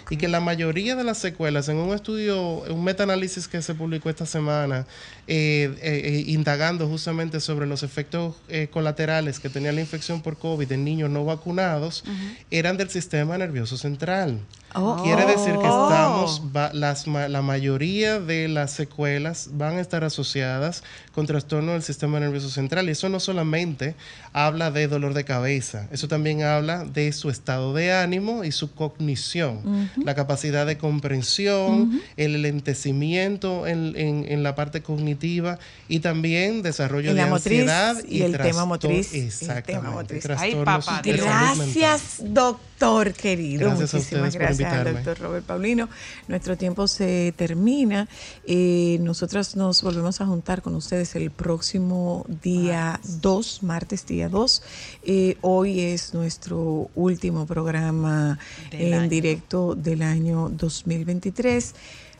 Y 0.09 0.17
que 0.17 0.27
la 0.27 0.39
mayoría 0.39 0.95
de 0.95 1.03
las 1.03 1.17
secuelas, 1.19 1.69
en 1.69 1.77
un 1.77 1.93
estudio, 1.93 2.41
un 2.69 2.83
metaanálisis 2.83 3.47
que 3.47 3.61
se 3.61 3.75
publicó 3.75 4.09
esta 4.09 4.25
semana, 4.25 4.85
eh, 5.27 5.73
eh, 5.81 6.01
eh, 6.05 6.23
indagando 6.27 6.87
justamente 6.87 7.39
sobre 7.39 7.67
los 7.67 7.83
efectos 7.83 8.35
eh, 8.49 8.67
colaterales 8.71 9.39
que 9.39 9.49
tenía 9.49 9.71
la 9.71 9.81
infección 9.81 10.21
por 10.21 10.37
COVID 10.37 10.71
en 10.71 10.83
niños 10.83 11.09
no 11.09 11.23
vacunados, 11.25 12.03
eran 12.51 12.77
del 12.77 12.89
sistema 12.89 13.37
nervioso 13.37 13.77
central. 13.77 14.39
Oh. 14.75 14.99
Quiere 15.03 15.27
decir 15.27 15.53
que 15.53 15.67
estamos, 15.67 16.41
va- 16.55 16.71
las, 16.73 17.05
ma- 17.05 17.27
la 17.27 17.43
mayoría 17.43 18.19
de 18.19 18.47
las 18.47 18.71
secuelas 18.71 19.49
van 19.53 19.77
a 19.77 19.81
estar 19.81 20.03
asociadas 20.03 20.83
con 21.13 21.27
trastorno 21.27 21.73
del 21.73 21.83
sistema 21.83 22.19
nervioso 22.19 22.49
central. 22.49 22.87
Y 22.87 22.93
eso 22.93 23.07
no 23.07 23.19
solamente 23.19 23.93
habla 24.31 24.71
de 24.71 24.87
dolor 24.87 25.13
de 25.13 25.25
cabeza, 25.25 25.87
eso 25.91 26.07
también 26.07 26.41
habla 26.41 26.85
de 26.85 27.11
su 27.13 27.29
estado 27.29 27.75
de 27.75 27.93
ánimo 27.93 28.43
y 28.43 28.51
su 28.51 28.73
cognición, 28.73 29.82
la 30.03 30.15
capacidad 30.15 30.65
de 30.65 30.77
comprensión, 30.77 32.01
el 32.17 32.41
lentecimiento 32.41 33.67
en, 33.67 33.93
en- 33.95 34.25
en 34.27 34.43
la 34.43 34.55
parte 34.55 34.81
cognitiva 34.81 35.59
y 35.87 35.99
también 35.99 36.61
desarrollo 36.61 37.09
En 37.11 37.15
de 37.17 37.21
la 37.23 37.27
motriz 37.27 37.59
ansiedad 37.61 38.03
y 38.07 38.21
el 38.21 38.37
tema 38.37 38.65
motriz, 38.65 39.13
el 39.13 39.23
Exactamente, 39.25 39.73
tema 39.73 39.91
motriz. 39.91 40.25
Ay, 40.25 40.51
trastornos 40.51 40.85
papá, 40.85 41.01
de 41.01 41.17
salud 41.17 41.27
mental. 41.29 41.57
Gracias, 41.57 42.21
doctor 42.33 43.13
querido. 43.13 43.69
Gracias 43.69 43.93
Muchísimas 43.93 44.35
gracias 44.35 44.71
al 44.73 44.77
invitarme. 44.79 44.91
doctor 45.03 45.19
Robert 45.19 45.45
Paulino. 45.45 45.89
Nuestro 46.27 46.57
tiempo 46.57 46.87
se 46.87 47.33
termina. 47.37 48.07
Eh, 48.45 48.97
nosotros 49.01 49.55
nos 49.55 49.81
volvemos 49.83 50.19
a 50.21 50.25
juntar 50.25 50.61
con 50.61 50.75
ustedes 50.75 51.15
el 51.15 51.31
próximo 51.31 52.25
día 52.41 52.99
2, 53.21 53.63
martes 53.63 54.05
día 54.05 54.27
2. 54.29 54.61
Eh, 55.03 55.37
hoy 55.41 55.79
es 55.81 56.13
nuestro 56.13 56.89
último 56.95 57.45
programa 57.45 58.37
Del 58.71 58.81
en 58.81 58.93
año. 58.93 59.09
directo 59.09 59.72
del 59.75 60.01
año 60.01 60.49
2023. 60.49 61.73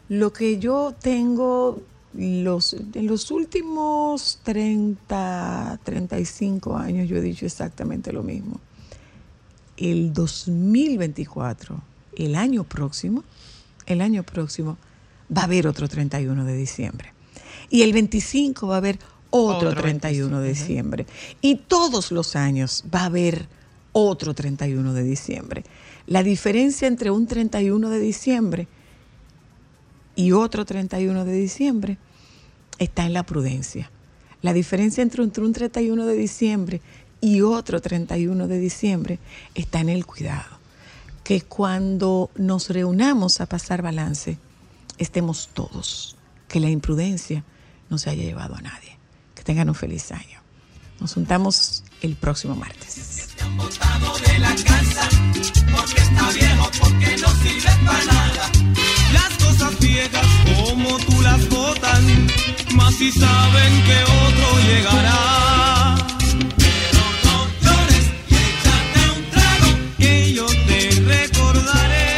Lo 0.09 0.33
que 0.33 0.59
yo 0.59 0.93
tengo 0.99 1.81
los, 2.13 2.73
en 2.73 3.07
los 3.07 3.31
últimos 3.31 4.39
30, 4.43 5.79
35 5.83 6.77
años, 6.77 7.09
yo 7.09 7.17
he 7.17 7.21
dicho 7.21 7.45
exactamente 7.45 8.11
lo 8.11 8.23
mismo. 8.23 8.59
El 9.77 10.13
2024, 10.13 11.81
el 12.17 12.35
año 12.35 12.63
próximo, 12.63 13.23
el 13.85 14.01
año 14.01 14.23
próximo, 14.23 14.77
va 15.35 15.41
a 15.41 15.45
haber 15.45 15.67
otro 15.67 15.87
31 15.87 16.45
de 16.45 16.55
diciembre. 16.55 17.13
Y 17.69 17.81
el 17.81 17.93
25 17.93 18.67
va 18.67 18.75
a 18.75 18.77
haber 18.77 18.99
otro, 19.35 19.69
Otro 19.69 19.81
31 19.81 20.41
de 20.41 20.49
diciembre. 20.49 21.07
Y 21.41 21.55
todos 21.55 22.11
los 22.11 22.35
años 22.35 22.83
va 22.93 23.01
a 23.01 23.05
haber 23.05 23.47
otro 23.91 24.35
31 24.35 24.93
de 24.93 25.03
diciembre. 25.03 25.63
La 26.07 26.23
diferencia 26.23 26.87
entre 26.87 27.11
un 27.11 27.27
31 27.27 27.89
de 27.89 27.99
diciembre 27.99 28.67
y 30.15 30.31
otro 30.31 30.65
31 30.65 31.25
de 31.25 31.33
diciembre 31.33 31.97
está 32.77 33.05
en 33.05 33.13
la 33.13 33.23
prudencia. 33.23 33.89
La 34.41 34.53
diferencia 34.53 35.01
entre 35.01 35.21
un, 35.21 35.29
entre 35.29 35.45
un 35.45 35.53
31 35.53 36.05
de 36.05 36.15
diciembre 36.15 36.81
y 37.21 37.41
otro 37.41 37.81
31 37.81 38.47
de 38.47 38.59
diciembre 38.59 39.19
está 39.55 39.79
en 39.79 39.89
el 39.89 40.05
cuidado. 40.05 40.59
Que 41.23 41.41
cuando 41.41 42.29
nos 42.35 42.69
reunamos 42.69 43.39
a 43.39 43.45
pasar 43.45 43.81
balance, 43.81 44.37
estemos 44.97 45.49
todos. 45.53 46.17
Que 46.49 46.59
la 46.59 46.69
imprudencia 46.69 47.45
no 47.89 47.97
se 47.97 48.09
haya 48.09 48.23
llevado 48.23 48.55
a 48.55 48.61
nadie. 48.61 48.97
Que 49.33 49.43
tengan 49.43 49.69
un 49.69 49.75
feliz 49.75 50.11
año. 50.11 50.41
Nos 50.99 51.13
juntamos 51.13 51.85
el 52.03 52.15
próximo 52.15 52.55
martes. 52.55 53.29
Las 59.13 59.33
cosas 59.37 59.79
viejas 59.79 60.27
como 60.45 60.97
tú 60.99 61.21
las 61.21 61.49
botan, 61.49 62.27
más 62.75 62.93
si 62.95 63.11
saben 63.11 63.83
que 63.83 64.03
otro 64.03 64.59
llegará. 64.67 65.95
Pero 66.57 67.03
no 67.23 67.47
llores 67.61 68.05
y 68.29 68.35
échate 68.35 69.01
un 69.15 69.23
trago, 69.31 69.69
que 69.97 70.33
yo 70.33 70.45
te 70.45 70.79
recordaré 71.07 72.11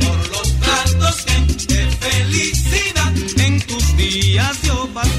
por 0.00 0.18
los 0.28 0.48
platos 0.52 1.16
de 1.66 1.80
felicidad 1.98 3.12
en 3.38 3.60
tus 3.62 3.96
días 3.96 4.62
yo 4.62 4.86
pasé. 4.92 5.09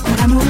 procuramos 0.00 0.43